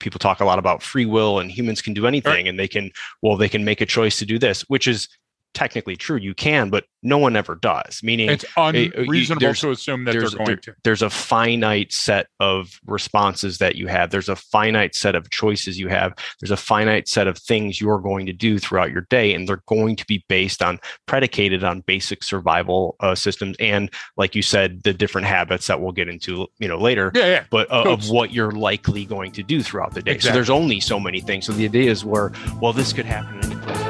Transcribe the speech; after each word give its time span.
people 0.00 0.18
talk 0.18 0.40
a 0.40 0.44
lot 0.44 0.58
about 0.58 0.82
free 0.82 1.06
will 1.06 1.38
and 1.38 1.50
humans 1.50 1.82
can 1.82 1.94
do 1.94 2.06
anything 2.06 2.32
right. 2.32 2.46
and 2.46 2.58
they 2.58 2.68
can 2.68 2.90
well 3.22 3.36
they 3.36 3.48
can 3.48 3.64
make 3.64 3.80
a 3.80 3.86
choice 3.86 4.18
to 4.18 4.26
do 4.26 4.38
this 4.38 4.62
which 4.62 4.86
is 4.86 5.08
technically 5.54 5.96
true. 5.96 6.16
You 6.16 6.34
can, 6.34 6.70
but 6.70 6.84
no 7.02 7.18
one 7.18 7.36
ever 7.36 7.54
does. 7.54 8.00
Meaning, 8.02 8.28
it's 8.28 8.44
unreasonable 8.56 9.46
uh, 9.46 9.54
to 9.54 9.70
assume 9.70 10.04
that 10.04 10.12
they're 10.12 10.30
going 10.30 10.46
there, 10.46 10.56
to. 10.56 10.74
There's 10.84 11.02
a 11.02 11.10
finite 11.10 11.92
set 11.92 12.26
of 12.40 12.80
responses 12.86 13.58
that 13.58 13.76
you 13.76 13.86
have. 13.86 14.10
There's 14.10 14.28
a 14.28 14.36
finite 14.36 14.94
set 14.94 15.14
of 15.14 15.30
choices 15.30 15.78
you 15.78 15.88
have. 15.88 16.14
There's 16.40 16.50
a 16.50 16.56
finite 16.56 17.08
set 17.08 17.26
of 17.26 17.38
things 17.38 17.80
you're 17.80 18.00
going 18.00 18.26
to 18.26 18.32
do 18.32 18.58
throughout 18.58 18.90
your 18.90 19.06
day, 19.10 19.32
and 19.32 19.48
they're 19.48 19.62
going 19.66 19.96
to 19.96 20.06
be 20.06 20.24
based 20.28 20.62
on 20.62 20.80
predicated 21.06 21.64
on 21.64 21.80
basic 21.82 22.22
survival 22.22 22.96
uh, 23.00 23.14
systems 23.14 23.56
and, 23.60 23.90
like 24.16 24.34
you 24.34 24.42
said, 24.42 24.82
the 24.82 24.92
different 24.92 25.26
habits 25.26 25.66
that 25.66 25.80
we'll 25.80 25.92
get 25.92 26.08
into, 26.08 26.46
you 26.58 26.68
know, 26.68 26.78
later. 26.78 27.12
Yeah, 27.14 27.26
yeah. 27.26 27.44
But 27.50 27.70
uh, 27.70 27.84
of 27.86 28.10
what 28.10 28.32
you're 28.32 28.52
likely 28.52 29.04
going 29.04 29.32
to 29.32 29.42
do 29.42 29.62
throughout 29.62 29.94
the 29.94 30.02
day. 30.02 30.12
Exactly. 30.12 30.30
So 30.30 30.34
there's 30.34 30.50
only 30.50 30.80
so 30.80 31.00
many 31.00 31.20
things. 31.20 31.46
So 31.46 31.52
the 31.52 31.64
idea 31.64 31.90
is 31.90 32.04
where, 32.04 32.32
well, 32.60 32.72
this 32.72 32.92
could 32.92 33.06
happen 33.06 33.87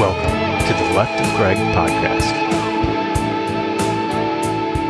Welcome 0.00 0.66
to 0.66 0.72
the 0.82 0.94
Left 0.94 1.20
of 1.20 1.36
Greg 1.36 1.58
podcast. 1.76 2.32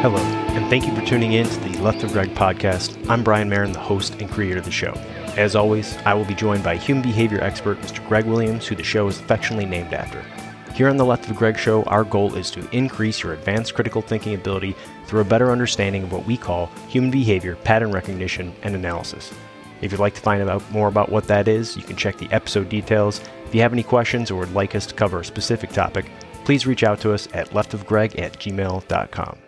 Hello, 0.02 0.18
and 0.54 0.70
thank 0.70 0.86
you 0.86 0.94
for 0.94 1.04
tuning 1.04 1.32
in 1.32 1.48
to 1.48 1.60
the 1.62 1.76
Left 1.78 2.04
of 2.04 2.12
Greg 2.12 2.32
podcast. 2.36 2.96
I'm 3.10 3.24
Brian 3.24 3.48
Marin, 3.48 3.72
the 3.72 3.80
host 3.80 4.14
and 4.20 4.30
creator 4.30 4.60
of 4.60 4.64
the 4.64 4.70
show. 4.70 4.92
As 5.36 5.56
always, 5.56 5.96
I 6.04 6.14
will 6.14 6.26
be 6.26 6.36
joined 6.36 6.62
by 6.62 6.76
human 6.76 7.02
behavior 7.02 7.40
expert 7.40 7.80
Mr. 7.80 8.06
Greg 8.06 8.24
Williams, 8.24 8.68
who 8.68 8.76
the 8.76 8.84
show 8.84 9.08
is 9.08 9.18
affectionately 9.18 9.66
named 9.66 9.92
after. 9.92 10.24
Here 10.74 10.88
on 10.88 10.96
the 10.96 11.04
Left 11.04 11.28
of 11.28 11.34
Greg 11.34 11.58
show, 11.58 11.82
our 11.86 12.04
goal 12.04 12.36
is 12.36 12.48
to 12.52 12.70
increase 12.70 13.24
your 13.24 13.32
advanced 13.32 13.74
critical 13.74 14.02
thinking 14.02 14.34
ability 14.36 14.76
through 15.06 15.22
a 15.22 15.24
better 15.24 15.50
understanding 15.50 16.04
of 16.04 16.12
what 16.12 16.24
we 16.24 16.36
call 16.36 16.66
human 16.86 17.10
behavior, 17.10 17.56
pattern 17.56 17.90
recognition, 17.90 18.54
and 18.62 18.76
analysis. 18.76 19.32
If 19.80 19.90
you'd 19.90 20.00
like 20.00 20.14
to 20.14 20.20
find 20.20 20.48
out 20.48 20.70
more 20.70 20.86
about 20.86 21.10
what 21.10 21.26
that 21.26 21.48
is, 21.48 21.76
you 21.76 21.82
can 21.82 21.96
check 21.96 22.16
the 22.18 22.30
episode 22.30 22.68
details 22.68 23.20
if 23.50 23.54
you 23.56 23.62
have 23.62 23.72
any 23.72 23.82
questions 23.82 24.30
or 24.30 24.38
would 24.38 24.54
like 24.54 24.76
us 24.76 24.86
to 24.86 24.94
cover 24.94 25.18
a 25.18 25.24
specific 25.24 25.70
topic, 25.70 26.08
please 26.44 26.68
reach 26.68 26.84
out 26.84 27.00
to 27.00 27.12
us 27.12 27.26
at 27.34 27.50
leftofgreg 27.50 28.16
at 28.16 28.34
gmail.com. 28.34 29.38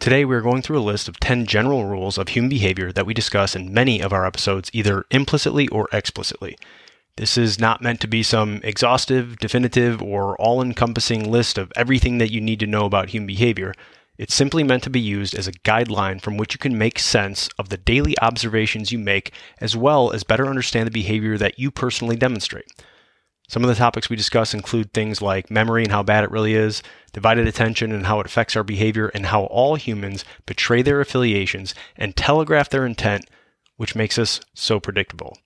Today, 0.00 0.24
we 0.24 0.34
are 0.34 0.40
going 0.40 0.62
through 0.62 0.78
a 0.78 0.80
list 0.80 1.06
of 1.06 1.20
10 1.20 1.44
general 1.44 1.84
rules 1.84 2.16
of 2.16 2.28
human 2.28 2.48
behavior 2.48 2.92
that 2.92 3.04
we 3.04 3.12
discuss 3.12 3.54
in 3.54 3.74
many 3.74 4.00
of 4.00 4.10
our 4.10 4.24
episodes, 4.24 4.70
either 4.72 5.04
implicitly 5.10 5.68
or 5.68 5.86
explicitly. 5.92 6.56
This 7.16 7.36
is 7.36 7.60
not 7.60 7.82
meant 7.82 8.00
to 8.00 8.08
be 8.08 8.22
some 8.22 8.62
exhaustive, 8.64 9.36
definitive, 9.38 10.00
or 10.00 10.34
all 10.40 10.62
encompassing 10.62 11.30
list 11.30 11.58
of 11.58 11.70
everything 11.76 12.16
that 12.16 12.32
you 12.32 12.40
need 12.40 12.60
to 12.60 12.66
know 12.66 12.86
about 12.86 13.10
human 13.10 13.26
behavior. 13.26 13.74
It's 14.18 14.34
simply 14.34 14.64
meant 14.64 14.82
to 14.84 14.90
be 14.90 15.00
used 15.00 15.34
as 15.34 15.46
a 15.46 15.52
guideline 15.52 16.20
from 16.22 16.36
which 16.36 16.54
you 16.54 16.58
can 16.58 16.78
make 16.78 16.98
sense 16.98 17.48
of 17.58 17.68
the 17.68 17.76
daily 17.76 18.18
observations 18.20 18.90
you 18.90 18.98
make, 18.98 19.32
as 19.60 19.76
well 19.76 20.12
as 20.12 20.24
better 20.24 20.46
understand 20.46 20.86
the 20.86 20.92
behavior 20.92 21.36
that 21.36 21.58
you 21.58 21.70
personally 21.70 22.16
demonstrate. 22.16 22.66
Some 23.48 23.62
of 23.62 23.68
the 23.68 23.76
topics 23.76 24.10
we 24.10 24.16
discuss 24.16 24.54
include 24.54 24.92
things 24.92 25.22
like 25.22 25.50
memory 25.50 25.84
and 25.84 25.92
how 25.92 26.02
bad 26.02 26.24
it 26.24 26.30
really 26.30 26.54
is, 26.54 26.82
divided 27.12 27.46
attention 27.46 27.92
and 27.92 28.06
how 28.06 28.18
it 28.18 28.26
affects 28.26 28.56
our 28.56 28.64
behavior, 28.64 29.08
and 29.08 29.26
how 29.26 29.44
all 29.44 29.76
humans 29.76 30.24
betray 30.46 30.82
their 30.82 31.00
affiliations 31.00 31.74
and 31.96 32.16
telegraph 32.16 32.68
their 32.70 32.86
intent, 32.86 33.26
which 33.76 33.94
makes 33.94 34.18
us 34.18 34.40
so 34.54 34.80
predictable. 34.80 35.36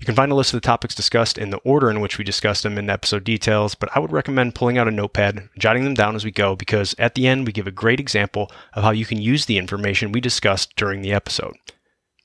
You 0.00 0.06
can 0.06 0.14
find 0.14 0.32
a 0.32 0.34
list 0.34 0.54
of 0.54 0.62
the 0.62 0.66
topics 0.66 0.94
discussed 0.94 1.36
in 1.36 1.50
the 1.50 1.58
order 1.58 1.90
in 1.90 2.00
which 2.00 2.16
we 2.16 2.24
discussed 2.24 2.62
them 2.62 2.78
in 2.78 2.86
the 2.86 2.92
episode 2.94 3.22
details, 3.22 3.74
but 3.74 3.90
I 3.94 3.98
would 3.98 4.12
recommend 4.12 4.54
pulling 4.54 4.78
out 4.78 4.88
a 4.88 4.90
notepad, 4.90 5.50
jotting 5.58 5.84
them 5.84 5.92
down 5.92 6.16
as 6.16 6.24
we 6.24 6.30
go, 6.30 6.56
because 6.56 6.94
at 6.98 7.14
the 7.14 7.26
end 7.28 7.46
we 7.46 7.52
give 7.52 7.66
a 7.66 7.70
great 7.70 8.00
example 8.00 8.50
of 8.72 8.82
how 8.82 8.92
you 8.92 9.04
can 9.04 9.20
use 9.20 9.44
the 9.44 9.58
information 9.58 10.10
we 10.10 10.22
discussed 10.22 10.74
during 10.74 11.02
the 11.02 11.12
episode. 11.12 11.54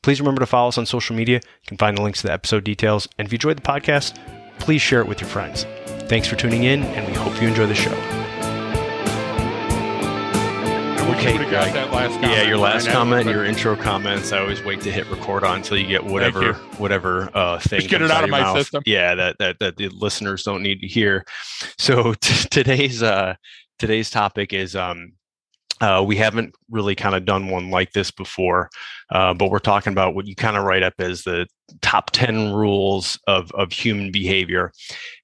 Please 0.02 0.22
remember 0.22 0.40
to 0.40 0.46
follow 0.46 0.70
us 0.70 0.78
on 0.78 0.86
social 0.86 1.18
media. 1.18 1.36
You 1.36 1.68
can 1.68 1.78
find 1.78 1.98
the 1.98 2.02
links 2.02 2.22
to 2.22 2.28
the 2.28 2.34
episode 2.34 2.64
details. 2.64 3.09
And 3.18 3.28
if 3.28 3.34
you 3.34 3.38
enjoyed 3.38 3.58
the 3.58 3.62
podcast, 3.62 4.18
please 4.59 4.81
share 4.81 5.02
it 5.02 5.08
with 5.08 5.20
your 5.20 5.30
friends. 5.30 5.66
Thanks 6.08 6.30
for 6.30 6.38
tuning 6.38 6.64
in, 6.64 6.84
and 6.84 7.06
we 7.06 7.14
hope 7.14 7.42
you 7.42 7.48
enjoy 7.48 7.66
the 7.66 7.75
show 7.75 8.25
got 11.34 11.74
that 11.74 11.91
last 11.91 12.13
comment. 12.13 12.31
Yeah, 12.31 12.44
your 12.44 12.58
last 12.58 12.88
comment, 12.88 13.25
your 13.28 13.46
intro 13.46 13.75
comments. 13.75 14.31
I 14.31 14.40
always 14.40 14.63
wait 14.63 14.81
to 14.81 14.91
hit 14.91 15.09
record 15.09 15.44
on 15.44 15.58
until 15.58 15.78
you 15.78 15.88
get 15.88 16.03
whatever 16.03 16.53
whatever 16.78 17.30
uh, 17.34 17.59
thing. 17.59 17.80
Just 17.80 17.90
get 17.90 18.02
it 18.02 18.12
out 18.12 18.24
of 18.24 18.30
my 18.30 18.41
mouth. 18.41 18.58
system. 18.58 18.84
Yeah, 18.86 19.16
that, 19.16 19.38
that 19.40 19.59
that 19.59 19.78
the 19.78 19.90
listeners 19.90 20.44
don't 20.44 20.62
need 20.62 20.81
to 20.81 20.88
hear. 20.88 21.25
So 21.78 22.13
t- 22.13 22.47
today's 22.50 23.02
uh 23.02 23.36
today's 23.80 24.09
topic 24.09 24.53
is 24.53 24.75
um 24.75 25.13
uh, 25.81 26.03
we 26.06 26.16
haven't 26.16 26.56
really 26.69 26.96
kind 26.96 27.16
of 27.16 27.25
done 27.25 27.50
one 27.50 27.69
like 27.69 27.91
this 27.91 28.12
before, 28.12 28.69
uh, 29.09 29.34
but 29.34 29.50
we're 29.50 29.59
talking 29.59 29.91
about 29.91 30.16
what 30.16 30.25
you 30.25 30.36
kind 30.36 30.56
of 30.56 30.63
write 30.63 30.84
up 30.84 30.94
as 31.00 31.24
the 31.24 31.47
top 31.81 32.12
10 32.12 32.53
rules 32.53 33.19
of, 33.28 33.52
of 33.52 33.72
human 33.72 34.12
behavior. 34.12 34.72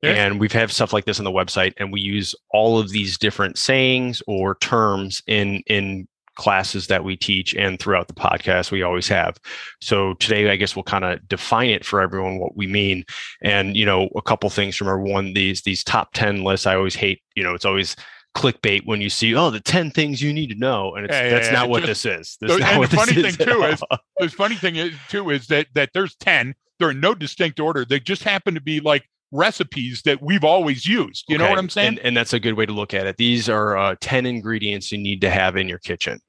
Yeah. 0.01 0.11
And 0.11 0.39
we've 0.39 0.51
had 0.51 0.69
stuff 0.69 0.93
like 0.93 1.05
this 1.05 1.19
on 1.19 1.25
the 1.25 1.31
website, 1.31 1.73
and 1.77 1.91
we 1.91 2.01
use 2.01 2.35
all 2.51 2.79
of 2.79 2.89
these 2.89 3.17
different 3.17 3.57
sayings 3.57 4.21
or 4.27 4.55
terms 4.55 5.21
in, 5.27 5.63
in 5.67 6.07
classes 6.35 6.87
that 6.87 7.03
we 7.03 7.15
teach 7.15 7.53
and 7.55 7.77
throughout 7.77 8.07
the 8.07 8.13
podcast 8.13 8.71
we 8.71 8.81
always 8.81 9.07
have 9.07 9.37
so 9.81 10.13
today 10.15 10.49
i 10.49 10.55
guess 10.55 10.77
we'll 10.77 10.83
kind 10.83 11.03
of 11.03 11.27
define 11.27 11.69
it 11.69 11.85
for 11.85 11.99
everyone 12.01 12.39
what 12.39 12.55
we 12.55 12.65
mean 12.65 13.03
and 13.43 13.75
you 13.75 13.85
know 13.85 14.09
a 14.15 14.21
couple 14.21 14.49
things 14.49 14.75
from 14.75 14.87
our 14.87 14.99
one 14.99 15.33
these 15.33 15.61
these 15.63 15.83
top 15.83 16.13
10 16.13 16.43
lists 16.43 16.65
i 16.65 16.73
always 16.73 16.95
hate 16.95 17.21
you 17.35 17.43
know 17.43 17.53
it's 17.53 17.65
always 17.65 17.97
clickbait 18.35 18.85
when 18.85 19.01
you 19.01 19.09
see 19.09 19.35
oh 19.35 19.49
the 19.49 19.59
10 19.59 19.91
things 19.91 20.21
you 20.21 20.31
need 20.31 20.47
to 20.47 20.55
know 20.55 20.95
and 20.95 21.07
yeah, 21.09 21.29
that's 21.29 21.47
yeah, 21.47 21.53
not 21.53 21.69
what 21.69 21.83
Just, 21.83 22.03
this 22.03 22.19
is. 22.19 22.37
This 22.39 22.61
and 22.61 22.83
the 22.83 22.87
funny 22.87 23.13
thing 23.13 23.33
too 23.33 23.63
is 23.63 23.83
the 24.19 24.29
funny 24.29 24.55
thing 24.55 24.77
is 24.77 24.93
too 25.09 25.29
is 25.29 25.47
that 25.47 25.67
that 25.73 25.89
there's 25.93 26.15
10 26.15 26.55
they're 26.79 26.91
in 26.91 26.99
no 26.99 27.13
distinct 27.13 27.59
order. 27.59 27.85
They 27.85 27.99
just 27.99 28.23
happen 28.23 28.55
to 28.55 28.61
be 28.61 28.79
like 28.79 29.07
recipes 29.31 30.01
that 30.01 30.21
we've 30.21 30.43
always 30.43 30.85
used. 30.85 31.25
You 31.29 31.35
okay. 31.35 31.43
know 31.43 31.49
what 31.49 31.59
i'm 31.59 31.69
saying? 31.69 31.89
and, 31.89 31.99
and, 31.99 32.17
that's 32.17 32.33
a 32.33 32.39
good 32.39 32.55
way 32.55 32.65
to 32.65 32.73
look 32.73 32.93
at 32.93 33.05
it. 33.05 33.17
These 33.17 33.47
are 33.47 33.77
uh, 33.77 33.95
10 34.01 34.25
ingredients 34.25 34.91
you 34.91 34.97
need 34.97 35.21
to 35.21 35.29
have 35.29 35.55
in 35.55 35.69
your 35.69 35.77
kitchen 35.77 36.19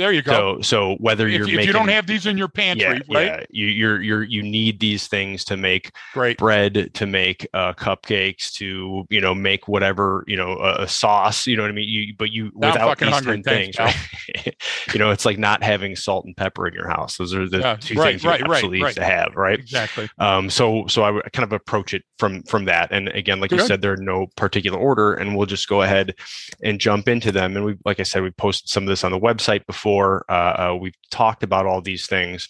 there 0.00 0.12
you 0.12 0.22
go. 0.22 0.60
So, 0.60 0.62
so 0.62 0.96
whether 0.96 1.28
you're 1.28 1.42
if, 1.42 1.46
making, 1.46 1.60
if 1.60 1.66
you 1.66 1.72
don't 1.72 1.88
have 1.88 2.06
these 2.06 2.26
in 2.26 2.38
your 2.38 2.48
pantry, 2.48 3.02
yeah, 3.08 3.18
right? 3.18 3.26
Yeah, 3.26 3.44
you, 3.50 3.66
you're 3.66 4.02
you're 4.02 4.22
you 4.22 4.42
need 4.42 4.80
these 4.80 5.06
things 5.08 5.44
to 5.44 5.56
make 5.56 5.92
Great. 6.14 6.38
bread, 6.38 6.90
to 6.94 7.06
make 7.06 7.46
uh, 7.52 7.74
cupcakes, 7.74 8.52
to 8.54 9.04
you 9.10 9.20
know 9.20 9.34
make 9.34 9.68
whatever 9.68 10.24
you 10.26 10.36
know 10.36 10.56
a, 10.58 10.82
a 10.82 10.88
sauce. 10.88 11.46
You 11.46 11.56
know 11.56 11.62
what 11.62 11.70
I 11.70 11.74
mean? 11.74 11.88
You 11.88 12.14
but 12.18 12.32
you 12.32 12.50
now 12.54 12.72
without 12.72 12.98
these 12.98 13.20
ten 13.20 13.42
things, 13.42 13.78
right? 13.78 13.96
you 14.92 14.98
know, 14.98 15.10
it's 15.10 15.24
like 15.24 15.38
not 15.38 15.62
having 15.62 15.96
salt 15.96 16.24
and 16.24 16.36
pepper 16.36 16.66
in 16.66 16.74
your 16.74 16.88
house. 16.88 17.16
Those 17.18 17.34
are 17.34 17.48
the 17.48 17.58
yeah, 17.58 17.76
two 17.76 17.94
right, 17.94 18.10
things 18.10 18.24
you 18.24 18.30
right, 18.30 18.42
absolutely 18.42 18.82
right, 18.82 18.94
to 18.94 19.04
have, 19.04 19.34
right? 19.36 19.58
Exactly. 19.58 20.08
Um. 20.18 20.50
So 20.50 20.86
so 20.86 21.02
I 21.02 21.10
would 21.10 21.32
kind 21.32 21.44
of 21.44 21.52
approach 21.52 21.94
it 21.94 22.04
from 22.18 22.42
from 22.44 22.64
that, 22.64 22.90
and 22.90 23.08
again, 23.08 23.40
like 23.40 23.50
Good. 23.50 23.60
you 23.60 23.66
said, 23.66 23.82
there 23.82 23.92
are 23.92 23.96
no 23.96 24.28
particular 24.36 24.78
order, 24.78 25.14
and 25.14 25.36
we'll 25.36 25.46
just 25.46 25.68
go 25.68 25.82
ahead 25.82 26.14
and 26.62 26.80
jump 26.80 27.08
into 27.08 27.30
them. 27.32 27.56
And 27.56 27.64
we, 27.64 27.76
like 27.84 28.00
I 28.00 28.04
said, 28.04 28.22
we 28.22 28.30
posted 28.30 28.68
some 28.68 28.84
of 28.84 28.88
this 28.88 29.04
on 29.04 29.12
the 29.12 29.20
website 29.20 29.66
before. 29.66 29.89
Uh, 30.28 30.70
uh, 30.72 30.76
we've 30.80 30.94
talked 31.10 31.42
about 31.42 31.66
all 31.66 31.80
these 31.80 32.06
things, 32.06 32.48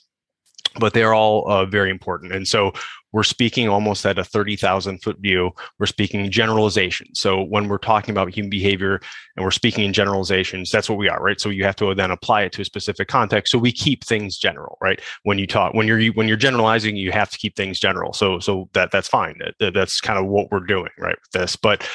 but 0.78 0.94
they're 0.94 1.14
all 1.14 1.48
uh, 1.50 1.66
very 1.66 1.91
important. 1.91 2.32
And 2.32 2.47
so 2.47 2.72
we're 3.12 3.25
speaking 3.25 3.69
almost 3.69 4.06
at 4.06 4.19
a 4.19 4.25
30,000 4.25 5.03
foot 5.03 5.19
view. 5.19 5.50
We're 5.78 5.86
speaking 5.86 6.31
generalization. 6.31 7.12
So 7.14 7.42
when 7.42 7.69
we're 7.69 7.78
talking 7.78 8.12
about 8.12 8.32
human 8.32 8.50
behavior 8.50 9.00
and 9.36 9.44
we're 9.44 9.50
speaking 9.50 9.84
in 9.84 9.92
generalizations, 9.92 10.70
that's 10.70 10.88
what 10.88 10.98
we 10.98 11.08
are, 11.08 11.20
right? 11.20 11.41
So 11.41 11.48
you 11.48 11.64
have 11.64 11.75
to 11.76 11.92
then 11.94 12.12
apply 12.12 12.42
it 12.42 12.53
to 12.53 12.62
a 12.62 12.64
specific 12.64 13.08
context. 13.08 13.50
So 13.50 13.58
we 13.58 13.72
keep 13.72 14.04
things 14.04 14.38
general, 14.38 14.78
right? 14.81 15.00
When 15.25 15.38
you 15.38 15.48
talk, 15.48 15.75
when 15.75 15.88
you're 15.88 16.12
when 16.12 16.28
you're 16.28 16.36
generalizing, 16.36 16.97
you 16.97 17.10
have 17.10 17.31
to 17.31 17.38
keep 17.38 17.56
things 17.56 17.81
general. 17.81 18.12
So 18.12 18.38
so 18.38 18.69
that 18.75 18.92
that's 18.92 19.08
fine. 19.08 19.41
That, 19.58 19.75
that's 19.75 20.00
kind 20.00 20.19
of 20.19 20.26
what 20.26 20.52
we're 20.52 20.60
doing, 20.60 20.91
right? 20.98 21.16
With 21.20 21.32
this, 21.32 21.56
but 21.56 21.87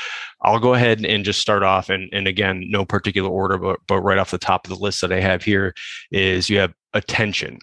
I'll 0.42 0.60
go 0.60 0.74
ahead 0.74 1.04
and 1.06 1.26
just 1.26 1.40
start 1.40 1.64
off. 1.64 1.90
And, 1.90 2.10
and 2.14 2.28
again, 2.28 2.66
no 2.70 2.86
particular 2.86 3.30
order, 3.30 3.58
but, 3.58 3.80
but 3.88 4.02
right 4.02 4.20
off 4.20 4.32
the 4.32 4.38
top 4.38 4.68
of 4.68 4.70
the 4.70 4.84
list 4.84 5.02
that 5.02 5.12
I 5.12 5.20
have 5.20 5.44
here 5.44 5.74
is 6.12 6.50
you 6.50 6.60
have 6.60 6.74
attention. 6.94 7.58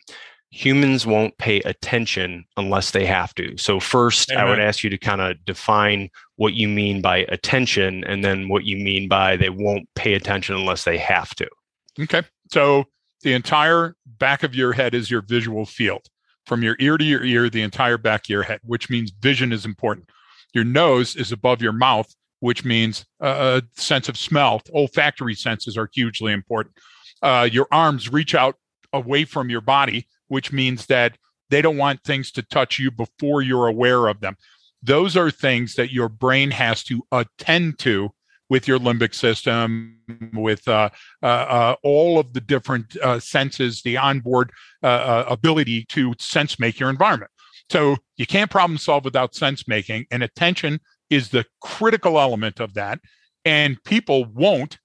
Humans 0.53 1.07
won't 1.07 1.37
pay 1.39 1.61
attention 1.61 2.45
unless 2.57 2.91
they 2.91 3.07
have 3.07 3.35
to. 3.37 3.57
So, 3.57 3.81
first, 3.81 4.31
Amen. 4.31 4.45
I 4.45 4.49
would 4.49 4.59
mm-hmm. 4.59 4.69
ask 4.69 4.85
you 4.85 4.91
to 4.91 4.99
kind 4.99 5.21
of 5.21 5.43
define 5.45 6.11
what 6.37 6.53
you 6.55 6.69
mean 6.69 7.01
by 7.01 7.19
attention 7.29 8.05
and 8.05 8.25
then 8.25 8.49
what 8.49 8.65
you 8.65 8.77
mean 8.77 9.09
by 9.09 9.37
they 9.37 9.49
won't 9.49 9.89
pay 9.95 10.15
attention 10.15 10.55
unless 10.55 10.85
they 10.85 10.99
have 10.99 11.35
to. 11.37 11.49
Okay. 12.01 12.23
So, 12.51 12.85
the 13.23 13.33
entire 13.33 13.97
back 14.07 14.43
of 14.43 14.55
your 14.55 14.73
head 14.73 14.95
is 14.95 15.11
your 15.11 15.23
visual 15.23 15.65
field. 15.65 16.03
From 16.47 16.63
your 16.63 16.77
ear 16.81 16.99
to 16.99 17.05
your 17.05 17.25
ear, 17.25 17.49
the 17.49 17.63
entire 17.63 17.99
back 17.99 18.27
of 18.27 18.29
your 18.29 18.43
head, 18.43 18.61
which 18.65 18.91
means 18.91 19.11
vision 19.11 19.53
is 19.53 19.65
important. 19.65 20.11
Your 20.53 20.65
nose 20.65 21.17
is 21.17 21.33
above 21.33 21.63
your 21.63 21.73
mouth, 21.73 22.13
which 22.41 22.65
means 22.65 23.07
a 23.21 23.63
sense 23.75 24.09
of 24.09 24.19
smell. 24.19 24.61
Olfactory 24.75 25.35
senses 25.35 25.79
are 25.79 25.89
hugely 25.95 26.33
important. 26.33 26.75
Uh, 27.23 27.49
your 27.51 27.69
arms 27.71 28.13
reach 28.13 28.35
out 28.35 28.57
away 28.93 29.25
from 29.25 29.49
your 29.49 29.61
body, 29.61 30.09
which 30.33 30.51
means 30.51 30.87
that 30.87 31.19
they 31.51 31.61
don't 31.61 31.77
want 31.77 32.03
things 32.05 32.33
to 32.33 32.41
touch 32.41 32.79
you 32.79 32.91
before 32.91 33.43
you're 33.43 33.67
aware 33.67 34.07
of 34.07 34.21
them. 34.21 34.35
Those 34.83 35.15
are 35.15 35.31
things 35.31 35.75
that 35.75 35.93
your 35.93 36.09
brain 36.09 36.51
has 36.53 36.83
to 36.85 37.03
attend 37.13 37.79
to, 37.81 38.09
with 38.49 38.67
your 38.67 38.79
limbic 38.79 39.15
system, 39.15 39.99
with 40.33 40.67
uh, 40.69 40.89
uh, 41.23 41.27
uh, 41.27 41.75
all 41.83 42.19
of 42.19 42.33
the 42.33 42.41
different 42.41 42.97
uh, 42.97 43.21
senses, 43.21 43.83
the 43.83 43.99
onboard 43.99 44.53
uh, 44.83 44.87
uh, 44.87 45.25
ability 45.29 45.85
to 45.91 46.15
sense 46.19 46.59
make 46.59 46.81
your 46.81 46.89
environment. 46.89 47.31
So 47.71 47.97
you 48.17 48.27
can't 48.27 48.51
problem 48.51 48.79
solve 48.79 49.05
without 49.05 49.35
sense 49.35 49.69
making, 49.69 50.07
and 50.11 50.23
attention 50.23 50.81
is 51.11 51.29
the 51.29 51.45
critical 51.61 52.19
element 52.19 52.59
of 52.59 52.73
that. 52.73 53.01
And 53.45 53.77
people 53.85 54.25
won't 54.25 54.79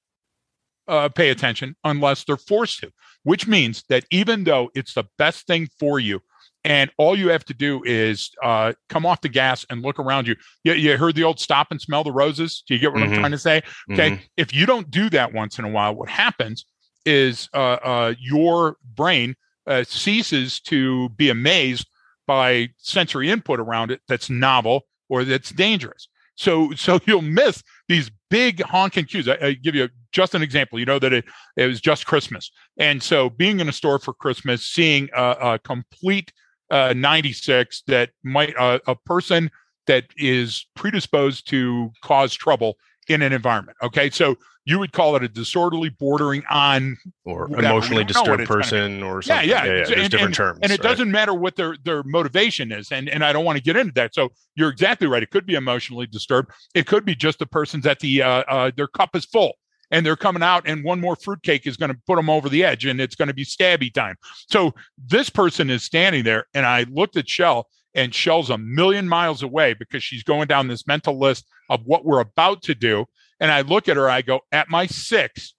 pay 1.16 1.30
attention 1.30 1.76
unless 1.84 2.24
they're 2.24 2.38
forced 2.38 2.80
to, 2.80 2.92
which 3.24 3.48
means 3.48 3.84
that 3.90 4.06
even 4.12 4.44
though 4.44 4.70
it's 4.74 4.94
the 4.94 5.06
best 5.18 5.48
thing 5.48 5.68
for 5.80 6.00
you 6.00 6.22
and 6.68 6.92
all 6.98 7.18
you 7.18 7.30
have 7.30 7.46
to 7.46 7.54
do 7.54 7.82
is 7.86 8.30
uh, 8.44 8.74
come 8.90 9.06
off 9.06 9.22
the 9.22 9.30
gas 9.30 9.66
and 9.70 9.82
look 9.82 10.00
around 10.00 10.28
you. 10.28 10.36
you. 10.66 10.74
You 10.74 10.98
heard 10.98 11.16
the 11.16 11.24
old 11.24 11.40
stop 11.40 11.68
and 11.72 11.80
smell 11.80 12.04
the 12.04 12.12
roses. 12.12 12.62
Do 12.68 12.74
you 12.74 12.80
get 12.80 12.92
what 12.92 13.02
mm-hmm. 13.02 13.14
I'm 13.14 13.20
trying 13.20 13.32
to 13.32 13.38
say? 13.38 13.62
Okay. 13.92 14.12
Mm-hmm. 14.12 14.24
If 14.36 14.54
you 14.54 14.66
don't 14.66 14.92
do 14.92 15.10
that 15.12 15.34
once 15.34 15.58
in 15.58 15.64
a 15.64 15.70
while, 15.70 15.96
what 15.96 16.10
happens 16.10 16.66
is 17.06 17.48
uh, 17.54 17.78
uh, 17.84 18.14
your 18.20 18.76
brain 18.96 19.36
uh, 19.66 19.86
ceases 19.86 20.60
to 20.62 21.08
be 21.10 21.30
amazed 21.30 21.88
by 22.26 22.68
sensory 22.78 23.30
input 23.30 23.62
around 23.62 23.90
it 23.90 24.02
that's 24.10 24.30
novel 24.30 24.82
or 25.08 25.24
that's 25.24 25.52
dangerous. 25.52 26.10
So, 26.38 26.72
so 26.76 27.00
you'll 27.06 27.22
miss 27.22 27.62
these 27.90 28.10
big 28.30 28.62
honking 28.62 29.06
cues. 29.06 29.28
I, 29.28 29.38
I 29.42 29.54
give 29.54 29.76
you 29.76 29.90
just 30.12 30.34
an 30.34 30.42
example. 30.42 30.80
You 30.80 30.86
know 30.86 31.00
that 31.00 31.12
it, 31.12 31.26
it 31.58 31.68
was 31.68 31.82
just 31.82 32.06
Christmas, 32.06 32.50
and 32.78 33.04
so 33.04 33.30
being 33.30 33.60
in 33.60 33.68
a 33.68 33.74
store 33.74 34.00
for 34.00 34.14
Christmas, 34.14 34.66
seeing 34.66 35.10
a, 35.14 35.36
a 35.42 35.60
complete 35.60 36.32
uh, 36.72 36.94
96 36.96 37.84
that 37.88 38.12
might 38.24 38.56
uh, 38.58 38.80
a 38.88 38.96
person 38.96 39.52
that 39.88 40.06
is 40.18 40.66
predisposed 40.76 41.48
to 41.50 41.92
cause 42.04 42.34
trouble 42.34 42.78
in 43.08 43.22
an 43.22 43.34
environment. 43.34 43.78
Okay, 43.84 44.10
so 44.10 44.38
you 44.66 44.80
would 44.80 44.92
call 44.92 45.16
it 45.16 45.24
a 45.24 45.30
disorderly, 45.30 45.90
bordering 45.90 46.44
on 46.50 46.98
or 47.24 47.48
emotionally 47.58 48.04
disturbed 48.04 48.46
person, 48.46 49.02
or 49.02 49.22
something. 49.22 49.50
Yeah, 49.50 49.64
yeah. 49.64 49.66
yeah, 49.66 49.78
yeah. 49.80 49.86
There's 49.86 50.02
and, 50.02 50.12
different 50.12 50.26
and, 50.26 50.34
terms, 50.34 50.60
and 50.62 50.72
it 50.72 50.80
right? 50.80 50.90
doesn't 50.90 51.10
matter 51.10 51.34
what 51.34 51.56
their 51.56 51.78
their 51.84 52.04
motivation 52.04 52.72
is, 52.72 52.92
and 52.92 53.10
and 53.10 53.24
I 53.24 53.32
don't 53.32 53.46
want 53.46 53.58
to 53.58 53.64
get 53.64 53.78
into 53.78 53.94
that. 53.94 54.14
So 54.14 54.30
you're 54.56 54.70
exactly 54.70 55.08
right. 55.08 55.24
It 55.24 55.32
could 55.32 55.46
be 55.46 55.56
emotionally 55.56 56.08
disturbed. 56.08 56.52
It 56.76 56.86
could 56.86 57.06
be 57.06 57.16
just 57.16 57.40
the 57.40 57.46
person's 57.46 57.86
at 57.86 58.00
the 58.00 58.22
uh, 58.22 58.44
uh, 58.48 58.72
their 58.76 58.88
cup 58.88 59.16
is 59.16 59.26
full 59.26 59.54
and 59.92 60.06
they're 60.06 60.16
coming 60.16 60.44
out 60.44 60.68
and 60.68 60.84
one 60.84 61.00
more 61.00 61.16
fruitcake 61.16 61.66
is 61.66 61.78
going 61.78 61.92
to 61.92 61.98
put 62.06 62.16
them 62.16 62.30
over 62.30 62.50
the 62.50 62.64
edge 62.64 62.86
and 62.86 63.00
it's 63.00 63.16
going 63.16 63.28
to 63.28 63.34
be 63.34 63.46
stabby 63.46 63.94
time. 63.94 64.16
So 64.50 64.74
this 64.98 65.30
person 65.30 65.70
is 65.70 65.84
standing 65.84 66.24
there 66.24 66.46
and 66.54 66.66
I 66.66 66.86
looked 66.90 67.18
at 67.18 67.30
Shell 67.30 67.68
and 67.98 68.14
Shell's 68.14 68.52
a 68.52 68.60
million 68.60 69.10
miles 69.10 69.42
away 69.42 69.74
because 69.74 70.04
she's 70.04 70.24
going 70.24 70.48
down 70.48 70.68
this 70.68 70.88
mental 70.88 71.20
list 71.20 71.46
of 71.70 71.82
what 71.84 72.06
we're 72.06 72.20
about 72.22 72.62
to 72.62 72.76
do. 72.76 73.06
And 73.40 73.52
I 73.52 73.62
look 73.62 73.90
at 73.90 73.98
her, 73.98 74.10
I 74.10 74.22
go, 74.22 74.42
at 74.52 74.70
my 74.70 74.86
six. 74.86 75.56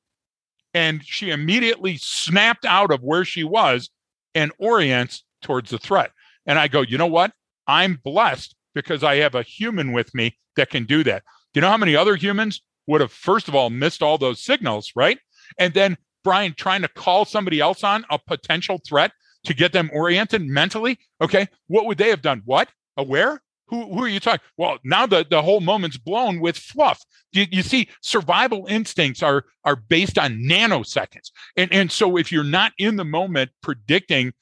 And 0.72 1.04
she 1.04 1.30
immediately 1.30 1.96
snapped 1.96 2.64
out 2.64 2.92
of 2.92 3.02
where 3.02 3.24
she 3.24 3.42
was 3.42 3.90
and 4.34 4.52
orients 4.58 5.24
towards 5.42 5.70
the 5.70 5.78
threat. 5.78 6.12
And 6.46 6.58
I 6.58 6.68
go, 6.68 6.80
you 6.80 6.96
know 6.96 7.06
what? 7.06 7.32
I'm 7.66 8.00
blessed 8.02 8.54
because 8.72 9.02
I 9.02 9.16
have 9.16 9.34
a 9.34 9.42
human 9.42 9.92
with 9.92 10.14
me 10.14 10.38
that 10.56 10.70
can 10.70 10.84
do 10.84 11.02
that. 11.04 11.24
Do 11.52 11.58
you 11.58 11.60
know 11.62 11.70
how 11.70 11.76
many 11.76 11.96
other 11.96 12.14
humans 12.14 12.62
would 12.86 13.00
have 13.00 13.12
first 13.12 13.48
of 13.48 13.54
all 13.56 13.68
missed 13.68 14.02
all 14.02 14.16
those 14.16 14.44
signals, 14.44 14.92
right? 14.94 15.18
And 15.58 15.74
then 15.74 15.96
Brian 16.22 16.54
trying 16.56 16.82
to 16.82 16.88
call 16.88 17.24
somebody 17.24 17.60
else 17.60 17.82
on 17.82 18.04
a 18.10 18.18
potential 18.18 18.80
threat 18.86 19.12
to 19.48 19.54
get 19.54 19.72
them 19.72 19.90
oriented 19.92 20.42
mentally. 20.42 20.98
Okay, 21.20 21.48
what 21.66 21.86
would 21.86 21.98
they 21.98 22.10
have 22.10 22.22
done? 22.22 22.42
What? 22.44 22.68
Aware? 22.96 23.42
Who, 23.68 23.92
who 23.92 24.04
are 24.04 24.08
you 24.08 24.20
talking? 24.20 24.44
Well, 24.56 24.78
now 24.84 25.06
the, 25.06 25.26
the 25.28 25.42
whole 25.42 25.60
moment's 25.60 25.98
blown 25.98 26.40
with 26.40 26.56
fluff. 26.56 27.02
You, 27.32 27.46
you 27.50 27.62
see, 27.62 27.88
survival 28.02 28.66
instincts 28.68 29.22
are 29.22 29.44
are 29.64 29.76
based 29.76 30.18
on 30.18 30.38
nanoseconds. 30.38 31.30
And, 31.56 31.72
and 31.72 31.92
so 31.92 32.16
if 32.16 32.32
you're 32.32 32.44
not 32.44 32.72
in 32.78 32.96
the 32.96 33.04
moment 33.04 33.50
predicting 33.62 34.32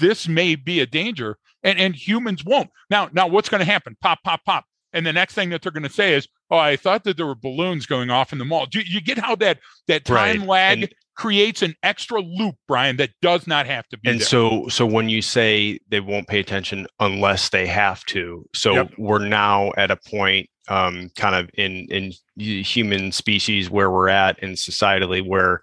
this 0.00 0.26
may 0.28 0.54
be 0.54 0.80
a 0.80 0.86
danger, 0.86 1.36
and, 1.62 1.78
and 1.78 1.94
humans 1.94 2.44
won't. 2.44 2.70
Now, 2.90 3.08
now 3.12 3.26
what's 3.26 3.48
going 3.48 3.60
to 3.60 3.70
happen? 3.70 3.96
Pop, 4.00 4.22
pop, 4.24 4.44
pop. 4.44 4.64
And 4.92 5.04
the 5.04 5.12
next 5.12 5.34
thing 5.34 5.50
that 5.50 5.62
they're 5.62 5.72
going 5.72 5.82
to 5.82 5.90
say 5.90 6.14
is, 6.14 6.26
"Oh, 6.50 6.56
I 6.56 6.76
thought 6.76 7.04
that 7.04 7.16
there 7.16 7.26
were 7.26 7.34
balloons 7.34 7.86
going 7.86 8.08
off 8.08 8.32
in 8.32 8.38
the 8.38 8.44
mall." 8.44 8.66
Do 8.66 8.80
you 8.80 9.00
get 9.00 9.18
how 9.18 9.36
that 9.36 9.58
that 9.88 10.04
time 10.04 10.40
right. 10.40 10.48
lag 10.48 10.82
and, 10.84 10.94
creates 11.16 11.62
an 11.62 11.74
extra 11.82 12.20
loop, 12.20 12.56
Brian, 12.68 12.96
that 12.98 13.10
does 13.22 13.46
not 13.46 13.66
have 13.66 13.86
to 13.88 13.98
be. 13.98 14.10
And 14.10 14.20
there. 14.20 14.26
so, 14.26 14.68
so 14.68 14.86
when 14.86 15.08
you 15.08 15.22
say 15.22 15.78
they 15.88 16.00
won't 16.00 16.28
pay 16.28 16.38
attention 16.38 16.86
unless 17.00 17.48
they 17.48 17.66
have 17.66 18.04
to, 18.06 18.44
so 18.54 18.74
yep. 18.74 18.92
we're 18.98 19.26
now 19.26 19.72
at 19.76 19.90
a 19.90 19.96
point, 19.96 20.48
um, 20.68 21.10
kind 21.16 21.34
of 21.34 21.50
in 21.54 21.86
in 21.90 22.12
human 22.36 23.12
species 23.12 23.70
where 23.70 23.90
we're 23.90 24.08
at 24.08 24.38
in 24.40 24.52
societally 24.52 25.26
where 25.26 25.60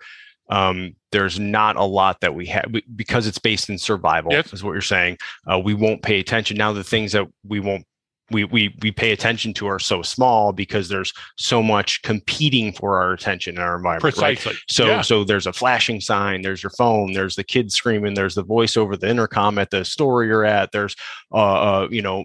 um, 0.49 0.95
there's 1.11 1.39
not 1.39 1.75
a 1.75 1.83
lot 1.83 2.21
that 2.21 2.35
we 2.35 2.45
have 2.47 2.65
because 2.95 3.27
it's 3.27 3.37
based 3.37 3.69
in 3.69 3.77
survival 3.77 4.31
yes. 4.31 4.53
is 4.53 4.63
what 4.63 4.71
you're 4.71 4.81
saying 4.81 5.17
uh, 5.51 5.59
we 5.59 5.73
won't 5.73 6.01
pay 6.01 6.19
attention 6.19 6.57
now 6.57 6.71
the 6.73 6.83
things 6.83 7.11
that 7.11 7.27
we 7.45 7.59
won't 7.59 7.85
we 8.31 8.43
we 8.45 8.75
we 8.81 8.91
pay 8.91 9.11
attention 9.11 9.53
to 9.55 9.67
are 9.67 9.79
so 9.79 10.01
small 10.01 10.51
because 10.51 10.89
there's 10.89 11.13
so 11.37 11.61
much 11.61 12.01
competing 12.03 12.71
for 12.71 12.97
our 13.01 13.13
attention 13.13 13.55
in 13.55 13.61
our 13.61 13.75
environment. 13.75 14.15
Precisely. 14.15 14.53
Right? 14.53 14.61
So 14.69 14.85
yeah. 14.85 15.01
so 15.01 15.23
there's 15.23 15.47
a 15.47 15.53
flashing 15.53 16.01
sign, 16.01 16.41
there's 16.41 16.63
your 16.63 16.71
phone, 16.71 17.13
there's 17.13 17.35
the 17.35 17.43
kids 17.43 17.75
screaming, 17.75 18.13
there's 18.13 18.35
the 18.35 18.43
voice 18.43 18.77
over 18.77 18.95
the 18.95 19.09
intercom 19.09 19.57
at 19.57 19.69
the 19.69 19.83
store 19.85 20.23
you're 20.23 20.45
at, 20.45 20.71
there's 20.71 20.95
uh, 21.31 21.83
uh 21.83 21.87
you 21.91 22.01
know 22.01 22.23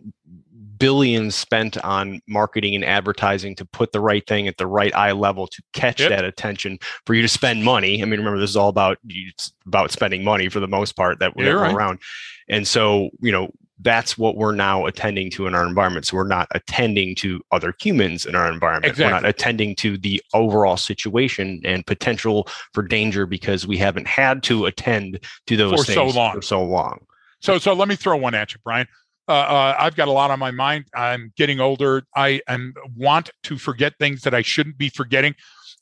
billions 0.79 1.35
spent 1.35 1.77
on 1.85 2.21
marketing 2.29 2.75
and 2.75 2.85
advertising 2.85 3.55
to 3.57 3.65
put 3.65 3.93
the 3.93 4.01
right 4.01 4.27
thing 4.27 4.47
at 4.49 4.57
the 4.57 4.67
right 4.67 4.95
eye 4.95 5.13
level 5.13 5.47
to 5.47 5.63
catch 5.73 6.01
yep. 6.01 6.11
that 6.11 6.25
attention 6.25 6.79
for 7.05 7.15
you 7.15 7.23
to 7.23 7.29
spend 7.29 7.65
money. 7.65 8.01
I 8.01 8.05
mean, 8.05 8.21
remember 8.21 8.39
this 8.39 8.51
is 8.51 8.57
all 8.57 8.69
about 8.69 8.99
about 9.67 9.91
spending 9.91 10.25
money 10.25 10.49
for 10.49 10.61
the 10.61 10.69
most 10.69 10.97
part 10.97 11.19
that 11.19 11.37
we're 11.37 11.59
right. 11.59 11.75
around. 11.75 11.99
And 12.49 12.67
so, 12.67 13.11
you 13.21 13.33
know, 13.33 13.51
that's 13.81 14.19
what 14.19 14.37
we're 14.37 14.55
now 14.55 14.87
attending 14.87 15.31
to 15.31 15.47
in 15.47 15.55
our 15.55 15.67
environment. 15.67 16.07
So 16.07 16.17
we're 16.17 16.27
not 16.27 16.49
attending 16.53 17.15
to 17.17 17.41
other 17.53 17.75
humans 17.81 18.27
in 18.27 18.35
our 18.35 18.51
environment. 18.51 18.91
Exactly. 18.91 19.13
We're 19.13 19.21
not 19.21 19.29
attending 19.29 19.77
to 19.77 19.97
the 19.97 20.23
overall 20.35 20.77
situation 20.77 21.61
and 21.65 21.87
potential 21.87 22.49
for 22.73 22.83
danger 22.83 23.27
because 23.27 23.67
we 23.67 23.77
haven't 23.77 24.07
had 24.07 24.43
to 24.45 24.67
attend 24.67 25.21
to 25.47 25.57
those 25.57 25.85
for 25.85 25.93
so 25.93 26.07
long. 26.07 26.35
for 26.35 26.43
so 26.43 26.63
long. 26.63 27.07
So, 27.41 27.59
so 27.59 27.73
let 27.73 27.89
me 27.89 27.95
throw 27.95 28.17
one 28.17 28.35
at 28.35 28.53
you, 28.53 28.59
Brian. 28.65 28.89
Uh, 29.29 29.33
uh, 29.33 29.77
I've 29.79 29.95
got 29.95 30.09
a 30.09 30.13
lot 30.13 30.31
on 30.31 30.39
my 30.39 30.51
mind. 30.51 30.87
I'm 30.95 31.33
getting 31.37 31.61
older. 31.61 32.03
I 32.17 32.41
am 32.49 32.73
want 32.97 33.31
to 33.45 33.59
forget 33.59 33.93
things 33.99 34.23
that 34.23 34.35
I 34.35 34.43
shouldn't 34.43 34.79
be 34.79 34.89
forgetting 34.89 35.35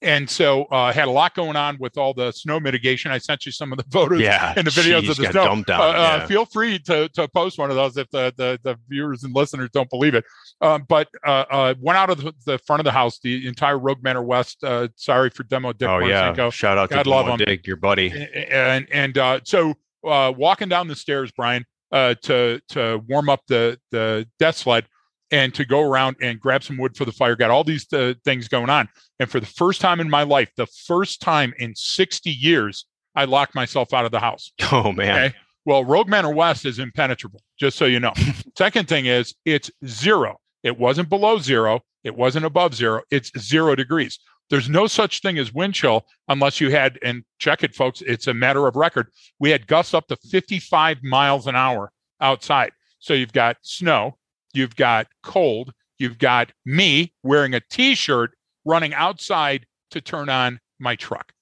and 0.02 0.28
so 0.28 0.64
uh, 0.64 0.93
had 0.93 1.08
a 1.08 1.10
lot 1.10 1.34
going 1.34 1.56
on 1.56 1.78
with 1.78 1.96
all 1.96 2.12
the 2.12 2.31
snow 2.32 2.60
mitigation. 2.60 3.10
I 3.10 3.19
sent 3.19 3.46
you 3.46 3.52
some 3.52 3.72
of 3.72 3.78
the 3.78 3.84
photos 3.90 4.20
yeah, 4.20 4.52
and 4.56 4.66
the 4.66 4.70
videos 4.70 5.02
geez, 5.02 5.10
of 5.10 5.16
the 5.16 5.31
snow. 5.31 5.62
Down, 5.62 5.64
uh, 5.69 5.72
uh, 5.72 5.93
yeah. 5.93 5.98
uh, 5.98 6.26
feel 6.26 6.44
free 6.44 6.78
to, 6.81 7.08
to 7.10 7.28
post 7.28 7.58
one 7.58 7.70
of 7.70 7.76
those 7.76 7.96
if 7.96 8.10
the, 8.10 8.32
the, 8.37 8.58
the 8.62 8.78
viewers 8.88 9.25
and 9.25 9.35
listeners 9.35 9.70
don't 9.73 9.88
believe 9.88 10.14
it. 10.14 10.25
Um, 10.61 10.85
but 10.88 11.09
uh, 11.26 11.44
uh, 11.50 11.75
went 11.80 11.97
out 11.97 12.11
of 12.11 12.23
the, 12.23 12.32
the, 12.44 12.59
front 12.59 12.80
of 12.80 12.85
the 12.85 12.92
house, 12.92 13.18
the 13.20 13.47
entire 13.47 13.78
Rogue 13.78 14.02
Manor 14.02 14.23
West. 14.23 14.62
sorry 14.97 15.30
for 15.30 15.44
demo 15.44 15.73
Dick. 15.73 15.88
Oh 15.88 16.00
Marcinko. 16.00 16.37
yeah, 16.37 16.50
shout 16.50 16.78
out 16.78 16.90
God 16.90 17.02
to 17.04 17.11
love 17.11 17.26
him. 17.28 17.38
Dick, 17.38 17.66
your 17.66 17.76
buddy. 17.76 18.12
And 18.50 18.87
and 18.92 19.18
so 19.44 19.75
walking 20.02 20.68
down 20.68 20.88
the 20.88 20.97
stairs, 20.97 21.32
Brian, 21.37 21.64
to 21.92 22.61
to 22.68 23.02
warm 23.09 23.28
up 23.28 23.40
the 23.49 23.78
the 23.90 24.28
death 24.38 24.56
sled 24.56 24.87
and 25.30 25.54
to 25.54 25.64
go 25.64 25.80
around 25.80 26.16
and 26.21 26.40
grab 26.40 26.62
some 26.62 26.78
wood 26.78 26.97
for 26.97 27.04
the 27.04 27.12
fire. 27.12 27.37
Got 27.37 27.50
all 27.50 27.64
these 27.64 27.90
uh, 27.92 28.14
things 28.25 28.49
going 28.49 28.71
on. 28.71 28.88
And 29.18 29.30
for 29.30 29.40
the 29.40 29.47
first 29.47 29.80
time 29.80 30.00
in 30.00 30.09
my 30.09 30.23
life, 30.23 30.50
the 30.56 30.66
first 30.66 31.21
time 31.21 31.52
in 31.59 31.75
60 31.75 32.30
years, 32.30 32.87
I 33.14 33.25
locked 33.25 33.54
myself 33.54 33.92
out 33.92 34.04
of 34.04 34.12
the 34.12 34.21
house. 34.21 34.52
Oh, 34.73 34.92
man. 34.92 35.25
Okay? 35.26 35.37
Well, 35.64 35.85
Rogue 35.85 36.09
Manor 36.09 36.33
West 36.33 36.64
is 36.64 36.78
impenetrable, 36.78 37.40
just 37.59 37.76
so 37.76 37.87
you 37.87 37.99
know. 37.99 38.12
Second 38.59 38.88
thing 38.88 39.06
is 39.06 39.35
it's 39.45 39.71
zero. 39.85 40.38
It 40.62 40.78
wasn't 40.78 41.09
below 41.09 41.38
zero. 41.38 41.80
It 42.04 42.14
wasn't 42.14 42.45
above 42.45 42.75
zero. 42.75 43.02
It's 43.11 43.33
zero 43.38 43.75
degrees. 43.75 44.18
There's 44.49 44.68
no 44.68 44.87
such 44.87 45.23
thing 45.23 45.38
as 45.38 45.52
wind 45.52 45.75
chill 45.75 46.06
unless 46.28 46.61
you 46.61 46.71
had, 46.71 47.00
and 47.02 47.25
check 47.40 47.64
it, 47.64 47.75
folks, 47.75 48.00
it's 48.02 48.28
a 48.28 48.35
matter 48.35 48.68
of 48.68 48.76
record. 48.76 49.09
We 49.40 49.50
had 49.50 49.66
gusts 49.66 49.92
up 49.92 50.06
to 50.06 50.16
55 50.16 51.02
miles 51.02 51.49
an 51.49 51.56
hour 51.56 51.90
outside. 52.21 52.71
So 53.00 53.12
you've 53.12 53.33
got 53.33 53.56
snow, 53.62 54.18
you've 54.56 54.76
got 54.76 55.06
cold, 55.22 55.72
you've 55.98 56.18
got 56.18 56.52
me 56.64 57.12
wearing 57.22 57.54
a 57.54 57.60
t 57.60 57.94
shirt 57.94 58.32
running 58.64 58.94
outside 58.94 59.66
to 59.90 60.00
turn 60.00 60.28
on 60.28 60.58
my 60.78 60.96
truck. 60.96 61.32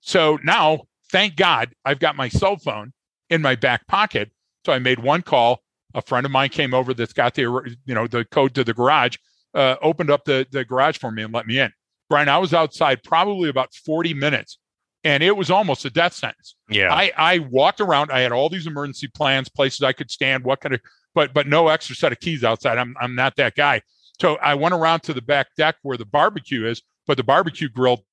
So 0.00 0.38
now, 0.44 0.82
thank 1.10 1.36
God, 1.36 1.74
I've 1.84 1.98
got 1.98 2.16
my 2.16 2.28
cell 2.28 2.56
phone 2.56 2.92
in 3.30 3.42
my 3.42 3.54
back 3.54 3.86
pocket. 3.86 4.30
So 4.64 4.72
I 4.72 4.78
made 4.78 4.98
one 4.98 5.22
call. 5.22 5.62
A 5.94 6.02
friend 6.02 6.26
of 6.26 6.32
mine 6.32 6.50
came 6.50 6.74
over 6.74 6.92
that's 6.92 7.14
got 7.14 7.34
the 7.34 7.42
you 7.86 7.94
know 7.94 8.06
the 8.06 8.24
code 8.26 8.54
to 8.54 8.64
the 8.64 8.74
garage, 8.74 9.16
uh, 9.54 9.76
opened 9.80 10.10
up 10.10 10.24
the 10.24 10.46
the 10.50 10.64
garage 10.64 10.98
for 10.98 11.10
me 11.10 11.22
and 11.22 11.32
let 11.32 11.46
me 11.46 11.58
in. 11.58 11.72
Brian, 12.08 12.28
I 12.28 12.38
was 12.38 12.52
outside 12.52 13.02
probably 13.02 13.48
about 13.48 13.74
40 13.74 14.14
minutes 14.14 14.58
and 15.06 15.22
it 15.22 15.36
was 15.36 15.50
almost 15.50 15.84
a 15.84 15.90
death 15.90 16.14
sentence. 16.14 16.56
Yeah. 16.68 16.92
I, 16.92 17.12
I 17.16 17.38
walked 17.38 17.80
around. 17.80 18.10
I 18.10 18.20
had 18.20 18.32
all 18.32 18.48
these 18.48 18.66
emergency 18.66 19.08
plans, 19.08 19.48
places 19.48 19.82
I 19.82 19.92
could 19.92 20.10
stand, 20.10 20.44
what 20.44 20.60
kind 20.60 20.74
of 20.74 20.80
but 21.16 21.34
but 21.34 21.48
no 21.48 21.66
extra 21.66 21.96
set 21.96 22.12
of 22.12 22.20
keys 22.20 22.44
outside. 22.44 22.78
I'm 22.78 22.94
I'm 23.00 23.16
not 23.16 23.34
that 23.36 23.56
guy. 23.56 23.82
So 24.20 24.36
I 24.36 24.54
went 24.54 24.74
around 24.74 25.00
to 25.04 25.14
the 25.14 25.22
back 25.22 25.48
deck 25.56 25.76
where 25.82 25.96
the 25.96 26.04
barbecue 26.04 26.64
is, 26.64 26.82
but 27.06 27.16
the 27.16 27.24
barbecue 27.24 27.68
grill, 27.68 28.04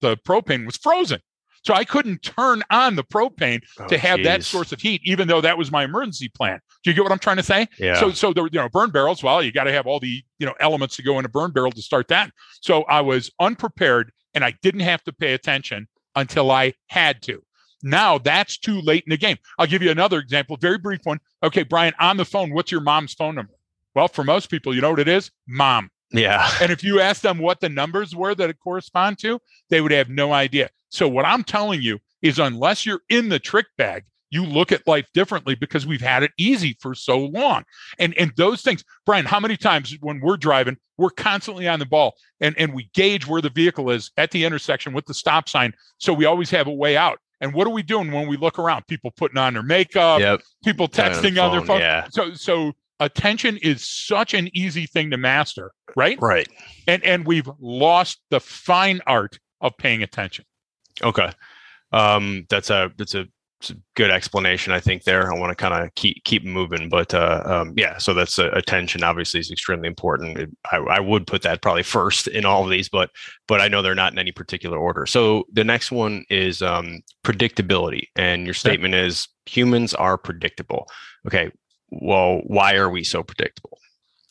the 0.00 0.16
propane 0.18 0.64
was 0.64 0.76
frozen. 0.76 1.20
So 1.62 1.74
I 1.74 1.84
couldn't 1.84 2.22
turn 2.22 2.62
on 2.70 2.96
the 2.96 3.04
propane 3.04 3.60
Oh, 3.78 3.86
to 3.88 3.98
have 3.98 4.22
that 4.24 4.44
source 4.44 4.72
of 4.72 4.80
heat, 4.80 5.02
even 5.04 5.28
though 5.28 5.42
that 5.42 5.58
was 5.58 5.70
my 5.70 5.84
emergency 5.84 6.30
plan. 6.30 6.58
Do 6.82 6.90
you 6.90 6.94
get 6.94 7.02
what 7.02 7.12
I'm 7.12 7.18
trying 7.18 7.36
to 7.36 7.42
say? 7.42 7.68
Yeah. 7.78 8.00
So, 8.00 8.12
so 8.12 8.32
the 8.32 8.44
you 8.44 8.58
know 8.58 8.68
burn 8.68 8.90
barrels. 8.90 9.22
Well, 9.22 9.42
you 9.42 9.52
got 9.52 9.64
to 9.64 9.72
have 9.72 9.86
all 9.86 10.00
the 10.00 10.22
you 10.38 10.46
know 10.46 10.54
elements 10.60 10.96
to 10.96 11.02
go 11.02 11.18
in 11.18 11.24
a 11.24 11.28
burn 11.28 11.50
barrel 11.50 11.72
to 11.72 11.82
start 11.82 12.08
that. 12.08 12.30
So 12.60 12.84
I 12.84 13.00
was 13.00 13.30
unprepared, 13.40 14.12
and 14.34 14.44
I 14.44 14.54
didn't 14.62 14.80
have 14.80 15.02
to 15.04 15.12
pay 15.12 15.34
attention 15.34 15.88
until 16.14 16.50
I 16.50 16.74
had 16.86 17.22
to. 17.22 17.42
Now 17.82 18.18
that's 18.18 18.58
too 18.58 18.80
late 18.80 19.04
in 19.06 19.10
the 19.10 19.16
game. 19.16 19.36
I'll 19.58 19.66
give 19.66 19.82
you 19.82 19.90
another 19.90 20.18
example, 20.18 20.56
very 20.56 20.78
brief 20.78 21.00
one. 21.04 21.20
Okay, 21.42 21.62
Brian, 21.62 21.94
on 21.98 22.16
the 22.16 22.24
phone, 22.24 22.52
what's 22.52 22.70
your 22.70 22.80
mom's 22.80 23.14
phone 23.14 23.34
number? 23.34 23.54
Well, 23.94 24.08
for 24.08 24.24
most 24.24 24.50
people, 24.50 24.74
you 24.74 24.80
know 24.80 24.90
what 24.90 25.00
it 25.00 25.08
is? 25.08 25.30
Mom. 25.48 25.90
yeah. 26.12 26.50
And 26.60 26.70
if 26.70 26.84
you 26.84 27.00
ask 27.00 27.22
them 27.22 27.38
what 27.38 27.60
the 27.60 27.68
numbers 27.68 28.14
were 28.14 28.34
that 28.34 28.50
it 28.50 28.58
correspond 28.62 29.18
to, 29.20 29.40
they 29.68 29.80
would 29.80 29.92
have 29.92 30.08
no 30.08 30.32
idea. 30.32 30.70
So 30.90 31.08
what 31.08 31.24
I'm 31.24 31.44
telling 31.44 31.82
you 31.82 31.98
is 32.22 32.38
unless 32.38 32.84
you're 32.84 33.02
in 33.08 33.28
the 33.28 33.38
trick 33.38 33.66
bag, 33.78 34.04
you 34.30 34.44
look 34.44 34.70
at 34.70 34.86
life 34.86 35.08
differently 35.12 35.56
because 35.56 35.86
we've 35.86 36.00
had 36.00 36.22
it 36.22 36.30
easy 36.38 36.76
for 36.80 36.94
so 36.94 37.18
long. 37.18 37.64
And 37.98 38.14
and 38.16 38.32
those 38.36 38.62
things, 38.62 38.84
Brian, 39.04 39.26
how 39.26 39.40
many 39.40 39.56
times 39.56 39.96
when 40.00 40.20
we're 40.20 40.36
driving, 40.36 40.76
we're 40.98 41.10
constantly 41.10 41.66
on 41.66 41.80
the 41.80 41.86
ball 41.86 42.14
and, 42.40 42.56
and 42.56 42.72
we 42.72 42.90
gauge 42.94 43.26
where 43.26 43.42
the 43.42 43.50
vehicle 43.50 43.90
is 43.90 44.12
at 44.16 44.30
the 44.30 44.44
intersection 44.44 44.92
with 44.92 45.06
the 45.06 45.14
stop 45.14 45.48
sign. 45.48 45.74
So 45.98 46.12
we 46.12 46.26
always 46.26 46.50
have 46.50 46.68
a 46.68 46.72
way 46.72 46.96
out. 46.96 47.18
And 47.40 47.54
what 47.54 47.66
are 47.66 47.70
we 47.70 47.82
doing 47.82 48.12
when 48.12 48.28
we 48.28 48.36
look 48.36 48.58
around? 48.58 48.86
People 48.86 49.10
putting 49.10 49.38
on 49.38 49.54
their 49.54 49.62
makeup, 49.62 50.20
yep. 50.20 50.42
people 50.64 50.88
texting 50.88 51.42
on 51.42 51.52
their 51.52 51.64
phone. 51.64 51.80
Yeah. 51.80 52.06
So 52.10 52.34
so 52.34 52.72
attention 52.98 53.56
is 53.58 53.86
such 53.86 54.34
an 54.34 54.50
easy 54.54 54.86
thing 54.86 55.10
to 55.10 55.16
master, 55.16 55.72
right? 55.96 56.18
Right. 56.20 56.48
and 56.86 57.02
and 57.04 57.26
we've 57.26 57.48
lost 57.58 58.20
the 58.30 58.40
fine 58.40 59.00
art 59.06 59.38
of 59.62 59.76
paying 59.78 60.02
attention 60.02 60.44
Okay. 61.02 61.30
Um, 61.92 62.46
that's 62.48 62.70
a 62.70 62.92
that's 62.96 63.14
a 63.14 63.26
good 63.94 64.10
explanation. 64.10 64.72
I 64.72 64.80
think 64.80 65.04
there. 65.04 65.32
I 65.32 65.38
want 65.38 65.50
to 65.50 65.54
kind 65.54 65.74
of 65.84 65.94
keep 65.94 66.22
keep 66.24 66.44
moving, 66.44 66.88
but 66.88 67.12
uh, 67.14 67.42
um, 67.44 67.74
yeah. 67.76 67.98
So 67.98 68.14
that's 68.14 68.38
uh, 68.38 68.50
attention. 68.52 69.02
Obviously, 69.02 69.40
is 69.40 69.50
extremely 69.50 69.86
important. 69.88 70.38
It- 70.38 70.50
I, 70.72 70.76
I 70.78 71.00
would 71.00 71.26
put 71.26 71.42
that 71.42 71.62
probably 71.62 71.82
first 71.82 72.26
in 72.28 72.44
all 72.44 72.64
of 72.64 72.70
these, 72.70 72.88
but 72.88 73.10
but 73.48 73.60
I 73.60 73.68
know 73.68 73.82
they're 73.82 73.94
not 73.94 74.12
in 74.12 74.18
any 74.18 74.32
particular 74.32 74.78
order. 74.78 75.06
So 75.06 75.44
the 75.52 75.64
next 75.64 75.90
one 75.90 76.24
is 76.30 76.62
um, 76.62 77.00
predictability, 77.24 78.04
and 78.16 78.44
your 78.46 78.54
statement 78.54 78.94
is 78.94 79.28
humans 79.46 79.94
are 79.94 80.16
predictable. 80.16 80.86
Okay. 81.26 81.50
Well, 81.90 82.40
why 82.46 82.76
are 82.76 82.88
we 82.88 83.04
so 83.04 83.22
predictable? 83.22 83.78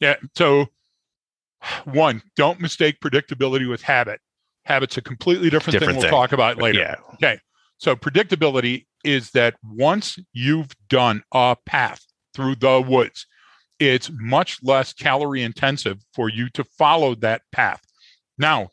yeah 0.01 0.15
so 0.33 0.65
one 1.85 2.21
don't 2.37 2.61
mistake 2.61 2.95
predictability 3.03 3.69
with 3.69 3.81
habit 3.81 4.21
habit's 4.63 4.95
a 4.97 5.01
completely 5.01 5.49
different, 5.49 5.73
Different 5.77 5.99
thing 5.99 6.09
we'll 6.09 6.21
talk 6.21 6.31
about 6.31 6.57
later 6.57 6.79
Yeah. 6.79 6.95
okay 7.15 7.39
so 7.79 7.95
predictability 7.97 8.85
is 9.03 9.31
that 9.31 9.55
once 9.63 10.19
you've 10.33 10.69
done 10.89 11.23
a 11.33 11.55
path 11.65 12.01
through 12.33 12.55
the 12.55 12.81
woods 12.81 13.25
it's 13.79 14.11
much 14.13 14.59
less 14.61 14.91
calorie 14.91 15.43
intensive 15.43 15.97
for 16.13 16.29
you 16.29 16.49
to 16.49 16.63
follow 16.63 17.15
that 17.15 17.41
path 17.51 17.81
now 18.37 18.69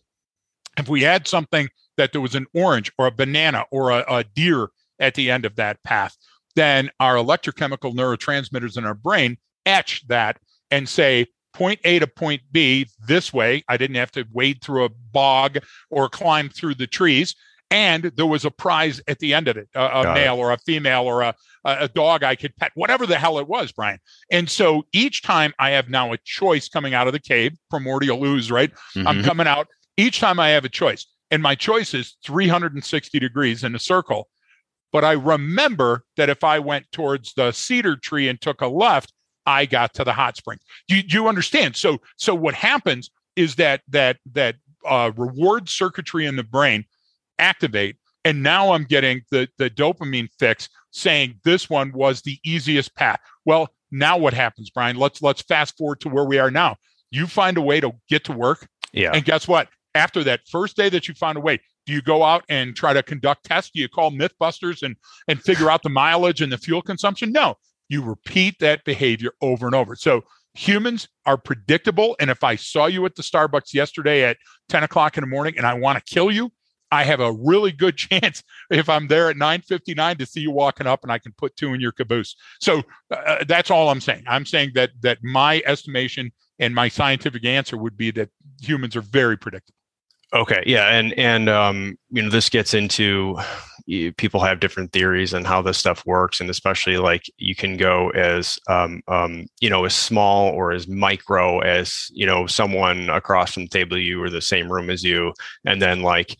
if 0.76 0.88
we 0.88 1.02
had 1.02 1.26
something 1.26 1.68
that 1.96 2.12
there 2.12 2.20
was 2.20 2.34
an 2.34 2.46
orange 2.54 2.92
or 2.98 3.06
a 3.06 3.10
banana 3.10 3.64
or 3.70 3.90
a, 3.90 4.04
a 4.08 4.24
deer 4.24 4.68
at 4.98 5.14
the 5.14 5.30
end 5.30 5.44
of 5.44 5.56
that 5.56 5.82
path, 5.82 6.16
then 6.54 6.90
our 7.00 7.16
electrochemical 7.16 7.94
neurotransmitters 7.94 8.76
in 8.76 8.84
our 8.84 8.94
brain 8.94 9.36
etch 9.64 10.06
that 10.08 10.38
and 10.70 10.88
say 10.88 11.26
point 11.52 11.80
A 11.84 11.98
to 11.98 12.06
point 12.06 12.42
B 12.52 12.86
this 13.06 13.32
way. 13.32 13.64
I 13.68 13.76
didn't 13.76 13.96
have 13.96 14.12
to 14.12 14.26
wade 14.32 14.62
through 14.62 14.84
a 14.84 14.90
bog 15.12 15.58
or 15.90 16.08
climb 16.08 16.48
through 16.48 16.74
the 16.74 16.86
trees. 16.86 17.34
And 17.70 18.04
there 18.16 18.26
was 18.26 18.44
a 18.44 18.50
prize 18.50 19.00
at 19.08 19.18
the 19.18 19.34
end 19.34 19.48
of 19.48 19.56
it, 19.56 19.68
a, 19.74 19.84
a 19.86 20.02
Got 20.04 20.06
it. 20.06 20.14
male 20.14 20.36
or 20.36 20.52
a 20.52 20.58
female 20.58 21.02
or 21.02 21.22
a, 21.22 21.34
a 21.64 21.88
dog 21.88 22.22
I 22.22 22.36
could 22.36 22.56
pet, 22.56 22.70
whatever 22.76 23.06
the 23.06 23.18
hell 23.18 23.38
it 23.40 23.48
was, 23.48 23.72
Brian. 23.72 23.98
And 24.30 24.48
so 24.48 24.84
each 24.92 25.22
time 25.22 25.52
I 25.58 25.70
have 25.70 25.88
now 25.88 26.12
a 26.12 26.18
choice 26.24 26.68
coming 26.68 26.94
out 26.94 27.08
of 27.08 27.12
the 27.12 27.18
cave, 27.18 27.56
primordial 27.68 28.22
ooze, 28.24 28.50
right? 28.52 28.70
I'm 28.94 29.18
Mhm. 29.18 29.24
coming 29.24 29.46
out 29.48 29.66
each 29.96 30.20
time 30.20 30.38
I 30.38 30.50
have 30.50 30.64
a 30.64 30.68
choice. 30.68 31.06
And 31.32 31.42
my 31.42 31.56
choice 31.56 31.92
is 31.92 32.16
360 32.24 33.18
degrees 33.18 33.64
in 33.64 33.74
a 33.74 33.80
circle. 33.80 34.28
But 34.92 35.04
I 35.04 35.12
remember 35.12 36.04
that 36.16 36.28
if 36.30 36.44
I 36.44 36.60
went 36.60 36.90
towards 36.92 37.34
the 37.34 37.50
cedar 37.50 37.96
tree 37.96 38.28
and 38.28 38.40
took 38.40 38.60
a 38.60 38.68
left, 38.68 39.12
I 39.44 39.66
got 39.66 39.92
to 39.94 40.04
the 40.04 40.12
hot 40.12 40.36
spring. 40.36 40.58
Do 40.86 40.96
you, 40.96 41.02
do 41.02 41.16
you 41.16 41.26
understand? 41.28 41.74
So 41.74 41.98
so 42.16 42.32
what 42.34 42.54
happens 42.54 43.10
is 43.34 43.56
that 43.56 43.82
that 43.88 44.18
that 44.32 44.54
uh, 44.86 45.10
reward 45.16 45.68
circuitry 45.68 46.26
in 46.26 46.36
the 46.36 46.44
brain 46.44 46.84
activate, 47.38 47.96
and 48.24 48.42
now 48.42 48.72
I'm 48.72 48.84
getting 48.84 49.22
the 49.30 49.48
the 49.58 49.70
dopamine 49.70 50.28
fix 50.38 50.68
saying 50.90 51.40
this 51.44 51.68
one 51.68 51.92
was 51.92 52.22
the 52.22 52.38
easiest 52.44 52.94
path. 52.94 53.20
Well, 53.44 53.68
now 53.90 54.16
what 54.16 54.34
happens, 54.34 54.70
Brian? 54.70 54.96
Let's 54.96 55.22
let's 55.22 55.42
fast 55.42 55.76
forward 55.76 56.00
to 56.00 56.08
where 56.08 56.24
we 56.24 56.38
are 56.38 56.50
now. 56.50 56.76
You 57.10 57.26
find 57.26 57.56
a 57.56 57.62
way 57.62 57.80
to 57.80 57.92
get 58.08 58.24
to 58.24 58.32
work. 58.32 58.66
yeah. 58.92 59.12
And 59.14 59.24
guess 59.24 59.46
what? 59.46 59.68
After 59.94 60.22
that 60.24 60.40
first 60.50 60.76
day 60.76 60.88
that 60.90 61.08
you 61.08 61.14
found 61.14 61.38
a 61.38 61.40
way, 61.40 61.60
do 61.86 61.92
you 61.92 62.02
go 62.02 62.22
out 62.22 62.44
and 62.48 62.74
try 62.74 62.92
to 62.92 63.02
conduct 63.02 63.44
tests? 63.44 63.70
Do 63.74 63.80
you 63.80 63.88
call 63.88 64.10
Mythbusters 64.10 64.82
and 64.82 64.96
and 65.28 65.40
figure 65.40 65.70
out 65.70 65.82
the 65.82 65.88
mileage 65.88 66.42
and 66.42 66.52
the 66.52 66.58
fuel 66.58 66.82
consumption? 66.82 67.32
No, 67.32 67.56
you 67.88 68.02
repeat 68.02 68.58
that 68.60 68.84
behavior 68.84 69.30
over 69.40 69.66
and 69.66 69.74
over. 69.74 69.94
So 69.96 70.22
humans 70.54 71.08
are 71.26 71.36
predictable. 71.36 72.16
And 72.18 72.30
if 72.30 72.42
I 72.42 72.56
saw 72.56 72.86
you 72.86 73.04
at 73.06 73.14
the 73.14 73.22
Starbucks 73.22 73.74
yesterday 73.74 74.24
at 74.24 74.38
10 74.68 74.82
o'clock 74.82 75.16
in 75.16 75.22
the 75.22 75.28
morning 75.28 75.54
and 75.56 75.66
I 75.66 75.74
want 75.74 75.98
to 75.98 76.14
kill 76.14 76.30
you, 76.30 76.50
I 76.90 77.04
have 77.04 77.20
a 77.20 77.32
really 77.32 77.72
good 77.72 77.96
chance 77.96 78.42
if 78.70 78.88
I'm 78.88 79.08
there 79.08 79.30
at 79.30 79.36
9:59 79.36 80.18
to 80.18 80.26
see 80.26 80.40
you 80.40 80.50
walking 80.50 80.86
up 80.86 81.02
and 81.02 81.12
I 81.12 81.18
can 81.18 81.32
put 81.36 81.56
two 81.56 81.74
in 81.74 81.80
your 81.80 81.92
caboose. 81.92 82.36
So 82.60 82.82
uh, 83.10 83.44
that's 83.46 83.70
all 83.70 83.88
I'm 83.88 84.00
saying. 84.00 84.24
I'm 84.26 84.46
saying 84.46 84.72
that 84.74 84.90
that 85.02 85.18
my 85.22 85.62
estimation 85.66 86.32
and 86.58 86.74
my 86.74 86.88
scientific 86.88 87.44
answer 87.44 87.76
would 87.76 87.96
be 87.96 88.10
that 88.12 88.30
humans 88.60 88.96
are 88.96 89.02
very 89.02 89.36
predictable. 89.36 89.74
Okay, 90.34 90.62
yeah, 90.66 90.88
and 90.88 91.12
and 91.18 91.48
um, 91.48 91.96
you 92.10 92.22
know, 92.22 92.28
this 92.28 92.48
gets 92.48 92.74
into 92.74 93.38
people 94.16 94.40
have 94.40 94.58
different 94.58 94.92
theories 94.92 95.32
on 95.32 95.44
how 95.44 95.62
this 95.62 95.78
stuff 95.78 96.04
works, 96.04 96.40
and 96.40 96.50
especially 96.50 96.96
like 96.96 97.22
you 97.38 97.54
can 97.54 97.76
go 97.76 98.10
as 98.10 98.58
um, 98.68 99.00
um, 99.06 99.46
you 99.60 99.70
know, 99.70 99.84
as 99.84 99.94
small 99.94 100.48
or 100.48 100.72
as 100.72 100.88
micro 100.88 101.60
as 101.60 102.08
you 102.12 102.26
know, 102.26 102.46
someone 102.46 103.08
across 103.08 103.52
from 103.52 103.64
the 103.64 103.68
table 103.68 103.96
you 103.96 104.20
or 104.20 104.28
the 104.28 104.40
same 104.40 104.70
room 104.70 104.90
as 104.90 105.04
you, 105.04 105.32
and 105.64 105.80
then 105.80 106.02
like 106.02 106.36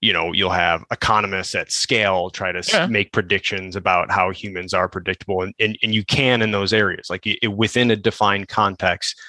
you 0.00 0.12
know, 0.12 0.32
you'll 0.32 0.50
have 0.50 0.84
economists 0.92 1.54
at 1.54 1.72
scale 1.72 2.30
try 2.30 2.52
to 2.52 2.62
Yeah. 2.68 2.86
make 2.86 3.12
predictions 3.12 3.76
about 3.76 4.10
how 4.10 4.30
humans 4.30 4.72
are 4.74 4.88
predictable, 4.88 5.42
and 5.42 5.54
and, 5.58 5.78
and 5.82 5.94
you 5.94 6.04
can 6.04 6.42
in 6.42 6.50
those 6.52 6.72
areas, 6.72 7.08
like 7.10 7.26
it, 7.26 7.48
within 7.48 7.90
a 7.90 7.96
defined 7.96 8.48
context 8.48 9.20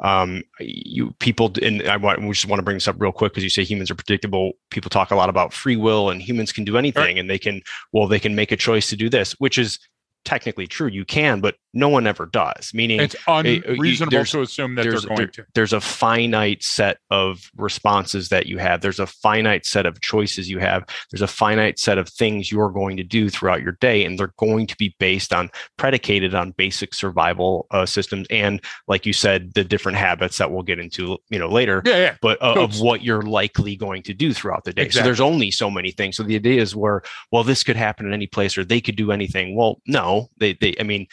um 0.00 0.42
you 0.60 1.10
people 1.20 1.50
and 1.62 1.82
i 1.88 1.96
want 1.96 2.20
we 2.20 2.28
just 2.28 2.46
want 2.46 2.58
to 2.58 2.62
bring 2.62 2.76
this 2.76 2.86
up 2.86 2.96
real 2.98 3.10
quick 3.10 3.32
because 3.32 3.42
you 3.42 3.48
say 3.48 3.64
humans 3.64 3.90
are 3.90 3.94
predictable 3.94 4.52
people 4.70 4.90
talk 4.90 5.10
a 5.10 5.16
lot 5.16 5.30
about 5.30 5.54
free 5.54 5.74
will 5.76 6.10
and 6.10 6.20
humans 6.20 6.52
can 6.52 6.64
do 6.66 6.76
anything 6.76 7.18
and 7.18 7.30
they 7.30 7.38
can 7.38 7.62
well 7.94 8.06
they 8.06 8.20
can 8.20 8.34
make 8.34 8.52
a 8.52 8.56
choice 8.58 8.90
to 8.90 8.96
do 8.96 9.08
this 9.08 9.32
which 9.38 9.56
is 9.56 9.78
technically 10.26 10.66
true 10.66 10.88
you 10.88 11.04
can 11.04 11.40
but 11.40 11.54
no 11.72 11.88
one 11.88 12.06
ever 12.06 12.26
does 12.26 12.72
meaning 12.74 13.00
It's 13.00 13.14
uh, 13.28 13.42
unreasonable 13.46 14.10
there's- 14.10 14.32
to 14.32 14.42
assume 14.42 14.74
that 14.74 14.82
they're 14.82 15.00
going 15.00 15.16
there- 15.16 15.26
to. 15.28 15.46
there's 15.54 15.72
a 15.72 15.80
finite 15.80 16.62
set 16.62 16.98
of 17.10 17.50
responses 17.56 18.28
that 18.30 18.46
you 18.46 18.58
have 18.58 18.80
there's 18.80 18.98
a 18.98 19.06
finite 19.06 19.64
set 19.64 19.86
of 19.86 20.00
choices 20.00 20.50
you 20.50 20.58
have 20.58 20.84
there's 21.10 21.22
a 21.22 21.26
finite 21.28 21.78
set 21.78 21.96
of 21.96 22.08
things 22.08 22.50
you're 22.50 22.70
going 22.70 22.96
to 22.96 23.04
do 23.04 23.30
throughout 23.30 23.62
your 23.62 23.76
day 23.80 24.04
and 24.04 24.18
they're 24.18 24.34
going 24.38 24.66
to 24.66 24.76
be 24.76 24.94
based 24.98 25.32
on 25.32 25.48
predicated 25.76 26.34
on 26.34 26.50
basic 26.52 26.92
survival 26.92 27.66
uh, 27.70 27.86
systems 27.86 28.26
and 28.30 28.60
like 28.88 29.06
you 29.06 29.12
said 29.12 29.54
the 29.54 29.62
different 29.62 29.96
habits 29.96 30.38
that 30.38 30.50
we'll 30.50 30.62
get 30.62 30.78
into 30.80 31.16
you 31.30 31.38
know 31.38 31.48
later 31.48 31.82
Yeah, 31.84 31.96
yeah. 31.98 32.16
but 32.20 32.42
uh, 32.42 32.54
of 32.56 32.80
what 32.80 33.02
you're 33.02 33.22
likely 33.22 33.76
going 33.76 34.02
to 34.04 34.14
do 34.14 34.32
throughout 34.32 34.64
the 34.64 34.72
day. 34.72 34.88
So 34.88 35.02
there's 35.02 35.20
only 35.20 35.50
so 35.50 35.70
many 35.70 35.90
things. 35.92 36.16
So 36.16 36.22
the 36.22 36.34
idea 36.34 36.60
is 36.60 36.74
where, 36.74 37.02
well, 37.30 37.44
this 37.44 37.62
could 37.62 37.76
happen 37.76 38.06
in 38.06 38.12
any 38.12 38.26
place, 38.26 38.56
or 38.58 38.64
they 38.64 38.80
could 38.80 38.96
do 38.96 39.12
anything. 39.12 39.54
Well, 39.54 39.80
no, 39.86 40.15
they, 40.38 40.54
they, 40.60 40.74
I 40.80 40.82
mean, 40.82 41.06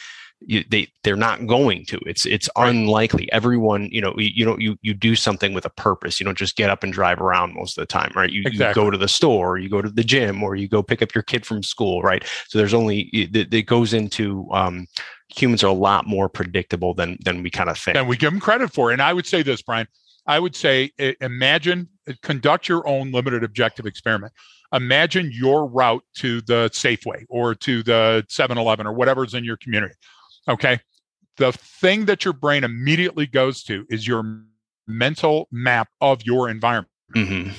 you, 0.46 0.62
they, 0.70 0.88
they're 1.02 1.16
not 1.16 1.46
going 1.46 1.86
to. 1.86 1.98
It's, 2.06 2.26
it's 2.26 2.50
Right. 2.56 2.68
unlikely. 2.68 3.32
Everyone, 3.32 3.88
you 3.90 4.02
know, 4.02 4.12
you, 4.18 4.30
you 4.34 4.44
know, 4.44 4.58
you, 4.58 4.76
you 4.82 4.92
do 4.92 5.16
something 5.16 5.54
with 5.54 5.64
a 5.64 5.70
purpose. 5.70 6.20
You 6.20 6.24
don't 6.26 6.36
just 6.36 6.56
get 6.56 6.68
up 6.68 6.82
and 6.82 6.92
drive 6.92 7.20
around 7.20 7.54
most 7.54 7.78
of 7.78 7.82
the 7.82 7.86
time, 7.86 8.12
right? 8.14 8.30
You, 8.30 8.42
Exactly. 8.44 8.82
you 8.82 8.86
go 8.86 8.90
to 8.90 8.98
the 8.98 9.08
store, 9.08 9.52
or 9.54 9.58
you 9.58 9.70
go 9.70 9.80
to 9.80 9.88
the 9.90 10.04
gym, 10.04 10.42
or 10.42 10.54
you 10.54 10.68
go 10.68 10.82
pick 10.82 11.00
up 11.02 11.14
your 11.14 11.22
kid 11.22 11.46
from 11.46 11.62
school, 11.62 12.02
right? 12.02 12.22
So 12.48 12.58
there's 12.58 12.74
only 12.74 13.02
it, 13.12 13.54
it 13.54 13.66
goes 13.66 13.94
into. 13.94 14.46
Um, 14.52 14.86
humans 15.34 15.64
are 15.64 15.68
a 15.68 15.72
lot 15.72 16.06
more 16.06 16.28
predictable 16.28 16.94
than 16.94 17.16
than 17.24 17.42
we 17.42 17.50
kind 17.50 17.70
of 17.70 17.78
think. 17.78 17.96
And 17.96 18.06
we 18.08 18.16
give 18.16 18.32
them 18.32 18.40
credit 18.40 18.72
for 18.72 18.90
it. 18.90 18.94
And 18.94 19.02
I 19.02 19.12
would 19.12 19.26
say 19.26 19.42
this, 19.42 19.62
Brian. 19.62 19.86
I 20.26 20.38
would 20.38 20.56
say 20.56 20.90
imagine, 21.20 21.88
uh, 22.08 22.12
conduct 22.22 22.68
your 22.68 22.86
own 22.88 23.12
limited 23.12 23.44
objective 23.44 23.86
experiment. 23.86 24.32
Imagine 24.74 25.30
your 25.32 25.66
route 25.66 26.04
to 26.16 26.40
the 26.42 26.68
Safeway 26.72 27.24
or 27.28 27.54
to 27.54 27.82
the 27.82 28.26
7 28.28 28.58
Eleven 28.58 28.86
or 28.86 28.92
whatever's 28.92 29.32
in 29.32 29.44
your 29.44 29.56
community. 29.56 29.94
Okay. 30.48 30.80
The 31.36 31.52
thing 31.52 32.04
that 32.06 32.24
your 32.24 32.34
brain 32.34 32.64
immediately 32.64 33.26
goes 33.26 33.62
to 33.64 33.86
is 33.88 34.06
your 34.06 34.24
mental 34.86 35.48
map 35.50 35.88
of 36.00 36.22
your 36.24 36.48
environment. 36.48 36.90
Mm-hmm. 37.14 37.52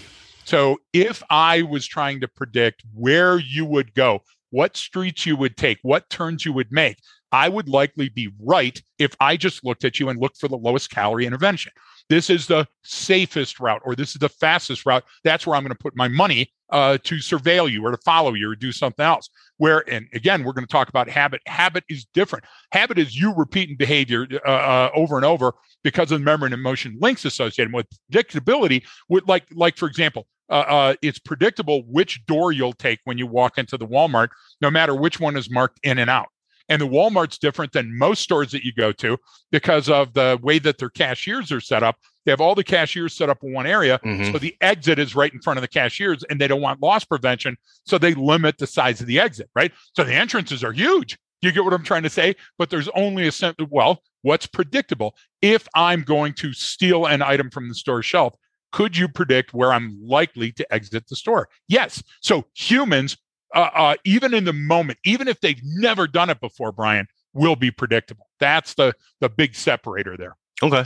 So 0.43 0.77
if 0.93 1.23
I 1.29 1.63
was 1.63 1.87
trying 1.87 2.19
to 2.21 2.27
predict 2.27 2.83
where 2.93 3.39
you 3.39 3.65
would 3.65 3.93
go, 3.93 4.21
what 4.51 4.77
streets 4.77 5.25
you 5.25 5.35
would 5.35 5.57
take, 5.57 5.79
what 5.81 6.09
turns 6.09 6.45
you 6.45 6.53
would 6.53 6.71
make, 6.71 6.99
I 7.31 7.49
would 7.49 7.67
likely 7.67 8.09
be 8.09 8.31
right 8.39 8.81
if 8.99 9.15
I 9.19 9.37
just 9.37 9.65
looked 9.65 9.83
at 9.83 9.99
you 9.99 10.09
and 10.09 10.21
looked 10.21 10.37
for 10.37 10.47
the 10.47 10.57
lowest 10.57 10.91
calorie 10.91 11.25
intervention. 11.25 11.71
This 12.09 12.29
is 12.29 12.47
the 12.47 12.67
safest 12.83 13.59
route, 13.59 13.81
or 13.83 13.95
this 13.95 14.09
is 14.09 14.15
the 14.15 14.29
fastest 14.29 14.85
route. 14.85 15.03
That's 15.23 15.47
where 15.47 15.55
I'm 15.55 15.63
going 15.63 15.71
to 15.71 15.77
put 15.77 15.95
my 15.95 16.07
money 16.07 16.51
uh, 16.69 16.97
to 17.03 17.15
surveil 17.15 17.71
you 17.71 17.85
or 17.85 17.91
to 17.91 17.97
follow 17.97 18.33
you 18.33 18.51
or 18.51 18.55
do 18.55 18.71
something 18.71 19.05
else. 19.05 19.29
Where, 19.57 19.83
and 19.89 20.07
again, 20.13 20.43
we're 20.43 20.53
going 20.53 20.67
to 20.67 20.71
talk 20.71 20.89
about 20.89 21.09
habit. 21.09 21.41
Habit 21.47 21.83
is 21.89 22.05
different. 22.13 22.45
Habit 22.71 22.99
is 22.99 23.15
you 23.15 23.33
repeating 23.33 23.77
behavior 23.77 24.27
uh, 24.45 24.49
uh, 24.49 24.89
over 24.93 25.15
and 25.15 25.25
over 25.25 25.53
because 25.83 26.11
of 26.11 26.19
the 26.19 26.25
memory 26.25 26.47
and 26.47 26.53
emotion 26.53 26.97
links 26.99 27.25
associated 27.25 27.73
with 27.73 27.87
predictability. 28.11 28.83
With 29.09 29.27
like, 29.27 29.45
like 29.53 29.77
for 29.77 29.87
example, 29.87 30.27
uh, 30.49 30.53
uh, 30.67 30.95
it's 31.01 31.19
predictable 31.19 31.83
which 31.87 32.25
door 32.25 32.51
you'll 32.51 32.73
take 32.73 32.99
when 33.05 33.17
you 33.17 33.25
walk 33.25 33.57
into 33.57 33.77
the 33.77 33.87
Walmart, 33.87 34.29
no 34.61 34.69
matter 34.69 34.93
which 34.93 35.19
one 35.19 35.37
is 35.37 35.49
marked 35.49 35.79
in 35.83 35.97
and 35.97 36.09
out. 36.09 36.27
And 36.67 36.81
the 36.81 36.87
Walmart's 36.87 37.37
different 37.37 37.73
than 37.73 37.97
most 37.97 38.21
stores 38.21 38.51
that 38.51 38.63
you 38.63 38.73
go 38.73 38.91
to 38.93 39.17
because 39.51 39.89
of 39.89 40.13
the 40.13 40.39
way 40.41 40.59
that 40.59 40.77
their 40.77 40.89
cashiers 40.89 41.51
are 41.51 41.61
set 41.61 41.83
up. 41.83 41.97
They 42.25 42.31
have 42.31 42.41
all 42.41 42.55
the 42.55 42.63
cashiers 42.63 43.13
set 43.13 43.29
up 43.29 43.43
in 43.43 43.53
one 43.53 43.67
area. 43.67 43.99
Mm-hmm. 44.03 44.31
So 44.31 44.39
the 44.39 44.55
exit 44.61 44.97
is 44.97 45.15
right 45.15 45.31
in 45.31 45.41
front 45.41 45.57
of 45.57 45.61
the 45.61 45.67
cashiers 45.67 46.23
and 46.23 46.41
they 46.41 46.47
don't 46.47 46.61
want 46.61 46.81
loss 46.81 47.05
prevention. 47.05 47.55
So 47.85 47.97
they 47.97 48.15
limit 48.15 48.57
the 48.57 48.65
size 48.65 48.99
of 48.99 49.07
the 49.07 49.19
exit, 49.19 49.49
right? 49.55 49.71
So 49.95 50.03
the 50.03 50.15
entrances 50.15 50.63
are 50.63 50.71
huge. 50.71 51.19
You 51.41 51.51
get 51.51 51.63
what 51.63 51.73
I'm 51.73 51.83
trying 51.83 52.03
to 52.03 52.09
say? 52.09 52.35
But 52.57 52.71
there's 52.71 52.89
only 52.89 53.27
a 53.27 53.31
cent. 53.31 53.57
Well, 53.69 54.01
what's 54.23 54.47
predictable? 54.47 55.15
If 55.43 55.67
I'm 55.75 56.01
going 56.01 56.33
to 56.35 56.51
steal 56.53 57.05
an 57.05 57.21
item 57.21 57.51
from 57.51 57.67
the 57.67 57.75
store 57.75 58.01
shelf, 58.01 58.33
could 58.71 58.97
you 58.97 59.07
predict 59.07 59.53
where 59.53 59.71
I'm 59.71 59.97
likely 60.01 60.51
to 60.53 60.73
exit 60.73 61.07
the 61.07 61.15
store? 61.15 61.47
Yes. 61.67 62.01
So 62.21 62.45
humans 62.55 63.17
uh, 63.55 63.69
uh, 63.73 63.95
even 64.03 64.33
in 64.33 64.43
the 64.43 64.53
moment, 64.53 64.99
even 65.05 65.27
if 65.27 65.39
they've 65.41 65.61
never 65.63 66.07
done 66.07 66.29
it 66.29 66.39
before, 66.39 66.71
Brian, 66.71 67.07
will 67.33 67.55
be 67.55 67.71
predictable. 67.71 68.27
That's 68.39 68.73
the 68.75 68.93
the 69.21 69.29
big 69.29 69.55
separator 69.55 70.17
there. 70.17 70.35
Okay. 70.61 70.85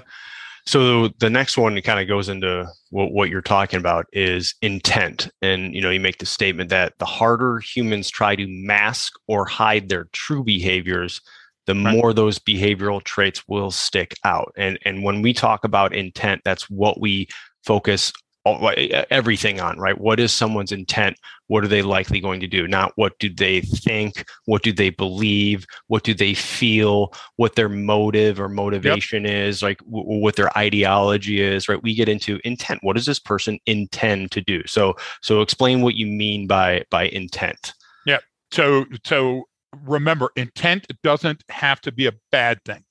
So 0.66 1.08
the 1.20 1.30
next 1.30 1.58
one 1.58 1.82
kind 1.82 2.00
of 2.00 2.08
goes 2.08 2.30
into 2.30 2.68
what, 2.92 3.12
what 3.12 3.30
you're 3.30 3.42
talking 3.42 3.80
about 3.80 4.06
is 4.14 4.54
intent. 4.62 5.30
And 5.42 5.74
you 5.74 5.82
know, 5.82 5.90
you 5.90 6.00
make 6.00 6.20
the 6.20 6.26
statement 6.26 6.70
that 6.70 6.94
the 7.00 7.06
harder 7.06 7.60
humans 7.60 8.10
try 8.10 8.36
to 8.36 8.46
mask 8.48 9.14
or 9.28 9.46
hide 9.46 9.90
their 9.90 10.06
true 10.14 10.44
behaviors, 10.44 11.22
the 11.66 11.74
right. 11.74 11.96
more 11.96 12.14
those 12.14 12.38
behavioral 12.38 13.02
traits 13.02 13.48
will 13.48 13.72
stick 13.72 14.16
out. 14.24 14.54
And 14.58 14.78
and 14.86 15.04
when 15.04 15.22
we 15.22 15.34
talk 15.34 15.64
about 15.64 15.96
intent, 15.96 16.42
that's 16.46 16.70
what 16.70 17.00
we 17.02 17.28
focus 17.64 18.14
everything 18.46 19.60
on, 19.60 19.78
right? 19.80 20.00
What 20.00 20.20
is 20.20 20.32
someone's 20.34 20.72
intent? 20.72 21.18
What 21.48 21.64
are 21.64 21.68
they 21.68 21.82
likely 21.82 22.20
going 22.20 22.40
to 22.40 22.48
do? 22.48 22.68
Not 22.68 22.94
what 22.96 23.18
do 23.20 23.30
they 23.30 23.62
think? 23.62 24.26
What 24.46 24.64
do 24.64 24.72
they 24.72 24.90
believe? 24.90 25.66
What 25.88 26.04
do 26.04 26.14
they 26.14 26.34
feel? 26.34 27.14
What 27.36 27.56
their 27.56 27.70
motive 27.70 28.40
or 28.40 28.50
motivation 28.50 29.26
yep. 29.26 29.34
is, 29.34 29.62
like 29.62 29.80
w- 29.80 30.22
what 30.22 30.36
their 30.36 30.56
ideology 30.58 31.42
is, 31.42 31.68
right? 31.68 31.82
We 31.84 31.96
get 31.96 32.10
into 32.10 32.40
intent. 32.44 32.84
What 32.84 32.96
does 32.96 33.06
this 33.06 33.20
person 33.20 33.60
intend 33.66 34.32
to 34.32 34.42
do? 34.42 34.66
So, 34.68 34.96
so 35.22 35.42
explain 35.42 35.82
what 35.82 35.96
you 35.96 36.08
mean 36.08 36.48
by 36.48 36.84
by 36.90 37.08
intent. 37.10 37.74
Yeah. 38.06 38.20
So, 38.52 38.86
so 39.06 39.46
remember, 39.84 40.32
intent 40.36 40.88
doesn't 41.04 41.44
have 41.50 41.82
to 41.82 41.92
be 41.92 42.08
a 42.08 42.14
bad 42.32 42.64
thing. 42.64 42.84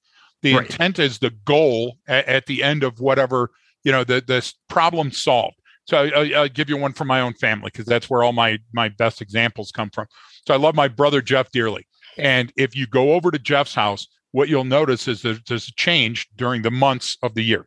The 0.42 0.54
right. 0.54 0.70
intent 0.70 0.98
is 0.98 1.18
the 1.18 1.30
goal 1.30 1.96
at, 2.06 2.26
at 2.26 2.46
the 2.46 2.62
end 2.62 2.84
of 2.84 3.00
whatever 3.00 3.50
you 3.88 3.92
know 3.92 4.04
the 4.04 4.22
the 4.26 4.52
problem 4.68 5.10
solved. 5.10 5.56
So 5.86 5.96
I, 5.96 6.42
will 6.42 6.48
give 6.50 6.68
you 6.68 6.76
one 6.76 6.92
from 6.92 7.08
my 7.08 7.22
own 7.22 7.32
family 7.32 7.70
because 7.72 7.86
that's 7.86 8.10
where 8.10 8.22
all 8.22 8.34
my 8.34 8.58
my 8.74 8.90
best 8.90 9.22
examples 9.22 9.72
come 9.72 9.88
from. 9.88 10.06
So 10.46 10.52
i 10.52 10.58
love 10.58 10.74
my 10.74 10.88
brother 10.88 11.22
jeff 11.22 11.50
dearly. 11.50 11.86
And 12.18 12.52
if 12.54 12.76
you 12.76 12.86
go 12.86 13.14
over 13.14 13.30
to 13.30 13.38
jeff's 13.38 13.74
house 13.74 14.06
what 14.32 14.50
you'll 14.50 14.64
notice 14.64 15.08
is 15.08 15.22
that 15.22 15.46
there's 15.46 15.68
a 15.68 15.72
change 15.76 16.28
during 16.36 16.60
the 16.60 16.70
months 16.70 17.16
of 17.22 17.34
the 17.34 17.40
year. 17.40 17.66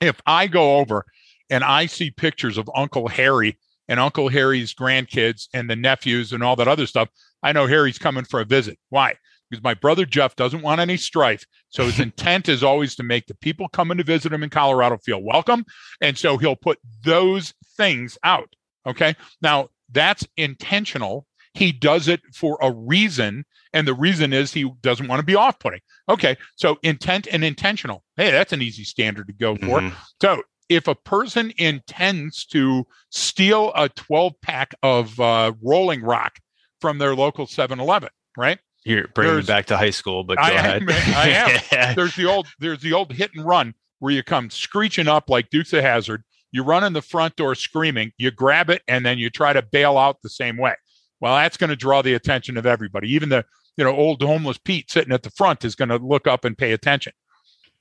If 0.00 0.20
i 0.24 0.46
go 0.46 0.76
over 0.76 1.04
and 1.50 1.64
i 1.64 1.86
see 1.86 2.12
pictures 2.12 2.56
of 2.56 2.70
uncle 2.76 3.08
harry 3.08 3.58
and 3.88 3.98
uncle 3.98 4.28
harry's 4.28 4.72
grandkids 4.72 5.48
and 5.52 5.68
the 5.68 5.74
nephews 5.74 6.32
and 6.32 6.44
all 6.44 6.54
that 6.54 6.68
other 6.68 6.86
stuff 6.86 7.08
i 7.42 7.50
know 7.50 7.66
harry's 7.66 7.98
coming 7.98 8.24
for 8.24 8.38
a 8.38 8.44
visit. 8.44 8.78
Why 8.90 9.16
because 9.50 9.62
my 9.62 9.74
brother 9.74 10.04
Jeff 10.04 10.36
doesn't 10.36 10.62
want 10.62 10.80
any 10.80 10.96
strife. 10.96 11.44
So 11.68 11.84
his 11.84 12.00
intent 12.00 12.48
is 12.48 12.62
always 12.62 12.94
to 12.96 13.02
make 13.02 13.26
the 13.26 13.34
people 13.34 13.68
coming 13.68 13.98
to 13.98 14.04
visit 14.04 14.32
him 14.32 14.42
in 14.42 14.50
Colorado 14.50 14.98
feel 14.98 15.22
welcome. 15.22 15.64
And 16.00 16.16
so 16.16 16.36
he'll 16.36 16.56
put 16.56 16.78
those 17.04 17.54
things 17.76 18.18
out. 18.24 18.54
Okay. 18.86 19.14
Now 19.40 19.68
that's 19.90 20.26
intentional. 20.36 21.26
He 21.54 21.70
does 21.70 22.08
it 22.08 22.20
for 22.34 22.58
a 22.60 22.72
reason. 22.72 23.44
And 23.72 23.86
the 23.86 23.94
reason 23.94 24.32
is 24.32 24.52
he 24.52 24.70
doesn't 24.82 25.08
want 25.08 25.20
to 25.20 25.26
be 25.26 25.36
off 25.36 25.58
putting. 25.58 25.80
Okay. 26.08 26.36
So 26.56 26.78
intent 26.82 27.28
and 27.30 27.44
intentional. 27.44 28.02
Hey, 28.16 28.30
that's 28.30 28.52
an 28.52 28.62
easy 28.62 28.84
standard 28.84 29.28
to 29.28 29.32
go 29.32 29.56
for. 29.56 29.80
Mm-hmm. 29.80 29.94
So 30.20 30.42
if 30.68 30.88
a 30.88 30.94
person 30.94 31.52
intends 31.58 32.44
to 32.46 32.86
steal 33.10 33.72
a 33.74 33.88
12 33.90 34.32
pack 34.42 34.74
of 34.82 35.18
uh, 35.20 35.52
Rolling 35.62 36.02
Rock 36.02 36.38
from 36.80 36.98
their 36.98 37.14
local 37.14 37.46
7 37.46 37.78
Eleven, 37.78 38.10
right? 38.36 38.58
You're 38.84 39.08
bringing 39.08 39.36
me 39.36 39.42
back 39.42 39.66
to 39.66 39.76
high 39.76 39.90
school, 39.90 40.24
but 40.24 40.36
go 40.36 40.42
I 40.42 40.50
ahead. 40.50 40.82
Am, 40.82 40.88
I 40.90 41.28
am. 41.72 41.94
there's 41.96 42.14
the 42.14 42.26
old 42.26 42.46
there's 42.58 42.82
the 42.82 42.92
old 42.92 43.12
hit 43.12 43.30
and 43.34 43.44
run 43.44 43.74
where 43.98 44.12
you 44.12 44.22
come 44.22 44.50
screeching 44.50 45.08
up 45.08 45.30
like 45.30 45.50
Dukes 45.50 45.72
of 45.72 45.82
Hazzard. 45.82 46.22
You 46.52 46.62
run 46.62 46.84
in 46.84 46.92
the 46.92 47.02
front 47.02 47.36
door 47.36 47.54
screaming. 47.54 48.12
You 48.18 48.30
grab 48.30 48.70
it 48.70 48.82
and 48.86 49.04
then 49.04 49.18
you 49.18 49.30
try 49.30 49.52
to 49.52 49.62
bail 49.62 49.96
out 49.96 50.22
the 50.22 50.28
same 50.28 50.56
way. 50.56 50.74
Well, 51.20 51.34
that's 51.34 51.56
going 51.56 51.70
to 51.70 51.76
draw 51.76 52.02
the 52.02 52.14
attention 52.14 52.56
of 52.56 52.66
everybody. 52.66 53.10
Even 53.12 53.30
the 53.30 53.44
you 53.76 53.84
know 53.84 53.94
old 53.94 54.22
homeless 54.22 54.58
Pete 54.58 54.90
sitting 54.90 55.12
at 55.12 55.22
the 55.22 55.30
front 55.30 55.64
is 55.64 55.74
going 55.74 55.88
to 55.88 55.96
look 55.96 56.26
up 56.26 56.44
and 56.44 56.56
pay 56.56 56.72
attention. 56.72 57.14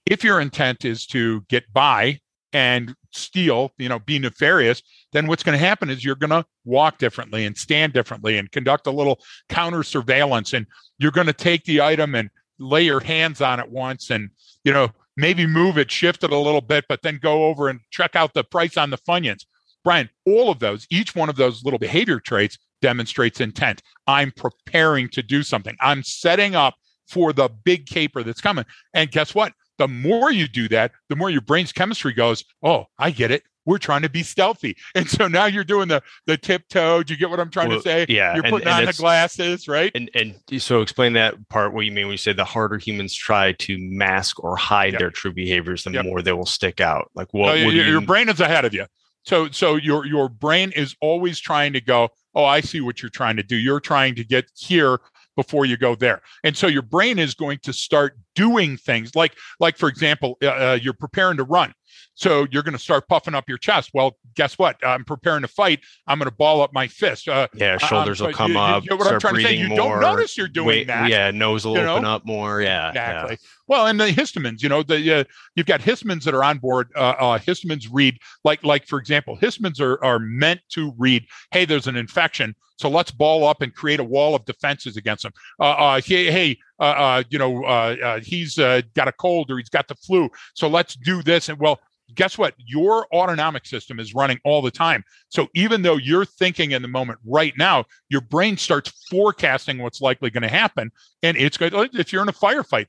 If 0.05 0.23
your 0.23 0.39
intent 0.39 0.85
is 0.85 1.05
to 1.07 1.41
get 1.49 1.71
by 1.73 2.19
and 2.53 2.95
steal, 3.15 3.71
you 3.77 3.89
know, 3.89 3.99
be 3.99 4.19
nefarious, 4.19 4.81
then 5.11 5.27
what's 5.27 5.43
going 5.43 5.57
to 5.57 5.65
happen 5.65 5.89
is 5.89 6.03
you're 6.03 6.15
going 6.15 6.29
to 6.29 6.45
walk 6.65 6.97
differently 6.97 7.45
and 7.45 7.57
stand 7.57 7.93
differently 7.93 8.37
and 8.37 8.51
conduct 8.51 8.87
a 8.87 8.91
little 8.91 9.19
counter 9.49 9.83
surveillance. 9.83 10.53
And 10.53 10.65
you're 10.97 11.11
going 11.11 11.27
to 11.27 11.33
take 11.33 11.63
the 11.65 11.81
item 11.81 12.15
and 12.15 12.29
lay 12.59 12.83
your 12.83 12.99
hands 12.99 13.41
on 13.41 13.59
it 13.59 13.69
once 13.69 14.09
and, 14.09 14.29
you 14.63 14.73
know, 14.73 14.89
maybe 15.15 15.45
move 15.45 15.77
it, 15.77 15.91
shift 15.91 16.23
it 16.23 16.31
a 16.31 16.37
little 16.37 16.61
bit, 16.61 16.85
but 16.89 17.01
then 17.03 17.19
go 17.21 17.45
over 17.45 17.69
and 17.69 17.79
check 17.91 18.15
out 18.15 18.33
the 18.33 18.43
price 18.43 18.77
on 18.77 18.89
the 18.89 18.97
Funyuns. 18.97 19.45
Brian, 19.83 20.09
all 20.25 20.49
of 20.49 20.59
those, 20.59 20.87
each 20.89 21.15
one 21.15 21.29
of 21.29 21.35
those 21.35 21.63
little 21.63 21.79
behavior 21.79 22.19
traits 22.19 22.57
demonstrates 22.81 23.41
intent. 23.41 23.81
I'm 24.07 24.31
preparing 24.31 25.09
to 25.09 25.21
do 25.21 25.43
something. 25.43 25.75
I'm 25.79 26.03
setting 26.03 26.55
up 26.55 26.75
for 27.07 27.33
the 27.33 27.49
big 27.63 27.85
caper 27.85 28.23
that's 28.23 28.41
coming. 28.41 28.65
And 28.93 29.11
guess 29.11 29.35
what? 29.35 29.53
The 29.77 29.87
more 29.87 30.31
you 30.31 30.47
do 30.47 30.67
that, 30.69 30.91
the 31.09 31.15
more 31.15 31.29
your 31.29 31.41
brain's 31.41 31.71
chemistry 31.71 32.13
goes, 32.13 32.43
oh, 32.61 32.85
I 32.97 33.11
get 33.11 33.31
it. 33.31 33.43
We're 33.65 33.77
trying 33.77 34.01
to 34.01 34.09
be 34.09 34.23
stealthy. 34.23 34.75
And 34.95 35.09
so 35.09 35.27
now 35.27 35.45
you're 35.45 35.63
doing 35.63 35.87
the 35.87 36.03
the 36.27 36.37
tiptoe. 36.37 37.01
Do 37.01 37.13
you 37.13 37.19
get 37.19 37.29
what 37.29 37.39
I'm 37.39 37.49
trying 37.49 37.69
well, 37.69 37.77
to 37.77 37.83
say? 37.83 38.05
Yeah. 38.09 38.35
You're 38.35 38.43
putting 38.43 38.67
and, 38.67 38.79
and 38.79 38.79
on 38.79 38.85
the 38.85 38.93
glasses, 38.93 39.67
right? 39.67 39.91
And 39.95 40.11
and 40.13 40.35
so 40.61 40.81
explain 40.81 41.13
that 41.13 41.47
part, 41.49 41.73
what 41.73 41.85
you 41.85 41.91
mean 41.91 42.07
when 42.07 42.13
you 42.13 42.17
say 42.17 42.33
the 42.33 42.43
harder 42.43 42.77
humans 42.77 43.15
try 43.15 43.53
to 43.53 43.77
mask 43.79 44.43
or 44.43 44.55
hide 44.55 44.93
yep. 44.93 44.99
their 44.99 45.11
true 45.11 45.33
behaviors, 45.33 45.83
the 45.83 45.91
yep. 45.91 46.05
more 46.05 46.21
they 46.21 46.33
will 46.33 46.45
stick 46.45 46.81
out. 46.81 47.09
Like 47.15 47.33
what, 47.33 47.57
oh, 47.57 47.63
no, 47.63 47.69
your, 47.69 47.85
your 47.85 48.01
brain 48.01 48.29
is 48.29 48.39
ahead 48.39 48.65
of 48.65 48.73
you. 48.73 48.85
So 49.23 49.49
so 49.49 49.75
your 49.75 50.05
your 50.05 50.29
brain 50.29 50.71
is 50.75 50.95
always 51.01 51.39
trying 51.39 51.73
to 51.73 51.81
go, 51.81 52.09
oh, 52.35 52.45
I 52.45 52.61
see 52.61 52.81
what 52.81 53.01
you're 53.01 53.09
trying 53.09 53.37
to 53.37 53.43
do. 53.43 53.55
You're 53.55 53.79
trying 53.79 54.15
to 54.15 54.23
get 54.23 54.45
here 54.55 54.99
before 55.35 55.65
you 55.65 55.77
go 55.77 55.95
there. 55.95 56.21
And 56.43 56.55
so 56.55 56.67
your 56.67 56.81
brain 56.81 57.19
is 57.19 57.33
going 57.33 57.59
to 57.63 57.73
start 57.73 58.17
doing 58.35 58.77
things 58.77 59.15
like, 59.15 59.35
like 59.59 59.77
for 59.77 59.89
example, 59.89 60.37
uh, 60.43 60.47
uh 60.47 60.79
you're 60.81 60.93
preparing 60.93 61.37
to 61.37 61.43
run. 61.43 61.73
So 62.15 62.45
you're 62.51 62.63
going 62.63 62.73
to 62.73 62.79
start 62.79 63.07
puffing 63.07 63.33
up 63.33 63.49
your 63.49 63.57
chest. 63.57 63.91
Well, 63.93 64.17
guess 64.35 64.57
what? 64.57 64.77
I'm 64.85 65.03
preparing 65.03 65.41
to 65.41 65.47
fight. 65.47 65.79
I'm 66.07 66.19
going 66.19 66.29
to 66.29 66.35
ball 66.35 66.61
up 66.61 66.71
my 66.73 66.87
fist. 66.87 67.27
Uh, 67.27 67.47
yeah, 67.55 67.77
shoulders 67.77 68.21
um, 68.21 68.27
will 68.27 68.33
come 68.33 68.53
you, 68.53 68.59
up. 68.59 68.83
You 68.83 68.91
know 68.91 68.95
what 68.97 69.11
I'm 69.11 69.19
trying 69.19 69.35
to 69.35 69.41
say? 69.41 69.55
You 69.55 69.69
more, 69.69 69.77
don't 69.77 70.01
notice 70.01 70.37
you're 70.37 70.47
doing 70.47 70.87
that. 70.87 71.09
Yeah, 71.09 71.31
nose 71.31 71.65
will 71.65 71.77
open 71.77 72.03
know? 72.03 72.09
up 72.09 72.25
more. 72.25 72.61
Yeah, 72.61 72.89
exactly. 72.89 73.31
Yeah. 73.31 73.47
Well, 73.67 73.87
and 73.87 73.99
the 73.99 74.07
histamines, 74.07 74.61
you 74.61 74.69
know, 74.69 74.83
the 74.83 75.21
uh, 75.21 75.23
you've 75.55 75.65
got 75.65 75.81
histamines 75.81 76.23
that 76.25 76.33
are 76.33 76.43
on 76.43 76.59
board. 76.59 76.89
Uh, 76.95 77.15
uh, 77.17 77.39
histamines 77.39 77.87
read 77.91 78.17
like, 78.43 78.63
like 78.63 78.87
for 78.87 78.99
example, 78.99 79.37
histamines 79.37 79.79
are 79.79 80.03
are 80.03 80.19
meant 80.19 80.61
to 80.71 80.93
read. 80.97 81.25
Hey, 81.51 81.65
there's 81.65 81.87
an 81.87 81.95
infection, 81.95 82.55
so 82.83 82.89
let's 82.89 83.11
ball 83.11 83.45
up 83.45 83.61
and 83.61 83.73
create 83.73 84.01
a 84.01 84.03
wall 84.03 84.35
of 84.35 84.43
defenses 84.43 84.97
against 84.97 85.23
them. 85.23 85.31
Uh, 85.57 85.71
uh, 85.71 86.01
hey, 86.01 86.29
hey, 86.29 86.57
uh, 86.81 86.83
uh, 86.83 87.23
you 87.29 87.39
know, 87.39 87.63
uh, 87.63 87.95
uh, 88.03 88.19
he's 88.19 88.55
got 88.55 89.07
a 89.07 89.13
cold 89.13 89.49
or 89.49 89.57
he's 89.57 89.69
got 89.69 89.87
the 89.87 89.95
flu, 89.95 90.29
so 90.53 90.67
let's 90.67 90.95
do 90.95 91.23
this. 91.23 91.47
And 91.47 91.57
well, 91.59 91.79
guess 92.13 92.37
what? 92.37 92.55
Your 92.57 93.07
autonomic 93.15 93.65
system 93.65 94.01
is 94.01 94.13
running 94.13 94.37
all 94.43 94.61
the 94.61 94.69
time. 94.69 95.05
So 95.29 95.47
even 95.55 95.81
though 95.81 95.95
you're 95.95 96.25
thinking 96.25 96.71
in 96.71 96.81
the 96.81 96.89
moment 96.89 97.19
right 97.25 97.53
now, 97.57 97.85
your 98.09 98.19
brain 98.19 98.57
starts 98.57 98.91
forecasting 99.09 99.77
what's 99.77 100.01
likely 100.01 100.29
going 100.29 100.43
to 100.43 100.49
happen. 100.49 100.91
And 101.21 101.37
it's 101.37 101.55
good. 101.55 101.73
If 101.93 102.11
you're 102.11 102.21
in 102.21 102.27
a 102.27 102.33
firefight, 102.33 102.87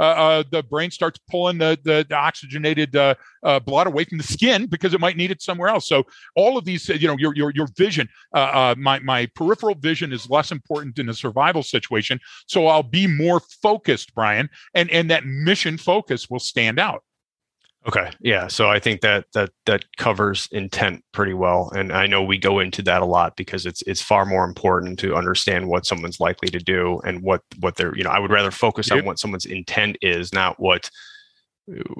uh, 0.00 0.02
uh, 0.02 0.42
the 0.50 0.62
brain 0.62 0.90
starts 0.90 1.18
pulling 1.30 1.58
the, 1.58 1.78
the, 1.84 2.06
the 2.08 2.14
oxygenated 2.14 2.94
uh, 2.96 3.14
uh, 3.42 3.60
blood 3.60 3.86
away 3.86 4.04
from 4.04 4.18
the 4.18 4.24
skin 4.24 4.66
because 4.66 4.94
it 4.94 5.00
might 5.00 5.16
need 5.16 5.30
it 5.30 5.42
somewhere 5.42 5.68
else. 5.68 5.88
So 5.88 6.04
all 6.34 6.58
of 6.58 6.64
these, 6.64 6.88
you 6.88 7.08
know, 7.08 7.16
your 7.18 7.34
your 7.34 7.50
your 7.54 7.68
vision, 7.76 8.08
uh, 8.34 8.38
uh, 8.38 8.74
my 8.78 8.98
my 9.00 9.26
peripheral 9.34 9.74
vision 9.74 10.12
is 10.12 10.28
less 10.28 10.52
important 10.52 10.98
in 10.98 11.08
a 11.08 11.14
survival 11.14 11.62
situation. 11.62 12.20
So 12.46 12.66
I'll 12.66 12.82
be 12.82 13.06
more 13.06 13.40
focused, 13.62 14.14
Brian, 14.14 14.48
and 14.74 14.90
and 14.90 15.10
that 15.10 15.24
mission 15.24 15.78
focus 15.78 16.28
will 16.28 16.40
stand 16.40 16.78
out. 16.78 17.02
Okay. 17.86 18.10
Yeah. 18.20 18.48
So 18.48 18.68
I 18.68 18.80
think 18.80 19.00
that 19.02 19.26
that 19.32 19.50
that 19.66 19.84
covers 19.96 20.48
intent 20.50 21.04
pretty 21.12 21.34
well. 21.34 21.70
And 21.74 21.92
I 21.92 22.06
know 22.06 22.22
we 22.22 22.36
go 22.36 22.58
into 22.58 22.82
that 22.82 23.00
a 23.00 23.04
lot 23.04 23.36
because 23.36 23.64
it's 23.64 23.82
it's 23.82 24.02
far 24.02 24.26
more 24.26 24.44
important 24.44 24.98
to 25.00 25.14
understand 25.14 25.68
what 25.68 25.86
someone's 25.86 26.18
likely 26.18 26.48
to 26.48 26.58
do 26.58 27.00
and 27.04 27.22
what 27.22 27.42
what 27.60 27.76
they're, 27.76 27.96
you 27.96 28.02
know, 28.02 28.10
I 28.10 28.18
would 28.18 28.32
rather 28.32 28.50
focus 28.50 28.90
on 28.90 29.04
what 29.04 29.18
someone's 29.18 29.46
intent 29.46 29.98
is, 30.02 30.32
not 30.32 30.58
what 30.58 30.90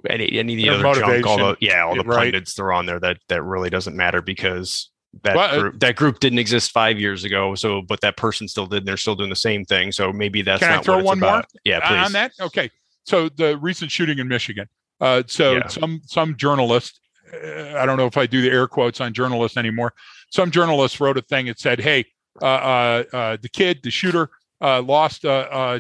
any 0.09 0.39
any 0.39 0.55
of 0.55 0.57
the 0.57 0.69
other 0.69 0.83
motivation. 0.83 1.23
junk, 1.23 1.27
all 1.27 1.39
the 1.39 1.57
yeah, 1.61 1.85
all 1.85 1.95
the 1.95 2.03
right. 2.03 2.33
pundits 2.33 2.55
they're 2.55 2.73
on 2.73 2.87
there 2.87 3.01
that 3.01 3.19
that 3.29 3.43
really 3.43 3.71
doesn't 3.71 3.97
matter 3.97 4.21
because 4.21 4.91
that 5.23 5.37
well, 5.37 5.55
uh, 5.55 5.61
group, 5.61 5.81
that 5.81 5.97
group 5.97 6.21
didn't 6.21 6.39
exist 6.39 6.73
five 6.73 6.99
years 6.99 7.25
ago. 7.25 7.55
So, 7.55 7.83
but 7.83 8.01
that 8.01 8.17
person 8.17 8.49
still 8.49 8.67
did. 8.67 8.79
And 8.79 8.89
they're 8.89 8.97
still 8.97 9.15
doing 9.15 9.31
the 9.31 9.37
same 9.37 9.65
thing. 9.65 9.93
So 9.93 10.13
maybe 10.13 10.43
that's 10.43 10.63
Can 10.63 10.73
I 10.73 10.83
throw 10.83 11.03
one 11.03 11.19
about. 11.19 11.47
more? 11.53 11.61
Yeah, 11.65 11.81
please. 11.81 12.07
On 12.07 12.13
that, 12.13 12.33
okay. 12.41 12.71
So 13.05 13.29
the 13.29 13.57
recent 13.59 13.91
shooting 13.91 14.19
in 14.19 14.29
Michigan. 14.29 14.69
Uh, 15.01 15.23
so 15.27 15.57
yeah. 15.57 15.67
some 15.67 16.01
some 16.05 16.37
journalist, 16.37 17.01
uh, 17.33 17.77
I 17.77 17.87
don't 17.87 17.97
know 17.97 18.07
if 18.07 18.17
I 18.17 18.27
do 18.27 18.41
the 18.41 18.51
air 18.51 18.67
quotes 18.67 19.01
on 19.01 19.13
journalists 19.13 19.57
anymore. 19.57 19.93
Some 20.31 20.51
journalist 20.51 21.01
wrote 21.01 21.19
a 21.19 21.23
thing 21.23 21.47
that 21.47 21.59
said, 21.59 21.81
"Hey, 21.81 22.07
uh, 22.41 22.45
uh, 22.45 23.05
uh 23.13 23.37
the 23.41 23.49
kid, 23.49 23.81
the 23.83 23.91
shooter, 23.91 24.31
lost 24.61 25.23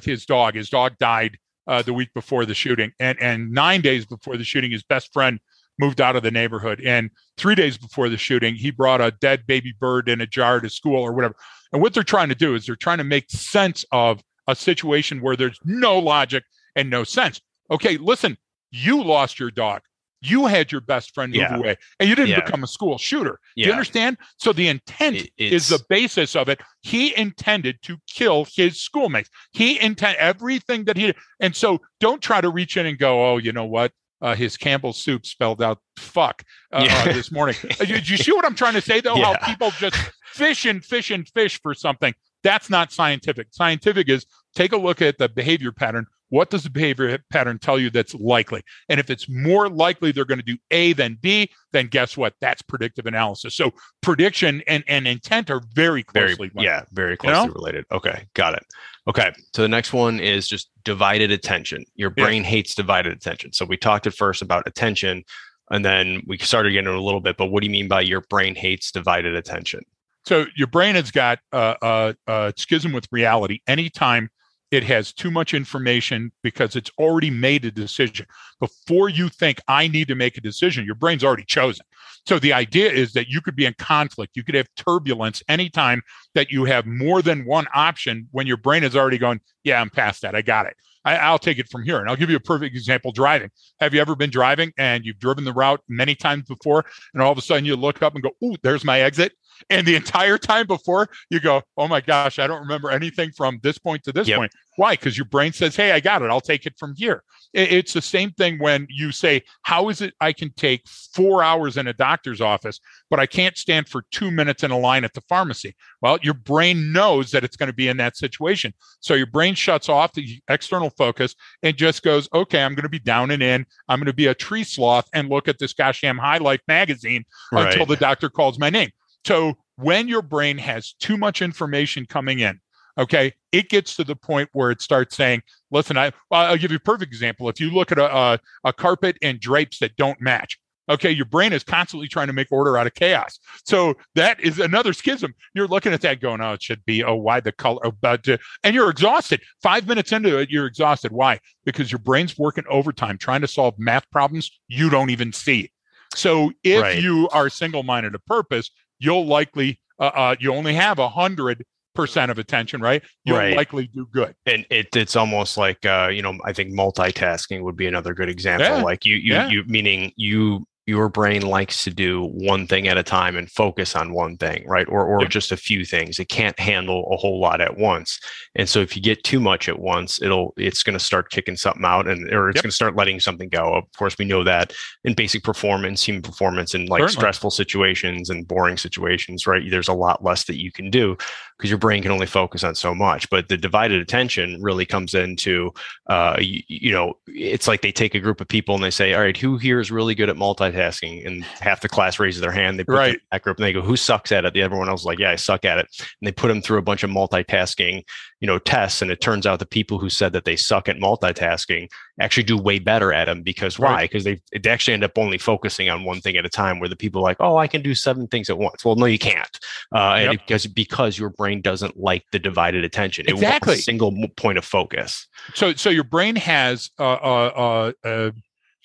his 0.04 0.26
dog. 0.26 0.54
His 0.54 0.68
dog 0.68 0.98
died 0.98 1.38
the 1.84 1.94
week 1.94 2.12
before 2.14 2.44
the 2.44 2.54
shooting, 2.54 2.92
and 3.00 3.20
and 3.20 3.50
nine 3.50 3.80
days 3.80 4.06
before 4.06 4.36
the 4.36 4.44
shooting, 4.44 4.70
his 4.70 4.82
best 4.82 5.12
friend." 5.12 5.40
moved 5.78 6.00
out 6.00 6.16
of 6.16 6.22
the 6.22 6.30
neighborhood. 6.30 6.80
And 6.84 7.10
three 7.36 7.54
days 7.54 7.76
before 7.76 8.08
the 8.08 8.16
shooting, 8.16 8.54
he 8.54 8.70
brought 8.70 9.00
a 9.00 9.10
dead 9.10 9.46
baby 9.46 9.74
bird 9.78 10.08
in 10.08 10.20
a 10.20 10.26
jar 10.26 10.60
to 10.60 10.70
school 10.70 11.02
or 11.02 11.12
whatever. 11.12 11.34
And 11.72 11.82
what 11.82 11.94
they're 11.94 12.02
trying 12.02 12.28
to 12.28 12.34
do 12.34 12.54
is 12.54 12.66
they're 12.66 12.76
trying 12.76 12.98
to 12.98 13.04
make 13.04 13.30
sense 13.30 13.84
of 13.92 14.22
a 14.46 14.54
situation 14.54 15.20
where 15.20 15.36
there's 15.36 15.58
no 15.64 15.98
logic 15.98 16.44
and 16.74 16.88
no 16.88 17.04
sense. 17.04 17.40
Okay, 17.70 17.96
listen, 17.96 18.36
you 18.76 19.02
lost 19.02 19.38
your 19.38 19.50
dog. 19.50 19.82
You 20.22 20.46
had 20.46 20.72
your 20.72 20.80
best 20.80 21.14
friend 21.14 21.30
move 21.30 21.40
yeah. 21.40 21.56
away 21.56 21.76
and 22.00 22.08
you 22.08 22.14
didn't 22.14 22.30
yeah. 22.30 22.44
become 22.44 22.64
a 22.64 22.66
school 22.66 22.98
shooter. 22.98 23.38
Yeah. 23.54 23.64
Do 23.64 23.68
you 23.68 23.72
understand? 23.74 24.16
So 24.38 24.52
the 24.52 24.66
intent 24.66 25.16
it, 25.16 25.30
is 25.38 25.68
the 25.68 25.80
basis 25.88 26.34
of 26.34 26.48
it. 26.48 26.60
He 26.80 27.16
intended 27.16 27.80
to 27.82 27.98
kill 28.08 28.46
his 28.56 28.80
schoolmates. 28.80 29.28
He 29.52 29.78
intended 29.78 30.18
everything 30.18 30.84
that 30.84 30.96
he 30.96 31.14
and 31.38 31.54
so 31.54 31.80
don't 32.00 32.22
try 32.22 32.40
to 32.40 32.48
reach 32.48 32.76
in 32.76 32.86
and 32.86 32.98
go, 32.98 33.34
oh, 33.34 33.36
you 33.36 33.52
know 33.52 33.66
what? 33.66 33.92
Uh, 34.22 34.34
his 34.34 34.56
Campbell's 34.56 34.96
soup 34.96 35.26
spelled 35.26 35.62
out 35.62 35.78
fuck 35.98 36.42
uh, 36.72 36.88
uh, 36.90 37.04
this 37.12 37.30
morning. 37.30 37.54
Uh, 37.78 37.84
do 37.84 37.94
you 37.94 38.16
see 38.16 38.32
what 38.32 38.46
I'm 38.46 38.54
trying 38.54 38.74
to 38.74 38.80
say 38.80 39.00
though? 39.00 39.16
How 39.16 39.36
people 39.44 39.70
just 39.72 39.96
fish 40.32 40.64
and 40.64 40.82
fish 40.82 41.10
and 41.10 41.28
fish 41.28 41.60
for 41.60 41.74
something. 41.74 42.14
That's 42.42 42.70
not 42.70 42.92
scientific. 42.92 43.48
Scientific 43.50 44.08
is 44.08 44.24
take 44.54 44.72
a 44.72 44.76
look 44.76 45.02
at 45.02 45.18
the 45.18 45.28
behavior 45.28 45.72
pattern. 45.72 46.06
What 46.28 46.50
does 46.50 46.64
the 46.64 46.70
behavior 46.70 47.18
pattern 47.30 47.58
tell 47.58 47.78
you 47.78 47.90
that's 47.90 48.14
likely? 48.14 48.62
And 48.88 48.98
if 48.98 49.10
it's 49.10 49.28
more 49.28 49.68
likely 49.68 50.12
they're 50.12 50.24
going 50.24 50.40
to 50.40 50.44
do 50.44 50.58
A 50.70 50.92
than 50.92 51.18
B, 51.20 51.50
then 51.72 51.86
guess 51.86 52.16
what? 52.16 52.34
That's 52.40 52.62
predictive 52.62 53.06
analysis. 53.06 53.54
So 53.54 53.72
prediction 54.02 54.62
and, 54.66 54.82
and 54.88 55.06
intent 55.06 55.50
are 55.50 55.62
very 55.74 56.02
closely 56.02 56.50
very, 56.54 56.66
Yeah, 56.66 56.82
very 56.92 57.16
closely 57.16 57.42
you 57.42 57.46
know? 57.48 57.54
related. 57.54 57.84
Okay, 57.92 58.26
got 58.34 58.54
it. 58.54 58.64
Okay, 59.08 59.32
so 59.54 59.62
the 59.62 59.68
next 59.68 59.92
one 59.92 60.18
is 60.18 60.48
just 60.48 60.70
divided 60.84 61.30
attention. 61.30 61.84
Your 61.94 62.10
brain 62.10 62.42
yeah. 62.42 62.48
hates 62.48 62.74
divided 62.74 63.12
attention. 63.12 63.52
So 63.52 63.64
we 63.64 63.76
talked 63.76 64.06
at 64.06 64.14
first 64.14 64.42
about 64.42 64.66
attention, 64.66 65.22
and 65.70 65.84
then 65.84 66.22
we 66.26 66.38
started 66.38 66.72
getting 66.72 66.92
a 66.92 67.00
little 67.00 67.20
bit. 67.20 67.36
But 67.36 67.46
what 67.46 67.60
do 67.60 67.66
you 67.66 67.72
mean 67.72 67.86
by 67.86 68.00
your 68.00 68.22
brain 68.22 68.56
hates 68.56 68.90
divided 68.90 69.36
attention? 69.36 69.82
So 70.24 70.46
your 70.56 70.66
brain 70.66 70.96
has 70.96 71.12
got 71.12 71.38
a, 71.52 71.76
a, 71.80 72.16
a 72.26 72.52
schism 72.56 72.92
with 72.92 73.06
reality. 73.12 73.60
Anytime 73.68 74.28
it 74.70 74.82
has 74.84 75.12
too 75.12 75.30
much 75.30 75.54
information 75.54 76.32
because 76.42 76.74
it's 76.74 76.90
already 76.98 77.30
made 77.30 77.64
a 77.64 77.70
decision. 77.70 78.26
Before 78.60 79.08
you 79.08 79.28
think, 79.28 79.60
I 79.68 79.88
need 79.88 80.08
to 80.08 80.14
make 80.14 80.36
a 80.36 80.40
decision, 80.40 80.84
your 80.84 80.94
brain's 80.96 81.22
already 81.22 81.44
chosen. 81.44 81.86
So 82.26 82.38
the 82.38 82.52
idea 82.52 82.90
is 82.90 83.12
that 83.12 83.28
you 83.28 83.40
could 83.40 83.54
be 83.54 83.66
in 83.66 83.74
conflict. 83.78 84.36
You 84.36 84.42
could 84.42 84.56
have 84.56 84.68
turbulence 84.76 85.42
anytime 85.48 86.02
that 86.34 86.50
you 86.50 86.64
have 86.64 86.84
more 86.86 87.22
than 87.22 87.44
one 87.44 87.66
option 87.74 88.28
when 88.32 88.46
your 88.46 88.56
brain 88.56 88.82
is 88.82 88.96
already 88.96 89.18
going, 89.18 89.40
yeah, 89.62 89.80
I'm 89.80 89.90
past 89.90 90.22
that. 90.22 90.34
I 90.34 90.42
got 90.42 90.66
it. 90.66 90.76
I, 91.04 91.30
will 91.30 91.38
take 91.38 91.58
it 91.58 91.68
from 91.70 91.84
here. 91.84 92.00
And 92.00 92.10
I'll 92.10 92.16
give 92.16 92.30
you 92.30 92.36
a 92.36 92.40
perfect 92.40 92.74
example 92.74 93.12
driving. 93.12 93.50
Have 93.78 93.94
you 93.94 94.00
ever 94.00 94.16
been 94.16 94.30
driving 94.30 94.72
and 94.76 95.04
you've 95.04 95.20
driven 95.20 95.44
the 95.44 95.52
route 95.52 95.80
many 95.88 96.16
times 96.16 96.44
before, 96.48 96.84
and 97.14 97.22
all 97.22 97.30
of 97.30 97.38
a 97.38 97.42
sudden 97.42 97.64
you 97.64 97.76
look 97.76 98.02
up 98.02 98.14
and 98.14 98.24
go, 98.24 98.30
Ooh, 98.44 98.56
there's 98.62 98.84
my 98.84 99.00
exit? 99.00 99.32
And 99.70 99.86
the 99.86 99.96
entire 99.96 100.38
time 100.38 100.66
before 100.66 101.08
you 101.30 101.40
go, 101.40 101.62
oh 101.76 101.88
my 101.88 102.00
gosh, 102.00 102.38
I 102.38 102.46
don't 102.46 102.60
remember 102.60 102.90
anything 102.90 103.30
from 103.32 103.58
this 103.62 103.78
point 103.78 104.04
to 104.04 104.12
this 104.12 104.28
yep. 104.28 104.38
point. 104.38 104.52
Why? 104.76 104.92
Because 104.92 105.16
your 105.16 105.24
brain 105.24 105.52
says, 105.52 105.74
hey, 105.74 105.92
I 105.92 106.00
got 106.00 106.22
it. 106.22 106.30
I'll 106.30 106.40
take 106.40 106.66
it 106.66 106.74
from 106.78 106.94
here. 106.96 107.22
It's 107.54 107.94
the 107.94 108.02
same 108.02 108.32
thing 108.32 108.58
when 108.58 108.86
you 108.90 109.10
say, 109.10 109.42
how 109.62 109.88
is 109.88 110.02
it 110.02 110.12
I 110.20 110.34
can 110.34 110.52
take 110.52 110.86
four 110.86 111.42
hours 111.42 111.78
in 111.78 111.86
a 111.86 111.94
doctor's 111.94 112.42
office, 112.42 112.78
but 113.08 113.18
I 113.18 113.24
can't 113.24 113.56
stand 113.56 113.88
for 113.88 114.04
two 114.10 114.30
minutes 114.30 114.62
in 114.62 114.70
a 114.70 114.78
line 114.78 115.04
at 115.04 115.14
the 115.14 115.22
pharmacy? 115.22 115.74
Well, 116.02 116.18
your 116.22 116.34
brain 116.34 116.92
knows 116.92 117.30
that 117.30 117.44
it's 117.44 117.56
going 117.56 117.68
to 117.68 117.74
be 117.74 117.88
in 117.88 117.96
that 117.96 118.18
situation. 118.18 118.74
So 119.00 119.14
your 119.14 119.26
brain 119.26 119.54
shuts 119.54 119.88
off 119.88 120.12
the 120.12 120.42
external 120.48 120.90
focus 120.90 121.34
and 121.62 121.74
just 121.74 122.02
goes, 122.02 122.28
okay, 122.34 122.62
I'm 122.62 122.74
going 122.74 122.82
to 122.82 122.90
be 122.90 122.98
down 122.98 123.30
and 123.30 123.42
in. 123.42 123.64
I'm 123.88 123.98
going 123.98 124.06
to 124.06 124.12
be 124.12 124.26
a 124.26 124.34
tree 124.34 124.64
sloth 124.64 125.08
and 125.14 125.30
look 125.30 125.48
at 125.48 125.58
this 125.58 125.72
gosh 125.72 126.02
damn 126.02 126.18
Highlights 126.18 126.64
magazine 126.68 127.24
right. 127.50 127.68
until 127.68 127.86
the 127.86 127.96
doctor 127.96 128.28
calls 128.28 128.58
my 128.58 128.68
name. 128.68 128.90
So 129.26 129.58
when 129.74 130.06
your 130.06 130.22
brain 130.22 130.56
has 130.58 130.92
too 130.92 131.16
much 131.16 131.42
information 131.42 132.06
coming 132.06 132.38
in, 132.38 132.60
okay, 132.96 133.34
it 133.50 133.68
gets 133.68 133.96
to 133.96 134.04
the 134.04 134.14
point 134.14 134.48
where 134.52 134.70
it 134.70 134.80
starts 134.80 135.16
saying, 135.16 135.42
listen, 135.72 135.98
I, 135.98 136.12
I'll 136.30 136.56
give 136.56 136.70
you 136.70 136.76
a 136.76 136.80
perfect 136.80 137.12
example. 137.12 137.48
If 137.48 137.60
you 137.60 137.70
look 137.70 137.90
at 137.90 137.98
a, 137.98 138.16
a, 138.16 138.40
a 138.64 138.72
carpet 138.72 139.18
and 139.22 139.40
drapes 139.40 139.80
that 139.80 139.96
don't 139.96 140.20
match, 140.20 140.58
okay 140.88 141.10
your 141.10 141.24
brain 141.24 141.52
is 141.52 141.64
constantly 141.64 142.06
trying 142.06 142.28
to 142.28 142.32
make 142.32 142.52
order 142.52 142.78
out 142.78 142.86
of 142.86 142.94
chaos. 142.94 143.40
So 143.64 143.96
that 144.14 144.38
is 144.40 144.60
another 144.60 144.92
schism. 144.92 145.34
You're 145.52 145.66
looking 145.66 145.92
at 145.92 146.00
that 146.02 146.20
going 146.20 146.40
oh 146.40 146.52
it 146.52 146.62
should 146.62 146.84
be 146.84 147.02
oh 147.02 147.16
why 147.16 147.40
the 147.40 147.50
color 147.50 147.80
oh, 147.84 147.90
but 148.00 148.28
uh, 148.28 148.38
and 148.62 148.72
you're 148.72 148.88
exhausted. 148.88 149.42
Five 149.60 149.88
minutes 149.88 150.12
into 150.12 150.38
it 150.38 150.48
you're 150.48 150.66
exhausted. 150.66 151.10
Why? 151.10 151.40
Because 151.64 151.90
your 151.90 151.98
brain's 151.98 152.38
working 152.38 152.62
overtime 152.70 153.18
trying 153.18 153.40
to 153.40 153.48
solve 153.48 153.74
math 153.78 154.08
problems 154.12 154.48
you 154.68 154.88
don't 154.88 155.10
even 155.10 155.32
see. 155.32 155.72
So 156.14 156.52
if 156.62 156.82
right. 156.82 157.02
you 157.02 157.28
are 157.32 157.50
single-minded 157.50 158.14
of 158.14 158.24
purpose 158.24 158.70
you'll 158.98 159.26
likely 159.26 159.80
uh, 159.98 160.10
uh, 160.14 160.36
you 160.38 160.52
only 160.52 160.74
have 160.74 160.98
a 160.98 161.08
hundred 161.08 161.64
percent 161.94 162.30
of 162.30 162.38
attention, 162.38 162.80
right? 162.80 163.02
You'll 163.24 163.38
right. 163.38 163.56
likely 163.56 163.88
do 163.88 164.06
good. 164.12 164.34
And 164.44 164.66
it, 164.70 164.94
it's 164.94 165.16
almost 165.16 165.56
like 165.56 165.84
uh, 165.84 166.10
you 166.12 166.22
know, 166.22 166.38
I 166.44 166.52
think 166.52 166.72
multitasking 166.72 167.62
would 167.62 167.76
be 167.76 167.86
another 167.86 168.14
good 168.14 168.28
example. 168.28 168.68
Yeah. 168.68 168.82
Like 168.82 169.04
you, 169.04 169.16
you, 169.16 169.32
yeah. 169.32 169.48
you, 169.48 169.64
meaning 169.66 170.12
you 170.16 170.66
your 170.86 171.08
brain 171.08 171.42
likes 171.42 171.82
to 171.82 171.90
do 171.90 172.26
one 172.26 172.64
thing 172.68 172.86
at 172.86 172.96
a 172.96 173.02
time 173.02 173.36
and 173.36 173.50
focus 173.50 173.96
on 173.96 174.12
one 174.12 174.36
thing, 174.36 174.64
right? 174.68 174.86
Or 174.88 175.04
or 175.04 175.24
just 175.26 175.50
a 175.50 175.56
few 175.56 175.84
things. 175.84 176.20
It 176.20 176.28
can't 176.28 176.58
handle 176.60 177.08
a 177.12 177.16
whole 177.16 177.40
lot 177.40 177.60
at 177.60 177.76
once. 177.76 178.20
And 178.54 178.68
so 178.68 178.80
if 178.80 178.94
you 178.94 179.02
get 179.02 179.24
too 179.24 179.40
much 179.40 179.68
at 179.68 179.80
once, 179.80 180.22
it'll 180.22 180.54
it's 180.56 180.84
going 180.84 180.96
to 180.96 181.04
start 181.04 181.30
kicking 181.30 181.56
something 181.56 181.84
out 181.84 182.06
and 182.06 182.32
or 182.32 182.50
it's 182.50 182.58
yep. 182.58 182.62
going 182.62 182.70
to 182.70 182.76
start 182.76 182.94
letting 182.94 183.18
something 183.18 183.48
go. 183.48 183.74
Of 183.74 183.84
course, 183.98 184.16
we 184.16 184.26
know 184.26 184.44
that 184.44 184.72
in 185.02 185.14
basic 185.14 185.42
performance, 185.42 186.04
human 186.04 186.22
performance 186.22 186.72
in 186.72 186.86
like 186.86 187.00
Certainly. 187.00 187.20
stressful 187.20 187.50
situations 187.50 188.30
and 188.30 188.46
boring 188.46 188.76
situations, 188.76 189.44
right? 189.44 189.62
There's 189.68 189.88
a 189.88 189.92
lot 189.92 190.22
less 190.22 190.44
that 190.44 190.60
you 190.60 190.70
can 190.70 190.88
do 190.90 191.16
because 191.56 191.70
your 191.70 191.78
brain 191.78 192.02
can 192.02 192.12
only 192.12 192.26
focus 192.26 192.64
on 192.64 192.74
so 192.74 192.94
much. 192.94 193.28
But 193.30 193.48
the 193.48 193.56
divided 193.56 194.00
attention 194.00 194.62
really 194.62 194.86
comes 194.86 195.14
into 195.14 195.72
uh 196.08 196.36
you, 196.38 196.62
you 196.68 196.92
know, 196.92 197.14
it's 197.26 197.68
like 197.68 197.82
they 197.82 197.92
take 197.92 198.14
a 198.14 198.20
group 198.20 198.40
of 198.40 198.48
people 198.48 198.74
and 198.74 198.84
they 198.84 198.90
say, 198.90 199.14
"All 199.14 199.22
right, 199.22 199.36
who 199.36 199.58
here 199.58 199.80
is 199.80 199.90
really 199.90 200.14
good 200.14 200.28
at 200.28 200.36
multitasking?" 200.36 201.26
and 201.26 201.44
half 201.44 201.80
the 201.80 201.88
class 201.88 202.18
raises 202.18 202.40
their 202.40 202.52
hand. 202.52 202.78
They 202.78 202.84
put 202.84 202.94
right. 202.94 203.20
that 203.32 203.42
group 203.42 203.58
and 203.58 203.64
they 203.64 203.72
go, 203.72 203.82
who 203.82 203.96
sucks 203.96 204.32
at 204.32 204.44
it? 204.44 204.54
The 204.54 204.62
everyone 204.62 204.88
else 204.88 205.02
is 205.02 205.06
like, 205.06 205.18
yeah, 205.18 205.30
I 205.30 205.36
suck 205.36 205.64
at 205.64 205.78
it. 205.78 205.88
And 205.98 206.26
they 206.26 206.32
put 206.32 206.48
them 206.48 206.62
through 206.62 206.78
a 206.78 206.82
bunch 206.82 207.02
of 207.02 207.10
multitasking, 207.10 208.04
you 208.40 208.46
know, 208.46 208.58
tests. 208.58 209.02
And 209.02 209.10
it 209.10 209.20
turns 209.20 209.46
out 209.46 209.58
the 209.58 209.66
people 209.66 209.98
who 209.98 210.10
said 210.10 210.32
that 210.32 210.44
they 210.44 210.56
suck 210.56 210.88
at 210.88 210.96
multitasking 210.96 211.88
actually 212.20 212.42
do 212.42 212.56
way 212.56 212.78
better 212.78 213.12
at 213.12 213.26
them 213.26 213.42
because 213.42 213.78
why? 213.78 214.04
Because 214.04 214.24
they, 214.24 214.40
they 214.58 214.70
actually 214.70 214.94
end 214.94 215.04
up 215.04 215.18
only 215.18 215.38
focusing 215.38 215.90
on 215.90 216.04
one 216.04 216.20
thing 216.20 216.36
at 216.36 216.46
a 216.46 216.48
time 216.48 216.80
where 216.80 216.88
the 216.88 216.96
people 216.96 217.20
are 217.20 217.24
like, 217.24 217.36
oh, 217.40 217.56
I 217.56 217.66
can 217.66 217.82
do 217.82 217.94
seven 217.94 218.26
things 218.26 218.48
at 218.48 218.58
once. 218.58 218.84
Well, 218.84 218.96
no, 218.96 219.06
you 219.06 219.18
can't. 219.18 219.58
Uh, 219.94 220.16
yep. 220.18 220.30
and 220.30 220.38
because, 220.38 220.66
because 220.66 221.18
your 221.18 221.30
brain 221.30 221.60
doesn't 221.60 221.98
like 221.98 222.24
the 222.32 222.38
divided 222.38 222.84
attention. 222.84 223.26
It 223.26 223.32
exactly. 223.32 223.72
wants 223.72 223.80
a 223.80 223.84
single 223.84 224.28
point 224.36 224.58
of 224.58 224.64
focus. 224.64 225.26
So, 225.54 225.74
so 225.74 225.90
your 225.90 226.04
brain 226.04 226.36
has, 226.36 226.90
uh, 226.98 227.12
uh, 227.12 227.92
uh, 228.04 228.08
uh 228.08 228.30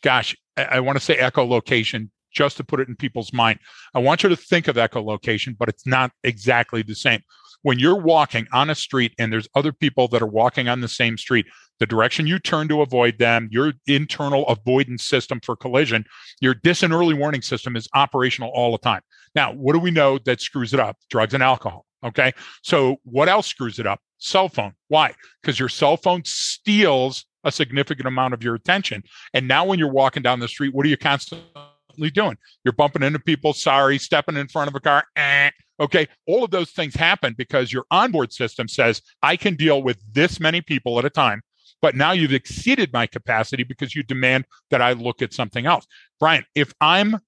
gosh, 0.02 0.36
I 0.58 0.80
want 0.80 0.98
to 0.98 1.04
say 1.04 1.18
echolocation 1.18 2.10
just 2.34 2.58
to 2.58 2.64
put 2.64 2.80
it 2.80 2.88
in 2.88 2.96
people's 2.96 3.34
mind. 3.34 3.60
I 3.94 4.00
want 4.00 4.24
you 4.24 4.30
to 4.30 4.36
think 4.36 4.68
of 4.68 4.76
echolocation, 4.76 5.58
but 5.58 5.70
it's 5.70 5.86
not 5.86 6.12
exactly 6.24 6.82
the 6.82 6.96
same. 6.96 7.22
When 7.64 7.78
you're 7.78 8.00
walking 8.00 8.48
on 8.52 8.70
a 8.70 8.76
street 8.76 9.14
and 9.20 9.32
there's 9.32 9.48
other 9.54 9.72
people 9.72 10.08
that 10.10 10.22
are 10.22 10.28
walking 10.28 10.68
on 10.68 10.82
the 10.82 10.88
same 10.88 11.18
street, 11.18 11.46
the 11.82 11.88
direction 11.88 12.28
you 12.28 12.38
turn 12.38 12.68
to 12.68 12.84
avoid 12.84 13.18
them, 13.18 13.50
your 13.52 13.74
internal 13.88 14.48
avoidance 14.48 15.04
system 15.04 15.40
for 15.44 15.56
collision, 15.56 16.06
your 16.40 16.54
distant 16.54 16.94
early 16.94 17.16
warning 17.16 17.42
system 17.42 17.76
is 17.76 17.90
operational 17.96 18.52
all 18.54 18.72
the 18.72 18.78
time. 18.78 19.02
Now, 19.34 19.52
what 19.52 19.74
do 19.74 19.80
we 19.80 19.90
know 19.90 20.20
that 20.20 20.42
screws 20.42 20.76
it 20.76 20.80
up? 20.80 20.98
Drugs 21.10 21.34
and 21.34 21.42
alcohol. 21.42 21.88
Okay. 22.06 22.34
So 22.62 22.98
what 23.02 23.30
else 23.30 23.48
screws 23.48 23.80
it 23.80 23.88
up? 23.88 24.00
Cell 24.20 24.48
phone. 24.48 24.74
Why? 24.90 25.16
Because 25.42 25.60
your 25.60 25.70
cell 25.70 25.98
phone 25.98 26.22
steals 26.24 27.26
a 27.44 27.52
significant 27.52 28.08
amount 28.08 28.36
of 28.36 28.44
your 28.44 28.54
attention. 28.54 29.02
And 29.34 29.48
now 29.48 29.66
when 29.66 29.80
you're 29.80 29.92
walking 29.92 30.22
down 30.22 30.40
the 30.40 30.48
street, 30.48 30.76
what 30.76 30.86
are 30.86 30.90
you 30.90 30.98
constantly 30.98 32.12
doing? 32.14 32.38
You're 32.64 32.74
bumping 32.74 33.02
into 33.02 33.18
people, 33.18 33.54
sorry, 33.54 33.98
stepping 33.98 34.38
in 34.38 34.48
front 34.50 34.70
of 34.70 34.76
a 34.76 34.80
car. 34.80 35.04
Eh. 35.16 35.50
Okay. 35.80 36.08
All 36.28 36.44
of 36.44 36.52
those 36.52 36.70
things 36.70 36.94
happen 36.94 37.34
because 37.36 37.74
your 37.74 37.86
onboard 37.90 38.32
system 38.32 38.68
says, 38.68 39.02
I 39.24 39.36
can 39.36 39.56
deal 39.56 39.82
with 39.82 39.98
this 40.14 40.40
many 40.40 40.62
people 40.62 41.00
at 41.00 41.06
a 41.06 41.10
time. 41.10 41.42
But 41.82 41.96
now 41.96 42.12
you've 42.12 42.34
exceeded 42.34 42.94
my 42.94 43.08
capacity 43.08 43.64
because 43.64 43.96
you 43.96 44.04
demand 44.04 44.46
that 44.70 44.82
I 44.82 44.94
look 44.94 45.22
at 45.22 45.34
something 45.34 45.66
else. 45.66 45.86
Brian, 46.20 46.46
if 46.56 46.74
I'm 46.80 47.16
a, 47.16 47.20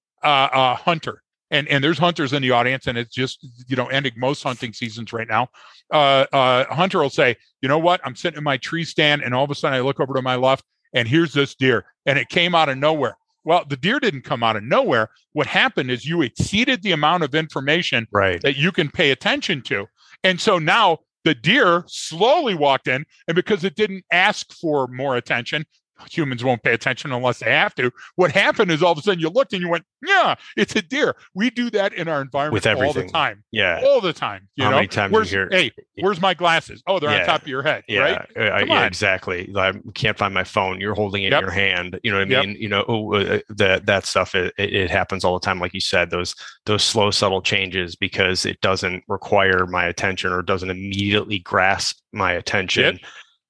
a 0.52 0.74
hunter 0.74 1.22
and 1.50 1.68
and 1.68 1.82
there's 1.84 1.98
hunters 1.98 2.32
in 2.32 2.42
the 2.42 2.50
audience, 2.50 2.86
and 2.86 2.98
it's 2.98 3.14
just 3.14 3.46
you 3.68 3.76
know 3.76 3.86
ending 3.86 4.12
most 4.16 4.42
hunting 4.42 4.72
seasons 4.72 5.12
right 5.12 5.28
now. 5.28 5.48
Uh, 5.92 6.26
uh, 6.32 6.64
a 6.68 6.74
hunter 6.74 6.98
will 7.00 7.10
say, 7.10 7.36
you 7.60 7.68
know 7.68 7.78
what? 7.78 8.00
I'm 8.04 8.16
sitting 8.16 8.38
in 8.38 8.44
my 8.44 8.56
tree 8.56 8.84
stand, 8.84 9.22
and 9.22 9.34
all 9.34 9.44
of 9.44 9.50
a 9.50 9.54
sudden 9.54 9.76
I 9.76 9.80
look 9.80 10.00
over 10.00 10.14
to 10.14 10.22
my 10.22 10.36
left, 10.36 10.64
and 10.92 11.06
here's 11.06 11.32
this 11.32 11.54
deer, 11.54 11.84
and 12.06 12.18
it 12.18 12.28
came 12.28 12.54
out 12.54 12.68
of 12.68 12.78
nowhere. 12.78 13.16
Well, 13.44 13.64
the 13.68 13.76
deer 13.76 14.00
didn't 14.00 14.22
come 14.22 14.42
out 14.42 14.56
of 14.56 14.64
nowhere. 14.64 15.10
What 15.34 15.46
happened 15.46 15.90
is 15.90 16.06
you 16.06 16.22
exceeded 16.22 16.82
the 16.82 16.92
amount 16.92 17.24
of 17.24 17.34
information 17.34 18.08
right. 18.10 18.40
that 18.40 18.56
you 18.56 18.72
can 18.72 18.90
pay 18.90 19.10
attention 19.10 19.62
to, 19.62 19.86
and 20.22 20.40
so 20.40 20.58
now 20.58 20.98
the 21.24 21.34
deer 21.34 21.84
slowly 21.86 22.54
walked 22.54 22.88
in, 22.88 23.04
and 23.26 23.34
because 23.34 23.64
it 23.64 23.76
didn't 23.76 24.04
ask 24.10 24.52
for 24.52 24.86
more 24.86 25.16
attention, 25.16 25.64
humans 26.10 26.42
won't 26.42 26.62
pay 26.62 26.72
attention 26.72 27.12
unless 27.12 27.38
they 27.38 27.50
have 27.50 27.74
to. 27.76 27.90
What 28.16 28.30
happened 28.32 28.70
is 28.70 28.82
all 28.82 28.92
of 28.92 28.98
a 28.98 29.02
sudden 29.02 29.20
you 29.20 29.28
looked 29.28 29.52
and 29.52 29.62
you 29.62 29.68
went, 29.68 29.84
yeah, 30.04 30.34
it's 30.56 30.74
a 30.76 30.82
deer. 30.82 31.16
We 31.34 31.50
do 31.50 31.70
that 31.70 31.94
in 31.94 32.08
our 32.08 32.20
environment 32.20 32.52
With 32.54 32.66
everything. 32.66 32.86
all 32.86 32.92
the 33.06 33.08
time. 33.12 33.44
Yeah. 33.52 33.80
All 33.84 34.00
the 34.00 34.12
time. 34.12 34.48
You 34.56 34.64
How 34.64 34.70
know? 34.70 34.76
many 34.76 34.88
times 34.88 35.12
where's, 35.12 35.32
you 35.32 35.38
hear- 35.38 35.48
Hey, 35.50 35.70
where's 36.00 36.20
my 36.20 36.34
glasses? 36.34 36.82
Oh, 36.86 36.98
they're 36.98 37.10
Yeah. 37.10 37.20
on 37.20 37.26
top 37.26 37.42
of 37.42 37.48
your 37.48 37.62
head. 37.62 37.84
Yeah, 37.88 38.00
Right? 38.00 38.28
uh, 38.36 38.40
I- 38.40 38.62
yeah, 38.64 38.84
exactly. 38.86 39.50
I 39.56 39.72
can't 39.94 40.18
find 40.18 40.34
my 40.34 40.44
phone. 40.44 40.80
You're 40.80 40.94
holding 40.94 41.22
it 41.22 41.30
Yep. 41.32 41.38
in 41.38 41.44
your 41.44 41.52
hand. 41.54 42.00
You 42.02 42.10
know 42.10 42.18
what 42.18 42.28
I 42.28 42.30
Yep. 42.30 42.44
mean? 42.46 42.56
You 42.60 42.68
know 42.68 42.84
oh, 42.88 43.14
uh, 43.14 43.38
that 43.50 43.86
that 43.86 44.04
stuff. 44.06 44.34
It, 44.34 44.52
it 44.58 44.74
it 44.74 44.90
happens 44.90 45.24
all 45.24 45.38
the 45.38 45.44
time, 45.44 45.60
like 45.60 45.72
you 45.74 45.80
said. 45.80 46.10
Those 46.10 46.34
those 46.66 46.82
slow, 46.82 47.10
subtle 47.10 47.40
changes 47.42 47.94
because 47.96 48.44
it 48.44 48.60
doesn't 48.60 49.04
require 49.08 49.66
my 49.66 49.86
attention 49.86 50.32
or 50.32 50.42
doesn't 50.42 50.70
immediately 50.70 51.38
grasp 51.38 51.98
my 52.12 52.32
attention. 52.32 52.98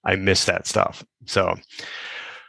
I 0.04 0.16
miss 0.16 0.44
that 0.44 0.66
stuff. 0.66 1.02
So, 1.26 1.56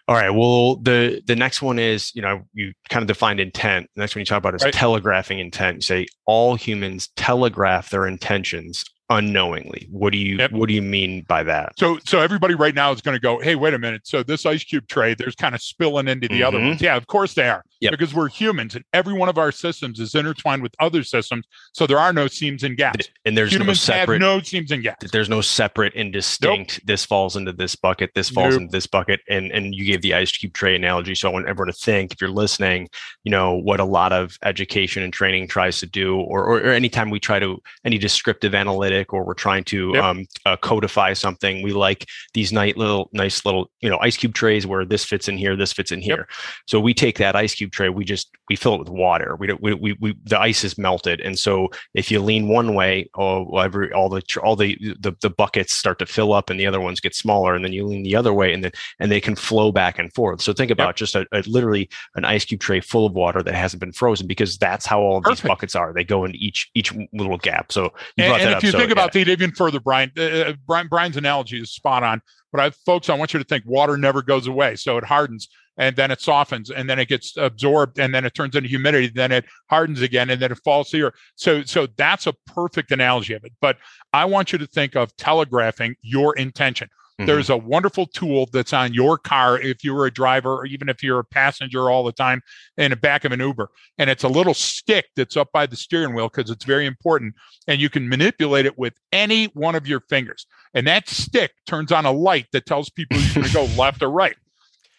all 0.08 0.16
right. 0.16 0.30
Well, 0.30 0.76
the 0.78 1.22
the 1.26 1.36
next 1.36 1.62
one 1.62 1.80
is 1.80 2.12
you 2.16 2.22
know 2.22 2.44
you 2.54 2.74
kind 2.90 3.02
of 3.04 3.08
defined 3.08 3.40
intent. 3.40 3.90
The 3.96 4.02
next 4.02 4.16
one 4.16 4.22
you 4.22 4.26
talk 4.26 4.38
about 4.40 4.56
is 4.56 4.64
Right. 4.64 4.74
telegraphing 4.74 5.40
intent. 5.40 5.78
You 5.78 5.82
say 5.82 6.06
all 6.26 6.56
humans 6.56 7.10
telegraph 7.16 7.90
their 7.90 8.06
intentions 8.08 8.86
unknowingly. 9.10 9.88
What 9.92 10.12
do 10.12 10.18
you 10.18 10.38
Yep. 10.38 10.52
What 10.52 10.68
do 10.68 10.74
you 10.74 10.82
mean 10.82 11.24
by 11.28 11.44
that? 11.44 11.74
So, 11.78 12.00
so 12.06 12.20
everybody 12.20 12.56
right 12.56 12.74
now 12.74 12.92
is 12.92 13.02
going 13.02 13.16
to 13.16 13.22
go, 13.22 13.40
"Hey, 13.40 13.56
wait 13.56 13.74
a 13.76 13.80
minute! 13.80 14.02
So 14.06 14.24
this 14.24 14.46
ice 14.46 14.64
cube 14.64 14.88
tray, 14.88 15.14
there's 15.14 15.36
kind 15.36 15.54
of 15.56 15.62
spilling 15.62 16.08
into 16.08 16.28
the 16.28 16.44
other 16.44 16.58
Mhm. 16.60 16.68
ones." 16.70 16.82
Yeah, 16.82 16.96
of 16.98 17.06
course 17.08 17.34
they 17.36 17.48
are, 17.48 17.64
Yep. 17.86 17.92
because 17.92 18.14
we're 18.14 18.28
humans, 18.30 18.76
and 18.76 18.84
every 18.94 19.14
one 19.14 19.30
of 19.30 19.38
our 19.38 19.52
systems 19.52 20.00
is 20.00 20.14
intertwined 20.16 20.62
with 20.62 20.74
other 20.80 21.04
systems. 21.04 21.46
So 21.74 21.88
there 21.88 21.98
are 22.00 22.14
no 22.14 22.28
seams 22.28 22.64
and 22.64 22.76
gaps. 22.78 23.10
And 23.26 23.38
there's 23.38 23.52
no 23.54 23.60
humans 23.60 23.86
have 23.88 23.96
separate. 24.02 24.20
no 24.20 24.40
seams 24.42 24.72
and 24.72 24.84
gaps. 24.84 25.12
there's 25.12 25.30
no 25.30 25.42
separate 25.42 25.94
and 25.96 26.12
distinct. 26.14 26.86
This 26.86 27.06
falls 27.06 27.36
into 27.36 27.52
this 27.54 27.76
bucket. 27.76 28.12
This 28.16 28.30
falls 28.30 28.54
Nope. 28.54 28.62
into 28.64 28.72
this 28.72 28.88
bucket. 28.88 29.22
And 29.30 29.52
and 29.52 29.74
you 29.74 29.86
gave 29.86 30.02
the 30.02 30.14
ice 30.14 30.32
cube 30.36 30.54
tray 30.54 30.76
analogy. 30.76 31.16
So 31.16 31.30
I 31.30 31.34
want 31.34 31.48
everyone 31.48 31.68
to 31.74 31.80
think, 31.80 32.12
if 32.14 32.22
you're 32.22 32.30
listening, 32.30 32.90
you 33.24 33.32
know 33.32 33.54
what 33.56 33.80
a 33.80 33.86
lot 33.86 34.12
of 34.14 34.38
education 34.44 35.04
and 35.04 35.12
training 35.14 35.48
tries 35.48 35.80
to 35.80 35.86
do, 35.86 36.18
or 36.20 36.44
or, 36.46 36.58
or 36.60 36.72
anytime 36.72 37.10
we 37.10 37.20
try 37.20 37.40
to 37.40 37.62
any 37.84 37.98
descriptive 37.98 38.54
analytic, 38.56 39.14
or 39.14 39.24
we're 39.26 39.34
trying 39.34 39.64
to 39.66 39.92
Yep. 39.94 40.04
um, 40.04 40.26
uh, 40.46 40.58
codify 40.58 41.14
something, 41.14 41.62
we 41.62 41.72
like 41.74 42.06
these 42.34 42.52
nice 42.52 42.76
little 42.76 43.10
nice 43.14 43.46
little 43.46 43.70
you 43.82 43.90
know 43.90 43.98
ice 44.02 44.18
cube 44.18 44.34
trays 44.34 44.66
where 44.68 44.86
this 44.86 45.04
fits 45.06 45.28
in 45.28 45.38
here, 45.38 45.56
this 45.56 45.74
fits 45.74 45.92
in 45.92 46.02
here. 46.02 46.28
So 46.68 46.80
we 46.80 46.94
take 46.94 47.18
that 47.20 47.36
ice 47.36 47.56
cube 47.56 47.72
tray, 47.76 47.90
we 47.90 48.06
just 48.06 48.30
we 48.50 48.56
fill 48.56 48.76
it 48.76 48.80
with 48.80 48.90
water. 48.90 49.36
We 49.36 49.48
don't 49.48 49.62
we, 49.62 49.74
we, 49.74 49.98
we 50.00 50.16
the 50.24 50.40
ice 50.40 50.64
is 50.64 50.78
melted, 50.78 51.22
and 51.22 51.38
so 51.38 51.70
if 51.94 52.10
you 52.10 52.20
lean 52.22 52.48
one 52.48 52.74
way, 52.74 53.10
oh, 53.16 53.58
every 53.58 53.92
all 53.94 54.10
the 54.10 54.24
all 54.42 54.56
the, 54.56 54.78
the 55.00 55.16
the 55.22 55.30
buckets 55.30 55.74
start 55.74 56.00
to 56.00 56.06
fill 56.06 56.34
up, 56.34 56.50
and 56.50 56.60
the 56.60 56.66
other 56.66 56.82
ones 56.82 57.00
get 57.00 57.14
smaller, 57.16 57.54
and 57.56 57.64
then 57.64 57.74
you 57.74 57.86
lean 57.86 58.04
the 58.04 58.16
other 58.16 58.34
way, 58.34 58.54
and 58.54 58.64
then 58.64 58.72
and 59.00 59.12
they 59.12 59.22
can 59.22 59.36
flow 59.36 59.72
back 59.72 60.00
and 60.00 60.14
forth. 60.14 60.42
So 60.42 60.54
think 60.54 60.72
about 60.72 60.96
just 60.96 61.16
a, 61.16 61.28
a 61.32 61.42
literally 61.46 61.90
an 62.16 62.26
ice 62.26 62.46
cube 62.46 62.62
tray 62.62 62.80
full 62.80 63.06
of 63.06 63.14
water 63.14 63.44
that 63.44 63.54
hasn't 63.54 63.80
been 63.80 63.92
frozen, 63.92 64.28
because 64.28 64.58
that's 64.58 64.86
how 64.86 65.02
all 65.02 65.18
of 65.18 65.26
these 65.26 65.42
buckets 65.42 65.76
are. 65.76 65.94
They 65.94 66.04
go 66.04 66.26
in 66.26 66.36
each 66.36 66.70
each 66.74 66.94
little 67.14 67.38
gap. 67.38 67.72
So 67.72 67.92
And, 68.18 68.34
and 68.42 68.52
if 68.52 68.58
up. 68.58 68.64
you 68.64 68.72
so, 68.72 68.78
think 68.78 68.90
yeah. 68.90 68.94
about 68.94 69.14
that 69.14 69.28
even 69.28 69.52
further, 69.52 69.80
Brian, 69.80 70.12
uh, 70.18 70.22
uh, 70.22 70.54
Brian, 70.66 70.88
Brian's 70.88 71.18
analogy 71.18 71.60
is 71.60 71.72
spot 71.72 72.04
on. 72.04 72.22
But 72.52 72.62
I, 72.62 72.70
folks, 72.86 73.10
I 73.10 73.16
want 73.16 73.34
you 73.34 73.40
to 73.40 73.44
think 73.44 73.64
water 73.66 73.98
never 73.98 74.22
goes 74.22 74.48
away. 74.48 74.78
So 74.78 74.98
it 74.98 75.04
hardens 75.04 75.50
and 75.78 75.96
then 75.96 76.12
it 76.12 76.22
softens 76.22 76.70
and 76.70 76.90
then 76.90 77.00
it 77.00 77.08
gets 77.08 77.36
absorbed 77.38 78.00
and 78.00 78.14
then 78.14 78.26
it 78.26 78.34
turns 78.34 78.56
into 78.56 78.70
humidity. 78.70 79.08
Then 79.08 79.32
it 79.32 79.46
hardens 79.70 80.02
again 80.02 80.30
and 80.30 80.42
then 80.42 80.52
it 80.52 80.60
falls 80.64 80.90
here. 80.90 81.14
So, 81.36 81.64
so 81.64 81.88
that's 81.98 82.28
a 82.28 82.34
perfect 82.48 82.92
analogy 82.92 83.34
of 83.34 83.44
it. 83.44 83.54
But 83.62 83.78
I 84.14 84.26
want 84.26 84.52
you 84.52 84.58
to 84.60 84.68
think 84.68 84.96
of 84.96 85.16
telegraphing 85.18 85.96
your 86.02 86.36
intention. 86.36 86.90
Mhm. 87.20 87.28
There's 87.28 87.50
a 87.50 87.56
wonderful 87.56 88.08
tool 88.08 88.50
that's 88.52 88.74
on 88.74 88.94
your 88.94 89.18
car 89.18 89.58
if 89.60 89.84
you're 89.84 90.06
a 90.06 90.12
driver 90.12 90.54
or 90.54 90.66
even 90.66 90.90
if 90.90 91.02
you're 91.02 91.20
a 91.20 91.24
passenger 91.24 91.90
all 91.90 92.04
the 92.04 92.12
time 92.12 92.42
in 92.78 92.92
the 92.92 92.98
back 92.98 93.24
of 93.24 93.32
an 93.32 93.40
Uber. 93.40 93.70
And 93.98 94.10
it's 94.10 94.24
a 94.24 94.28
little 94.28 94.54
stick 94.54 95.06
that's 95.16 95.38
up 95.38 95.50
by 95.54 95.66
the 95.66 95.78
steering 95.78 96.14
wheel 96.14 96.30
because 96.34 96.52
it's 96.52 96.66
very 96.66 96.86
important. 96.86 97.36
And 97.68 97.80
you 97.80 97.90
can 97.90 98.10
manipulate 98.10 98.66
it 98.66 98.78
with 98.78 98.96
any 99.14 99.46
one 99.54 99.76
of 99.76 99.88
your 99.88 100.02
fingers. 100.10 100.46
And 100.74 100.86
that 100.88 101.08
stick 101.08 101.54
turns 101.66 101.94
on 101.94 102.06
a 102.06 102.12
light 102.12 102.48
that 102.52 102.66
tells 102.66 102.90
people 102.90 103.18
you're 103.18 103.34
going 103.36 103.48
to 103.48 103.54
go 103.54 103.64
left 103.78 104.04
or 104.04 104.12
right. 104.12 104.36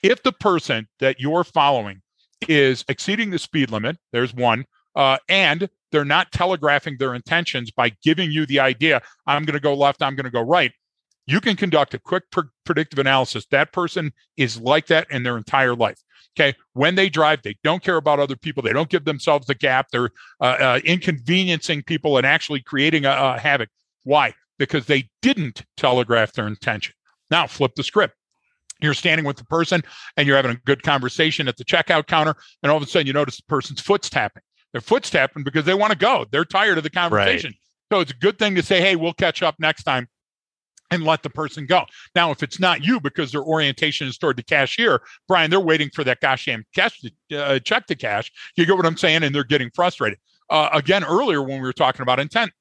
If 0.07 0.23
the 0.23 0.33
person 0.33 0.89
that 1.01 1.21
you're 1.21 1.45
following 1.45 2.03
is 2.49 2.85
exceeding 2.89 3.31
the 3.31 3.39
speed 3.39 3.71
limit, 3.71 3.97
there's 4.13 4.35
one, 4.35 4.65
uh, 4.95 5.19
and 5.29 5.69
they're 5.93 6.05
not 6.05 6.33
telegraphing 6.33 6.97
their 6.99 7.15
intentions 7.15 7.71
by 7.71 7.91
giving 8.03 8.31
you 8.31 8.47
the 8.47 8.61
idea, 8.61 9.03
I'm 9.27 9.45
going 9.45 9.55
to 9.55 9.61
go 9.61 9.75
left, 9.75 10.03
I'm 10.03 10.17
going 10.17 10.25
to 10.25 10.31
go 10.31 10.43
right 10.43 10.73
you 11.27 11.41
can 11.41 11.57
conduct 11.57 11.95
a 11.95 11.99
quick 11.99 12.31
pr- 12.31 12.43
predictive 12.65 12.99
analysis. 12.99 13.47
That 13.51 13.73
person 13.73 14.13
is 14.37 14.61
like 14.61 14.87
that 14.87 15.11
in 15.11 15.25
their 15.25 15.37
entire 15.37 15.75
life. 15.75 15.99
Okay. 16.39 16.57
When 16.75 16.95
they 16.95 17.09
drive, 17.09 17.43
they 17.43 17.57
don't 17.65 17.83
care 17.83 17.97
about 17.97 18.21
other 18.21 18.37
people. 18.37 18.63
They 18.63 18.73
don't 18.73 18.89
give 18.89 19.05
themselves 19.05 19.49
a 19.51 19.55
gap. 19.55 19.89
They're 19.91 20.11
uh, 20.41 20.45
uh, 20.45 20.81
inconveniencing 20.85 21.83
people 21.85 22.17
and 22.17 22.27
actually 22.27 22.61
creating 22.61 23.05
a, 23.05 23.11
a 23.11 23.39
havoc. 23.39 23.71
Why? 24.05 24.35
Because 24.59 24.87
they 24.87 25.09
didn't 25.23 25.65
telegraph 25.77 26.33
their 26.33 26.47
intention. 26.47 26.95
Now, 27.31 27.47
flip 27.47 27.75
the 27.75 27.83
script. 27.83 28.16
You're 28.81 28.95
standing 28.95 29.25
with 29.25 29.37
the 29.37 29.45
person 29.45 29.83
and 30.17 30.27
you're 30.27 30.37
having 30.37 30.53
a 30.53 30.61
good 30.67 30.83
conversation 30.83 31.49
at 31.49 31.57
the 31.57 31.65
checkout 31.65 32.07
counter, 32.07 32.35
and 32.63 32.71
all 32.71 32.77
of 32.77 32.83
a 32.83 32.87
sudden 32.87 33.07
you 33.07 33.13
notice 33.13 33.37
the 33.37 33.45
person's 33.49 33.81
foot's 33.81 34.11
tapping. 34.11 34.43
Their 34.73 34.81
foot's 34.81 35.11
tapping 35.11 35.43
because 35.43 35.65
they 35.65 35.75
want 35.75 35.93
to 35.93 35.99
go. 35.99 36.27
They're 36.31 36.45
tired 36.45 36.77
of 36.77 36.85
the 36.85 36.91
conversation. 36.91 37.55
So 37.91 38.01
it's 38.01 38.11
a 38.11 38.17
good 38.17 38.39
thing 38.39 38.55
to 38.57 38.63
say, 38.63 38.81
hey, 38.81 38.97
we'll 38.97 39.15
catch 39.15 39.43
up 39.43 39.55
next 39.59 39.85
time 39.85 40.09
and 40.91 41.05
let 41.05 41.23
the 41.23 41.31
person 41.31 41.67
go. 41.67 41.85
Now, 42.15 42.31
if 42.31 42.43
it's 42.43 42.61
not 42.61 42.85
you 42.85 43.01
because 43.01 43.33
their 43.33 43.43
orientation 43.43 44.07
is 44.07 44.19
toward 44.19 44.37
the 44.37 44.43
cashier, 44.43 45.03
Brian, 45.29 45.51
they're 45.51 45.61
waiting 45.61 45.91
for 45.91 46.05
that 46.05 46.21
gosh 46.21 46.47
damn 46.47 46.65
cash 46.75 47.01
to, 47.01 47.37
uh, 47.37 47.59
check 47.61 47.87
to 47.87 47.95
cash. 47.95 48.31
You 48.57 48.67
get 48.67 48.77
what 48.77 48.87
I'm 48.87 48.97
saying? 48.97 49.23
And 49.23 49.35
they're 49.35 49.45
getting 49.45 49.71
frustrated. 49.75 50.19
Uh, 50.51 50.69
again, 50.73 51.05
earlier 51.05 51.43
when 51.43 51.61
we 51.61 51.67
were 51.67 51.73
talking 51.73 52.03
about 52.03 52.21
intent, 52.21 52.53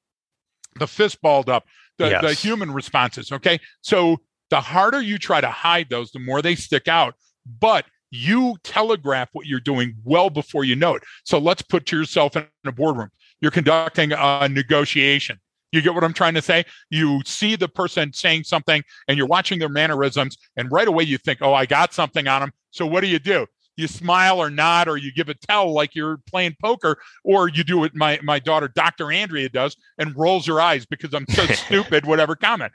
the 0.78 0.86
fist 0.86 1.20
balled 1.22 1.48
up, 1.48 1.64
the, 1.98 2.18
the 2.22 2.34
human 2.34 2.72
responses. 2.72 3.30
Okay. 3.32 3.60
So 3.80 4.18
the 4.50 4.60
harder 4.60 5.00
you 5.00 5.18
try 5.18 5.40
to 5.40 5.50
hide 5.50 5.88
those, 5.90 6.10
the 6.12 6.18
more 6.18 6.42
they 6.42 6.54
stick 6.54 6.88
out. 6.88 7.14
But 7.60 7.86
you 8.10 8.56
telegraph 8.62 9.28
what 9.32 9.46
you're 9.46 9.60
doing 9.60 9.96
well 10.04 10.30
before 10.30 10.64
you 10.64 10.76
know 10.76 10.94
it. 10.94 11.02
So 11.24 11.38
let's 11.38 11.62
put 11.62 11.90
yourself 11.90 12.36
in 12.36 12.46
a 12.64 12.72
boardroom. 12.72 13.10
You're 13.40 13.50
conducting 13.50 14.12
a 14.12 14.48
negotiation. 14.48 15.38
You 15.72 15.82
get 15.82 15.94
what 15.94 16.04
I'm 16.04 16.12
trying 16.12 16.34
to 16.34 16.42
say? 16.42 16.64
You 16.90 17.20
see 17.26 17.56
the 17.56 17.68
person 17.68 18.12
saying 18.12 18.44
something 18.44 18.82
and 19.08 19.18
you're 19.18 19.26
watching 19.26 19.58
their 19.58 19.68
mannerisms, 19.68 20.38
and 20.56 20.70
right 20.70 20.88
away 20.88 21.04
you 21.04 21.18
think, 21.18 21.40
oh, 21.42 21.52
I 21.52 21.66
got 21.66 21.92
something 21.92 22.26
on 22.26 22.40
them. 22.40 22.52
So 22.70 22.86
what 22.86 23.00
do 23.00 23.08
you 23.08 23.18
do? 23.18 23.46
You 23.76 23.88
smile 23.88 24.40
or 24.40 24.48
nod, 24.48 24.88
or 24.88 24.96
you 24.96 25.12
give 25.12 25.28
a 25.28 25.34
tell 25.34 25.70
like 25.70 25.94
you're 25.94 26.18
playing 26.28 26.56
poker, 26.62 26.96
or 27.24 27.48
you 27.48 27.62
do 27.62 27.78
what 27.78 27.94
my, 27.94 28.18
my 28.22 28.38
daughter, 28.38 28.68
Dr. 28.68 29.12
Andrea, 29.12 29.50
does 29.50 29.76
and 29.98 30.16
rolls 30.16 30.46
her 30.46 30.60
eyes 30.60 30.86
because 30.86 31.12
I'm 31.12 31.26
so 31.28 31.44
stupid, 31.46 32.06
whatever 32.06 32.36
comment. 32.36 32.72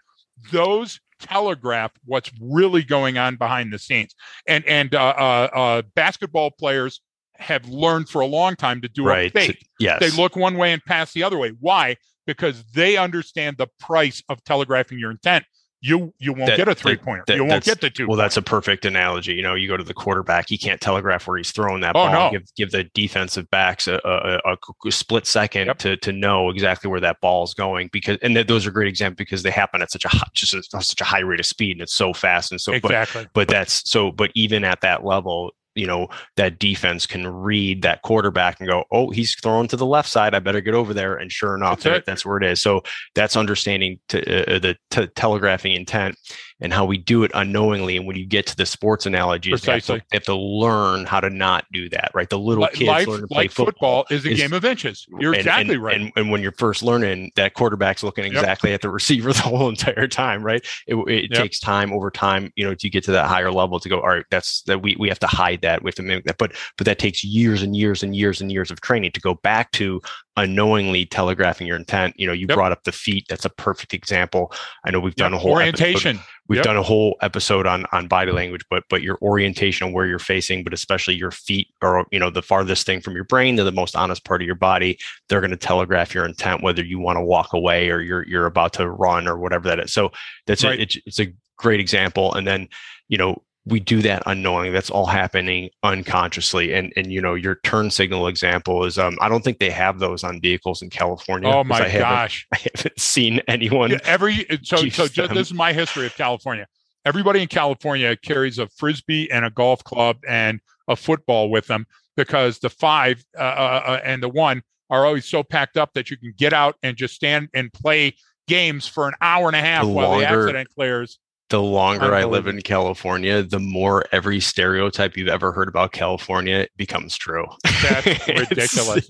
Those 0.51 0.99
telegraph 1.21 1.91
what's 2.05 2.31
really 2.41 2.83
going 2.83 3.17
on 3.17 3.35
behind 3.35 3.71
the 3.71 3.79
scenes. 3.79 4.15
And 4.47 4.65
and 4.65 4.93
uh, 4.93 4.99
uh, 5.17 5.49
uh, 5.53 5.81
basketball 5.95 6.51
players 6.51 7.01
have 7.35 7.67
learned 7.67 8.09
for 8.09 8.21
a 8.21 8.25
long 8.25 8.55
time 8.55 8.81
to 8.81 8.87
do 8.87 9.03
a 9.03 9.07
right. 9.07 9.33
fake. 9.33 9.65
Yes. 9.79 9.99
They 9.99 10.11
look 10.11 10.35
one 10.35 10.57
way 10.57 10.73
and 10.73 10.83
pass 10.85 11.13
the 11.13 11.23
other 11.23 11.37
way. 11.37 11.53
Why? 11.59 11.97
Because 12.27 12.63
they 12.73 12.97
understand 12.97 13.57
the 13.57 13.67
price 13.79 14.21
of 14.29 14.43
telegraphing 14.43 14.99
your 14.99 15.11
intent. 15.11 15.45
You 15.81 16.13
you 16.19 16.31
won't 16.31 16.45
that, 16.45 16.57
get 16.57 16.67
a 16.67 16.75
three 16.75 16.95
pointer. 16.95 17.23
You 17.35 17.43
won't 17.43 17.63
get 17.63 17.81
the 17.81 17.89
two. 17.89 18.07
Well, 18.07 18.17
that's 18.17 18.37
a 18.37 18.41
perfect 18.41 18.85
analogy. 18.85 19.33
You 19.33 19.41
know, 19.41 19.55
you 19.55 19.67
go 19.67 19.77
to 19.77 19.83
the 19.83 19.95
quarterback, 19.95 20.47
he 20.47 20.57
can't 20.57 20.79
telegraph 20.79 21.27
where 21.27 21.37
he's 21.37 21.51
throwing 21.51 21.81
that 21.81 21.95
oh, 21.95 22.05
ball. 22.05 22.11
No. 22.11 22.31
Give 22.31 22.55
give 22.55 22.71
the 22.71 22.83
defensive 22.93 23.49
backs 23.49 23.87
a, 23.87 23.99
a, 24.05 24.55
a 24.87 24.91
split 24.91 25.25
second 25.25 25.67
yep. 25.67 25.79
to 25.79 25.97
to 25.97 26.11
know 26.11 26.51
exactly 26.51 26.87
where 26.87 26.99
that 26.99 27.19
ball 27.19 27.43
is 27.43 27.55
going 27.55 27.89
because 27.91 28.19
and 28.21 28.35
th- 28.35 28.45
those 28.45 28.67
are 28.67 28.71
great 28.71 28.87
examples 28.87 29.17
because 29.17 29.41
they 29.41 29.49
happen 29.49 29.81
at 29.81 29.91
such 29.91 30.05
a 30.05 30.09
high, 30.09 30.27
just 30.33 30.53
a, 30.53 30.61
such 30.63 31.01
a 31.01 31.03
high 31.03 31.19
rate 31.19 31.39
of 31.39 31.47
speed 31.47 31.71
and 31.71 31.81
it's 31.81 31.95
so 31.95 32.13
fast 32.13 32.51
and 32.51 32.61
so 32.61 32.73
exactly. 32.73 33.23
But, 33.23 33.33
but 33.33 33.47
that's 33.47 33.89
so. 33.89 34.11
But 34.11 34.29
even 34.35 34.63
at 34.63 34.81
that 34.81 35.03
level, 35.03 35.51
you 35.75 35.87
know 35.87 36.07
that 36.35 36.59
defense 36.59 37.05
can 37.05 37.27
read 37.27 37.81
that 37.81 38.01
quarterback 38.01 38.59
and 38.59 38.69
go 38.69 38.83
oh 38.91 39.09
he's 39.09 39.35
throwing 39.35 39.67
to 39.67 39.77
the 39.77 39.85
left 39.85 40.09
side 40.09 40.33
i 40.33 40.39
better 40.39 40.61
get 40.61 40.73
over 40.73 40.93
there 40.93 41.15
and 41.15 41.31
sure 41.31 41.55
enough 41.55 41.81
that's, 41.91 42.05
that's 42.05 42.25
where 42.25 42.37
it 42.37 42.43
is. 42.43 42.61
So 42.61 42.81
that's 43.15 43.35
understanding 43.35 43.99
to, 44.09 44.19
uh, 44.19 44.55
uh, 44.55 44.59
the 44.59 44.77
t- 44.89 45.07
telegraphing 45.15 45.73
intent 45.73 46.15
and 46.61 46.71
how 46.71 46.85
we 46.85 46.97
do 46.97 47.23
it 47.23 47.31
unknowingly. 47.33 47.97
And 47.97 48.05
when 48.05 48.15
you 48.15 48.25
get 48.25 48.45
to 48.47 48.55
the 48.55 48.65
sports 48.65 49.05
analogies 49.05 49.65
you 49.65 49.73
have, 49.73 49.83
to, 49.85 49.93
you 49.95 50.01
have, 50.13 50.23
to, 50.23 50.35
learn 50.35 51.05
how 51.05 51.19
to 51.19 51.29
not 51.29 51.65
do 51.71 51.89
that 51.89 52.11
right? 52.13 52.29
The 52.29 52.37
little 52.37 52.67
kids 52.67 52.87
Life, 52.87 53.07
learn 53.07 53.21
to 53.21 53.27
play 53.27 53.43
like 53.43 53.51
football, 53.51 54.03
football 54.03 54.17
is 54.17 54.25
a 54.25 54.31
is, 54.31 54.39
game 54.39 54.53
of 54.53 54.63
inches. 54.63 55.05
You're 55.19 55.33
and, 55.33 55.39
exactly 55.39 55.75
and, 55.75 55.83
right. 55.83 56.01
and, 56.01 56.11
and, 56.15 56.31
when 56.31 56.41
you're 56.41 56.53
first 56.53 56.83
learning 56.83 57.31
that 57.35 57.53
quarterback's 57.55 58.03
looking 58.03 58.25
exactly 58.25 58.69
yep. 58.69 58.75
at 58.75 58.81
the 58.81 58.89
receiver 58.89 59.33
the 59.33 59.41
whole 59.41 59.69
entire 59.69 60.07
time 60.07 60.43
right? 60.43 60.65
It, 60.87 60.95
it 60.95 61.31
yep. 61.31 61.41
takes 61.41 61.59
time 61.59 61.91
over 61.91 62.11
time 62.11 62.51
you 62.55 62.65
know 62.65 62.75
to 62.75 62.89
get 62.89 63.03
to 63.05 63.11
that 63.11 63.27
higher 63.27 63.51
level 63.51 63.79
to 63.79 63.89
go 63.89 63.99
all 63.99 64.09
right 64.09 64.25
that's 64.29 64.61
that 64.63 64.81
we, 64.81 64.95
we 64.99 65.09
have 65.09 65.19
to 65.19 65.27
hide 65.27 65.61
that. 65.61 65.83
We 65.83 65.89
have 65.89 65.95
to 65.95 66.03
mimic 66.03 66.25
that 66.25 66.37
but 66.37 66.53
but 66.77 66.85
that 66.85 66.99
takes 66.99 67.23
years 67.23 67.61
and 67.61 67.75
years 67.75 68.03
and 68.03 68.15
years 68.15 68.41
and 68.41 68.51
years 68.51 68.71
of 68.71 68.81
training 68.81 69.11
to 69.11 69.19
go 69.19 69.35
back 69.35 69.71
to 69.73 70.01
unknowingly 70.37 71.05
telegraphing 71.05 71.67
your 71.67 71.75
intent. 71.75 72.17
You 72.17 72.27
know, 72.27 72.33
you 72.33 72.45
yep. 72.47 72.55
brought 72.55 72.71
up 72.71 72.83
the 72.83 72.91
feet. 72.91 73.25
That's 73.29 73.45
a 73.45 73.49
perfect 73.49 73.93
example. 73.93 74.51
I 74.85 74.91
know 74.91 74.99
we've 74.99 75.15
done 75.15 75.33
yep. 75.33 75.39
a 75.39 75.41
whole 75.41 75.51
orientation. 75.51 76.17
Episode, 76.17 76.31
we've 76.47 76.57
yep. 76.57 76.65
done 76.65 76.77
a 76.77 76.83
whole 76.83 77.17
episode 77.21 77.67
on 77.67 77.85
on 77.91 78.07
body 78.07 78.31
language, 78.31 78.63
but 78.69 78.83
but 78.89 79.01
your 79.01 79.17
orientation 79.21 79.87
and 79.87 79.95
where 79.95 80.05
you're 80.05 80.19
facing, 80.19 80.63
but 80.63 80.73
especially 80.73 81.15
your 81.15 81.31
feet 81.31 81.67
are 81.81 82.05
you 82.11 82.19
know 82.19 82.29
the 82.29 82.41
farthest 82.41 82.85
thing 82.85 83.01
from 83.01 83.15
your 83.15 83.25
brain. 83.25 83.55
They're 83.55 83.65
the 83.65 83.71
most 83.71 83.95
honest 83.95 84.23
part 84.23 84.41
of 84.41 84.45
your 84.45 84.55
body. 84.55 84.97
They're 85.27 85.41
going 85.41 85.51
to 85.51 85.57
telegraph 85.57 86.13
your 86.13 86.25
intent, 86.25 86.63
whether 86.63 86.83
you 86.83 86.99
want 86.99 87.17
to 87.17 87.23
walk 87.23 87.53
away 87.53 87.89
or 87.89 88.01
you're 88.01 88.27
you're 88.27 88.45
about 88.45 88.73
to 88.73 88.89
run 88.89 89.27
or 89.27 89.37
whatever 89.37 89.67
that 89.67 89.79
is. 89.79 89.93
So 89.93 90.11
that's 90.47 90.63
right. 90.63 90.79
a, 90.79 90.81
it's, 90.81 90.97
it's 91.05 91.19
a 91.19 91.33
great 91.57 91.79
example. 91.79 92.33
And 92.33 92.47
then 92.47 92.69
you 93.09 93.17
know 93.17 93.43
we 93.65 93.79
do 93.79 94.01
that 94.01 94.23
unknowing 94.25 94.73
That's 94.73 94.89
all 94.89 95.05
happening 95.05 95.69
unconsciously. 95.83 96.73
And 96.73 96.91
and 96.95 97.11
you 97.11 97.21
know, 97.21 97.35
your 97.35 97.55
turn 97.63 97.91
signal 97.91 98.27
example 98.27 98.85
is 98.85 98.97
um 98.97 99.17
I 99.21 99.29
don't 99.29 99.43
think 99.43 99.59
they 99.59 99.69
have 99.69 99.99
those 99.99 100.23
on 100.23 100.41
vehicles 100.41 100.81
in 100.81 100.89
California. 100.89 101.49
Oh 101.49 101.63
my 101.63 101.85
I 101.85 101.97
gosh. 101.97 102.47
I 102.53 102.57
haven't 102.57 102.99
seen 102.99 103.41
anyone. 103.47 103.91
Yeah, 103.91 103.99
every 104.03 104.47
so 104.63 104.77
so 104.89 105.07
just, 105.07 105.33
this 105.33 105.47
is 105.47 105.53
my 105.53 105.73
history 105.73 106.07
of 106.07 106.15
California. 106.15 106.65
Everybody 107.05 107.41
in 107.41 107.47
California 107.47 108.15
carries 108.15 108.59
a 108.59 108.67
frisbee 108.67 109.31
and 109.31 109.45
a 109.45 109.49
golf 109.49 109.83
club 109.83 110.17
and 110.27 110.59
a 110.87 110.95
football 110.95 111.49
with 111.49 111.67
them 111.67 111.85
because 112.15 112.59
the 112.59 112.69
five 112.69 113.23
uh, 113.37 113.43
uh, 113.43 113.83
uh 113.85 113.99
and 114.03 114.23
the 114.23 114.29
one 114.29 114.63
are 114.89 115.05
always 115.05 115.25
so 115.25 115.43
packed 115.43 115.77
up 115.77 115.93
that 115.93 116.09
you 116.09 116.17
can 116.17 116.33
get 116.37 116.51
out 116.51 116.75
and 116.83 116.97
just 116.97 117.13
stand 117.13 117.47
and 117.53 117.71
play 117.73 118.13
games 118.47 118.87
for 118.87 119.07
an 119.07 119.13
hour 119.21 119.47
and 119.47 119.55
a 119.55 119.61
half 119.61 119.83
the 119.83 119.89
while 119.89 120.09
longer, 120.09 120.25
the 120.25 120.27
accident 120.27 120.69
clears 120.75 121.19
the 121.51 121.61
longer 121.61 122.15
I 122.15 122.23
live 122.23 122.47
in 122.47 122.61
California, 122.61 123.43
the 123.43 123.59
more 123.59 124.05
every 124.13 124.39
stereotype 124.39 125.17
you've 125.17 125.27
ever 125.27 125.51
heard 125.51 125.67
about 125.67 125.91
California 125.91 126.65
becomes 126.77 127.17
true. 127.17 127.45
That's 127.83 128.27
ridiculous. 128.27 129.09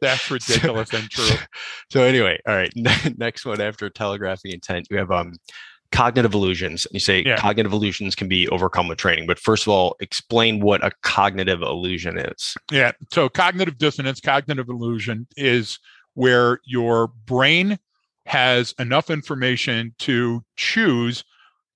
That's 0.00 0.30
ridiculous 0.30 0.90
so, 0.90 0.96
and 0.96 1.10
true. 1.10 1.36
So 1.90 2.02
anyway, 2.02 2.40
all 2.46 2.54
right. 2.54 2.72
Next 3.18 3.44
one 3.44 3.60
after 3.60 3.90
telegraphy 3.90 4.54
intent, 4.54 4.86
you 4.90 4.96
have 4.96 5.10
um 5.10 5.34
cognitive 5.90 6.34
illusions. 6.34 6.86
You 6.92 7.00
say 7.00 7.24
yeah. 7.26 7.36
cognitive 7.36 7.72
illusions 7.72 8.14
can 8.14 8.28
be 8.28 8.48
overcome 8.48 8.86
with 8.86 8.98
training, 8.98 9.26
but 9.26 9.40
first 9.40 9.64
of 9.64 9.68
all, 9.68 9.96
explain 10.00 10.60
what 10.60 10.84
a 10.84 10.92
cognitive 11.02 11.62
illusion 11.62 12.16
is. 12.16 12.56
Yeah. 12.70 12.92
So 13.12 13.28
cognitive 13.28 13.76
dissonance, 13.76 14.20
cognitive 14.20 14.68
illusion 14.68 15.26
is 15.36 15.80
where 16.14 16.60
your 16.64 17.08
brain 17.26 17.80
has 18.26 18.72
enough 18.78 19.10
information 19.10 19.96
to 19.98 20.44
choose 20.54 21.24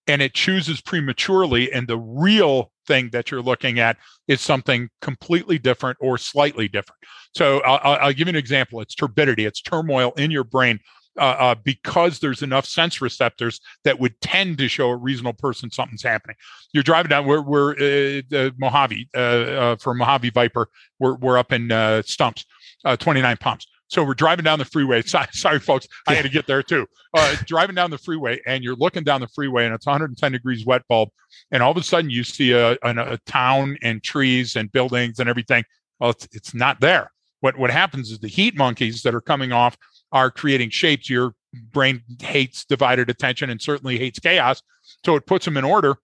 and 0.07 0.23
it 0.23 0.35
chooses 0.35 0.81
prematurely 0.81 1.73
and 1.73 1.89
the 1.89 1.99
real 1.99 2.71
thing 2.87 3.11
that 3.11 3.31
you're 3.31 3.43
looking 3.43 3.79
at 3.79 3.97
is 4.29 4.41
something 4.41 4.89
completely 5.01 5.59
different 5.59 5.97
or 6.01 6.17
slightly 6.19 6.69
different 6.69 6.99
so 7.35 7.61
i'll, 7.63 7.99
I'll 8.01 8.13
give 8.13 8.29
you 8.29 8.33
an 8.33 8.37
example 8.37 8.81
it's 8.81 8.95
turbidity 8.95 9.45
it's 9.45 9.61
turmoil 9.61 10.13
in 10.17 10.31
your 10.31 10.45
brain 10.45 10.81
uh, 11.19 11.37
uh, 11.39 11.55
because 11.65 12.19
there's 12.19 12.43
enough 12.43 12.67
sense 12.67 13.01
receptors 13.01 13.61
that 13.85 13.99
would 13.99 14.21
tend 14.21 14.59
to 14.59 14.69
show 14.69 14.91
a 14.91 14.97
reasonable 14.97 15.33
person 15.33 15.71
something's 15.71 16.03
happening. 16.03 16.37
You're 16.73 16.83
driving 16.83 17.09
down. 17.09 17.27
We're 17.27 17.41
we're 17.41 17.73
uh, 17.73 18.51
Mojave 18.59 19.09
uh, 19.15 19.19
uh, 19.19 19.77
for 19.77 19.95
Mojave 19.95 20.31
Viper. 20.31 20.69
We're 20.99 21.15
we're 21.15 21.39
up 21.39 21.53
in 21.53 21.73
uh, 21.73 22.03
Stumps, 22.03 22.45
29 22.85 23.37
Palms. 23.39 23.67
So 23.89 24.03
we're 24.03 24.15
driving 24.15 24.45
down 24.45 24.59
the 24.59 24.65
freeway. 24.65 25.03
Sorry, 25.07 25.29
sorry 25.33 25.61
folks, 25.61 25.87
I 26.07 26.15
had 26.15 26.23
to 26.23 26.29
get 26.29 26.47
there 26.47 26.63
too. 26.63 26.87
Uh, 27.15 27.37
driving 27.47 27.75
down 27.75 27.91
the 27.91 27.99
freeway, 27.99 28.41
and 28.47 28.65
you're 28.65 28.77
looking 28.77 29.05
down 29.05 29.21
the 29.21 29.29
freeway, 29.29 29.65
and 29.65 29.75
it's 29.75 29.87
110 29.87 30.33
degrees 30.33 30.67
wet 30.67 30.83
bulb, 30.89 31.11
and 31.51 31.63
all 31.63 31.71
of 31.71 31.77
a 31.77 31.83
sudden 31.83 32.11
you 32.11 32.25
see 32.25 32.53
a, 32.53 32.73
a, 32.73 32.79
a 32.83 33.19
town 33.27 33.77
and 33.83 34.03
trees 34.03 34.57
and 34.57 34.73
buildings 34.73 35.19
and 35.19 35.29
everything. 35.29 35.65
Well, 36.01 36.11
it's, 36.11 36.29
it's 36.33 36.55
not 36.55 36.81
there. 36.81 37.13
What 37.41 37.59
what 37.59 37.71
happens 37.71 38.11
is 38.11 38.19
the 38.19 38.29
heat 38.29 38.57
monkeys 38.57 39.03
that 39.03 39.15
are 39.15 39.21
coming 39.21 39.53
off 39.53 39.77
are 40.13 40.31
creating 40.31 40.71
shapes. 40.71 41.09
Your 41.09 41.35
brain 41.71 42.03
hates 42.21 42.65
divided 42.65 43.09
attention 43.09 43.51
and 43.51 43.61
certainly 43.61 43.99
hates 43.99 44.19
chaos, 44.19 44.63
so 45.05 45.17
it 45.17 45.27
puts 45.27 45.45
them 45.45 45.57
in 45.57 45.65
order 45.65 45.97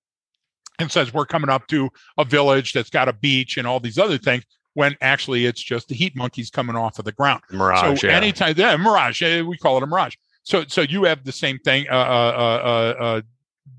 and 0.79 0.91
says 0.91 1.13
we're 1.13 1.27
coming 1.27 1.51
up 1.51 1.67
to 1.69 1.91
a 2.19 2.25
village 2.25 2.73
that's 2.73 2.91
got 2.91 3.09
a 3.09 3.13
beach 3.13 3.57
and 3.57 3.67
all 3.67 3.81
these 3.81 3.99
other 3.99 4.19
things 4.19 4.45
when 4.75 4.97
actually 5.01 5.47
it's 5.47 5.63
just 5.63 5.89
the 5.89 5.95
heat 5.95 6.17
monkeys 6.17 6.51
coming 6.51 6.77
off 6.77 6.99
of 6.99 7.05
the 7.05 7.13
ground. 7.13 7.43
Mirage. 7.51 8.01
So 8.01 8.07
yeah. 8.07 8.17
anytime, 8.17 8.55
yeah, 8.57 8.77
mirage. 8.77 9.23
We 9.23 9.57
call 9.59 9.77
it 9.77 9.83
a 9.83 9.87
mirage. 9.87 10.15
So 10.45 10.65
so 10.67 10.83
you 10.83 11.05
have 11.05 11.25
the 11.25 11.33
same 11.33 11.59
thing. 11.59 11.87
A 11.89 11.95
uh, 11.95 11.97
uh, 11.97 12.01
uh, 12.01 13.03
uh, 13.05 13.21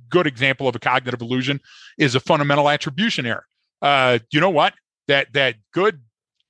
good 0.09 0.27
example 0.27 0.67
of 0.67 0.75
a 0.75 0.79
cognitive 0.79 1.21
illusion 1.21 1.59
is 1.97 2.15
a 2.15 2.19
fundamental 2.19 2.69
attribution 2.69 3.25
error. 3.25 3.45
Uh, 3.81 4.19
you 4.31 4.39
know 4.39 4.49
what? 4.49 4.73
That 5.07 5.33
that 5.33 5.55
good 5.73 6.01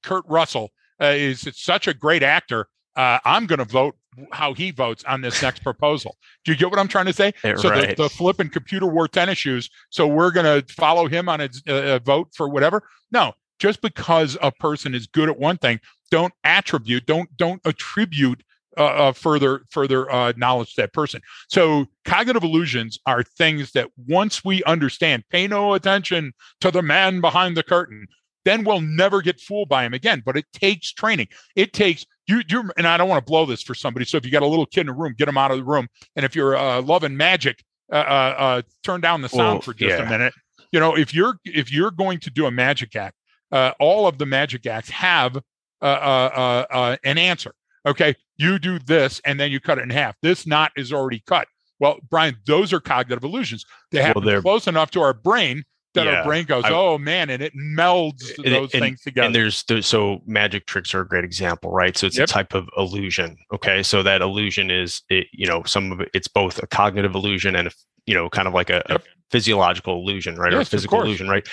Kurt 0.03 0.25
Russell 0.27 0.71
uh, 1.01 1.07
is 1.07 1.47
such 1.53 1.87
a 1.87 1.93
great 1.93 2.23
actor. 2.23 2.67
I'm 2.95 3.47
going 3.47 3.59
to 3.59 3.65
vote 3.65 3.95
how 4.31 4.53
he 4.53 4.69
votes 4.69 5.03
on 5.05 5.21
this 5.21 5.41
next 5.41 5.63
proposal. 5.63 6.15
Do 6.45 6.51
you 6.51 6.57
get 6.57 6.69
what 6.69 6.77
I'm 6.77 6.87
trying 6.87 7.07
to 7.07 7.13
say? 7.13 7.33
Yeah, 7.43 7.55
so 7.55 7.71
right. 7.71 7.97
the, 7.97 8.03
the 8.03 8.09
flipping 8.09 8.49
computer 8.49 8.85
wore 8.85 9.07
tennis 9.07 9.39
shoes. 9.39 9.71
So 9.89 10.05
we're 10.05 10.29
going 10.29 10.45
to 10.45 10.71
follow 10.71 11.07
him 11.07 11.27
on 11.27 11.41
a 11.65 11.99
vote 11.99 12.29
for 12.35 12.47
whatever. 12.47 12.83
No, 13.11 13.33
just 13.63 13.81
because 13.81 14.37
a 14.41 14.51
person 14.51 14.93
is 14.93 15.07
good 15.07 15.29
at 15.29 15.39
one 15.39 15.57
thing, 15.57 15.79
don't 16.11 16.33
attribute, 16.43 17.05
don't 17.05 17.29
don't 17.37 17.61
attribute 17.63 18.43
uh, 18.77 18.83
uh, 18.83 19.11
further 19.13 19.61
further 19.69 20.11
uh, 20.11 20.33
knowledge 20.35 20.75
to 20.75 20.81
that 20.81 20.91
person. 20.91 21.21
So 21.47 21.85
cognitive 22.03 22.43
illusions 22.43 22.99
are 23.05 23.23
things 23.23 23.71
that 23.71 23.87
once 24.05 24.43
we 24.43 24.61
understand, 24.65 25.23
pay 25.29 25.47
no 25.47 25.75
attention 25.75 26.33
to 26.59 26.71
the 26.71 26.81
man 26.81 27.21
behind 27.21 27.55
the 27.55 27.63
curtain, 27.63 28.05
then 28.43 28.65
we'll 28.65 28.81
never 28.81 29.21
get 29.21 29.39
fooled 29.39 29.69
by 29.69 29.85
him 29.85 29.93
again. 29.93 30.21
But 30.25 30.35
it 30.35 30.45
takes 30.51 30.91
training. 30.91 31.29
It 31.55 31.71
takes 31.71 32.05
you. 32.27 32.41
You 32.49 32.69
and 32.75 32.85
I 32.85 32.97
don't 32.97 33.07
want 33.07 33.25
to 33.25 33.31
blow 33.31 33.45
this 33.45 33.63
for 33.63 33.75
somebody. 33.75 34.05
So 34.05 34.17
if 34.17 34.25
you 34.25 34.31
got 34.31 34.43
a 34.43 34.47
little 34.47 34.65
kid 34.65 34.81
in 34.81 34.89
a 34.89 34.93
room, 34.93 35.15
get 35.17 35.29
him 35.29 35.37
out 35.37 35.51
of 35.51 35.57
the 35.57 35.63
room. 35.63 35.87
And 36.17 36.25
if 36.25 36.35
you're 36.35 36.57
uh, 36.57 36.81
loving 36.81 37.15
magic, 37.15 37.63
uh, 37.93 37.95
uh, 37.95 38.35
uh, 38.37 38.61
turn 38.83 38.99
down 38.99 39.21
the 39.21 39.29
sound 39.29 39.53
well, 39.53 39.61
for 39.61 39.73
just 39.73 39.97
yeah. 39.97 40.05
a 40.05 40.09
minute. 40.09 40.33
You 40.73 40.81
know, 40.81 40.97
if 40.97 41.13
you're 41.13 41.35
if 41.45 41.71
you're 41.71 41.91
going 41.91 42.19
to 42.19 42.29
do 42.29 42.45
a 42.45 42.51
magic 42.51 42.97
act, 42.97 43.15
uh, 43.53 43.71
all 43.79 44.07
of 44.07 44.17
the 44.17 44.25
magic 44.25 44.65
acts 44.65 44.89
have 44.89 45.37
uh, 45.37 45.39
uh, 45.81 46.65
uh, 46.71 46.73
uh, 46.73 46.97
an 47.03 47.17
answer. 47.17 47.53
Okay, 47.85 48.15
you 48.37 48.59
do 48.59 48.79
this 48.79 49.21
and 49.25 49.39
then 49.39 49.51
you 49.51 49.59
cut 49.59 49.77
it 49.77 49.83
in 49.83 49.89
half. 49.89 50.15
This 50.21 50.47
knot 50.47 50.71
is 50.75 50.91
already 50.91 51.23
cut. 51.27 51.47
Well, 51.79 51.99
Brian, 52.09 52.37
those 52.45 52.73
are 52.73 52.79
cognitive 52.79 53.23
illusions. 53.23 53.65
They 53.91 54.01
happen 54.01 54.25
well, 54.25 54.41
close 54.41 54.67
enough 54.67 54.91
to 54.91 55.01
our 55.01 55.13
brain 55.13 55.63
that 55.93 56.05
yeah, 56.05 56.19
our 56.19 56.23
brain 56.23 56.45
goes, 56.45 56.63
"Oh 56.65 56.97
man," 56.97 57.29
and 57.29 57.43
it 57.43 57.53
melds 57.55 58.35
and, 58.37 58.53
those 58.53 58.73
and, 58.73 58.81
things 58.81 59.01
together. 59.01 59.27
And 59.27 59.35
there's, 59.35 59.63
there's, 59.65 59.85
so 59.85 60.21
magic 60.25 60.65
tricks 60.65 60.93
are 60.95 61.01
a 61.01 61.07
great 61.07 61.23
example, 61.23 61.71
right? 61.71 61.95
So 61.95 62.07
it's 62.07 62.17
yep. 62.17 62.29
a 62.29 62.31
type 62.31 62.55
of 62.55 62.67
illusion. 62.77 63.37
Okay, 63.53 63.83
so 63.83 64.01
that 64.01 64.21
illusion 64.21 64.71
is, 64.71 65.01
it, 65.09 65.27
you 65.33 65.45
know, 65.45 65.61
some 65.63 65.91
of 65.91 65.99
it, 65.99 66.09
it's 66.13 66.27
both 66.27 66.61
a 66.63 66.67
cognitive 66.67 67.13
illusion 67.13 67.55
and 67.55 67.67
a, 67.67 67.71
you 68.05 68.15
know, 68.15 68.29
kind 68.29 68.47
of 68.47 68.53
like 68.53 68.69
a, 68.69 68.81
yep. 68.89 69.01
a 69.01 69.03
physiological 69.29 69.99
illusion, 69.99 70.35
right, 70.35 70.51
yes, 70.51 70.59
or 70.59 70.61
a 70.61 70.65
physical 70.65 71.01
illusion, 71.01 71.27
right? 71.27 71.47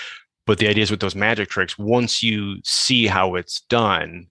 But 0.51 0.59
the 0.59 0.67
idea 0.67 0.83
is 0.83 0.91
with 0.91 0.99
those 0.99 1.15
magic 1.15 1.49
tricks, 1.49 1.79
once 1.79 2.25
you 2.25 2.57
see 2.65 3.07
how 3.07 3.37
it's 3.37 3.61
done, 3.61 4.27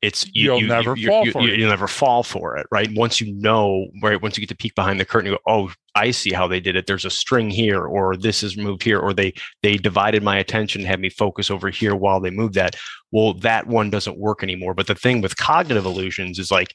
it's 0.00 0.26
you, 0.34 0.52
will 0.52 0.62
never 0.62 0.96
you, 0.96 1.08
fall 1.08 1.26
you, 1.26 1.30
for 1.30 1.42
you, 1.42 1.52
it. 1.52 1.58
You'll 1.58 1.68
never 1.68 1.86
fall 1.86 2.22
for 2.22 2.56
it, 2.56 2.66
right? 2.70 2.88
Once 2.94 3.20
you 3.20 3.34
know, 3.34 3.88
right? 4.02 4.22
Once 4.22 4.38
you 4.38 4.40
get 4.40 4.48
to 4.48 4.56
peek 4.56 4.74
behind 4.74 4.98
the 4.98 5.04
curtain, 5.04 5.30
you 5.30 5.36
go, 5.36 5.42
"Oh, 5.46 5.70
I 5.94 6.10
see 6.10 6.32
how 6.32 6.48
they 6.48 6.58
did 6.58 6.74
it. 6.74 6.86
There's 6.86 7.04
a 7.04 7.10
string 7.10 7.50
here, 7.50 7.84
or 7.84 8.16
this 8.16 8.42
is 8.42 8.56
moved 8.56 8.82
here, 8.82 8.98
or 8.98 9.12
they 9.12 9.34
they 9.62 9.76
divided 9.76 10.22
my 10.22 10.38
attention, 10.38 10.86
had 10.86 11.00
me 11.00 11.10
focus 11.10 11.50
over 11.50 11.68
here 11.68 11.94
while 11.94 12.18
they 12.18 12.30
moved 12.30 12.54
that." 12.54 12.74
Well, 13.12 13.34
that 13.40 13.66
one 13.66 13.90
doesn't 13.90 14.16
work 14.16 14.42
anymore. 14.42 14.72
But 14.72 14.86
the 14.86 14.94
thing 14.94 15.20
with 15.20 15.36
cognitive 15.36 15.84
illusions 15.84 16.38
is 16.38 16.50
like 16.50 16.72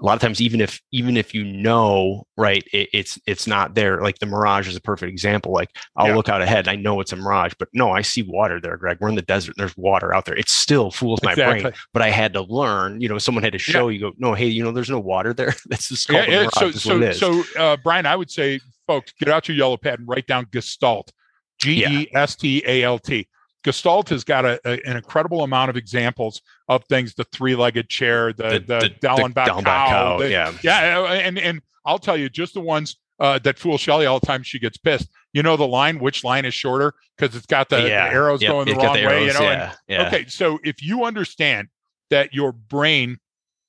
a 0.00 0.04
lot 0.04 0.14
of 0.14 0.20
times 0.20 0.40
even 0.40 0.60
if 0.60 0.80
even 0.90 1.16
if 1.16 1.34
you 1.34 1.44
know 1.44 2.26
right 2.36 2.64
it, 2.72 2.88
it's 2.92 3.18
it's 3.26 3.46
not 3.46 3.74
there 3.74 4.00
like 4.00 4.18
the 4.18 4.26
mirage 4.26 4.66
is 4.66 4.74
a 4.74 4.80
perfect 4.80 5.10
example 5.10 5.52
like 5.52 5.70
i'll 5.96 6.08
yeah. 6.08 6.16
look 6.16 6.28
out 6.28 6.42
ahead 6.42 6.66
i 6.66 6.74
know 6.74 7.00
it's 7.00 7.12
a 7.12 7.16
mirage 7.16 7.52
but 7.58 7.68
no 7.72 7.90
i 7.90 8.02
see 8.02 8.22
water 8.22 8.60
there 8.60 8.76
greg 8.76 8.98
we're 9.00 9.08
in 9.08 9.14
the 9.14 9.22
desert 9.22 9.54
there's 9.56 9.76
water 9.76 10.12
out 10.12 10.24
there 10.24 10.36
it 10.36 10.48
still 10.48 10.90
fools 10.90 11.20
my 11.22 11.32
exactly. 11.32 11.62
brain 11.62 11.72
but 11.92 12.02
i 12.02 12.10
had 12.10 12.32
to 12.32 12.42
learn 12.42 13.00
you 13.00 13.08
know 13.08 13.18
someone 13.18 13.44
had 13.44 13.52
to 13.52 13.58
show 13.58 13.88
yeah. 13.88 13.94
you 13.94 14.00
go 14.00 14.12
no 14.18 14.34
hey 14.34 14.46
you 14.46 14.64
know 14.64 14.72
there's 14.72 14.90
no 14.90 15.00
water 15.00 15.32
there 15.32 15.54
that's 15.66 15.88
just 15.88 16.08
called 16.08 16.26
yeah, 16.26 16.48
so 16.54 16.70
so 16.72 17.12
so 17.12 17.42
uh, 17.56 17.76
brian 17.84 18.06
i 18.06 18.16
would 18.16 18.30
say 18.30 18.58
folks 18.86 19.12
get 19.18 19.28
out 19.28 19.46
your 19.48 19.56
yellow 19.56 19.76
pad 19.76 20.00
and 20.00 20.08
write 20.08 20.26
down 20.26 20.46
gestalt 20.52 21.12
g-e-s-t-a-l-t 21.60 23.28
Gestalt 23.64 24.10
has 24.10 24.24
got 24.24 24.44
a, 24.44 24.60
a, 24.64 24.80
an 24.86 24.96
incredible 24.96 25.42
amount 25.42 25.70
of 25.70 25.76
examples 25.76 26.42
of 26.68 26.84
things: 26.84 27.14
the 27.14 27.24
three-legged 27.24 27.88
chair, 27.88 28.32
the 28.32 28.42
the, 28.42 28.58
the, 28.60 28.78
the 28.80 28.90
Dallenbach, 29.06 29.46
cow, 29.46 29.60
cow 29.62 30.18
the, 30.18 30.30
yeah, 30.30 30.52
yeah, 30.62 31.04
and 31.04 31.38
and 31.38 31.62
I'll 31.84 31.98
tell 31.98 32.16
you, 32.16 32.28
just 32.28 32.54
the 32.54 32.60
ones 32.60 32.96
uh, 33.18 33.38
that 33.40 33.58
fool 33.58 33.78
Shelly 33.78 34.06
all 34.06 34.20
the 34.20 34.26
time. 34.26 34.42
She 34.42 34.58
gets 34.58 34.76
pissed. 34.76 35.08
You 35.32 35.42
know 35.42 35.56
the 35.56 35.66
line, 35.66 35.98
which 35.98 36.22
line 36.24 36.44
is 36.44 36.54
shorter 36.54 36.94
because 37.16 37.34
it's 37.34 37.46
got 37.46 37.68
the, 37.68 37.78
yeah. 37.88 38.08
the 38.08 38.14
arrows 38.14 38.40
yep. 38.40 38.52
going 38.52 38.66
the 38.66 38.74
wrong 38.74 38.96
arrows, 38.96 39.10
way. 39.10 39.26
You 39.26 39.32
know, 39.32 39.40
yeah. 39.42 39.62
And, 39.62 39.78
yeah. 39.88 40.06
okay. 40.06 40.26
So 40.26 40.58
if 40.62 40.82
you 40.82 41.04
understand 41.04 41.68
that 42.10 42.32
your 42.32 42.52
brain 42.52 43.18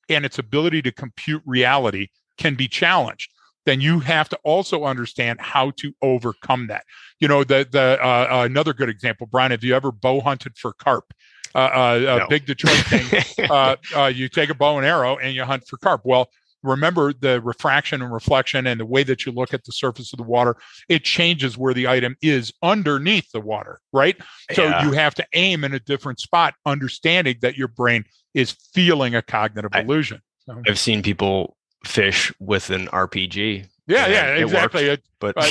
and 0.09 0.25
its 0.25 0.37
ability 0.37 0.81
to 0.83 0.91
compute 0.91 1.41
reality 1.45 2.09
can 2.37 2.55
be 2.55 2.67
challenged, 2.67 3.31
then 3.65 3.81
you 3.81 3.99
have 3.99 4.29
to 4.29 4.37
also 4.43 4.85
understand 4.85 5.41
how 5.41 5.71
to 5.77 5.93
overcome 6.01 6.67
that. 6.67 6.83
You 7.19 7.27
know, 7.27 7.43
the 7.43 7.67
the 7.69 7.99
uh, 8.01 8.27
uh, 8.31 8.43
another 8.45 8.73
good 8.73 8.89
example, 8.89 9.27
Brian. 9.27 9.51
Have 9.51 9.63
you 9.63 9.75
ever 9.75 9.91
bow 9.91 10.21
hunted 10.21 10.57
for 10.57 10.73
carp? 10.73 11.13
Uh, 11.53 11.57
uh, 11.57 12.17
no. 12.19 12.27
big 12.27 12.45
Detroit 12.45 12.77
thing. 12.85 13.23
Uh, 13.49 13.75
uh, 13.95 14.05
you 14.05 14.27
take 14.27 14.49
a 14.49 14.55
bow 14.55 14.77
and 14.77 14.85
arrow 14.85 15.17
and 15.17 15.35
you 15.35 15.43
hunt 15.43 15.67
for 15.67 15.77
carp. 15.77 16.01
Well, 16.03 16.29
remember 16.63 17.13
the 17.13 17.39
refraction 17.41 18.01
and 18.01 18.11
reflection 18.11 18.67
and 18.67 18.79
the 18.79 18.85
way 18.85 19.03
that 19.03 19.25
you 19.25 19.31
look 19.31 19.53
at 19.53 19.63
the 19.63 19.71
surface 19.71 20.11
of 20.13 20.17
the 20.17 20.23
water 20.23 20.55
it 20.89 21.03
changes 21.03 21.57
where 21.57 21.73
the 21.73 21.87
item 21.87 22.15
is 22.21 22.51
underneath 22.63 23.29
the 23.31 23.39
water 23.39 23.79
right 23.93 24.17
so 24.53 24.63
yeah. 24.63 24.83
you 24.83 24.91
have 24.91 25.13
to 25.13 25.25
aim 25.33 25.63
in 25.63 25.73
a 25.73 25.79
different 25.79 26.19
spot 26.19 26.53
understanding 26.65 27.35
that 27.41 27.55
your 27.55 27.67
brain 27.67 28.03
is 28.33 28.51
feeling 28.73 29.15
a 29.15 29.21
cognitive 29.21 29.71
I, 29.73 29.81
illusion 29.81 30.21
so. 30.45 30.61
i've 30.67 30.79
seen 30.79 31.03
people 31.03 31.55
fish 31.85 32.33
with 32.39 32.69
an 32.69 32.87
RPG. 32.87 33.67
Yeah, 33.87 34.07
yeah, 34.07 34.25
exactly. 34.35 34.89
Worked, 34.89 35.07
but 35.19 35.35
uh, 35.37 35.49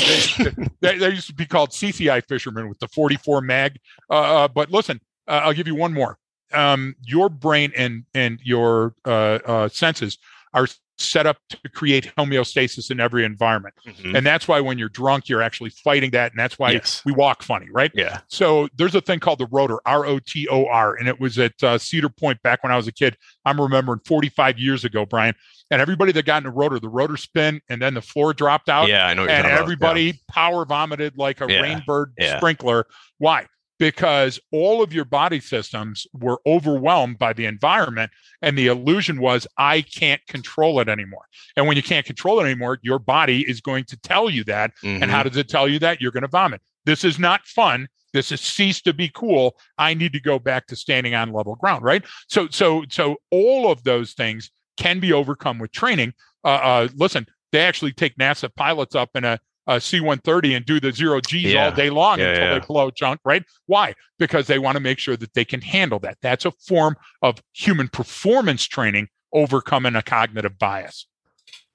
they, 0.80 0.99
they, 0.99 1.09
used 1.11 1.28
to 1.28 1.35
be 1.35 1.47
called 1.47 1.70
CCI 1.70 2.26
fishermen 2.26 2.68
with 2.68 2.80
the 2.80 2.89
44 2.89 3.41
mag. 3.41 3.78
Uh, 4.11 4.14
uh, 4.14 4.49
but 4.49 4.70
listen, 4.72 5.01
uh, 5.28 5.43
I'll 5.45 5.53
give 5.53 5.68
you 5.68 5.76
one 5.76 5.93
more. 5.93 6.18
Um, 6.53 6.97
your 7.03 7.28
brain 7.28 7.72
and 7.76 8.05
and 8.14 8.41
your 8.43 8.95
uh, 9.05 9.39
uh, 9.45 9.68
senses 9.68 10.18
are 10.53 10.66
set 10.99 11.26
up 11.26 11.36
to 11.49 11.59
create 11.70 12.12
homeostasis 12.16 12.90
in 12.90 13.01
every 13.01 13.24
environment. 13.24 13.74
Mm-hmm. 13.86 14.16
And 14.16 14.26
that's 14.26 14.47
why 14.47 14.61
when 14.61 14.78
you're 14.78 14.88
drunk, 14.88 15.28
you're 15.28 15.42
actually 15.42 15.70
fighting 15.70 16.11
that. 16.12 16.32
And 16.32 16.38
that's 16.38 16.59
why 16.59 16.72
yes. 16.72 17.03
we 17.05 17.12
walk 17.12 17.42
funny, 17.42 17.66
right? 17.72 17.90
Yeah. 17.95 18.20
So 18.28 18.68
there's 18.76 18.95
a 18.95 19.01
thing 19.01 19.20
called 19.20 19.40
the 19.40 19.49
rotor, 19.51 19.78
R 19.86 20.07
O 20.07 20.18
T 20.18 20.49
O 20.49 20.66
R. 20.66 20.95
And 20.95 21.09
it 21.09 21.18
was 21.20 21.38
at 21.38 21.62
uh, 21.62 21.78
Cedar 21.78 22.09
Point 22.09 22.40
back 22.42 22.62
when 22.62 22.72
I 22.72 22.76
was 22.76 22.86
a 22.86 22.92
kid. 22.92 23.16
I'm 23.45 23.61
remembering 23.61 24.01
45 24.07 24.59
years 24.59 24.84
ago, 24.84 25.05
Brian. 25.05 25.34
And 25.70 25.80
everybody 25.80 26.12
that 26.12 26.24
got 26.26 26.42
in 26.42 26.47
a 26.47 26.53
rotor, 26.53 26.78
the 26.78 26.88
rotor 26.88 27.16
spin 27.16 27.61
and 27.68 27.80
then 27.80 27.95
the 27.95 28.03
floor 28.03 28.32
dropped 28.34 28.68
out. 28.68 28.88
Yeah, 28.88 29.07
I 29.07 29.14
know. 29.14 29.24
and 29.24 29.47
everybody 29.47 30.03
yeah. 30.03 30.12
power 30.30 30.64
vomited 30.64 31.18
like 31.18 31.40
a 31.40 31.47
yeah. 31.51 31.62
rainbird 31.62 32.12
yeah. 32.18 32.36
sprinkler. 32.36 32.86
Why? 33.18 33.47
Because 33.85 34.41
all 34.51 34.82
of 34.82 34.95
your 34.95 35.05
body 35.05 35.39
systems 35.39 36.07
were 36.14 36.41
overwhelmed 36.47 37.18
by 37.18 37.35
the 37.35 37.45
environment. 37.45 38.11
And 38.41 38.57
the 38.57 38.68
illusion 38.68 39.20
was, 39.20 39.47
I 39.59 39.82
can't 39.82 40.26
control 40.26 40.80
it 40.80 40.89
anymore. 40.89 41.26
And 41.55 41.66
when 41.66 41.76
you 41.76 41.82
can't 41.82 42.07
control 42.07 42.41
it 42.41 42.45
anymore, 42.45 42.78
your 42.80 42.99
body 42.99 43.43
is 43.47 43.61
going 43.61 43.85
to 43.85 43.99
tell 43.99 44.30
you 44.30 44.43
that. 44.45 44.72
Mm-hmm. 44.82 45.03
And 45.03 45.12
how 45.12 45.18
mm-hmm. 45.18 45.28
does 45.28 45.37
it 45.37 45.51
tell 45.51 45.68
you 45.68 45.78
that? 45.80 46.01
You're 46.01 46.12
going 46.12 46.22
to 46.22 46.28
vomit. 46.28 46.62
This 46.87 47.05
is 47.05 47.18
not 47.18 47.45
fun. 47.45 47.87
This 48.14 48.30
has 48.30 48.41
ceased 48.41 48.85
to 48.85 48.95
be 48.95 49.11
cool. 49.11 49.55
I 49.76 49.93
need 49.93 50.14
to 50.14 50.20
go 50.20 50.39
back 50.39 50.66
to 50.68 50.76
standing 50.76 51.14
on 51.14 51.35
level 51.35 51.57
ground, 51.57 51.85
right? 51.85 52.03
So, 52.28 52.49
so, 52.51 52.85
so 52.89 53.16
all 53.30 53.70
of 53.70 53.85
those 53.85 54.14
things 54.14 54.51
can 54.78 54.99
be 54.99 55.12
overcome 55.12 55.59
with 55.59 55.72
training. 55.72 56.14
Uh, 56.43 56.49
uh, 56.62 56.89
listen, 56.95 57.26
they 57.53 57.61
actually 57.61 57.93
take 57.93 58.16
NASA 58.16 58.49
pilots 58.55 58.95
up 58.95 59.11
in 59.14 59.24
a 59.26 59.41
uh, 59.66 59.78
C-130 59.78 60.56
and 60.56 60.66
do 60.66 60.80
the 60.80 60.92
zero 60.92 61.20
G's 61.20 61.52
yeah. 61.52 61.66
all 61.66 61.72
day 61.72 61.90
long 61.90 62.18
yeah, 62.18 62.30
until 62.30 62.44
yeah. 62.44 62.58
they 62.58 62.66
blow 62.66 62.90
junk, 62.90 63.20
right? 63.24 63.44
Why? 63.66 63.94
Because 64.18 64.46
they 64.46 64.58
want 64.58 64.76
to 64.76 64.80
make 64.80 64.98
sure 64.98 65.16
that 65.16 65.34
they 65.34 65.44
can 65.44 65.60
handle 65.60 65.98
that. 66.00 66.18
That's 66.22 66.44
a 66.44 66.50
form 66.50 66.96
of 67.22 67.42
human 67.52 67.88
performance 67.88 68.64
training, 68.64 69.08
overcoming 69.32 69.96
a 69.96 70.02
cognitive 70.02 70.58
bias. 70.58 71.06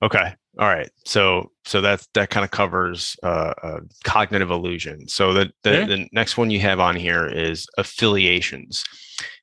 Okay. 0.02 0.34
All 0.58 0.68
right. 0.68 0.90
So 1.06 1.52
so 1.66 1.80
that's 1.82 2.08
that 2.16 2.30
kind 2.30 2.44
of 2.44 2.52
covers 2.52 3.16
uh, 3.24 3.54
uh, 3.62 3.80
cognitive 4.04 4.52
illusion. 4.52 5.08
So 5.08 5.34
the 5.34 5.52
the, 5.64 5.86
the, 5.86 6.08
next 6.12 6.38
one 6.38 6.50
you 6.50 6.60
have 6.60 6.80
on 6.80 6.96
here 6.96 7.28
is 7.28 7.68
affiliations, 7.78 8.84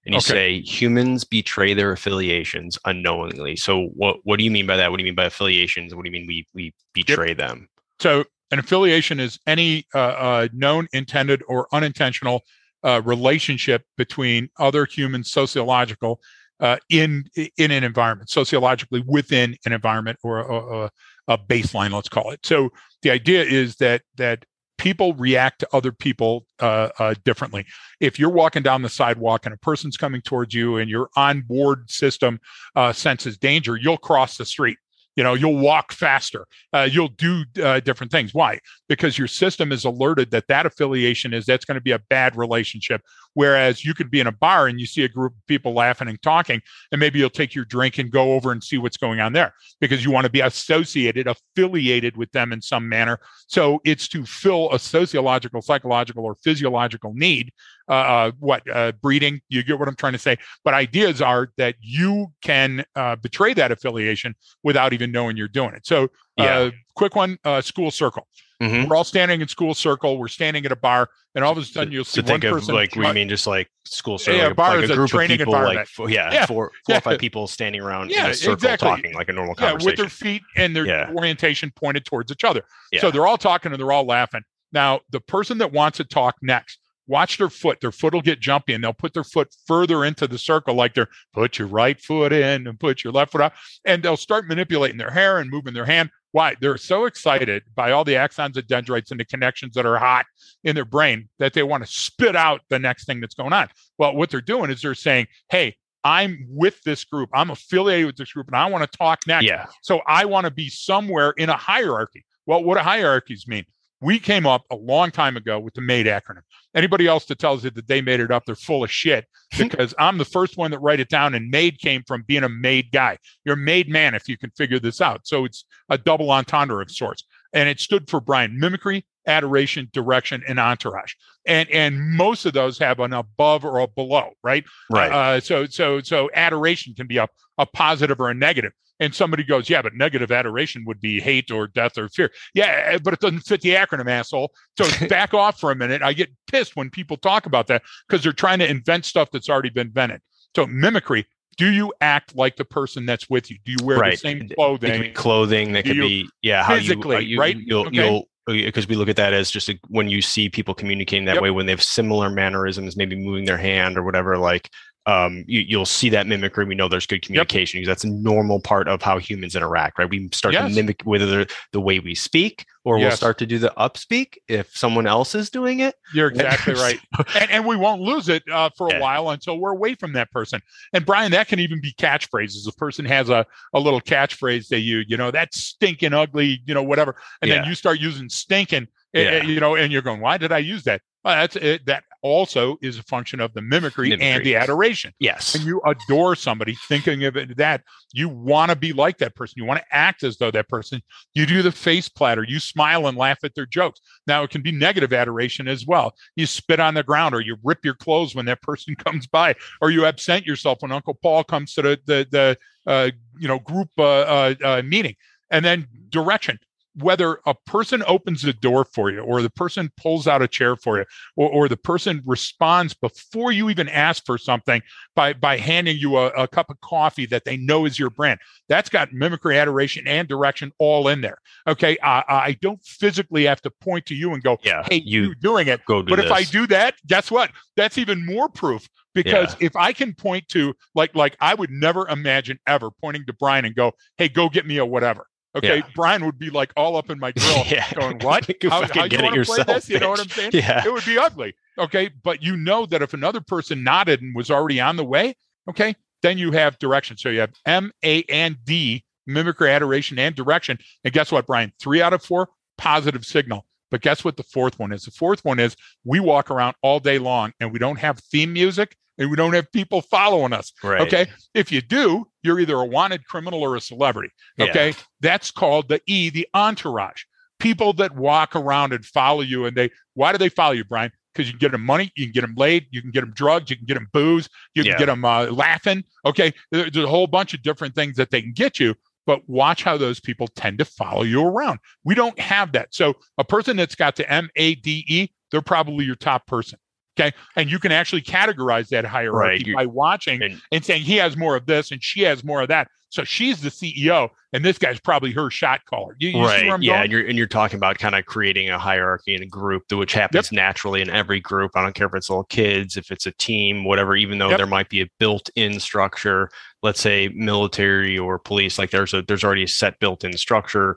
and 0.05 0.15
you 0.15 0.19
okay. 0.19 0.27
say 0.27 0.61
humans 0.61 1.25
betray 1.25 1.75
their 1.75 1.93
affiliations 1.93 2.79
unknowingly. 2.85 3.57
So 3.57 3.87
what 3.95 4.19
what 4.25 4.39
do 4.39 4.45
you 4.45 4.51
mean 4.51 4.67
by 4.67 4.77
that? 4.77 4.91
What 4.91 4.99
do 4.99 5.05
you 5.05 5.09
mean 5.09 5.15
by 5.15 5.25
affiliations? 5.25 5.95
What 5.95 6.05
do 6.05 6.11
you 6.11 6.13
mean 6.13 6.27
we 6.27 6.47
we 6.55 6.75
betray 6.93 7.29
yep. 7.29 7.39
them? 7.39 7.69
So 8.01 8.25
an 8.51 8.59
affiliation 8.59 9.21
is 9.21 9.39
any 9.47 9.87
uh, 9.95 9.99
uh, 9.99 10.49
known, 10.53 10.89
intended, 10.93 11.43
or 11.49 11.69
unintentional 11.73 12.43
uh, 12.85 13.03
relationship 13.05 13.85
between 13.97 14.49
other 14.59 14.87
humans, 14.87 15.31
sociological, 15.31 16.21
uh, 16.61 16.77
in 16.89 17.25
in 17.59 17.71
an 17.71 17.85
environment, 17.85 18.31
sociologically 18.31 19.03
within 19.07 19.57
an 19.67 19.73
environment 19.73 20.19
or 20.23 20.39
a, 20.39 20.85
a, 20.85 20.91
a 21.29 21.39
baseline, 21.39 21.93
let's 21.93 22.09
call 22.09 22.31
it. 22.31 22.41
So 22.47 22.71
the 23.03 23.11
idea 23.11 23.43
is 23.43 23.77
that 23.77 24.03
that 24.17 24.45
people 24.79 25.15
react 25.15 25.61
to 25.61 25.69
other 25.73 25.93
people 25.93 26.47
uh, 26.61 26.91
uh, 26.99 27.15
differently. 27.25 27.67
If 28.01 28.19
you're 28.19 28.31
walking 28.31 28.63
down 28.63 28.83
the 28.83 28.89
sidewalk 28.89 29.47
and 29.47 29.55
a 29.55 29.59
person's 29.59 29.97
coming 29.97 30.21
towards 30.21 30.55
you 30.55 30.77
and 30.77 30.89
your 30.89 31.09
onboard 31.17 31.91
system 31.91 32.41
uh, 32.75 32.93
senses 32.93 33.39
danger, 33.39 33.77
you'll 33.77 33.97
cross 33.97 34.37
the 34.37 34.45
street 34.45 34.79
you 35.17 35.25
know 35.25 35.35
you'll 35.35 35.59
walk 35.59 35.93
faster. 35.93 36.47
Uh, 36.73 36.89
you'll 36.91 37.09
do 37.09 37.45
uh, 37.63 37.81
different 37.81 38.13
things. 38.13 38.33
Why? 38.33 38.59
Because 38.89 39.19
your 39.19 39.29
system 39.29 39.73
is 39.73 39.85
alerted 39.85 40.31
that 40.31 40.45
that 40.49 40.67
affiliation 40.67 41.35
is 41.35 41.47
that's 41.47 41.65
going 41.65 41.77
to 41.77 41.81
be 41.81 41.93
a 41.93 41.99
bad 41.99 42.37
relationship 42.37 43.01
whereas 43.37 43.85
you 43.85 43.95
could 43.95 44.11
be 44.11 44.19
in 44.19 44.27
a 44.27 44.33
bar 44.33 44.67
and 44.67 44.81
you 44.81 44.87
see 44.87 45.05
a 45.05 45.09
group 45.09 45.33
of 45.33 45.47
people 45.47 45.73
laughing 45.73 46.09
and 46.09 46.21
talking 46.23 46.61
and 46.91 46.99
maybe 46.99 47.19
you'll 47.19 47.31
take 47.31 47.55
your 47.55 47.65
drink 47.67 47.99
and 47.99 48.11
go 48.11 48.33
over 48.33 48.51
and 48.51 48.65
see 48.65 48.79
what's 48.79 48.97
going 48.97 49.21
on 49.21 49.33
there 49.33 49.53
because 49.81 50.05
you 50.05 50.11
want 50.11 50.25
to 50.25 50.31
be 50.31 50.41
associated 50.41 51.27
affiliated 51.27 52.17
with 52.17 52.31
them 52.33 52.53
in 52.53 52.61
some 52.61 52.89
manner 52.89 53.21
so 53.47 53.81
it's 53.85 54.09
to 54.09 54.25
fill 54.25 54.73
a 54.73 54.79
sociological 54.79 55.61
psychological 55.63 56.25
or 56.25 56.35
physiological 56.37 57.13
need 57.15 57.53
uh, 57.89 57.93
uh, 57.93 58.31
what 58.41 58.69
uh, 58.69 58.93
breeding. 59.01 59.41
You 59.49 59.63
get 59.63 59.79
what 59.79 59.89
I'm 59.89 59.95
trying 59.95 60.15
to 60.15 60.19
say. 60.19 60.39
But 60.65 60.75
ideas 60.75 61.23
are 61.23 61.51
that 61.57 61.77
you 61.81 62.33
can 62.43 62.85
uh, 62.97 63.17
betray 63.17 63.55
that 63.55 63.71
affiliation 63.71 64.35
without 64.63 64.93
even 64.93 65.13
knowing 65.13 65.37
you're 65.37 65.49
doing 65.49 65.75
it. 65.75 65.87
So, 65.87 66.05
uh, 66.05 66.09
yeah. 66.39 66.71
quick 66.95 67.15
one: 67.15 67.39
uh, 67.45 67.61
school 67.61 67.91
circle. 67.91 68.27
Mm-hmm. 68.63 68.89
We're 68.89 68.97
all 68.97 69.05
standing 69.05 69.43
in 69.43 69.49
school 69.49 69.75
circle. 69.75 70.19
We're 70.19 70.29
standing 70.29 70.65
at 70.65 70.73
a 70.73 70.77
bar, 70.77 71.11
and 71.35 71.45
all 71.45 71.53
of 71.53 71.59
a 71.59 71.65
sudden 71.65 71.93
you'll 71.93 72.05
see 72.05 72.25
so 72.25 72.33
one 72.33 72.41
person. 72.41 72.75
like 72.75 72.97
we 72.97 73.13
mean 73.13 73.29
just 73.29 73.47
like 73.47 73.69
school 73.85 74.17
circle. 74.17 74.41
Yeah, 74.41 74.47
like, 74.49 74.57
bar 74.57 74.77
like 74.77 74.85
is 74.85 74.91
a 74.91 74.95
group 74.95 75.11
a 75.11 75.13
training 75.13 75.35
of 75.35 75.39
people, 75.47 75.55
environment. 75.55 75.89
Like 75.99 76.11
yeah, 76.11 76.33
yeah, 76.33 76.47
four, 76.47 76.71
four 76.71 76.73
yeah. 76.89 76.97
or 76.97 77.01
five 77.03 77.19
people 77.19 77.47
standing 77.49 77.83
around 77.83 78.11
yeah, 78.11 78.27
in 78.27 78.31
a 78.31 78.35
circle 78.35 78.55
exactly. 78.55 78.89
talking 78.89 79.15
like 79.15 79.29
a 79.29 79.33
normal 79.33 79.55
conversation. 79.55 79.81
Yeah, 79.81 79.87
with 79.87 79.97
their 79.99 80.09
feet 80.09 80.43
and 80.57 80.75
their 80.75 80.87
yeah. 80.87 81.13
orientation 81.15 81.71
pointed 81.77 82.07
towards 82.07 82.33
each 82.33 82.45
other. 82.45 82.63
Yeah. 82.93 83.01
So 83.01 83.11
they're 83.11 83.27
all 83.27 83.39
talking 83.39 83.73
and 83.73 83.81
they're 83.81 83.93
all 83.93 84.07
laughing. 84.07 84.43
Now, 84.73 85.01
the 85.11 85.21
person 85.21 85.59
that 85.59 85.73
wants 85.73 85.99
to 85.99 86.05
talk 86.05 86.37
next 86.41 86.79
watch 87.07 87.39
their 87.39 87.51
foot. 87.51 87.81
Their 87.81 87.93
foot 87.93 88.15
will 88.15 88.21
get 88.23 88.41
jumpy 88.41 88.73
and 88.73 88.83
they'll 88.83 88.93
put 88.93 89.15
their 89.15 89.25
foot 89.25 89.49
further 89.67 90.05
into 90.05 90.27
the 90.27 90.39
circle, 90.39 90.75
like 90.75 90.95
they're 90.95 91.09
put 91.33 91.59
your 91.59 91.69
right 91.69 92.01
foot 92.01 92.33
in 92.33 92.67
and 92.67 92.79
put 92.79 93.05
your 93.05 93.13
left 93.13 93.33
foot 93.33 93.41
out. 93.41 93.53
And 93.85 94.03
they'll 94.03 94.17
start 94.17 94.47
manipulating 94.47 94.99
their 94.99 95.11
hair 95.11 95.39
and 95.39 95.51
moving 95.51 95.75
their 95.75 95.87
hand. 95.87 96.11
Why? 96.37 96.55
They're 96.61 96.77
so 96.77 97.07
excited 97.07 97.63
by 97.75 97.93
all 97.93 98.05
the 98.05 98.13
axons 98.13 98.59
and 98.59 98.67
dendrites 98.67 99.11
and 99.11 99.19
the 99.19 99.25
connections 99.25 99.73
that 99.73 99.87
are 99.87 99.97
hot 99.97 100.27
in 100.65 100.75
their 100.75 100.85
brain 100.85 101.31
that 101.39 101.55
they 101.55 101.63
want 101.63 101.83
to 101.83 101.91
spit 101.91 102.37
out 102.37 102.61
the 102.69 102.79
next 102.79 103.07
thing 103.07 103.23
that's 103.23 103.35
going 103.35 103.55
on. 103.55 103.69
Well, 103.97 104.15
what 104.15 104.29
they're 104.29 104.43
doing 104.43 104.71
is 104.71 104.83
they're 104.83 104.95
saying, 104.95 105.29
hey, 105.49 105.77
I'm 106.05 106.45
with 106.51 106.83
this 106.83 107.05
group. 107.05 107.31
I'm 107.33 107.49
affiliated 107.49 108.05
with 108.05 108.17
this 108.17 108.33
group 108.33 108.49
and 108.49 108.57
I 108.57 108.67
want 108.67 108.85
to 108.85 108.99
talk 108.99 109.21
next. 109.27 109.47
Yeah. 109.47 109.65
So 109.81 110.03
I 110.07 110.27
want 110.27 110.45
to 110.45 110.51
be 110.51 110.69
somewhere 110.69 111.31
in 111.39 111.49
a 111.49 111.57
hierarchy. 111.57 112.23
Well, 112.45 112.63
what 112.63 112.77
do 112.77 112.83
hierarchies 112.83 113.49
mean? 113.49 113.65
We 114.01 114.19
came 114.19 114.47
up 114.47 114.65
a 114.71 114.77
long 114.77 115.11
time 115.11 115.37
ago 115.37 115.59
with 115.59 115.75
the 115.75 115.81
MADE 115.81 116.07
acronym. 116.07 116.43
Anybody 116.75 117.07
else 117.07 117.25
that 117.27 117.39
tells 117.39 117.65
you 117.65 117.71
that 117.71 117.89
they 117.89 118.03
made 118.03 118.21
it 118.21 118.31
up, 118.31 118.45
they're 118.45 118.55
full 118.55 118.85
of 118.85 118.91
shit 118.91 119.27
because 119.59 119.95
I'm 119.99 120.19
the 120.19 120.25
first 120.25 120.57
one 120.57 120.71
that 120.73 120.81
write 120.81 121.01
it 121.01 121.09
down. 121.09 121.35
And 121.35 121.51
MADE 121.51 121.79
came 121.79 122.03
from 122.07 122.23
being 122.27 122.45
a 122.45 122.49
made 122.49 122.93
guy. 122.93 123.19
You're 123.45 123.55
a 123.55 123.59
made 123.59 123.89
man 123.89 124.15
if 124.15 124.29
you 124.29 124.37
can 124.37 124.51
figure 124.51 124.79
this 124.79 125.01
out. 125.01 125.27
So 125.27 125.45
it's 125.45 125.65
a 125.89 125.97
double 125.97 126.31
entendre 126.31 126.83
of 126.83 126.91
sorts. 126.91 127.25
And 127.53 127.69
it 127.69 127.81
stood 127.81 128.11
for 128.11 128.21
Brian 128.21 128.59
mimicry, 128.59 129.07
adoration, 129.27 129.89
direction, 129.93 130.43
and 130.47 130.59
entourage. 130.59 131.15
And 131.47 131.69
and 131.71 131.99
most 132.11 132.45
of 132.45 132.53
those 132.53 132.79
have 132.79 133.01
an 133.01 133.13
above 133.13 133.65
or 133.65 133.79
a 133.79 133.87
below, 133.87 134.31
right? 134.43 134.65
Right. 134.91 135.13
Uh, 135.13 135.41
so 135.41 135.67
so 135.67 136.01
so 136.01 136.29
adoration 136.35 136.95
can 136.95 137.07
be 137.07 137.17
a, 137.17 137.29
a 137.57 137.67
positive 137.67 138.21
or 138.21 138.29
a 138.29 138.35
negative. 138.35 138.73
And 139.01 139.15
somebody 139.15 139.45
goes, 139.45 139.69
"Yeah, 139.69 139.83
but 139.83 139.95
negative 139.95 140.31
adoration 140.33 140.85
would 140.87 141.01
be 141.01 141.21
hate 141.21 141.51
or 141.51 141.67
death 141.67 141.99
or 141.99 142.09
fear." 142.09 142.31
Yeah, 142.55 142.83
eh, 142.93 142.99
but 143.03 143.15
it 143.15 143.21
doesn't 143.21 143.41
fit 143.41 143.61
the 143.61 143.71
acronym, 143.71 144.09
asshole. 144.09 144.53
So 144.79 144.89
back 145.09 145.35
off 145.35 145.61
for 145.61 145.71
a 145.71 145.77
minute. 145.77 146.03
I 146.03 146.13
get 146.13 146.31
pissed 146.51 146.77
when 146.77 146.91
people 146.91 147.17
talk 147.17 147.47
about 147.47 147.67
that 147.69 147.83
because 148.09 148.23
they're 148.23 148.33
trying 148.33 148.59
to 148.61 148.69
invent 148.71 149.05
stuff 149.05 149.31
that's 149.33 149.49
already 149.49 149.71
been 149.71 149.89
invented. 149.89 150.21
So 150.55 150.67
mimicry. 150.67 151.27
Do 151.59 151.71
you 151.73 151.91
act 152.03 152.37
like 152.37 152.57
the 152.57 152.67
person 152.67 153.07
that's 153.07 153.31
with 153.31 153.51
you? 153.51 153.57
Do 153.65 153.73
you 153.73 153.79
wear 153.83 153.99
Right. 153.99 154.11
the 154.13 154.17
same 154.19 154.47
clothing? 154.55 155.15
clothing 155.15 155.73
that 155.73 155.85
Do 155.85 155.95
could 155.95 156.01
be 156.01 156.29
yeah 156.43 156.63
how 156.63 156.75
physically, 156.75 157.17
you, 157.17 157.17
uh, 157.17 157.21
you 157.21 157.41
right? 157.41 157.57
you'll 157.59 157.87
Okay. 157.87 157.97
you'll 157.97 158.29
because 158.47 158.87
we 158.87 158.95
look 158.95 159.09
at 159.09 159.17
that 159.17 159.33
as 159.33 159.51
just 159.51 159.69
a, 159.71 159.79
when 159.89 160.07
you 160.07 160.21
see 160.21 160.49
people 160.51 160.75
communicating 160.75 161.25
that 161.25 161.35
Yep. 161.37 161.43
way 161.43 161.51
when 161.51 161.65
they 161.67 161.73
have 161.73 161.83
similar 161.83 162.29
mannerisms 162.31 162.95
maybe 162.97 163.17
moving 163.17 163.45
their 163.47 163.57
hand 163.57 163.97
or 163.97 164.03
whatever 164.05 164.37
like 164.39 164.71
um 165.07 165.45
you, 165.47 165.61
you'll 165.61 165.87
see 165.87 166.09
that 166.11 166.27
mimicry 166.27 166.65
we 166.65 166.75
know 166.75 166.89
there's 166.89 167.07
good 167.07 167.23
communication 167.23 167.79
because 167.79 167.89
that's 167.89 168.05
a 168.05 168.09
normal 168.09 168.61
part 168.61 168.89
of 168.89 169.01
how 169.03 169.19
humans 169.19 169.55
interact 169.57 169.99
right 169.99 170.11
we 170.11 170.29
start 170.33 170.53
Yes. 170.55 170.69
to 170.71 170.75
mimic 170.75 171.03
whether 171.05 171.27
the, 171.27 171.53
the 171.73 171.81
way 171.81 171.99
we 172.01 172.15
speak 172.15 172.67
or 172.85 172.99
we'll 172.99 173.11
start 173.11 173.39
to 173.39 173.47
do 173.47 173.59
the 173.59 173.73
upspeak 173.77 174.35
if 174.49 174.77
someone 174.77 175.07
else 175.07 175.35
is 175.35 175.51
doing 175.51 175.81
it 175.81 175.97
You're 176.13 176.29
exactly 176.29 176.75
right. 176.87 177.01
and, 177.35 177.51
and 177.51 177.67
we 177.67 177.77
won't 177.77 178.01
lose 178.01 178.29
it 178.29 178.43
uh, 178.51 178.71
for 178.77 178.89
a 178.89 178.93
Yeah. 178.93 179.01
while 179.01 179.31
until 179.31 179.59
we're 179.59 179.73
away 179.73 179.95
from 179.97 180.13
that 180.13 180.31
person. 180.31 180.61
And 180.93 181.05
Brian, 181.05 181.33
that 181.33 181.49
can 181.49 181.59
even 181.59 181.81
be 181.81 181.93
catchphrases. 181.95 182.69
A 182.69 182.73
person 182.73 183.05
has 183.07 183.29
a, 183.29 183.45
a 183.75 183.81
little 183.81 184.01
catchphrase 184.01 184.69
they 184.69 184.79
use, 184.79 185.07
you 185.09 185.17
know, 185.17 185.33
that's 185.33 185.59
stinking 185.61 186.13
ugly, 186.15 186.63
you 186.65 186.75
know, 186.75 186.83
whatever. 186.85 187.17
And 187.43 187.51
then 187.51 187.65
you 187.65 187.75
start 187.75 187.99
using 187.99 188.29
stinking, 188.29 188.87
eh, 189.15 189.23
Yeah. 189.23 189.31
eh, 189.31 189.43
you 189.43 189.59
know, 189.59 189.75
and 189.75 189.93
you're 189.93 190.03
going, 190.03 190.21
why 190.21 190.39
did 190.39 190.53
I 190.53 190.59
use 190.59 190.85
that? 190.85 191.01
Well, 191.27 191.35
that's 191.35 191.57
it. 191.57 191.87
That 191.87 192.05
also 192.23 192.79
is 192.83 193.01
a 193.01 193.03
function 193.03 193.41
of 193.41 193.53
the 193.53 193.61
mimicry, 193.61 194.13
and 194.13 194.45
the 194.45 194.55
adoration. 194.55 195.13
yes 195.19 195.59
When 195.59 195.67
you 195.67 195.83
adore 195.85 196.37
somebody, 196.37 196.77
thinking 196.87 197.25
of 197.25 197.37
it 197.37 197.57
that 197.57 197.83
you 198.13 198.29
want 198.29 198.71
to 198.71 198.77
be 198.77 198.93
like 198.93 199.19
that 199.19 199.35
person, 199.35 199.55
you 199.57 199.65
want 199.65 199.81
to 199.81 199.87
act 199.91 200.23
as 200.23 200.37
though 200.37 200.53
that 200.53 200.69
person. 200.69 201.03
You 201.35 201.45
do 201.45 201.63
the 201.63 201.73
face 201.73 202.09
platter, 202.09 202.45
you 202.47 202.61
smile 202.61 203.09
and 203.09 203.19
laugh 203.19 203.39
at 203.43 203.57
their 203.57 203.67
jokes. 203.67 204.01
Now 204.29 204.45
it 204.45 204.51
can 204.51 204.63
be 204.63 204.71
negative 204.71 205.13
adoration 205.13 205.67
as 205.67 205.85
well. 205.85 206.15
You 206.37 206.47
spit 206.47 206.79
on 206.79 206.95
the 206.95 207.03
ground, 207.03 207.35
or 207.35 207.41
you 207.41 207.57
rip 207.65 207.85
your 207.85 207.95
clothes 207.95 208.37
when 208.37 208.47
that 208.47 208.63
person 208.63 208.95
comes 208.95 209.27
by, 209.27 209.57
or 209.81 209.91
you 209.91 210.07
absent 210.07 210.47
yourself 210.47 210.79
when 210.83 210.93
Uncle 210.93 211.19
Paul 211.21 211.43
comes 211.43 211.75
to 211.75 211.83
the 211.83 211.99
the, 212.07 212.27
the 212.31 212.57
uh, 212.89 213.11
you 213.37 213.49
know 213.49 213.59
group 213.59 213.91
uh, 213.99 214.05
uh, 214.05 214.55
uh, 214.63 214.83
meeting. 214.85 215.17
And 215.51 215.65
then 215.65 215.87
direction. 216.09 216.59
Whether 216.97 217.41
a 217.47 217.55
person 217.67 218.03
opens 218.07 218.43
the 218.43 218.53
door 218.53 218.85
for 218.85 219.11
you, 219.11 219.21
or 219.21 219.43
the 219.43 219.51
person 219.51 219.91
pulls 219.97 220.27
out 220.27 220.43
a 220.43 220.49
chair 220.49 220.77
for 220.77 220.99
you, 220.99 221.05
or, 221.37 221.51
or 221.51 221.69
the 221.69 221.77
person 221.77 222.23
responds 222.25 222.95
before 222.95 223.53
you 223.53 223.71
even 223.71 223.89
ask 223.89 224.25
for 224.25 224.39
something 224.39 224.83
by 225.15 225.33
by 225.33 225.59
handing 225.59 225.99
you 225.99 226.17
a, 226.17 226.29
a 226.29 226.49
cup 226.49 226.71
of 226.71 226.81
coffee 226.81 227.27
that 227.27 227.45
they 227.45 227.57
know 227.57 227.85
is 227.85 227.99
your 227.99 228.11
brand. 228.11 228.41
That's 228.69 228.89
got 228.89 229.13
mimicry, 229.13 229.59
adoration, 229.59 230.07
and 230.07 230.27
direction 230.27 230.73
all 230.79 231.09
in 231.09 231.21
there. 231.21 231.39
Okay, 231.67 231.97
I, 232.03 232.25
I 232.29 232.57
don't 232.61 232.83
physically 232.85 233.45
have 233.45 233.61
to 233.63 233.71
point 233.71 234.07
to 234.07 234.15
you 234.15 234.33
and 234.33 234.43
go, 234.43 234.59
yeah 234.63 234.83
"Hey, 234.89 235.03
you, 235.05 235.35
doing 235.35 235.69
it." 235.69 235.85
go 235.87 236.03
do 236.03 236.11
But 236.11 236.25
if 236.25 236.31
I 236.31 236.45
do 236.45 236.67
that, 236.69 236.95
guess 237.07 237.31
what? 237.31 237.51
That's 237.77 237.99
even 237.99 238.25
more 238.25 238.49
proof 238.49 238.89
because 239.15 239.57
if 239.61 239.75
I 239.77 239.93
can 239.93 240.15
point 240.15 240.49
to 240.49 240.75
like 240.95 241.15
like 241.15 241.37
I 241.41 241.55
would 241.55 241.71
never 241.71 242.09
imagine 242.09 242.59
ever 242.67 242.91
pointing 242.91 243.25
to 243.27 243.33
Brian 243.33 243.65
and 243.65 243.75
go, 243.75 243.93
"Hey, 244.19 244.29
go 244.29 244.49
get 244.49 244.67
me 244.67 244.77
a 244.77 244.87
whatever." 244.87 245.27
Okay, 245.57 245.79
Yeah. 245.79 245.87
Brian 245.95 246.25
would 246.27 246.39
be 246.39 246.51
like 246.51 246.73
all 246.77 246.97
up 246.97 247.11
in 247.11 247.19
my 247.19 247.33
grill, 247.33 247.65
yeah 247.71 247.91
going, 247.95 248.19
"What? 248.21 248.47
How, 248.63 248.83
how 248.83 249.05
you 249.05 249.09
get 249.09 249.21
it 249.21 249.23
want 249.23 249.35
to 249.35 249.45
play 249.45 249.57
yourself, 249.59 249.67
this?" 249.67 249.89
You 249.89 249.99
know 249.99 250.11
what 250.11 250.21
I'm 250.21 250.29
saying? 250.29 250.51
yeah 250.55 250.85
it 250.85 250.93
would 250.93 251.05
be 251.05 251.19
ugly. 251.19 251.55
Okay. 251.79 252.11
But 252.23 252.43
you 252.43 252.57
know 252.57 252.87
that 252.87 253.03
if 253.03 253.15
another 253.15 253.41
person 253.41 253.83
nodded 253.83 254.23
and 254.23 254.35
was 254.35 254.51
already 254.51 254.81
on 254.81 254.97
the 254.97 255.05
way, 255.05 255.35
okay, 255.69 255.95
then 256.23 256.39
you 256.39 256.53
have 256.53 256.79
direction. 256.79 257.17
So 257.17 257.29
you 257.31 257.41
have 257.41 257.53
M, 257.65 257.93
A, 258.05 258.23
and 258.25 258.57
D, 258.65 259.05
mimicry, 259.27 259.71
adoration, 259.71 260.19
and 260.19 260.35
direction. 260.35 260.79
And 261.05 261.13
guess 261.13 261.33
what, 261.33 261.47
Brian? 261.47 261.73
Three 261.81 262.03
out 262.03 262.13
of 262.13 262.23
four, 262.23 262.49
positive 262.79 263.25
signal. 263.25 263.67
But 263.91 264.01
guess 264.01 264.25
what 264.25 264.37
the 264.37 264.43
fourth 264.43 264.79
one 264.79 264.93
is? 264.93 265.05
The 265.05 265.11
fourth 265.13 265.45
one 265.45 265.61
is 265.61 265.77
we 266.05 266.19
walk 266.19 266.51
around 266.51 266.75
all 266.83 266.99
day 266.99 267.19
long 267.19 267.53
and 267.61 267.73
we 267.73 267.79
don't 267.79 267.99
have 267.99 268.19
theme 268.19 268.53
music 268.53 268.97
and 269.19 269.31
we 269.31 269.37
don't 269.37 269.55
have 269.55 269.71
people 269.73 270.03
following 270.03 270.53
us. 270.53 270.73
right 270.83 271.01
Okay. 271.03 271.27
If 271.55 271.73
you 271.73 271.81
do, 271.81 272.27
you're 272.43 272.61
either 272.61 272.77
a 272.77 272.85
wanted 272.85 273.27
criminal 273.27 273.63
or 273.63 273.77
a 273.77 273.81
celebrity. 273.81 274.31
Yeah. 274.59 274.67
Okay. 274.67 274.95
That's 275.21 275.51
called 275.51 275.89
the 275.89 276.01
E, 276.07 276.31
the 276.31 276.47
entourage. 276.55 277.23
People 277.59 277.93
that 277.95 278.15
walk 278.15 278.55
around 278.55 278.93
and 278.93 279.05
follow 279.05 279.41
you. 279.41 279.65
And 279.65 279.77
they, 279.77 279.91
why 280.15 280.33
do 280.33 280.39
they 280.39 280.49
follow 280.51 280.73
you, 280.73 280.85
Brian? 280.85 281.11
Because 281.33 281.49
you 281.49 281.53
can 281.55 281.59
get 281.59 281.73
them 281.73 281.85
money, 281.85 282.11
you 282.17 282.27
can 282.27 282.33
get 282.33 282.41
them 282.43 282.55
laid, 282.57 282.87
you 282.91 283.03
can 283.03 283.11
get 283.11 283.21
them 283.21 283.33
drugs, 283.35 283.71
you 283.71 283.77
can 283.77 283.85
get 283.87 283.95
them 283.95 284.09
booze, 284.13 284.49
you 284.75 284.83
can 284.83 284.93
Yeah. 284.93 284.99
get 284.99 285.07
them 285.07 285.25
uh, 285.25 285.47
laughing. 285.47 286.05
Okay. 286.25 286.53
There- 286.71 286.91
There's 286.91 287.05
a 287.05 287.09
whole 287.09 287.27
bunch 287.27 287.53
of 287.55 287.63
different 287.63 287.95
things 287.95 288.17
that 288.17 288.31
they 288.31 288.41
can 288.43 288.53
get 288.53 288.79
you. 288.81 288.95
But 289.27 289.41
watch 289.49 289.83
how 289.83 289.97
those 289.97 290.21
people 290.21 290.47
tend 290.47 290.79
to 290.79 290.85
follow 290.85 291.23
you 291.23 291.43
around. 291.45 291.81
We 292.05 292.15
don't 292.15 292.39
have 292.39 292.71
that. 292.73 292.95
So 292.95 293.15
a 293.39 293.45
person 293.45 293.77
that's 293.77 293.97
got 293.97 294.15
the 294.17 294.31
M 294.33 294.49
A 294.55 294.77
D 294.77 295.05
E, 295.09 295.29
they're 295.51 295.61
probably 295.63 296.05
your 296.05 296.15
top 296.15 296.47
person. 296.47 296.79
Okay. 297.19 297.35
And 297.57 297.71
you 297.71 297.79
can 297.79 297.93
actually 297.93 298.23
categorize 298.23 298.89
that 298.89 299.05
hierarchy 299.07 299.73
Right. 299.75 299.85
By 299.85 299.87
watching 299.87 300.43
and- 300.43 300.61
and 300.71 300.85
saying 300.85 301.03
he 301.03 301.17
has 301.17 301.37
more 301.37 301.57
of 301.57 301.67
this 301.67 301.91
and 301.91 302.03
she 302.03 302.23
has 302.23 302.45
more 302.45 302.61
of 302.63 302.69
that. 302.69 302.89
So 303.09 303.23
she's 303.25 303.63
the 303.63 303.71
CEO, 303.71 304.29
and 304.53 304.65
this 304.65 304.79
guy's 304.79 304.99
probably 305.01 305.31
her 305.33 305.49
shot 305.49 305.81
caller. 305.87 306.17
You, 306.19 306.31
you 306.31 306.45
right 306.45 306.83
yeah 306.83 307.03
and 307.03 307.11
you're 307.13 307.25
and 307.27 307.39
you're 307.39 307.47
talking 307.47 307.77
about 307.77 307.99
kind 307.99 308.15
of 308.17 308.27
creating 308.27 308.69
a 308.69 308.79
hierarchy 308.79 309.35
in 309.35 309.43
a 309.43 309.47
group 309.47 309.85
which 309.93 310.13
happens 310.13 310.51
naturally 310.53 311.01
in 311.01 311.09
every 311.09 311.39
group 311.41 311.71
i 311.77 311.83
don't 311.83 311.95
care 311.95 312.09
if 312.09 312.15
it's 312.15 312.29
little 312.29 312.45
kids 312.45 312.97
if 312.97 313.11
it's 313.13 313.25
a 313.27 313.31
team 313.33 313.85
whatever 313.85 314.17
even 314.17 314.39
though 314.39 314.49
Yep. 314.51 314.57
there 314.59 314.67
might 314.67 314.89
be 314.89 315.03
a 315.03 315.07
built-in 315.21 315.79
structure 315.81 316.51
let's 316.83 317.01
say 317.01 317.29
military 317.29 318.19
or 318.19 318.39
police 318.41 318.77
like 318.79 318.91
there's 318.91 319.15
a 319.15 319.23
there's 319.23 319.45
already 319.45 319.63
a 319.63 319.69
set 319.69 319.99
built-in 320.01 320.37
structure 320.37 320.97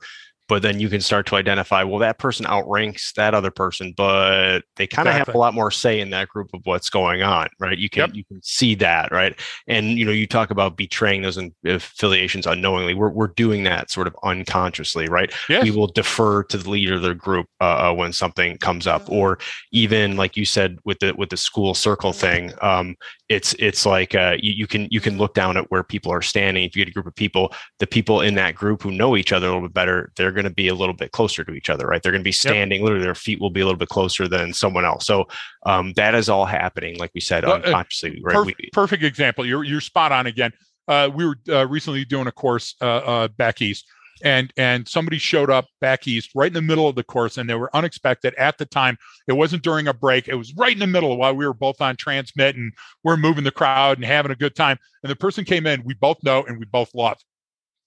but 0.50 0.62
then 0.62 0.80
you 0.80 0.90
can 0.90 1.00
start 1.00 1.26
to 1.28 1.36
identify 1.36 1.84
well 1.84 2.00
that 2.00 2.18
person 2.18 2.46
outranks 2.48 3.14
that 3.14 3.34
other 3.34 3.52
person 3.52 3.94
but 3.96 4.62
they 4.76 4.86
kind 4.88 5.08
of 5.08 5.14
have 5.14 5.30
a 5.30 5.38
lot 5.38 5.54
more 5.54 5.72
say 5.72 6.02
in 6.02 6.10
that 6.10 6.28
group 6.28 6.50
of 6.54 6.60
what's 6.66 6.90
going 6.90 7.22
on 7.22 7.48
right? 7.60 7.78
You 7.78 7.90
can 7.90 8.00
Yep. 8.00 8.10
you 8.16 8.26
can 8.26 8.42
see 8.44 8.76
that 8.76 9.12
right? 9.12 9.40
And 9.68 9.98
you 9.98 10.04
know 10.06 10.12
you 10.12 10.28
talk 10.28 10.52
about 10.52 10.76
betraying 10.76 11.22
those 11.22 11.40
affiliations 11.66 12.48
unknowingly. 12.48 12.94
We're, 12.94 13.10
we're 13.12 13.28
doing 13.28 13.64
that 13.64 13.92
sort 13.92 14.08
of 14.08 14.16
unconsciously 14.24 15.08
right? 15.08 15.32
Yes. 15.48 15.64
we 15.64 15.72
will 15.72 15.88
defer 15.88 16.44
to 16.44 16.58
the 16.58 16.70
leader 16.70 16.96
of 16.96 17.04
the 17.04 17.14
group 17.14 17.46
uh, 17.62 17.90
uh, 17.90 17.94
when 17.94 18.12
something 18.12 18.58
comes 18.58 18.88
up 18.88 19.10
or 19.10 19.38
even 19.72 20.18
like 20.18 20.36
you 20.36 20.46
said 20.46 20.78
with 20.84 21.00
the 21.00 21.14
with 21.16 21.30
the 21.30 21.38
school 21.38 21.74
circle 21.74 22.12
thing 22.12 22.52
um, 22.62 22.96
it's 23.30 23.54
it's 23.60 23.86
like 23.86 24.16
uh, 24.16 24.36
you, 24.40 24.52
you 24.52 24.68
can 24.68 24.88
you 24.90 25.00
can 25.00 25.18
look 25.18 25.36
down 25.36 25.56
at 25.56 25.70
where 25.70 25.84
people 25.84 26.12
are 26.12 26.22
standing. 26.22 26.64
If 26.64 26.76
you 26.76 26.84
get 26.84 26.90
a 26.90 26.94
group 26.94 27.06
of 27.06 27.16
people 27.16 27.54
the 27.78 27.86
people 27.86 28.22
in 28.22 28.34
that 28.36 28.56
group 28.56 28.82
who 28.82 28.92
know 28.92 29.16
each 29.16 29.32
other 29.32 29.46
a 29.46 29.50
little 29.52 29.68
bit 29.68 29.74
better 29.74 30.12
they're 30.16 30.32
going 30.32 30.46
to 30.46 30.50
be 30.50 30.68
a 30.68 30.74
little 30.74 30.96
bit 30.96 31.12
closer 31.12 31.44
to 31.44 31.54
each 31.54 31.70
other 31.70 31.86
right? 31.86 32.02
They're 32.02 32.12
going 32.12 32.24
to 32.24 32.28
be 32.28 32.32
standing 32.32 32.84
literally 32.84 33.04
their 33.04 33.16
feet 33.16 33.40
will 33.40 33.52
be 33.52 33.62
a 33.62 33.66
little 33.66 33.78
bit 33.78 33.90
closer 33.90 34.28
than 34.28 34.52
someone 34.54 34.84
else. 34.84 35.06
So 35.06 35.28
um, 35.66 35.94
that 35.94 36.16
is 36.16 36.28
all 36.28 36.46
happening 36.46 36.98
like 36.98 37.12
we 37.14 37.22
said 37.22 37.44
Well, 37.46 37.54
uh, 37.54 37.60
unconsciously 37.60 38.20
right? 38.24 38.36
Perf- 38.36 38.46
we, 38.46 38.56
perfect 38.74 39.04
example. 39.04 39.46
You're 39.46 39.64
you're 39.64 39.82
spot 39.82 40.12
on 40.12 40.26
again. 40.26 40.52
Uh, 40.88 41.08
we 41.14 41.24
were 41.24 41.36
uh, 41.50 41.68
recently 41.68 42.04
doing 42.04 42.26
a 42.26 42.32
course 42.32 42.76
uh, 42.82 42.86
uh, 42.86 43.28
back 43.28 43.62
east, 43.62 43.86
and 44.24 44.52
and 44.58 44.88
somebody 44.88 45.18
showed 45.18 45.50
up 45.50 45.66
back 45.82 46.08
east 46.08 46.32
right 46.36 46.48
in 46.48 46.54
the 46.54 46.62
middle 46.62 46.88
of 46.88 46.96
the 46.96 47.04
course, 47.04 47.38
and 47.38 47.50
they 47.50 47.56
were 47.56 47.76
unexpected 47.76 48.34
at 48.36 48.58
the 48.58 48.66
time. 48.66 48.98
It 49.28 49.34
wasn't 49.34 49.64
during 49.64 49.88
a 49.88 49.94
break; 49.94 50.28
it 50.28 50.36
was 50.36 50.54
right 50.56 50.74
in 50.74 50.80
the 50.80 50.88
middle 50.88 51.18
while 51.18 51.36
we 51.36 51.46
were 51.48 51.54
both 51.54 51.82
on 51.82 51.96
transmit 51.96 52.56
and 52.56 52.74
we're 53.04 53.18
moving 53.18 53.44
the 53.44 53.52
crowd 53.52 53.98
and 53.98 54.06
having 54.06 54.32
a 54.32 54.36
good 54.36 54.56
time. 54.56 54.78
And 55.04 55.10
the 55.10 55.16
person 55.16 55.46
came 55.46 55.66
in, 55.68 55.84
we 55.84 55.94
both 55.94 56.18
know 56.24 56.44
and 56.46 56.60
we 56.60 56.66
both 56.66 56.94
love, 56.94 57.18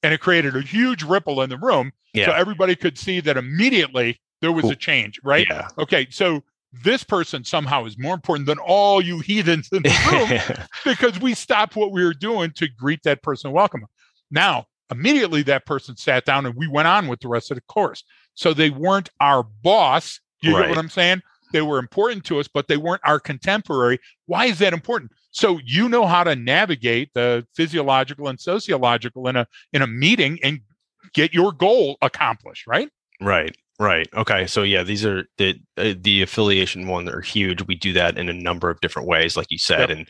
and 0.03 0.13
it 0.15 0.19
created 0.21 0.57
a 0.57 0.61
huge 0.63 1.03
ripple 1.03 1.43
in 1.43 1.51
the 1.51 1.59
room. 1.59 1.93
yeah 2.15 2.27
So 2.27 2.33
everybody 2.33 2.75
could 2.77 2.99
see 2.99 3.21
that 3.21 3.37
immediately 3.37 4.21
there 4.41 4.53
was 4.53 4.63
Cool. 4.63 4.73
a 4.73 4.77
change, 4.77 5.21
right? 5.23 5.47
yeah 5.49 5.69
Okay, 5.79 6.07
so 6.11 6.43
this 6.85 7.05
person 7.05 7.45
somehow 7.45 7.85
is 7.85 7.99
more 7.99 8.15
important 8.15 8.47
than 8.47 8.59
all 8.59 9.03
you 9.05 9.19
heathens 9.21 9.69
in 9.73 9.83
the 9.83 9.91
room 10.11 10.67
because 10.85 11.21
we 11.21 11.35
stopped 11.35 11.77
what 11.77 11.93
we 11.93 12.03
were 12.03 12.15
doing 12.15 12.51
to 12.57 12.67
greet 12.67 13.03
that 13.03 13.23
person 13.23 13.49
and 13.49 13.55
welcome 13.55 13.81
them. 13.83 13.91
Now, 14.31 14.65
immediately 14.93 15.43
that 15.43 15.67
person 15.67 15.97
sat 15.97 16.25
down 16.25 16.47
and 16.47 16.55
we 16.55 16.69
went 16.69 16.87
on 16.89 17.09
with 17.09 17.21
the 17.21 17.29
rest 17.29 17.51
of 17.51 17.57
the 17.57 17.63
course. 17.63 18.05
So 18.35 18.55
they 18.55 18.71
weren't 18.71 19.11
our 19.21 19.43
boss. 19.43 20.21
You 20.43 20.55
Right. 20.55 20.63
get 20.63 20.69
what 20.71 20.79
I'm 20.79 20.89
saying? 20.89 21.23
They 21.53 21.63
were 21.63 21.79
important 21.79 22.25
to 22.27 22.39
us, 22.41 22.49
but 22.49 22.69
they 22.69 22.77
weren't 22.79 23.03
our 23.05 23.21
contemporary. 23.21 23.99
Why 24.27 24.47
is 24.47 24.59
that 24.61 24.73
important? 24.73 25.11
So 25.33 25.59
you 25.65 25.89
know 25.89 26.07
how 26.07 26.25
to 26.25 26.35
navigate 26.37 27.11
the 27.15 27.47
physiological 27.55 28.29
and 28.29 28.41
sociological 28.41 29.29
in 29.29 29.37
a 29.37 29.47
in 29.73 29.83
a 29.83 29.87
meeting 29.87 30.39
and 30.43 30.61
get 31.15 31.35
your 31.35 31.53
goal 31.53 31.99
accomplished, 32.01 32.67
right? 32.67 32.89
Right. 33.21 33.55
Right. 33.79 34.09
Okay. 34.15 34.47
So 34.47 34.63
yeah, 34.63 34.83
these 34.83 35.05
are 35.05 35.27
the 35.39 35.59
uh, 35.77 35.95
the 36.01 36.23
affiliation 36.23 36.87
one 36.87 37.09
are 37.09 37.21
huge. 37.21 37.63
We 37.67 37.75
do 37.75 37.93
that 37.95 38.17
in 38.17 38.29
a 38.29 38.33
number 38.33 38.71
of 38.71 38.81
different 38.81 39.09
ways, 39.09 39.37
like 39.37 39.51
you 39.51 39.59
said, 39.59 39.89
Yep. 39.89 39.99
and 39.99 40.09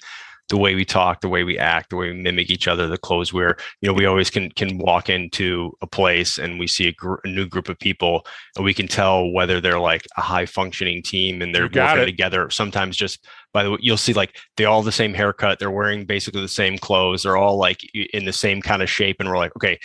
the 0.49 0.57
way 0.57 0.75
we 0.75 0.85
talk, 0.85 1.21
the 1.21 1.29
way 1.29 1.45
we 1.45 1.59
act, 1.59 1.91
the 1.91 1.97
way 1.97 2.09
we 2.09 2.21
mimic 2.21 2.51
each 2.51 2.69
other, 2.69 2.87
the 2.87 2.99
clothes 2.99 3.33
we're, 3.33 3.57
you 3.81 3.89
know, 3.89 3.93
we 3.93 4.05
always 4.05 4.29
can 4.29 4.51
can 4.51 4.77
walk 4.79 5.09
into 5.09 5.73
a 5.81 5.87
place 5.87 6.39
and 6.39 6.59
we 6.59 6.67
see 6.67 6.89
a, 6.89 6.93
gr- 6.93 7.21
a 7.25 7.29
new 7.29 7.47
group 7.47 7.69
of 7.69 7.79
people, 7.79 8.27
and 8.57 8.65
we 8.65 8.75
can 8.75 8.87
tell 8.87 9.31
whether 9.31 9.61
they're 9.61 9.79
like 9.79 10.07
a 10.17 10.21
high 10.21 10.47
functioning 10.47 11.03
team 11.03 11.41
and 11.41 11.55
they're 11.55 11.65
working 11.65 12.03
it. 12.03 12.07
together. 12.07 12.51
Sometimes 12.51 12.97
just 12.97 13.27
by 13.53 13.63
the 13.63 13.71
way, 13.71 13.79
you'll 13.81 13.97
see 13.97 14.13
like 14.13 14.37
they 14.57 14.65
all 14.65 14.83
the 14.83 14.93
same 14.93 15.15
haircut, 15.15 15.59
they're 15.59 15.71
wearing 15.71 16.05
basically 16.05 16.43
the 16.43 16.49
same 16.49 16.77
clothes, 16.79 17.23
they're 17.23 17.37
all 17.37 17.57
like 17.57 17.81
in 18.13 18.25
the 18.25 18.33
same 18.33 18.61
kind 18.61 18.83
of 18.83 18.91
shape, 18.91 19.17
and 19.21 19.29
we're 19.29 19.39
like, 19.39 19.57
okay, 19.57 19.79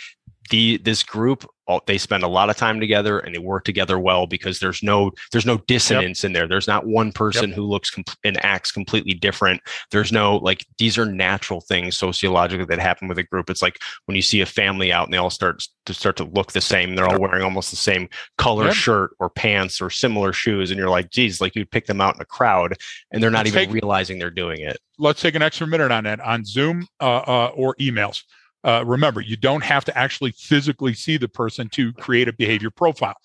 the 0.50 0.78
this 0.78 1.02
group 1.02 1.46
they 1.86 1.98
spend 1.98 2.22
a 2.22 2.28
lot 2.28 2.50
of 2.50 2.56
time 2.56 2.80
together 2.80 3.18
and 3.18 3.34
they 3.34 3.38
work 3.38 3.64
together 3.64 3.98
well 3.98 4.26
because 4.26 4.58
there's 4.58 4.82
no 4.82 5.10
there's 5.32 5.46
no 5.46 5.58
dissonance 5.66 6.22
yep. 6.22 6.28
in 6.28 6.32
there 6.32 6.48
there's 6.48 6.66
not 6.66 6.86
one 6.86 7.12
person 7.12 7.50
yep. 7.50 7.56
who 7.56 7.64
looks 7.64 7.90
comp- 7.90 8.16
and 8.24 8.42
acts 8.44 8.72
completely 8.72 9.14
different 9.14 9.60
there's 9.90 10.10
no 10.10 10.36
like 10.36 10.64
these 10.78 10.96
are 10.96 11.04
natural 11.04 11.60
things 11.60 11.96
sociologically 11.96 12.64
that 12.64 12.78
happen 12.78 13.08
with 13.08 13.18
a 13.18 13.22
group 13.22 13.50
it's 13.50 13.62
like 13.62 13.78
when 14.06 14.16
you 14.16 14.22
see 14.22 14.40
a 14.40 14.46
family 14.46 14.92
out 14.92 15.06
and 15.06 15.12
they 15.12 15.18
all 15.18 15.30
start 15.30 15.66
to 15.84 15.92
start 15.92 16.16
to 16.16 16.24
look 16.24 16.52
the 16.52 16.60
same 16.60 16.94
they're 16.94 17.08
all 17.08 17.20
wearing 17.20 17.42
almost 17.42 17.70
the 17.70 17.76
same 17.76 18.08
color 18.38 18.66
yep. 18.66 18.74
shirt 18.74 19.10
or 19.18 19.28
pants 19.28 19.80
or 19.80 19.90
similar 19.90 20.32
shoes 20.32 20.70
and 20.70 20.78
you're 20.78 20.90
like 20.90 21.10
geez 21.10 21.40
like 21.40 21.54
you'd 21.54 21.70
pick 21.70 21.86
them 21.86 22.00
out 22.00 22.14
in 22.14 22.20
a 22.20 22.26
crowd 22.26 22.74
and 23.10 23.22
they're 23.22 23.30
not 23.30 23.40
let's 23.40 23.50
even 23.50 23.66
take, 23.66 23.74
realizing 23.74 24.18
they're 24.18 24.30
doing 24.30 24.60
it 24.60 24.78
let's 24.98 25.20
take 25.20 25.34
an 25.34 25.42
extra 25.42 25.66
minute 25.66 25.92
on 25.92 26.04
that 26.04 26.20
on 26.20 26.44
zoom 26.44 26.86
uh, 27.00 27.18
uh, 27.26 27.52
or 27.54 27.74
emails 27.76 28.22
uh, 28.64 28.84
remember, 28.84 29.20
you 29.20 29.36
don't 29.36 29.64
have 29.64 29.84
to 29.84 29.96
actually 29.96 30.32
physically 30.32 30.94
see 30.94 31.16
the 31.16 31.28
person 31.28 31.68
to 31.70 31.92
create 31.94 32.28
a 32.28 32.32
behavior 32.32 32.70
profile. 32.70 33.16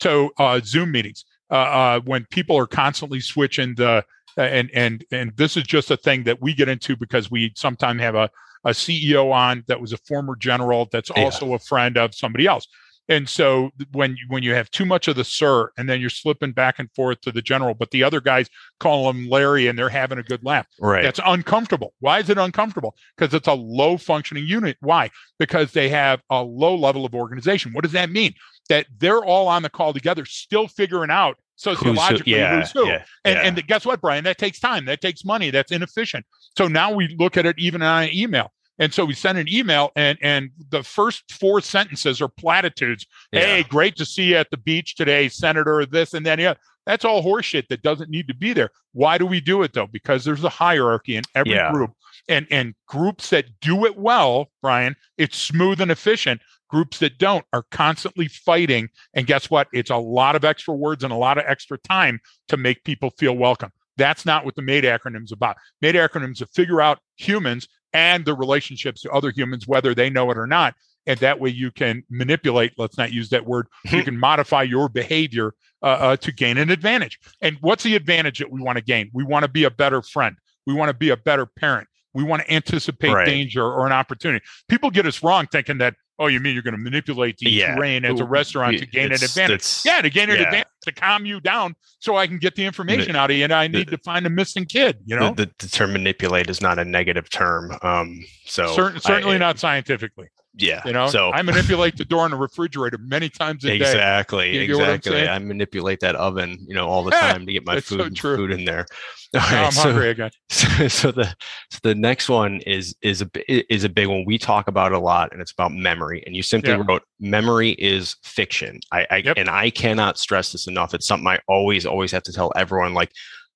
So 0.00 0.30
uh, 0.38 0.60
Zoom 0.64 0.90
meetings, 0.92 1.24
uh, 1.50 1.54
uh 1.54 2.00
when 2.00 2.26
people 2.30 2.56
are 2.56 2.66
constantly 2.66 3.20
switching 3.20 3.74
the 3.74 4.04
and 4.36 4.70
and 4.72 5.04
and 5.12 5.36
this 5.36 5.56
is 5.56 5.64
just 5.64 5.90
a 5.90 5.96
thing 5.96 6.24
that 6.24 6.40
we 6.40 6.54
get 6.54 6.68
into 6.68 6.96
because 6.96 7.30
we 7.30 7.52
sometimes 7.56 8.00
have 8.00 8.14
a 8.14 8.30
a 8.64 8.70
CEO 8.70 9.32
on 9.32 9.64
that 9.66 9.80
was 9.80 9.92
a 9.92 9.96
former 9.98 10.36
general 10.36 10.88
that's 10.92 11.10
also 11.10 11.48
yeah. 11.48 11.56
a 11.56 11.58
friend 11.58 11.98
of 11.98 12.14
somebody 12.14 12.46
else. 12.46 12.66
And 13.12 13.28
so 13.28 13.70
when 13.92 14.16
you, 14.16 14.24
when 14.28 14.42
you 14.42 14.54
have 14.54 14.70
too 14.70 14.86
much 14.86 15.06
of 15.06 15.16
the 15.16 15.24
sir, 15.24 15.70
and 15.76 15.86
then 15.86 16.00
you're 16.00 16.08
slipping 16.08 16.52
back 16.52 16.78
and 16.78 16.90
forth 16.94 17.20
to 17.20 17.30
the 17.30 17.42
general, 17.42 17.74
but 17.74 17.90
the 17.90 18.02
other 18.02 18.22
guys 18.22 18.48
call 18.80 19.10
him 19.10 19.28
Larry, 19.28 19.66
and 19.66 19.78
they're 19.78 19.90
having 19.90 20.16
a 20.16 20.22
good 20.22 20.42
laugh. 20.42 20.66
Right. 20.80 21.02
That's 21.02 21.20
uncomfortable. 21.26 21.92
Why 22.00 22.20
is 22.20 22.30
it 22.30 22.38
uncomfortable? 22.38 22.96
Because 23.14 23.34
it's 23.34 23.48
a 23.48 23.52
low 23.52 23.98
functioning 23.98 24.46
unit. 24.46 24.78
Why? 24.80 25.10
Because 25.38 25.72
they 25.72 25.90
have 25.90 26.22
a 26.30 26.42
low 26.42 26.74
level 26.74 27.04
of 27.04 27.14
organization. 27.14 27.74
What 27.74 27.82
does 27.82 27.92
that 27.92 28.08
mean? 28.08 28.32
That 28.70 28.86
they're 28.98 29.22
all 29.22 29.46
on 29.46 29.62
the 29.62 29.68
call 29.68 29.92
together, 29.92 30.24
still 30.24 30.66
figuring 30.66 31.10
out 31.10 31.36
sociologically 31.56 32.32
who's 32.32 32.40
who, 32.40 32.40
yeah, 32.40 32.60
who's 32.60 32.70
who. 32.70 32.86
Yeah, 32.86 33.04
and, 33.26 33.34
yeah. 33.34 33.42
and 33.42 33.66
guess 33.66 33.84
what, 33.84 34.00
Brian? 34.00 34.24
That 34.24 34.38
takes 34.38 34.58
time. 34.58 34.86
That 34.86 35.02
takes 35.02 35.22
money. 35.22 35.50
That's 35.50 35.70
inefficient. 35.70 36.24
So 36.56 36.66
now 36.66 36.94
we 36.94 37.14
look 37.18 37.36
at 37.36 37.44
it 37.44 37.56
even 37.58 37.82
on 37.82 38.04
an 38.04 38.14
email. 38.14 38.52
And 38.78 38.92
so 38.92 39.04
we 39.04 39.14
send 39.14 39.38
an 39.38 39.48
email, 39.52 39.90
and 39.96 40.18
and 40.22 40.50
the 40.70 40.82
first 40.82 41.30
four 41.32 41.60
sentences 41.60 42.20
are 42.20 42.28
platitudes. 42.28 43.06
Yeah. 43.30 43.40
Hey, 43.40 43.62
great 43.64 43.96
to 43.96 44.06
see 44.06 44.30
you 44.30 44.36
at 44.36 44.50
the 44.50 44.56
beach 44.56 44.96
today, 44.96 45.28
Senator. 45.28 45.84
This 45.86 46.14
and 46.14 46.24
then 46.24 46.38
yeah, 46.38 46.54
that's 46.86 47.04
all 47.04 47.22
horseshit 47.22 47.68
that 47.68 47.82
doesn't 47.82 48.10
need 48.10 48.28
to 48.28 48.34
be 48.34 48.52
there. 48.52 48.70
Why 48.92 49.18
do 49.18 49.26
we 49.26 49.40
do 49.40 49.62
it 49.62 49.72
though? 49.72 49.86
Because 49.86 50.24
there's 50.24 50.44
a 50.44 50.48
hierarchy 50.48 51.16
in 51.16 51.24
every 51.34 51.52
yeah. 51.52 51.70
group, 51.70 51.92
and 52.28 52.46
and 52.50 52.74
groups 52.86 53.30
that 53.30 53.46
do 53.60 53.84
it 53.84 53.96
well, 53.96 54.50
Brian, 54.62 54.96
it's 55.18 55.36
smooth 55.36 55.80
and 55.80 55.90
efficient. 55.90 56.40
Groups 56.68 57.00
that 57.00 57.18
don't 57.18 57.44
are 57.52 57.64
constantly 57.70 58.28
fighting, 58.28 58.88
and 59.12 59.26
guess 59.26 59.50
what? 59.50 59.68
It's 59.74 59.90
a 59.90 59.96
lot 59.96 60.34
of 60.34 60.44
extra 60.44 60.74
words 60.74 61.04
and 61.04 61.12
a 61.12 61.16
lot 61.16 61.36
of 61.36 61.44
extra 61.46 61.76
time 61.76 62.20
to 62.48 62.56
make 62.56 62.82
people 62.84 63.10
feel 63.18 63.36
welcome. 63.36 63.70
That's 63.98 64.24
not 64.24 64.46
what 64.46 64.54
the 64.54 64.62
MADE 64.62 64.84
acronym's 64.84 65.32
about. 65.32 65.58
MADE 65.82 65.96
acronyms 65.96 66.38
to 66.38 66.46
figure 66.46 66.80
out 66.80 66.98
humans 67.16 67.68
and 67.92 68.24
the 68.24 68.34
relationships 68.34 69.02
to 69.02 69.10
other 69.10 69.30
humans, 69.30 69.66
whether 69.66 69.94
they 69.94 70.10
know 70.10 70.30
it 70.30 70.38
or 70.38 70.46
not. 70.46 70.74
And 71.06 71.18
that 71.20 71.40
way 71.40 71.50
you 71.50 71.70
can 71.70 72.04
manipulate, 72.10 72.72
let's 72.78 72.96
not 72.96 73.12
use 73.12 73.28
that 73.30 73.46
word, 73.46 73.66
you 73.90 74.02
can 74.04 74.18
modify 74.18 74.62
your 74.62 74.88
behavior 74.88 75.54
uh, 75.82 75.86
uh, 75.86 76.16
to 76.18 76.32
gain 76.32 76.58
an 76.58 76.70
advantage. 76.70 77.18
And 77.40 77.58
what's 77.60 77.82
the 77.82 77.96
advantage 77.96 78.38
that 78.38 78.52
we 78.52 78.60
want 78.60 78.78
to 78.78 78.84
gain? 78.84 79.10
We 79.12 79.24
want 79.24 79.44
to 79.44 79.50
be 79.50 79.64
a 79.64 79.70
better 79.70 80.00
friend. 80.02 80.36
We 80.66 80.74
want 80.74 80.90
to 80.90 80.94
be 80.94 81.10
a 81.10 81.16
better 81.16 81.46
parent. 81.46 81.88
We 82.14 82.22
want 82.22 82.42
to 82.42 82.52
anticipate 82.52 83.12
right. 83.12 83.26
danger 83.26 83.64
or 83.64 83.86
an 83.86 83.92
opportunity. 83.92 84.44
People 84.68 84.90
get 84.90 85.06
us 85.06 85.22
wrong 85.22 85.46
thinking 85.50 85.78
that 85.78 85.94
oh, 86.18 86.26
you 86.26 86.40
mean 86.40 86.54
you're 86.54 86.62
going 86.62 86.76
to 86.76 86.80
manipulate 86.80 87.36
the 87.38 87.50
yeah. 87.50 87.74
terrain 87.74 88.04
as 88.04 88.20
a 88.20 88.24
restaurant 88.24 88.78
to 88.78 88.86
gain 88.86 89.12
it's, 89.12 89.22
an 89.22 89.26
advantage? 89.26 89.82
Yeah, 89.84 90.00
to 90.02 90.10
gain 90.10 90.30
an 90.30 90.36
yeah. 90.36 90.42
advantage 90.42 90.68
to 90.82 90.92
calm 90.92 91.26
you 91.26 91.40
down 91.40 91.74
so 92.00 92.16
I 92.16 92.26
can 92.26 92.38
get 92.38 92.54
the 92.54 92.64
information 92.64 93.12
the, 93.12 93.18
out 93.18 93.30
of 93.30 93.36
you 93.36 93.44
and 93.44 93.52
I 93.52 93.68
need 93.68 93.88
the, 93.88 93.96
to 93.96 94.02
find 94.02 94.26
a 94.26 94.30
missing 94.30 94.64
kid, 94.64 94.98
you 95.04 95.16
know? 95.16 95.34
The, 95.34 95.50
the, 95.58 95.68
term 95.68 95.92
manipulate 95.92 96.50
is 96.50 96.60
not 96.60 96.78
a 96.78 96.84
negative 96.84 97.30
term. 97.30 97.76
Um, 97.82 98.24
so 98.44 98.66
Certain, 98.74 99.00
certainly 99.00 99.36
I, 99.36 99.38
not 99.38 99.58
scientifically. 99.58 100.28
Yeah. 100.54 100.82
You 100.84 100.92
know, 100.92 101.08
so 101.08 101.30
I 101.32 101.42
manipulate 101.42 101.96
the 101.96 102.04
door 102.04 102.24
in 102.26 102.30
the 102.30 102.36
refrigerator 102.36 102.98
many 102.98 103.28
times 103.28 103.64
a 103.64 103.74
exactly, 103.74 104.52
day. 104.52 104.58
Exactly. 104.58 104.58
Exactly. 104.58 105.28
I 105.28 105.38
manipulate 105.38 106.00
that 106.00 106.14
oven, 106.16 106.58
you 106.68 106.74
know, 106.74 106.88
all 106.88 107.04
the 107.04 107.10
yeah, 107.10 107.32
time 107.32 107.46
to 107.46 107.52
get 107.52 107.64
my 107.64 107.80
food 107.80 108.16
so 108.16 108.36
food 108.36 108.50
in 108.50 108.64
there. 108.64 108.86
All 109.34 109.40
right, 109.40 109.64
I'm 109.64 109.72
so, 109.72 109.82
hungry 109.84 110.10
again. 110.10 110.30
So, 110.50 110.88
so 110.88 111.10
the 111.10 111.24
so 111.70 111.78
the 111.82 111.94
next 111.94 112.28
one 112.28 112.60
is 112.66 112.94
is 113.00 113.22
a 113.22 113.30
is 113.72 113.82
a 113.82 113.88
big 113.88 114.08
one. 114.08 114.24
We 114.26 114.36
talk 114.36 114.68
about 114.68 114.92
a 114.92 114.98
lot, 114.98 115.32
and 115.32 115.40
it's 115.40 115.52
about 115.52 115.72
memory. 115.72 116.22
And 116.26 116.36
you 116.36 116.42
simply 116.42 116.72
yeah. 116.72 116.82
wrote, 116.86 117.02
"Memory 117.18 117.70
is 117.70 118.16
fiction." 118.22 118.80
I, 118.92 119.06
I 119.10 119.16
yep. 119.16 119.38
and 119.38 119.48
I 119.48 119.70
cannot 119.70 120.18
stress 120.18 120.52
this 120.52 120.66
enough. 120.66 120.92
It's 120.92 121.06
something 121.06 121.26
I 121.26 121.38
always 121.48 121.86
always 121.86 122.12
have 122.12 122.24
to 122.24 122.32
tell 122.32 122.52
everyone. 122.54 122.92
Like 122.92 123.12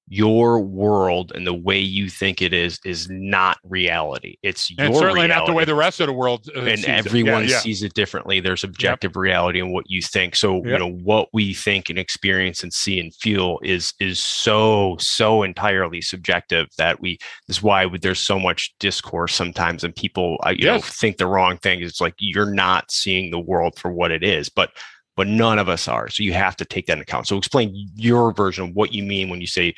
your 0.09 0.61
world 0.61 1.33
and 1.35 1.47
the 1.47 1.55
way 1.55 1.79
you 1.79 2.09
think 2.09 2.41
it 2.41 2.53
is 2.53 2.79
is 2.85 3.09
not 3.11 3.59
reality. 3.65 4.37
It's 4.43 4.71
and 4.79 4.93
your 4.93 5.01
certainly 5.01 5.23
reality. 5.23 5.35
not 5.35 5.47
the 5.47 5.53
way 5.53 5.65
the 5.65 5.75
rest 5.75 6.01
of 6.01 6.07
the 6.07 6.13
world 6.13 6.49
uh, 6.55 6.61
and 6.61 6.85
everyone 6.85 7.45
it. 7.45 7.49
Yeah, 7.49 7.57
yeah. 7.57 7.61
sees 7.61 7.83
it 7.83 7.95
differently. 7.95 8.39
There's 8.39 8.63
objective 8.63 9.11
yep. 9.11 9.17
reality 9.17 9.59
in 9.59 9.73
what 9.73 9.91
you 9.91 10.01
think. 10.01 10.37
So 10.37 10.57
yep. 10.57 10.65
you 10.65 10.79
know 10.79 10.93
what 11.03 11.29
we 11.33 11.55
think 11.55 11.91
and 11.91 11.99
experience 11.99 12.63
and 12.63 12.73
see 12.73 13.01
and 13.01 13.13
feel 13.17 13.59
is 13.63 13.95
is 13.99 14.21
so 14.21 14.97
so 15.01 15.43
entirely 15.43 16.01
subjective 16.01 16.69
that 16.79 17.01
we. 17.01 17.19
This 17.49 17.59
is 17.59 17.63
why 17.63 17.89
there's 18.01 18.21
so 18.21 18.39
much 18.39 18.75
discourse 18.79 19.35
sometimes 19.35 19.83
and 19.83 19.95
people 19.95 20.39
uh, 20.47 20.51
you 20.51 20.67
yes. 20.67 20.81
know 20.81 20.81
think 20.81 21.17
the 21.17 21.27
wrong 21.27 21.59
thing. 21.59 21.83
It's 21.83 22.01
like 22.01 22.15
you're 22.19 22.53
not 22.53 22.91
seeing 22.93 23.31
the 23.31 23.41
world 23.41 23.77
for 23.79 23.91
what 23.91 24.13
it 24.13 24.23
is, 24.23 24.49
but 24.49 24.71
but 25.17 25.27
none 25.27 25.59
of 25.59 25.69
us 25.69 25.89
are. 25.89 26.09
So 26.09 26.23
you 26.23 26.33
have 26.35 26.57
to 26.57 26.65
take 26.65 26.87
that 26.87 26.95
into 26.95 27.03
account. 27.03 27.27
So 27.27 27.37
explain 27.37 27.91
your 27.95 28.33
version 28.33 28.69
of 28.69 28.75
what 28.75 28.93
you 28.93 29.03
mean 29.03 29.29
when 29.29 29.41
you 29.41 29.47
say 29.47 29.75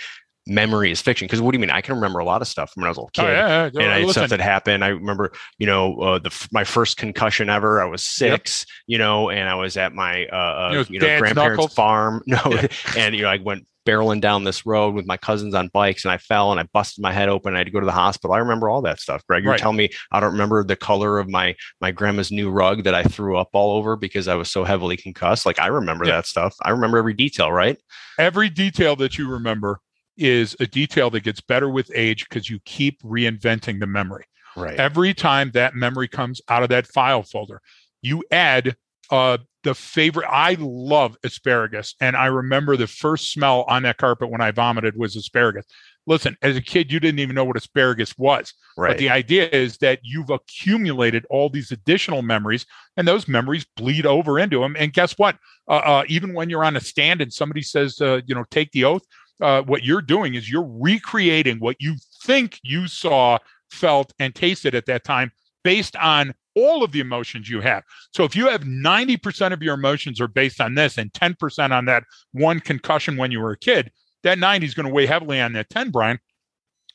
memory 0.48 0.90
is 0.90 1.00
fiction. 1.00 1.26
Because 1.26 1.40
what 1.40 1.52
do 1.52 1.56
you 1.56 1.60
mean? 1.60 1.70
I 1.70 1.80
can 1.80 1.94
remember 1.94 2.18
a 2.18 2.24
lot 2.24 2.42
of 2.42 2.48
stuff 2.48 2.72
from 2.72 2.80
when 2.82 2.88
I 2.88 2.90
was 2.90 2.96
a 2.96 3.00
little 3.02 3.10
oh, 3.18 3.22
kid, 3.22 3.30
oh, 3.30 3.32
yeah, 3.32 3.70
yeah. 3.72 3.82
and 3.82 3.92
I 3.92 4.00
had 4.00 4.10
stuff 4.10 4.30
that 4.30 4.40
happened. 4.40 4.84
I 4.84 4.88
remember, 4.88 5.32
you 5.58 5.66
know, 5.66 6.00
uh, 6.00 6.18
the 6.18 6.48
my 6.50 6.64
first 6.64 6.96
concussion 6.96 7.48
ever. 7.48 7.80
I 7.80 7.84
was 7.84 8.04
six, 8.04 8.66
yep. 8.66 8.74
you 8.86 8.98
know, 8.98 9.30
and 9.30 9.48
I 9.48 9.54
was 9.54 9.76
at 9.76 9.94
my 9.94 10.26
uh, 10.26 10.36
uh 10.36 10.84
you 10.88 10.98
know, 10.98 11.06
grandparents' 11.06 11.36
knuckles. 11.36 11.74
farm. 11.74 12.22
No, 12.28 12.40
yeah. 12.46 12.66
and 12.96 13.14
you 13.14 13.22
know, 13.22 13.28
I 13.28 13.38
went 13.38 13.66
barreling 13.88 14.20
down 14.20 14.44
this 14.44 14.66
road 14.66 14.94
with 14.94 15.06
my 15.06 15.16
cousins 15.16 15.54
on 15.54 15.68
bikes 15.68 16.04
and 16.04 16.12
I 16.12 16.18
fell 16.18 16.50
and 16.50 16.60
I 16.60 16.64
busted 16.74 17.02
my 17.02 17.12
head 17.12 17.30
open. 17.30 17.54
I 17.54 17.58
had 17.58 17.66
to 17.66 17.70
go 17.70 17.80
to 17.80 17.86
the 17.86 17.92
hospital. 17.92 18.34
I 18.34 18.38
remember 18.38 18.68
all 18.68 18.82
that 18.82 19.00
stuff. 19.00 19.26
Greg, 19.26 19.44
you're 19.44 19.52
right. 19.52 19.60
telling 19.60 19.78
me 19.78 19.88
I 20.12 20.20
don't 20.20 20.32
remember 20.32 20.62
the 20.62 20.76
color 20.76 21.18
of 21.18 21.28
my 21.28 21.54
my 21.80 21.90
grandma's 21.90 22.30
new 22.30 22.50
rug 22.50 22.84
that 22.84 22.94
I 22.94 23.02
threw 23.02 23.38
up 23.38 23.48
all 23.54 23.76
over 23.76 23.96
because 23.96 24.28
I 24.28 24.34
was 24.34 24.50
so 24.50 24.64
heavily 24.64 24.96
concussed. 24.96 25.46
Like 25.46 25.58
I 25.58 25.68
remember 25.68 26.04
yeah. 26.04 26.16
that 26.16 26.26
stuff. 26.26 26.54
I 26.62 26.70
remember 26.70 26.98
every 26.98 27.14
detail, 27.14 27.50
right? 27.50 27.78
Every 28.18 28.50
detail 28.50 28.94
that 28.96 29.16
you 29.16 29.28
remember 29.28 29.80
is 30.18 30.54
a 30.60 30.66
detail 30.66 31.08
that 31.10 31.20
gets 31.20 31.40
better 31.40 31.70
with 31.70 31.90
age 31.94 32.28
because 32.28 32.50
you 32.50 32.58
keep 32.66 33.00
reinventing 33.02 33.80
the 33.80 33.86
memory. 33.86 34.26
Right. 34.56 34.78
Every 34.78 35.14
time 35.14 35.52
that 35.52 35.74
memory 35.74 36.08
comes 36.08 36.40
out 36.48 36.62
of 36.62 36.68
that 36.70 36.86
file 36.86 37.22
folder, 37.22 37.62
you 38.02 38.24
add 38.30 38.76
uh, 39.10 39.38
the 39.68 39.74
favorite. 39.74 40.26
I 40.30 40.56
love 40.58 41.14
asparagus, 41.22 41.94
and 42.00 42.16
I 42.16 42.26
remember 42.26 42.74
the 42.74 42.86
first 42.86 43.32
smell 43.32 43.66
on 43.68 43.82
that 43.82 43.98
carpet 43.98 44.30
when 44.30 44.40
I 44.40 44.50
vomited 44.50 44.96
was 44.96 45.14
asparagus. 45.14 45.66
Listen, 46.06 46.38
as 46.40 46.56
a 46.56 46.62
kid, 46.62 46.90
you 46.90 46.98
didn't 46.98 47.18
even 47.18 47.34
know 47.34 47.44
what 47.44 47.58
asparagus 47.58 48.16
was. 48.16 48.54
Right. 48.78 48.88
But 48.88 48.98
the 48.98 49.10
idea 49.10 49.46
is 49.50 49.76
that 49.78 49.98
you've 50.02 50.30
accumulated 50.30 51.26
all 51.28 51.50
these 51.50 51.70
additional 51.70 52.22
memories, 52.22 52.64
and 52.96 53.06
those 53.06 53.28
memories 53.28 53.66
bleed 53.76 54.06
over 54.06 54.38
into 54.38 54.60
them. 54.60 54.74
And 54.78 54.90
guess 54.90 55.18
what? 55.18 55.36
Uh, 55.68 55.82
uh, 55.84 56.04
even 56.08 56.32
when 56.32 56.48
you're 56.48 56.64
on 56.64 56.76
a 56.76 56.80
stand 56.80 57.20
and 57.20 57.30
somebody 57.30 57.60
says, 57.60 58.00
uh, 58.00 58.22
you 58.24 58.34
know, 58.34 58.44
take 58.50 58.72
the 58.72 58.84
oath, 58.84 59.02
uh, 59.42 59.60
what 59.62 59.84
you're 59.84 60.00
doing 60.00 60.34
is 60.34 60.50
you're 60.50 60.66
recreating 60.66 61.58
what 61.58 61.76
you 61.78 61.96
think 62.24 62.58
you 62.62 62.88
saw, 62.88 63.36
felt, 63.70 64.14
and 64.18 64.34
tasted 64.34 64.74
at 64.74 64.86
that 64.86 65.04
time 65.04 65.30
based 65.62 65.94
on 65.96 66.32
all 66.58 66.82
of 66.82 66.92
the 66.92 67.00
emotions 67.00 67.48
you 67.48 67.60
have. 67.60 67.84
So 68.12 68.24
if 68.24 68.34
you 68.34 68.48
have 68.48 68.62
90% 68.62 69.52
of 69.52 69.62
your 69.62 69.74
emotions 69.74 70.20
are 70.20 70.28
based 70.28 70.60
on 70.60 70.74
this 70.74 70.98
and 70.98 71.12
10% 71.12 71.70
on 71.70 71.84
that 71.86 72.04
one 72.32 72.60
concussion 72.60 73.16
when 73.16 73.30
you 73.30 73.40
were 73.40 73.52
a 73.52 73.58
kid, 73.58 73.90
that 74.22 74.38
90 74.38 74.66
is 74.66 74.74
going 74.74 74.86
to 74.86 74.92
weigh 74.92 75.06
heavily 75.06 75.40
on 75.40 75.52
that 75.52 75.70
10, 75.70 75.90
Brian. 75.90 76.18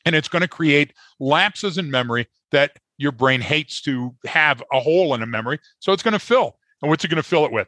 And 0.05 0.16
it's 0.16 0.28
going 0.28 0.41
to 0.41 0.47
create 0.47 0.93
lapses 1.20 1.78
in 1.78 1.89
memory 1.89 2.28
that 2.51 2.78
your 2.97 3.11
brain 3.11 3.41
hates 3.41 3.82
to 3.82 4.16
have 4.26 4.61
a 4.72 4.80
hole 4.80 5.14
in 5.14 5.22
a 5.22 5.26
memory. 5.26 5.59
So 5.80 5.93
it's 5.93 6.03
going 6.03 6.14
to 6.14 6.20
fill. 6.20 6.57
And 6.82 6.89
what's 6.89 7.03
it 7.05 7.07
going 7.07 7.22
to 7.22 7.28
fill 7.28 7.45
it 7.45 7.51
with? 7.51 7.68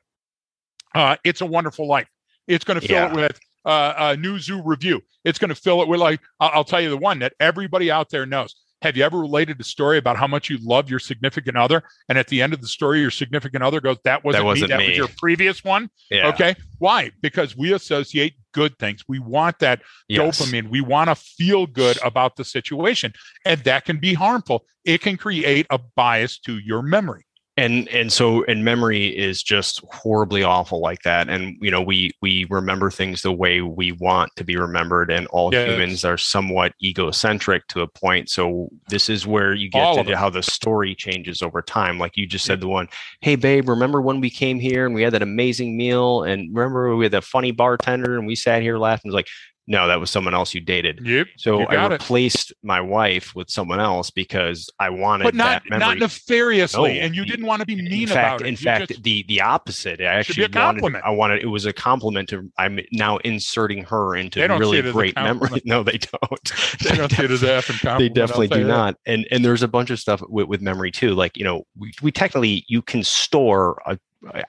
Uh, 0.93 1.15
it's 1.23 1.41
a 1.41 1.45
wonderful 1.45 1.87
life. 1.87 2.07
It's 2.47 2.63
going 2.63 2.79
to 2.79 2.87
fill 2.87 2.97
yeah. 2.97 3.09
it 3.09 3.15
with 3.15 3.39
uh, 3.65 3.93
uh, 3.97 4.15
New 4.19 4.39
Zoo 4.39 4.61
Revue. 4.63 5.01
It's 5.23 5.39
going 5.39 5.49
to 5.49 5.55
fill 5.55 5.81
it 5.81 5.87
with 5.87 5.99
like 5.99 6.21
I'll, 6.39 6.51
I'll, 6.53 6.63
tell 6.63 6.79
you 6.79 6.89
the 6.89 6.97
one 6.97 7.19
that 7.19 7.33
everybody 7.39 7.89
out 7.89 8.09
there 8.09 8.25
knows. 8.25 8.55
Have 8.81 8.97
you 8.97 9.03
ever 9.03 9.19
related 9.19 9.59
a 9.59 9.63
story 9.63 9.97
about 9.97 10.17
how 10.17 10.27
much 10.27 10.49
you 10.49 10.59
love 10.61 10.89
your 10.89 10.99
significant 10.99 11.57
other, 11.57 11.83
and 12.09 12.17
at 12.17 12.27
the 12.27 12.41
end 12.41 12.53
of 12.53 12.61
the 12.61 12.67
story, 12.67 13.01
your 13.01 13.11
significant 13.11 13.63
other 13.63 13.79
goes, 13.79 13.97
"That 14.03 14.23
wasn't, 14.23 14.41
That 14.41 14.45
wasn't 14.45 14.69
me. 14.69 14.73
That 14.75 14.79
me." 14.79 14.87
was 14.89 14.97
your 14.97 15.09
previous 15.17 15.63
one." 15.63 15.89
Yeah. 16.11 16.27
Okay, 16.27 16.55
why? 16.77 17.11
Because 17.21 17.57
we 17.57 17.73
associate 17.73 18.35
good 18.53 18.77
things. 18.77 19.03
We 19.07 19.19
want 19.19 19.59
that 19.59 19.81
Yes. 20.07 20.39
dopamine. 20.39 20.69
We 20.69 20.81
want 20.81 21.09
to 21.09 21.15
feel 21.15 21.65
good 21.67 21.97
about 22.03 22.35
the 22.35 22.45
situation, 22.45 23.13
and 23.45 23.61
that 23.63 23.85
can 23.85 23.97
be 23.97 24.13
harmful. 24.13 24.65
It 24.83 25.01
can 25.01 25.17
create 25.17 25.65
a 25.69 25.79
bias 25.95 26.37
to 26.41 26.59
your 26.59 26.81
memory. 26.81 27.24
And 27.57 27.87
and 27.87 28.11
so 28.11 28.43
and 28.45 28.65
memory 28.65 29.07
is 29.17 29.41
just 29.41 29.81
horribly 29.91 30.43
awful 30.43 30.81
like 30.81 31.01
that. 31.03 31.29
And 31.29 31.55
you 31.61 31.71
know 31.71 31.81
we 31.81 32.11
we 32.21 32.45
remember 32.49 32.91
things 32.91 33.21
the 33.21 33.31
way 33.31 33.61
we 33.61 33.93
want 33.93 34.35
to 34.35 34.43
be 34.43 34.57
remembered 34.57 35.09
and 35.09 35.25
all 35.27 35.53
Yes. 35.53 35.69
humans 35.69 36.03
are 36.03 36.17
somewhat 36.17 36.73
egocentric 36.83 37.65
to 37.67 37.81
a 37.81 37.87
point. 37.87 38.29
So 38.29 38.69
this 38.89 39.09
is 39.09 39.25
where 39.25 39.53
you 39.53 39.69
get 39.69 39.83
All 39.87 39.99
into 39.99 40.17
how 40.17 40.29
the 40.29 40.43
story 40.43 40.95
changes 40.95 41.41
over 41.41 41.61
time. 41.61 41.97
Like 41.97 42.17
you 42.17 42.27
just 42.27 42.45
said 42.45 42.59
the 42.59 42.67
one 42.67 42.89
hey 43.21 43.35
babe 43.37 43.69
remember 43.69 44.01
when 44.01 44.19
we 44.19 44.29
came 44.29 44.59
here 44.59 44.85
and 44.85 44.93
we 44.93 45.01
had 45.03 45.13
that 45.13 45.21
amazing 45.23 45.77
meal? 45.77 46.23
And 46.23 46.53
remember 46.55 46.95
we 46.95 47.05
had 47.05 47.13
that 47.13 47.23
funny 47.23 47.51
bartender 47.51 48.17
and 48.17 48.27
we 48.27 48.35
sat 48.35 48.61
here 48.61 48.77
laughing? 48.77 49.09
It's 49.09 49.15
like 49.15 49.27
no 49.67 49.87
that 49.87 49.99
was 49.99 50.09
someone 50.11 50.33
else 50.33 50.53
you 50.53 50.61
dated 50.61 50.99
Yep. 51.05 51.27
so 51.37 51.61
I 51.67 51.73
got 51.75 51.91
it. 51.91 52.01
replaced 52.01 52.53
my 52.63 52.79
wife 52.81 53.33
with 53.35 53.49
someone 53.49 53.79
else 53.79 54.09
because 54.11 54.69
I 54.79 54.89
wanted 54.89 55.23
But 55.25 55.35
not 55.35 55.63
that 55.63 55.69
memory. 55.69 55.79
not 55.79 55.97
nefariously, 55.99 56.95
No. 56.95 56.99
and 57.01 57.15
you 57.15 57.25
didn't 57.25 57.45
want 57.45 57.61
to 57.61 57.65
be 57.65 57.75
mean 57.75 57.91
in 57.91 58.07
fact, 58.07 58.41
about 58.41 58.41
it. 58.41 58.47
in 58.47 58.51
You 58.53 58.57
fact, 58.57 58.87
just- 58.89 59.03
the 59.03 59.23
the 59.27 59.41
opposite. 59.41 60.01
I 60.01 60.05
actually 60.05 60.45
a 60.45 60.49
wanted. 60.53 61.01
I 61.03 61.09
wanted. 61.09 61.41
It 61.41 61.47
was 61.47 61.65
a 61.65 61.73
compliment 61.73 62.29
to. 62.29 62.49
I'm 62.57 62.79
now 62.91 63.17
inserting 63.17 63.83
her 63.85 64.15
into 64.15 64.39
They 64.39 64.47
really 64.47 64.77
it 64.79 64.85
as 64.85 64.89
a 64.91 64.93
great 64.93 65.15
memory. 65.15 65.61
No, 65.65 65.83
they 65.83 65.97
don't. 65.97 66.51
they 66.83 66.95
don't 66.95 67.11
see 67.11 67.23
it 67.23 67.31
as 67.31 67.41
effing 67.43 67.79
They 67.81 68.09
compliment, 68.09 68.17
I'll 68.19 68.27
definitely 68.27 68.47
do 68.49 68.63
that. 68.63 68.67
not. 68.67 68.95
And 69.05 69.27
and 69.31 69.43
there's 69.43 69.63
a 69.63 69.67
bunch 69.67 69.89
of 69.89 69.99
stuff 69.99 70.21
with, 70.29 70.47
with 70.47 70.61
memory 70.61 70.91
too. 70.91 71.15
Like 71.15 71.37
you 71.37 71.43
know, 71.43 71.65
we, 71.77 71.91
we 72.01 72.11
technically 72.11 72.63
you 72.67 72.81
can 72.81 73.03
store 73.03 73.81
a 73.85 73.97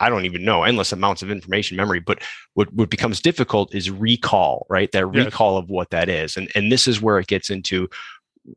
I 0.01 0.09
don't 0.09 0.25
even 0.25 0.45
know 0.45 0.63
endless 0.63 0.93
amounts 0.93 1.23
of 1.23 1.31
information 1.31 1.77
memory, 1.77 2.01
but 2.01 2.23
what 2.55 2.73
what 2.73 2.91
becomes 2.91 3.21
difficult 3.21 3.75
is 3.75 3.91
recall, 3.91 4.67
right? 4.71 4.91
That 4.93 5.07
Yes. 5.13 5.27
recall 5.27 5.57
of 5.57 5.69
what 5.69 5.91
that 5.91 6.09
is, 6.09 6.37
and 6.37 6.51
and 6.55 6.71
this 6.73 6.87
is 6.89 7.01
where 7.03 7.19
it 7.19 7.27
gets 7.27 7.51
into. 7.51 7.89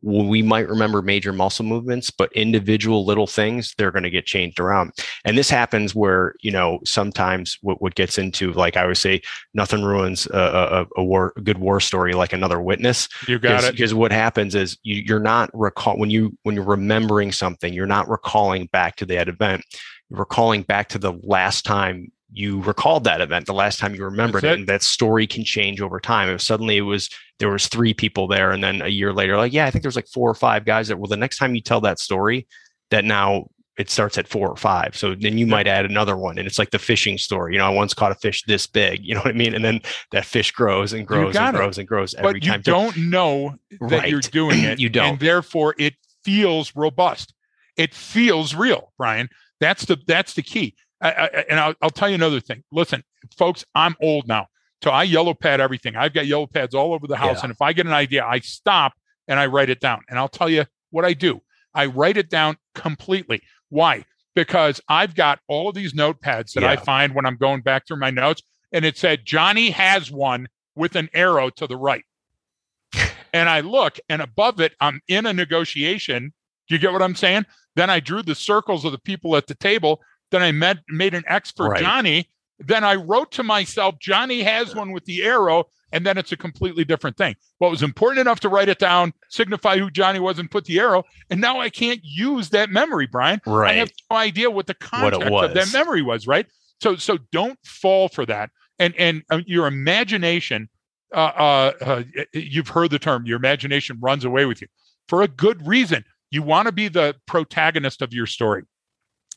We 0.03 0.43
might 0.43 0.69
remember 0.69 1.01
major 1.01 1.33
muscle 1.33 1.65
movements, 1.65 2.11
but 2.11 2.31
individual 2.33 3.05
little 3.05 3.25
things 3.25 3.73
they're 3.75 3.89
going 3.89 4.03
to 4.03 4.11
get 4.11 4.27
changed 4.27 4.59
around, 4.59 4.91
and 5.25 5.35
this 5.35 5.49
happens 5.49 5.95
where 5.95 6.35
you 6.41 6.51
know 6.51 6.79
sometimes 6.85 7.57
what 7.61 7.81
what 7.81 7.95
gets 7.95 8.19
into 8.19 8.53
like 8.53 8.77
I 8.77 8.85
would 8.85 8.97
say 8.97 9.19
nothing 9.55 9.83
ruins 9.83 10.27
a, 10.27 10.85
a, 10.95 11.01
a 11.01 11.03
war 11.03 11.33
a 11.37 11.41
good 11.41 11.57
war 11.57 11.79
story 11.79 12.13
like 12.13 12.33
another 12.33 12.61
witness 12.61 13.09
You 13.27 13.39
got 13.39 13.63
it. 13.63 13.71
because 13.71 13.95
what 13.95 14.11
happens 14.11 14.53
is 14.53 14.77
you, 14.83 14.97
you're 15.07 15.19
not 15.19 15.49
recall 15.55 15.97
when 15.97 16.11
you 16.11 16.37
when 16.43 16.53
you're 16.53 16.63
remembering 16.65 17.31
something 17.31 17.73
you're 17.73 17.87
not 17.87 18.07
recalling 18.07 18.67
back 18.67 18.95
to 18.97 19.07
that 19.07 19.27
event 19.27 19.63
recalling 20.09 20.63
back 20.63 20.89
to 20.89 20.97
the 20.99 21.13
last 21.23 21.65
time 21.65 22.11
you 22.31 22.61
recalled 22.61 23.03
that 23.05 23.21
event 23.21 23.45
the 23.47 23.53
last 23.53 23.79
time 23.79 23.95
you 23.95 24.03
remembered 24.03 24.43
it. 24.43 24.51
it. 24.51 24.59
and 24.59 24.67
that 24.67 24.83
story 24.83 25.25
can 25.25 25.43
change 25.43 25.81
over 25.81 25.99
time 25.99 26.29
if 26.29 26.41
suddenly 26.41 26.77
it 26.77 26.81
was 26.81 27.09
there 27.39 27.49
was 27.49 27.67
three 27.67 27.93
people 27.93 28.27
there 28.27 28.51
and 28.51 28.63
then 28.63 28.81
a 28.83 28.87
year 28.87 29.11
later 29.13 29.35
like 29.35 29.51
yeah 29.51 29.65
i 29.65 29.71
think 29.71 29.81
there's 29.81 29.95
like 29.95 30.07
four 30.07 30.29
or 30.29 30.35
five 30.35 30.63
guys 30.63 30.87
that 30.89 30.97
well 30.97 31.07
the 31.07 31.17
next 31.17 31.37
time 31.37 31.55
you 31.55 31.61
tell 31.61 31.81
that 31.81 31.97
story 31.99 32.47
that 32.91 33.03
now 33.03 33.47
it 33.79 33.89
starts 33.89 34.15
at 34.17 34.27
four 34.27 34.47
or 34.47 34.55
five 34.55 34.95
so 34.95 35.15
then 35.15 35.39
you 35.39 35.47
might 35.47 35.65
add 35.65 35.85
another 35.85 36.15
one 36.17 36.37
and 36.37 36.45
it's 36.45 36.59
like 36.59 36.69
the 36.69 36.77
fishing 36.77 37.17
story 37.17 37.53
you 37.53 37.57
know 37.57 37.65
i 37.65 37.69
once 37.69 37.95
caught 37.95 38.11
a 38.11 38.15
fish 38.15 38.43
this 38.45 38.67
big 38.67 38.99
you 39.03 39.15
know 39.15 39.21
what 39.21 39.29
i 39.29 39.33
mean 39.33 39.55
and 39.55 39.65
then 39.65 39.81
that 40.11 40.23
fish 40.25 40.51
grows 40.51 40.93
and 40.93 41.07
grows 41.07 41.35
and 41.35 41.55
it. 41.55 41.57
grows 41.57 41.77
and 41.79 41.87
grows 41.87 42.13
every 42.13 42.33
but 42.33 42.43
you 42.43 42.51
time 42.51 42.63
So- 42.63 42.71
don't 42.73 42.97
know 42.97 43.55
that 43.89 44.07
you're 44.09 44.19
doing 44.21 44.59
it. 44.63 44.79
You 44.79 44.89
don't. 44.89 45.05
and 45.13 45.19
therefore 45.19 45.73
it 45.79 45.93
feels 46.23 46.75
robust. 46.75 47.33
It 47.77 47.93
feels 47.95 48.53
real, 48.53 48.91
Brian. 48.97 49.29
That's 49.59 49.85
the 49.85 49.97
that's 50.07 50.33
the 50.33 50.41
key. 50.41 50.75
I, 51.01 51.11
I, 51.11 51.25
and 51.49 51.59
I'll, 51.59 51.73
I'll 51.81 51.89
tell 51.89 52.09
you 52.09 52.15
another 52.15 52.39
thing. 52.41 52.63
Listen, 52.71 53.03
folks, 53.37 53.63
I'm 53.75 53.95
old 54.01 54.27
now, 54.27 54.47
so 54.83 54.91
I 54.91 55.03
yellow 55.03 55.33
pad 55.33 55.61
everything. 55.61 55.95
I've 55.95 56.13
got 56.13 56.25
yellow 56.27 56.47
pads 56.47 56.75
all 56.75 56.93
over 56.93 57.07
the 57.07 57.15
house, 57.17 57.37
Yeah. 57.37 57.43
and 57.45 57.51
if 57.51 57.61
I 57.61 57.73
get 57.73 57.85
an 57.85 57.93
idea, 57.93 58.25
I 58.25 58.39
stop 58.39 58.93
and 59.27 59.39
I 59.39 59.45
write 59.45 59.69
it 59.69 59.79
down. 59.79 60.01
And 60.09 60.19
I'll 60.19 60.27
tell 60.27 60.49
you 60.49 60.65
what 60.91 61.05
I 61.05 61.13
do. 61.13 61.41
I 61.73 61.85
write 61.85 62.17
it 62.17 62.29
down 62.29 62.57
completely. 62.75 63.41
Why? 63.69 64.03
Because 64.35 64.81
I've 64.89 65.15
got 65.15 65.39
all 65.47 65.69
of 65.69 65.75
these 65.75 65.93
notepads 65.93 66.53
that 66.53 66.63
I 66.63 66.75
find 66.75 67.13
when 67.13 67.25
I'm 67.25 67.37
going 67.37 67.61
back 67.61 67.87
through 67.87 67.99
my 67.99 68.09
notes, 68.11 68.41
and 68.71 68.83
it 68.85 68.97
said 68.97 69.25
Johnny 69.25 69.69
has 69.71 70.11
one 70.11 70.47
with 70.75 70.95
an 70.95 71.09
arrow 71.13 71.49
to 71.51 71.67
the 71.67 71.77
right. 71.77 72.03
and 73.33 73.49
I 73.49 73.59
look, 73.61 73.99
and 74.09 74.21
above 74.21 74.59
it, 74.59 74.73
I'm 74.81 75.01
in 75.07 75.25
a 75.25 75.33
negotiation. 75.33 76.33
Do 76.67 76.75
you 76.75 76.79
get 76.79 76.91
what 76.91 77.01
I'm 77.01 77.15
saying? 77.15 77.45
Then 77.75 77.89
I 77.89 77.99
drew 77.99 78.21
the 78.23 78.35
circles 78.35 78.85
of 78.85 78.91
the 78.91 78.97
people 78.97 79.35
at 79.35 79.47
the 79.47 79.55
table. 79.55 80.01
Then 80.31 80.41
I 80.41 80.51
met, 80.51 80.77
made 80.89 81.13
an 81.13 81.23
X 81.27 81.51
for 81.51 81.69
Right. 81.69 81.81
Johnny. 81.81 82.29
Then 82.59 82.83
I 82.83 82.95
wrote 82.95 83.31
to 83.33 83.43
myself, 83.43 83.95
Johnny 83.99 84.43
has 84.43 84.75
one 84.75 84.91
with 84.91 85.05
the 85.05 85.23
arrow, 85.23 85.69
and 85.93 86.05
then 86.05 86.17
it's 86.17 86.33
a 86.33 86.37
completely 86.37 86.83
different 86.83 87.17
thing. 87.17 87.35
Well, 87.59 87.69
it 87.69 87.71
was 87.71 87.83
important 87.83 88.19
enough 88.19 88.41
to 88.41 88.49
write 88.49 88.67
it 88.67 88.79
down, 88.79 89.13
signify 89.29 89.77
who 89.77 89.89
Johnny 89.89 90.19
was, 90.19 90.39
and 90.39 90.51
put 90.51 90.65
the 90.65 90.77
arrow. 90.79 91.03
And 91.29 91.39
now 91.39 91.59
I 91.59 91.69
can't 91.69 92.01
use 92.03 92.49
that 92.49 92.69
memory, 92.69 93.07
Brian. 93.07 93.39
Right. 93.45 93.71
I 93.71 93.73
have 93.75 93.91
no 94.11 94.17
idea 94.17 94.51
what 94.51 94.67
the 94.67 94.75
What 94.79 95.13
context 95.13 95.31
of 95.31 95.53
that 95.53 95.71
memory 95.71 96.01
was, 96.01 96.27
right? 96.27 96.47
So, 96.81 96.95
so 96.97 97.17
don't 97.31 97.57
fall 97.65 98.09
for 98.09 98.25
that. 98.25 98.49
And 98.77 98.93
and 98.97 99.23
uh, 99.29 99.41
your 99.45 99.67
imagination 99.67 100.69
uh, 101.13 101.17
uh, 101.17 101.71
uh, 101.81 102.03
you've 102.33 102.69
heard 102.69 102.91
the 102.91 102.99
term. 102.99 103.25
Your 103.25 103.37
imagination 103.37 103.97
runs 103.99 104.25
away 104.25 104.45
with 104.45 104.61
you 104.61 104.67
for 105.07 105.21
a 105.21 105.27
good 105.27 105.65
reason. 105.67 106.05
You 106.31 106.43
want 106.43 106.67
to 106.67 106.71
be 106.71 106.87
the 106.87 107.15
protagonist 107.25 108.01
of 108.01 108.13
your 108.13 108.25
story. 108.25 108.63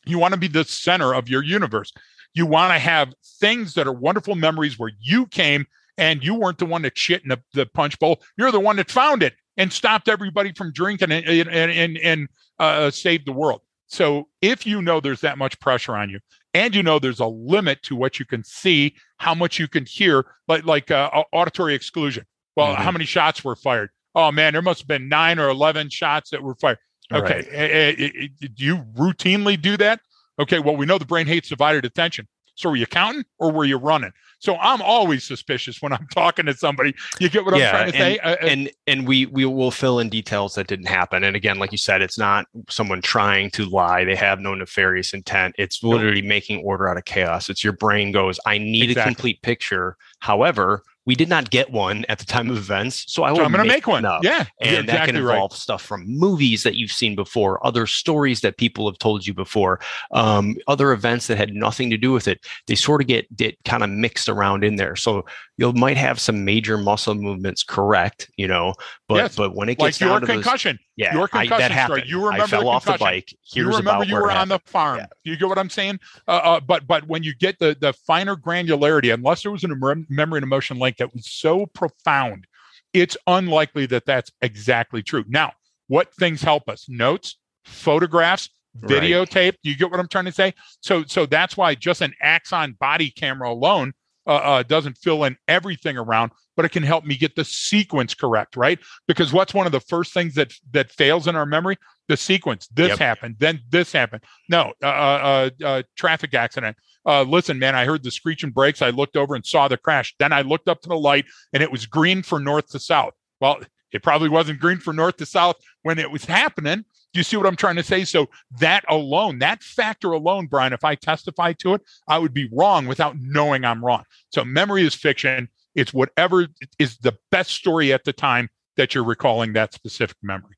You 0.05 0.19
want 0.19 0.33
to 0.33 0.39
be 0.39 0.47
the 0.47 0.63
center 0.63 1.13
of 1.13 1.29
your 1.29 1.43
universe. 1.43 1.91
You 2.33 2.45
want 2.45 2.73
to 2.73 2.79
have 2.79 3.13
things 3.39 3.73
that 3.75 3.87
are 3.87 3.93
wonderful 3.93 4.35
memories 4.35 4.77
where 4.77 4.91
you 4.99 5.25
came 5.27 5.65
and 5.97 6.23
you 6.23 6.35
weren't 6.35 6.57
the 6.57 6.65
one 6.65 6.81
that 6.81 6.97
shit 6.97 7.23
in 7.23 7.29
the, 7.29 7.41
the 7.53 7.65
punch 7.67 7.99
bowl. 7.99 8.21
You're 8.37 8.51
the 8.51 8.59
one 8.59 8.75
that 8.77 8.89
found 8.91 9.23
it 9.23 9.33
and 9.57 9.71
stopped 9.71 10.09
everybody 10.09 10.51
from 10.53 10.71
drinking 10.73 11.11
and 11.11 11.25
and 11.25 11.49
and, 11.71 11.97
and 11.97 12.27
uh, 12.59 12.89
saved 12.89 13.27
the 13.27 13.31
world. 13.31 13.61
So 13.87 14.27
if 14.41 14.65
you 14.65 14.81
know 14.81 14.99
there's 14.99 15.21
that 15.21 15.37
much 15.37 15.59
pressure 15.59 15.95
on 15.95 16.09
you, 16.09 16.19
and 16.55 16.73
you 16.73 16.81
know 16.81 16.97
there's 16.97 17.19
a 17.19 17.27
limit 17.27 17.83
to 17.83 17.95
what 17.95 18.19
you 18.19 18.25
can 18.25 18.43
see, 18.43 18.95
how 19.17 19.35
much 19.35 19.59
you 19.59 19.67
can 19.67 19.85
hear, 19.85 20.25
like 20.47 20.65
like 20.65 20.89
uh, 20.89 21.09
auditory 21.31 21.75
exclusion. 21.75 22.25
Well, 22.55 22.75
Mhm. 22.75 22.79
how 22.79 22.91
many 22.91 23.05
shots 23.05 23.43
were 23.43 23.55
fired? 23.55 23.89
Oh 24.15 24.31
man, 24.31 24.53
there 24.53 24.61
must 24.61 24.81
have 24.81 24.87
been 24.87 25.09
nine 25.09 25.39
or 25.39 25.49
eleven 25.49 25.89
shots 25.89 26.29
that 26.31 26.41
were 26.43 26.55
fired. 26.55 26.77
Okay, 27.11 27.35
Right. 27.35 27.47
eh, 27.51 27.93
eh, 27.97 28.09
eh, 28.23 28.27
do 28.55 28.63
you 28.65 28.77
routinely 28.95 29.61
do 29.61 29.77
that? 29.77 29.99
Okay, 30.39 30.59
well 30.59 30.75
we 30.75 30.85
know 30.85 30.97
the 30.97 31.05
brain 31.05 31.27
hates 31.27 31.49
divided 31.49 31.85
attention. 31.85 32.27
So 32.55 32.69
were 32.69 32.75
you 32.75 32.85
counting 32.85 33.23
or 33.39 33.51
were 33.51 33.65
you 33.65 33.77
running? 33.77 34.11
So 34.37 34.57
I'm 34.57 34.81
always 34.81 35.23
suspicious 35.23 35.81
when 35.81 35.91
I'm 35.91 36.05
talking 36.13 36.45
to 36.45 36.53
somebody. 36.53 36.93
You 37.19 37.29
get 37.29 37.45
what 37.45 37.55
Yeah, 37.57 37.69
I'm 37.69 37.91
trying 37.91 37.91
to 37.91 37.97
say? 37.97 38.17
Uh, 38.19 38.31
uh, 38.31 38.35
and 38.41 38.71
and 38.87 39.07
we 39.07 39.25
we 39.27 39.45
will 39.45 39.71
fill 39.71 39.99
in 39.99 40.09
details 40.09 40.53
that 40.55 40.67
didn't 40.67 40.85
happen 40.87 41.23
and 41.23 41.35
again 41.35 41.57
like 41.59 41.71
you 41.71 41.77
said 41.79 42.01
it's 42.01 42.17
not 42.17 42.45
someone 42.69 43.01
trying 43.01 43.49
to 43.51 43.65
lie 43.65 44.03
they 44.05 44.15
have 44.15 44.39
no 44.39 44.53
nefarious 44.53 45.13
intent 45.13 45.55
it's 45.57 45.81
literally 45.83 46.21
making 46.21 46.61
order 46.63 46.87
out 46.87 46.97
of 46.97 47.05
chaos 47.05 47.49
it's 47.49 47.63
your 47.63 47.73
brain 47.73 48.11
goes 48.11 48.39
i 48.45 48.57
need 48.57 48.83
Exactly. 48.83 49.01
a 49.01 49.05
complete 49.15 49.41
picture 49.41 49.97
however 50.19 50.83
we 51.05 51.15
did 51.15 51.27
not 51.29 51.49
get 51.49 51.69
one 51.71 52.05
at 52.09 52.19
the 52.19 52.25
time 52.25 52.49
of 52.49 52.57
events 52.57 53.05
so 53.11 53.23
I 53.23 53.33
so 53.35 53.43
i'm 53.43 53.51
going 53.51 53.63
to 53.63 53.71
make 53.71 53.87
one. 53.87 54.05
up. 54.05 54.23
Yeah, 54.23 54.45
and 54.61 54.87
that 54.87 55.05
can 55.05 55.15
exactly 55.15 55.21
right. 55.21 55.33
involve 55.35 55.53
stuff 55.55 55.81
from 55.81 56.05
movies 56.07 56.63
that 56.63 56.75
you've 56.75 56.91
seen 56.91 57.15
before 57.15 57.65
other 57.65 57.85
stories 57.87 58.41
that 58.41 58.57
people 58.57 58.89
have 58.89 58.97
told 58.99 59.25
you 59.27 59.33
before 59.33 59.79
um, 60.11 60.55
other 60.67 60.91
events 60.91 61.27
that 61.27 61.37
had 61.37 61.53
nothing 61.53 61.89
to 61.89 61.97
do 61.97 62.11
with 62.11 62.27
it 62.27 62.39
they 62.67 62.75
sort 62.75 63.01
of 63.01 63.07
get 63.07 63.33
get 63.35 63.57
kind 63.65 63.83
of 63.83 63.89
mixed 63.89 64.29
around 64.29 64.63
in 64.63 64.77
there 64.77 64.95
so 64.95 65.25
you 65.57 65.71
might 65.73 65.97
have 65.97 66.19
some 66.19 66.43
major 66.45 66.77
muscle 66.77 67.15
movements 67.15 67.63
correct 67.63 68.29
you 68.37 68.47
know 68.47 68.73
but 69.07 69.15
Yes. 69.15 69.35
but 69.35 69.55
when 69.55 69.69
it 69.69 69.79
Like 69.79 69.89
gets 69.89 69.99
down 69.99 70.09
your 70.09 70.19
to 70.21 70.25
those, 70.25 70.35
concussion. 70.37 70.79
Yeah 70.95 71.13
your 71.13 71.29
I, 71.33 71.47
concussion 71.47 71.75
that 71.75 71.85
story. 71.85 72.03
You 72.05 72.23
remember 72.25 72.43
i 72.43 72.47
fell 72.47 72.61
the 72.61 72.67
off 72.67 72.85
the 72.85 72.97
bike 72.99 73.29
here's 73.43 73.65
you 73.67 73.77
remember 73.77 74.05
you 74.05 74.15
were 74.15 74.31
on 74.31 74.47
the 74.47 74.59
farm. 74.65 74.99
Yeah. 74.99 75.05
You 75.23 75.37
get 75.37 75.47
what 75.47 75.57
I'm 75.57 75.69
saying? 75.69 75.99
Uh, 76.27 76.31
uh, 76.31 76.59
but 76.59 76.85
but 76.87 77.07
when 77.07 77.23
you 77.23 77.33
get 77.35 77.59
the 77.59 77.75
the 77.79 77.93
finer 77.93 78.35
granularity, 78.35 79.13
unless 79.13 79.43
there 79.43 79.51
was 79.51 79.63
a 79.63 79.67
mem- 79.69 80.05
memory 80.09 80.37
and 80.37 80.43
emotion 80.43 80.77
link 80.79 80.97
that 80.97 81.13
was 81.13 81.25
so 81.29 81.65
profound, 81.67 82.45
it's 82.93 83.17
unlikely 83.27 83.85
that 83.87 84.05
that's 84.05 84.31
exactly 84.41 85.01
true. 85.01 85.25
Now, 85.27 85.53
what 85.87 86.13
things 86.15 86.41
help 86.41 86.69
us? 86.69 86.85
Notes, 86.87 87.37
photographs, 87.65 88.49
Right. 88.81 89.03
videotape. 89.03 89.55
You 89.61 89.75
get 89.77 89.91
what 89.91 89.99
I'm 89.99 90.07
trying 90.07 90.25
to 90.25 90.31
say? 90.31 90.53
So 90.81 91.03
so 91.05 91.25
that's 91.27 91.55
why 91.55 91.75
just 91.75 92.01
an 92.01 92.13
Axon 92.21 92.75
body 92.79 93.11
camera 93.11 93.49
alone 93.51 93.93
uh, 94.25 94.29
uh, 94.35 94.63
doesn't 94.63 94.97
fill 94.97 95.25
in 95.25 95.37
everything 95.47 95.97
around, 95.97 96.31
but 96.55 96.65
it 96.65 96.71
can 96.71 96.83
help 96.83 97.05
me 97.05 97.15
get 97.15 97.35
the 97.35 97.45
sequence 97.45 98.13
correct, 98.13 98.55
right? 98.55 98.79
Because 99.07 99.33
what's 99.33 99.53
one 99.53 99.65
of 99.65 99.71
the 99.71 99.79
first 99.79 100.13
things 100.13 100.35
that 100.35 100.53
that 100.71 100.91
fails 100.91 101.27
in 101.27 101.35
our 101.35 101.45
memory? 101.45 101.77
The 102.07 102.17
sequence. 102.17 102.67
This 102.67 102.89
Yep. 102.89 102.99
happened, 102.99 103.35
then 103.39 103.61
this 103.69 103.91
happened. 103.91 104.23
No, 104.49 104.73
uh, 104.83 104.87
uh, 104.87 105.49
uh, 105.63 105.83
traffic 105.95 106.33
accident. 106.33 106.77
Uh, 107.05 107.23
listen, 107.23 107.59
man, 107.59 107.75
I 107.75 107.85
heard 107.85 108.03
the 108.03 108.11
screeching 108.11 108.51
brakes. 108.51 108.81
I 108.81 108.89
looked 108.89 109.17
over 109.17 109.35
and 109.35 109.45
saw 109.45 109.67
the 109.67 109.77
crash. 109.77 110.13
Then 110.19 110.31
I 110.31 110.41
looked 110.41 110.67
up 110.69 110.81
to 110.81 110.89
the 110.89 110.97
light, 110.97 111.25
and 111.53 111.61
it 111.63 111.71
was 111.71 111.85
green 111.85 112.23
for 112.23 112.39
north 112.39 112.69
to 112.69 112.79
south. 112.79 113.13
Well, 113.39 113.59
It 113.93 114.01
probably 114.01 114.27
wasn't 114.27 114.59
green 114.59 114.79
for 114.79 114.91
north 114.91 115.17
to 115.17 115.25
south 115.25 115.57
when 115.83 115.99
it 115.99 116.09
was 116.09 116.25
happening. 116.25 116.77
Do 117.13 117.19
you 117.19 117.23
see 117.23 117.37
what 117.37 117.45
I'm 117.45 117.55
trying 117.55 117.75
to 117.75 117.83
say? 117.83 118.05
So 118.05 118.27
that 118.59 118.83
alone, 118.89 119.37
that 119.39 119.61
factor 119.61 120.13
alone, 120.13 120.47
Brian, 120.47 120.73
if 120.73 120.83
I 120.83 120.95
testify 120.95 121.53
to 121.59 121.75
it, 121.75 121.81
I 122.07 122.17
would 122.17 122.33
be 122.33 122.49
wrong 122.51 122.87
without 122.87 123.15
knowing 123.19 123.63
I'm 123.63 123.85
wrong. 123.85 124.03
So 124.31 124.43
memory 124.43 124.83
is 124.83 124.95
fiction. 124.95 125.47
It's 125.75 125.93
whatever 125.93 126.47
is 126.79 126.97
the 126.97 127.17
best 127.31 127.51
story 127.51 127.91
at 127.93 128.03
the 128.03 128.13
time 128.13 128.49
that 128.77 128.93
you're 128.93 129.03
recalling 129.03 129.53
that 129.53 129.73
specific 129.73 130.17
memory. 130.21 130.55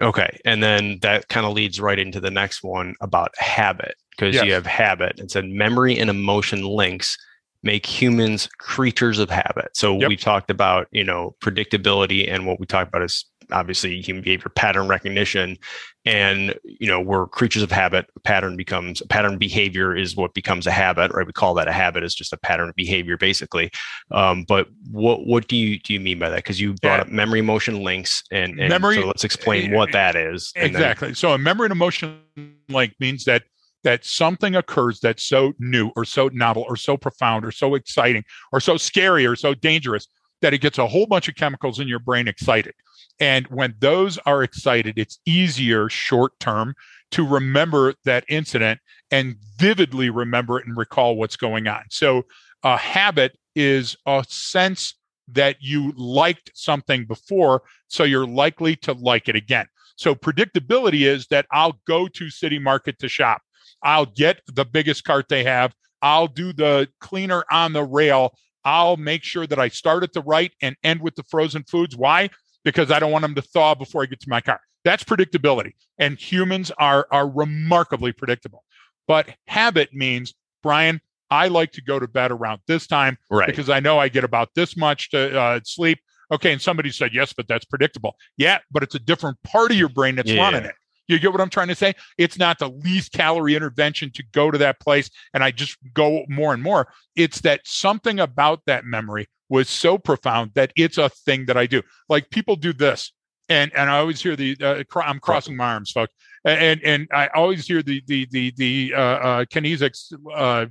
Okay. 0.00 0.38
And 0.44 0.62
then 0.62 0.98
that 1.02 1.28
kind 1.28 1.46
of 1.46 1.52
leads 1.52 1.80
right 1.80 1.98
into 1.98 2.20
the 2.20 2.30
next 2.30 2.62
one 2.62 2.94
about 3.00 3.30
habit, 3.38 3.94
because 4.10 4.34
yes. 4.34 4.44
you 4.44 4.52
have 4.52 4.66
habit. 4.66 5.18
It 5.18 5.30
said 5.30 5.46
memory 5.46 5.98
and 5.98 6.10
emotion 6.10 6.62
links 6.62 7.16
make 7.62 7.86
humans 7.86 8.48
creatures 8.58 9.18
of 9.18 9.30
habit. 9.30 9.74
So 9.74 9.98
yep. 9.98 10.08
we 10.08 10.16
talked 10.16 10.50
about, 10.50 10.86
you 10.90 11.02
know, 11.02 11.34
predictability 11.42 12.30
and 12.30 12.46
what 12.46 12.60
we 12.60 12.66
talked 12.66 12.88
about 12.88 13.02
is 13.02 13.24
obviously 13.52 14.00
human 14.00 14.22
behavior 14.22 14.50
pattern 14.54 14.88
recognition 14.88 15.56
and 16.04 16.54
you 16.64 16.86
know 16.86 17.00
we're 17.00 17.26
creatures 17.26 17.62
of 17.62 17.70
habit. 17.70 18.06
Pattern 18.22 18.56
becomes 18.56 19.02
pattern 19.08 19.38
behavior 19.38 19.94
is 19.94 20.16
what 20.16 20.34
becomes 20.34 20.66
a 20.66 20.70
habit 20.70 21.12
right? 21.12 21.26
We 21.26 21.32
call 21.32 21.54
that 21.54 21.68
a 21.68 21.72
habit 21.72 22.04
is 22.04 22.14
just 22.14 22.32
a 22.32 22.36
pattern 22.36 22.68
of 22.68 22.76
behavior 22.76 23.16
basically. 23.16 23.70
Um, 24.12 24.44
but 24.46 24.68
what 24.90 25.26
what 25.26 25.48
do 25.48 25.56
you 25.56 25.78
do 25.80 25.92
you 25.92 26.00
mean 26.00 26.18
by 26.18 26.30
that? 26.30 26.36
Because 26.36 26.60
you 26.60 26.74
brought 26.74 26.98
yeah. 26.98 27.02
up 27.02 27.08
memory 27.08 27.40
emotion 27.40 27.82
links 27.82 28.22
and, 28.30 28.58
and 28.60 28.68
memory 28.68 28.96
so 28.96 29.06
let's 29.06 29.24
explain 29.24 29.72
what 29.72 29.92
that 29.92 30.16
is 30.16 30.52
exactly 30.56 31.08
then, 31.08 31.14
so 31.14 31.32
a 31.32 31.38
memory 31.38 31.66
and 31.66 31.72
emotion 31.72 32.20
link 32.68 32.94
means 33.00 33.24
that 33.24 33.42
that 33.82 34.04
something 34.04 34.56
occurs 34.56 34.98
that's 35.00 35.22
so 35.22 35.52
new 35.60 35.90
or 35.94 36.04
so 36.04 36.28
novel 36.32 36.64
or 36.68 36.76
so 36.76 36.96
profound 36.96 37.44
or 37.44 37.52
so 37.52 37.74
exciting 37.74 38.24
or 38.52 38.60
so 38.60 38.76
scary 38.76 39.26
or 39.26 39.36
so 39.36 39.54
dangerous 39.54 40.08
that 40.42 40.52
it 40.52 40.58
gets 40.58 40.78
a 40.78 40.86
whole 40.86 41.06
bunch 41.06 41.28
of 41.28 41.34
chemicals 41.34 41.78
in 41.78 41.88
your 41.88 42.00
brain 42.00 42.28
excited 42.28 42.74
and 43.18 43.46
when 43.48 43.74
those 43.78 44.18
are 44.18 44.42
excited, 44.42 44.98
it's 44.98 45.18
easier 45.24 45.88
short 45.88 46.38
term 46.38 46.74
to 47.12 47.26
remember 47.26 47.94
that 48.04 48.24
incident 48.28 48.80
and 49.10 49.36
vividly 49.58 50.10
remember 50.10 50.58
it 50.58 50.66
and 50.66 50.76
recall 50.76 51.16
what's 51.16 51.36
going 51.36 51.66
on. 51.66 51.84
So, 51.90 52.24
a 52.62 52.76
habit 52.76 53.38
is 53.54 53.96
a 54.06 54.24
sense 54.28 54.94
that 55.28 55.56
you 55.60 55.92
liked 55.96 56.50
something 56.54 57.06
before, 57.06 57.62
so 57.88 58.04
you're 58.04 58.26
likely 58.26 58.76
to 58.76 58.92
like 58.92 59.28
it 59.28 59.36
again. 59.36 59.66
So, 59.96 60.14
predictability 60.14 61.06
is 61.06 61.26
that 61.28 61.46
I'll 61.52 61.80
go 61.86 62.08
to 62.08 62.30
City 62.30 62.58
Market 62.58 62.98
to 62.98 63.08
shop. 63.08 63.40
I'll 63.82 64.06
get 64.06 64.40
the 64.46 64.64
biggest 64.64 65.04
cart 65.04 65.26
they 65.28 65.44
have. 65.44 65.74
I'll 66.02 66.28
do 66.28 66.52
the 66.52 66.88
cleaner 67.00 67.44
on 67.50 67.72
the 67.72 67.84
rail. 67.84 68.34
I'll 68.64 68.96
make 68.96 69.22
sure 69.22 69.46
that 69.46 69.60
I 69.60 69.68
start 69.68 70.02
at 70.02 70.12
the 70.12 70.22
right 70.22 70.52
and 70.60 70.76
end 70.82 71.00
with 71.00 71.14
the 71.14 71.22
frozen 71.22 71.62
foods. 71.64 71.96
Why? 71.96 72.30
Because 72.66 72.90
I 72.90 72.98
don't 72.98 73.12
want 73.12 73.22
them 73.22 73.36
to 73.36 73.42
thaw 73.42 73.76
before 73.76 74.02
I 74.02 74.06
get 74.06 74.20
to 74.20 74.28
my 74.28 74.40
car. 74.40 74.60
That's 74.84 75.04
predictability. 75.04 75.74
And 75.98 76.18
humans 76.18 76.72
are, 76.78 77.06
are 77.12 77.28
remarkably 77.28 78.12
predictable. 78.12 78.64
But 79.06 79.28
habit 79.46 79.94
means, 79.94 80.34
Brian, 80.64 81.00
I 81.30 81.46
like 81.46 81.70
to 81.72 81.80
go 81.82 82.00
to 82.00 82.08
bed 82.08 82.32
around 82.32 82.60
this 82.66 82.88
time 82.88 83.18
right. 83.30 83.46
because 83.46 83.70
I 83.70 83.78
know 83.78 84.00
I 84.00 84.08
get 84.08 84.24
about 84.24 84.48
this 84.56 84.76
much 84.76 85.10
to 85.10 85.40
uh, 85.40 85.60
sleep. 85.64 86.00
Okay. 86.32 86.52
And 86.52 86.60
somebody 86.60 86.90
said, 86.90 87.12
yes, 87.14 87.32
but 87.32 87.46
that's 87.46 87.64
predictable. 87.64 88.16
Yeah, 88.36 88.58
but 88.72 88.82
it's 88.82 88.96
a 88.96 89.00
different 89.00 89.40
part 89.44 89.70
of 89.70 89.76
your 89.76 89.88
brain 89.88 90.16
that's 90.16 90.30
yeah. 90.30 90.42
running 90.42 90.64
it. 90.64 90.74
You 91.06 91.20
get 91.20 91.30
what 91.30 91.40
I'm 91.40 91.50
trying 91.50 91.68
to 91.68 91.76
say? 91.76 91.94
It's 92.18 92.36
not 92.36 92.58
the 92.58 92.68
least 92.68 93.12
calorie 93.12 93.54
intervention 93.54 94.10
to 94.14 94.24
go 94.32 94.50
to 94.50 94.58
that 94.58 94.80
place 94.80 95.08
and 95.32 95.44
I 95.44 95.52
just 95.52 95.76
go 95.94 96.24
more 96.28 96.52
and 96.52 96.60
more. 96.60 96.88
It's 97.14 97.42
that 97.42 97.60
something 97.64 98.18
about 98.18 98.62
that 98.66 98.84
memory 98.84 99.28
was 99.48 99.68
so 99.68 99.98
profound 99.98 100.52
that 100.54 100.72
it's 100.76 100.98
a 100.98 101.08
thing 101.08 101.46
that 101.46 101.56
I 101.56 101.66
do. 101.66 101.82
Like 102.08 102.30
people 102.30 102.56
do 102.56 102.72
this, 102.72 103.12
and 103.48 103.72
and 103.74 103.90
I 103.90 103.98
always 103.98 104.22
hear 104.22 104.36
the 104.36 104.56
uh, 104.60 104.84
cr- 104.88 105.02
I'm 105.02 105.20
crossing 105.20 105.56
my 105.56 105.72
arms, 105.72 105.90
folks, 105.90 106.12
and 106.44 106.80
and 106.82 107.08
I 107.12 107.28
always 107.28 107.66
hear 107.66 107.82
the 107.82 108.02
the 108.06 108.26
the 108.30 108.52
the 108.56 108.94
uh, 108.94 109.00
uh, 109.00 109.44
kinesics 109.44 110.12
uh, 110.34 110.66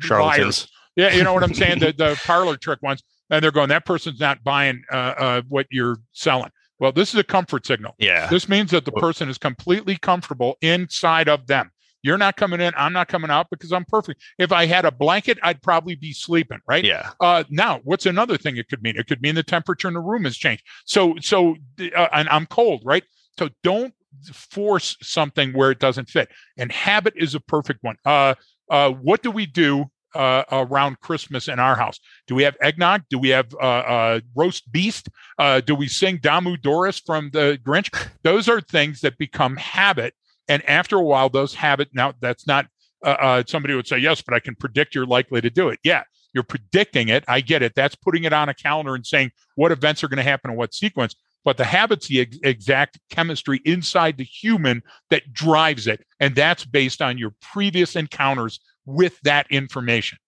charlatans. 0.00 0.68
Yeah, 0.96 1.14
you 1.14 1.24
know 1.24 1.32
what 1.32 1.42
I'm 1.42 1.54
saying? 1.54 1.78
the 1.78 1.92
the 1.92 2.20
parlor 2.24 2.56
trick 2.56 2.82
ones, 2.82 3.02
and 3.30 3.42
they're 3.42 3.50
going, 3.50 3.70
that 3.70 3.86
person's 3.86 4.20
not 4.20 4.44
buying 4.44 4.82
uh, 4.92 4.96
uh, 4.96 5.42
what 5.48 5.66
you're 5.70 5.98
selling. 6.12 6.50
Well, 6.78 6.92
this 6.92 7.14
is 7.14 7.20
a 7.20 7.24
comfort 7.24 7.64
signal. 7.64 7.94
Yeah. 7.98 8.26
This 8.26 8.48
means 8.48 8.72
that 8.72 8.84
the 8.84 8.92
person 8.92 9.28
is 9.28 9.38
completely 9.38 9.96
comfortable 9.96 10.56
inside 10.60 11.28
of 11.28 11.46
them. 11.46 11.70
You're 12.02 12.18
not 12.18 12.36
coming 12.36 12.60
in. 12.60 12.72
I'm 12.76 12.92
not 12.92 13.08
coming 13.08 13.30
out 13.30 13.48
because 13.50 13.72
I'm 13.72 13.84
perfect. 13.84 14.22
If 14.38 14.52
I 14.52 14.66
had 14.66 14.84
a 14.84 14.90
blanket, 14.90 15.38
I'd 15.42 15.62
probably 15.62 15.94
be 15.94 16.12
sleeping, 16.12 16.58
right? 16.66 16.84
Yeah. 16.84 17.10
Uh, 17.20 17.44
now, 17.48 17.80
what's 17.84 18.06
another 18.06 18.36
thing 18.36 18.56
it 18.56 18.68
could 18.68 18.82
mean? 18.82 18.96
It 18.96 19.06
could 19.06 19.22
mean 19.22 19.34
the 19.34 19.42
temperature 19.42 19.88
in 19.88 19.94
the 19.94 20.00
room 20.00 20.24
has 20.24 20.36
changed. 20.36 20.64
So, 20.84 21.14
so, 21.20 21.56
uh, 21.80 22.08
and 22.12 22.28
I'm 22.28 22.46
cold, 22.46 22.82
right? 22.84 23.04
So 23.38 23.48
don't 23.62 23.94
force 24.32 24.96
something 25.00 25.52
where 25.52 25.70
it 25.70 25.78
doesn't 25.78 26.08
fit. 26.08 26.28
And 26.58 26.70
habit 26.72 27.14
is 27.16 27.34
a 27.34 27.40
perfect 27.40 27.82
one. 27.82 27.96
Uh, 28.04 28.34
uh, 28.70 28.90
what 28.90 29.22
do 29.22 29.30
we 29.30 29.46
do 29.46 29.86
uh, 30.14 30.44
around 30.50 31.00
Christmas 31.00 31.48
in 31.48 31.58
our 31.58 31.76
house? 31.76 31.98
Do 32.26 32.34
we 32.34 32.42
have 32.42 32.56
eggnog? 32.60 33.02
Do 33.08 33.18
we 33.18 33.30
have 33.30 33.54
uh, 33.54 33.58
uh, 33.58 34.20
roast 34.34 34.70
beast? 34.72 35.08
Uh, 35.38 35.60
do 35.60 35.74
we 35.74 35.88
sing 35.88 36.18
Damu 36.18 36.60
Doris 36.60 36.98
from 36.98 37.30
the 37.32 37.58
Grinch? 37.62 38.08
Those 38.22 38.48
are 38.48 38.60
things 38.60 39.00
that 39.00 39.18
become 39.18 39.56
habit 39.56 40.14
and 40.48 40.68
after 40.68 40.96
a 40.96 41.02
while, 41.02 41.28
those 41.28 41.54
habits 41.54 41.92
now 41.94 42.14
that's 42.20 42.46
not 42.46 42.66
uh, 43.04 43.16
uh, 43.20 43.42
somebody 43.46 43.74
would 43.74 43.86
say, 43.86 43.98
yes, 43.98 44.22
but 44.22 44.34
I 44.34 44.40
can 44.40 44.54
predict 44.54 44.94
you're 44.94 45.06
likely 45.06 45.40
to 45.40 45.50
do 45.50 45.68
it. 45.68 45.80
Yeah, 45.82 46.04
you're 46.32 46.44
predicting 46.44 47.08
it. 47.08 47.24
I 47.28 47.40
get 47.40 47.62
it. 47.62 47.74
That's 47.74 47.94
putting 47.94 48.24
it 48.24 48.32
on 48.32 48.48
a 48.48 48.54
calendar 48.54 48.94
and 48.94 49.06
saying 49.06 49.32
what 49.56 49.72
events 49.72 50.02
are 50.04 50.08
going 50.08 50.18
to 50.18 50.22
happen 50.22 50.50
in 50.50 50.56
what 50.56 50.74
sequence. 50.74 51.14
But 51.44 51.56
the 51.56 51.64
habits, 51.64 52.06
the 52.06 52.20
ex- 52.20 52.38
exact 52.44 53.00
chemistry 53.10 53.60
inside 53.64 54.16
the 54.16 54.24
human 54.24 54.82
that 55.10 55.32
drives 55.32 55.86
it. 55.86 56.04
And 56.20 56.34
that's 56.34 56.64
based 56.64 57.02
on 57.02 57.18
your 57.18 57.34
previous 57.40 57.96
encounters 57.96 58.60
with 58.86 59.18
that 59.22 59.46
information. 59.50 60.18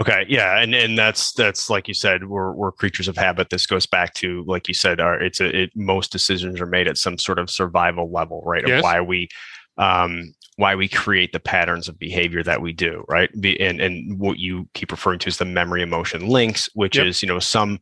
Okay, 0.00 0.24
yeah, 0.28 0.60
and 0.60 0.74
and 0.74 0.96
that's 0.96 1.32
that's 1.32 1.68
like 1.68 1.88
you 1.88 1.94
said, 1.94 2.28
we're 2.28 2.52
we're 2.52 2.70
creatures 2.70 3.08
of 3.08 3.16
habit. 3.16 3.50
This 3.50 3.66
goes 3.66 3.84
back 3.84 4.14
to 4.14 4.44
like 4.46 4.68
you 4.68 4.74
said, 4.74 5.00
our 5.00 5.20
it's 5.20 5.40
a 5.40 5.62
it, 5.62 5.70
most 5.74 6.12
decisions 6.12 6.60
are 6.60 6.66
made 6.66 6.86
at 6.86 6.96
some 6.96 7.18
sort 7.18 7.40
of 7.40 7.50
survival 7.50 8.10
level, 8.10 8.42
right? 8.46 8.62
Yes. 8.66 8.78
Of 8.78 8.84
why 8.84 9.00
we 9.00 9.28
um 9.76 10.34
why 10.56 10.76
we 10.76 10.88
create 10.88 11.32
the 11.32 11.40
patterns 11.40 11.88
of 11.88 11.98
behavior 11.98 12.44
that 12.44 12.62
we 12.62 12.72
do, 12.72 13.04
right? 13.08 13.28
And 13.34 13.80
and 13.80 14.18
what 14.20 14.38
you 14.38 14.68
keep 14.74 14.92
referring 14.92 15.18
to 15.20 15.28
is 15.28 15.38
the 15.38 15.44
memory 15.44 15.82
emotion 15.82 16.28
links, 16.28 16.68
which 16.74 16.96
yep. 16.96 17.06
is 17.06 17.20
you 17.20 17.28
know 17.28 17.40
some 17.40 17.80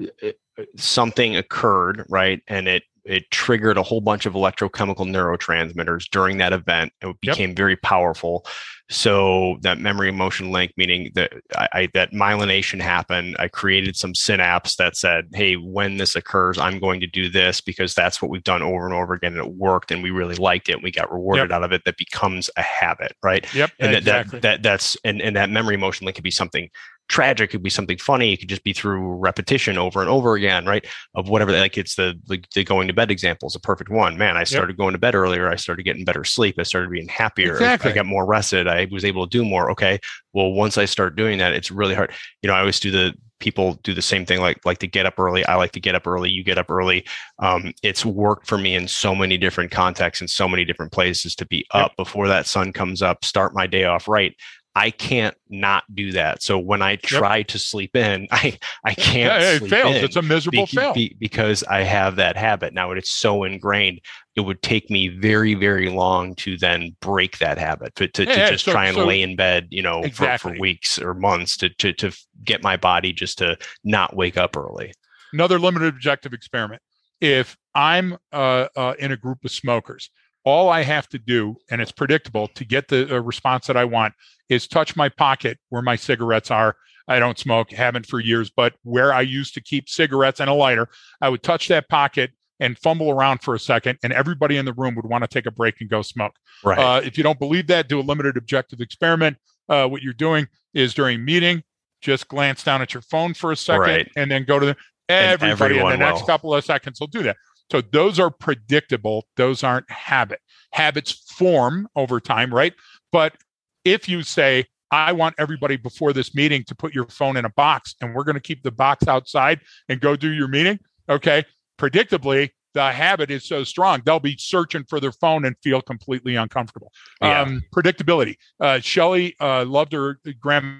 uh, 0.00 0.30
something 0.76 1.36
occurred, 1.36 2.04
right, 2.08 2.42
and 2.48 2.66
it 2.66 2.82
it 3.04 3.30
triggered 3.30 3.78
a 3.78 3.82
whole 3.82 4.00
bunch 4.00 4.26
of 4.26 4.34
electrochemical 4.34 5.06
neurotransmitters 5.06 6.08
during 6.10 6.38
that 6.38 6.52
event. 6.52 6.92
It 7.00 7.20
became 7.20 7.50
yep. 7.50 7.56
very 7.56 7.76
powerful. 7.76 8.46
So 8.90 9.56
that 9.62 9.78
memory 9.78 10.08
emotion 10.08 10.50
link, 10.50 10.72
meaning 10.76 11.10
that 11.14 11.32
I, 11.56 11.68
I, 11.72 11.88
that 11.94 12.12
myelination 12.12 12.80
happened. 12.80 13.36
I 13.38 13.48
created 13.48 13.96
some 13.96 14.14
synapse 14.14 14.76
that 14.76 14.96
said, 14.96 15.28
"Hey, 15.32 15.54
when 15.54 15.96
this 15.96 16.14
occurs, 16.14 16.58
I'm 16.58 16.78
going 16.78 17.00
to 17.00 17.06
do 17.06 17.30
this 17.30 17.60
because 17.62 17.94
that's 17.94 18.20
what 18.20 18.30
we've 18.30 18.44
done 18.44 18.60
over 18.60 18.84
and 18.84 18.94
over 18.94 19.14
again, 19.14 19.32
and 19.32 19.46
it 19.46 19.54
worked, 19.54 19.92
and 19.92 20.02
we 20.02 20.10
really 20.10 20.34
liked 20.34 20.68
it, 20.68 20.74
and 20.74 20.82
we 20.82 20.90
got 20.90 21.10
rewarded 21.10 21.50
yep. 21.50 21.56
out 21.56 21.64
of 21.64 21.72
it." 21.72 21.82
That 21.86 21.96
becomes 21.96 22.50
a 22.56 22.62
habit, 22.62 23.16
right? 23.22 23.46
Yep. 23.54 23.70
And 23.78 23.92
yeah, 23.92 24.00
that, 24.00 24.20
exactly. 24.20 24.40
that, 24.40 24.42
that 24.42 24.62
that's 24.62 24.96
and, 25.04 25.22
and 25.22 25.36
that 25.36 25.48
memory 25.48 25.74
emotion 25.74 26.04
link 26.04 26.16
could 26.16 26.24
be 26.24 26.30
something 26.30 26.68
tragic, 27.12 27.50
it 27.50 27.52
could 27.52 27.62
be 27.62 27.70
something 27.70 27.98
funny, 27.98 28.32
it 28.32 28.38
could 28.38 28.48
just 28.48 28.64
be 28.64 28.72
through 28.72 29.16
repetition 29.16 29.78
over 29.78 30.00
and 30.00 30.10
over 30.10 30.34
again, 30.34 30.64
right? 30.64 30.84
Of 31.14 31.28
whatever, 31.28 31.52
like 31.52 31.78
it's 31.78 31.94
the 31.94 32.18
like 32.28 32.48
the 32.50 32.64
going 32.64 32.88
to 32.88 32.94
bed 32.94 33.10
example 33.10 33.46
is 33.46 33.54
a 33.54 33.60
perfect 33.60 33.90
one. 33.90 34.16
Man, 34.16 34.36
I 34.36 34.44
started 34.44 34.72
yep. 34.72 34.78
going 34.78 34.92
to 34.92 34.98
bed 34.98 35.14
earlier. 35.14 35.48
I 35.48 35.56
started 35.56 35.84
getting 35.84 36.04
better 36.04 36.24
sleep. 36.24 36.56
I 36.58 36.62
started 36.64 36.90
being 36.90 37.08
happier. 37.08 37.52
Exactly. 37.52 37.90
I 37.92 37.94
got 37.94 38.06
more 38.06 38.24
rested. 38.24 38.66
I 38.66 38.88
was 38.90 39.04
able 39.04 39.26
to 39.26 39.30
do 39.30 39.44
more. 39.44 39.70
Okay. 39.70 40.00
Well, 40.32 40.52
once 40.52 40.78
I 40.78 40.86
start 40.86 41.14
doing 41.14 41.38
that, 41.38 41.52
it's 41.52 41.70
really 41.70 41.94
hard. 41.94 42.12
You 42.40 42.48
know, 42.48 42.54
I 42.54 42.60
always 42.60 42.80
do 42.80 42.90
the 42.90 43.14
people 43.42 43.74
do 43.82 43.92
the 43.92 44.00
same 44.00 44.24
thing 44.24 44.40
like 44.40 44.64
like 44.64 44.78
to 44.78 44.86
get 44.86 45.04
up 45.04 45.18
early 45.18 45.44
i 45.46 45.56
like 45.56 45.72
to 45.72 45.80
get 45.80 45.96
up 45.96 46.06
early 46.06 46.30
you 46.30 46.44
get 46.44 46.58
up 46.58 46.70
early 46.70 47.04
um, 47.40 47.72
it's 47.82 48.04
worked 48.04 48.46
for 48.46 48.56
me 48.56 48.76
in 48.76 48.86
so 48.86 49.16
many 49.16 49.36
different 49.36 49.72
contexts 49.72 50.20
and 50.20 50.30
so 50.30 50.48
many 50.48 50.64
different 50.64 50.92
places 50.92 51.34
to 51.34 51.44
be 51.46 51.66
up 51.72 51.90
yep. 51.90 51.96
before 51.96 52.28
that 52.28 52.46
sun 52.46 52.72
comes 52.72 53.02
up 53.02 53.24
start 53.24 53.52
my 53.52 53.66
day 53.66 53.82
off 53.82 54.06
right 54.06 54.36
I 54.74 54.90
can't 54.90 55.36
not 55.50 55.84
do 55.94 56.12
that. 56.12 56.42
So 56.42 56.58
when 56.58 56.80
I 56.80 56.96
try 56.96 57.38
yep. 57.38 57.48
to 57.48 57.58
sleep 57.58 57.94
in, 57.94 58.26
I 58.32 58.58
I 58.84 58.94
can't. 58.94 59.42
Yeah, 59.42 59.50
it 59.52 59.68
fails. 59.68 59.96
It's 59.96 60.16
a 60.16 60.22
miserable 60.22 60.66
be, 60.66 60.76
fail 60.76 60.94
be, 60.94 61.16
because 61.18 61.62
I 61.64 61.82
have 61.82 62.16
that 62.16 62.36
habit 62.36 62.72
now. 62.72 62.92
It's 62.92 63.12
so 63.12 63.44
ingrained. 63.44 64.00
It 64.34 64.40
would 64.40 64.62
take 64.62 64.88
me 64.88 65.08
very 65.08 65.54
very 65.54 65.90
long 65.90 66.34
to 66.36 66.56
then 66.56 66.96
break 67.00 67.38
that 67.38 67.58
habit 67.58 67.94
to, 67.96 68.08
to, 68.08 68.24
yeah, 68.24 68.46
to 68.46 68.52
just 68.52 68.64
so, 68.64 68.72
try 68.72 68.86
and 68.86 68.96
so 68.96 69.04
lay 69.04 69.20
in 69.20 69.36
bed, 69.36 69.68
you 69.70 69.82
know, 69.82 70.02
exactly. 70.02 70.52
for, 70.52 70.56
for 70.56 70.60
weeks 70.60 70.98
or 70.98 71.14
months 71.14 71.56
to, 71.58 71.68
to 71.68 71.92
to 71.94 72.12
get 72.42 72.62
my 72.62 72.76
body 72.76 73.12
just 73.12 73.38
to 73.38 73.58
not 73.84 74.16
wake 74.16 74.38
up 74.38 74.56
early. 74.56 74.94
Another 75.32 75.58
limited 75.58 75.88
objective 75.88 76.32
experiment. 76.32 76.80
If 77.20 77.56
I'm 77.74 78.16
uh, 78.32 78.68
uh, 78.74 78.94
in 78.98 79.12
a 79.12 79.16
group 79.16 79.44
of 79.44 79.50
smokers 79.50 80.10
all 80.44 80.68
I 80.68 80.82
have 80.82 81.08
to 81.10 81.18
do, 81.18 81.56
and 81.70 81.80
it's 81.80 81.92
predictable 81.92 82.48
to 82.48 82.64
get 82.64 82.88
the 82.88 83.16
uh, 83.16 83.20
response 83.20 83.66
that 83.66 83.76
I 83.76 83.84
want, 83.84 84.14
is 84.48 84.66
touch 84.66 84.96
my 84.96 85.08
pocket 85.08 85.58
where 85.68 85.82
my 85.82 85.96
cigarettes 85.96 86.50
are. 86.50 86.76
I 87.08 87.18
don't 87.18 87.38
smoke, 87.38 87.70
haven't 87.72 88.06
for 88.06 88.20
years, 88.20 88.50
but 88.50 88.74
where 88.82 89.12
I 89.12 89.22
used 89.22 89.54
to 89.54 89.60
keep 89.60 89.88
cigarettes 89.88 90.40
and 90.40 90.48
a 90.48 90.54
lighter, 90.54 90.88
I 91.20 91.28
would 91.28 91.42
touch 91.42 91.68
that 91.68 91.88
pocket 91.88 92.30
and 92.60 92.78
fumble 92.78 93.10
around 93.10 93.42
for 93.42 93.54
a 93.54 93.58
second, 93.58 93.98
and 94.04 94.12
everybody 94.12 94.56
in 94.56 94.64
the 94.64 94.72
room 94.74 94.94
would 94.94 95.06
want 95.06 95.24
to 95.24 95.28
take 95.28 95.46
a 95.46 95.50
break 95.50 95.80
and 95.80 95.90
go 95.90 96.00
smoke. 96.02 96.34
Right. 96.62 96.78
Uh, 96.78 97.00
if 97.04 97.16
you 97.18 97.24
don't 97.24 97.38
believe 97.38 97.66
that, 97.68 97.88
do 97.88 97.98
a 97.98 98.02
limited 98.02 98.36
objective 98.36 98.80
experiment. 98.80 99.36
Uh, 99.68 99.88
what 99.88 100.02
you're 100.02 100.12
doing 100.12 100.46
is 100.74 100.94
during 100.94 101.24
meeting, 101.24 101.62
just 102.00 102.28
glance 102.28 102.62
down 102.62 102.80
at 102.82 102.94
your 102.94 103.00
phone 103.02 103.34
for 103.34 103.50
a 103.52 103.56
second, 103.56 103.80
Right. 103.82 104.10
and 104.16 104.30
then 104.30 104.44
go 104.44 104.58
to 104.60 104.66
the 104.66 104.76
everybody 105.08 105.74
in 105.74 105.80
the 105.80 105.86
everyone 105.86 105.98
next 105.98 106.20
will. 106.20 106.26
couple 106.26 106.54
of 106.54 106.64
seconds 106.64 107.00
will 107.00 107.08
do 107.08 107.22
that. 107.24 107.36
So 107.72 107.80
those 107.80 108.20
are 108.20 108.30
predictable. 108.30 109.26
Those 109.36 109.64
aren't 109.64 109.90
habit. 109.90 110.40
Habits 110.74 111.10
form 111.10 111.88
over 111.96 112.20
time, 112.20 112.52
right? 112.52 112.74
But 113.12 113.34
if 113.82 114.10
you 114.10 114.22
say, 114.22 114.66
I 114.90 115.12
want 115.12 115.36
everybody 115.38 115.78
before 115.78 116.12
this 116.12 116.34
meeting 116.34 116.64
to 116.64 116.74
put 116.74 116.94
your 116.94 117.06
phone 117.06 117.38
in 117.38 117.46
a 117.46 117.50
box 117.50 117.94
and 118.02 118.14
we're 118.14 118.24
going 118.24 118.34
to 118.34 118.42
keep 118.42 118.62
the 118.62 118.70
box 118.70 119.08
outside 119.08 119.60
and 119.88 120.02
go 120.02 120.16
do 120.16 120.32
your 120.32 120.48
meeting. 120.48 120.80
Okay. 121.08 121.46
Predictably, 121.78 122.50
the 122.74 122.92
habit 122.92 123.30
is 123.30 123.44
so 123.46 123.64
strong, 123.64 124.02
they'll 124.04 124.20
be 124.20 124.36
searching 124.38 124.84
for 124.84 125.00
their 125.00 125.12
phone 125.12 125.46
and 125.46 125.56
feel 125.62 125.80
completely 125.80 126.36
uncomfortable. 126.36 126.92
Yeah. 127.22 127.40
Um, 127.40 127.62
predictability. 127.74 128.36
Uh, 128.60 128.80
Shelly 128.80 129.34
uh, 129.40 129.64
loved 129.64 129.94
her 129.94 130.18
Grandma 130.40 130.76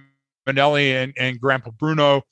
Manelli 0.47 0.93
and, 0.93 1.15
and 1.19 1.41
Grandpa 1.41 1.71
Bruno 1.71 2.23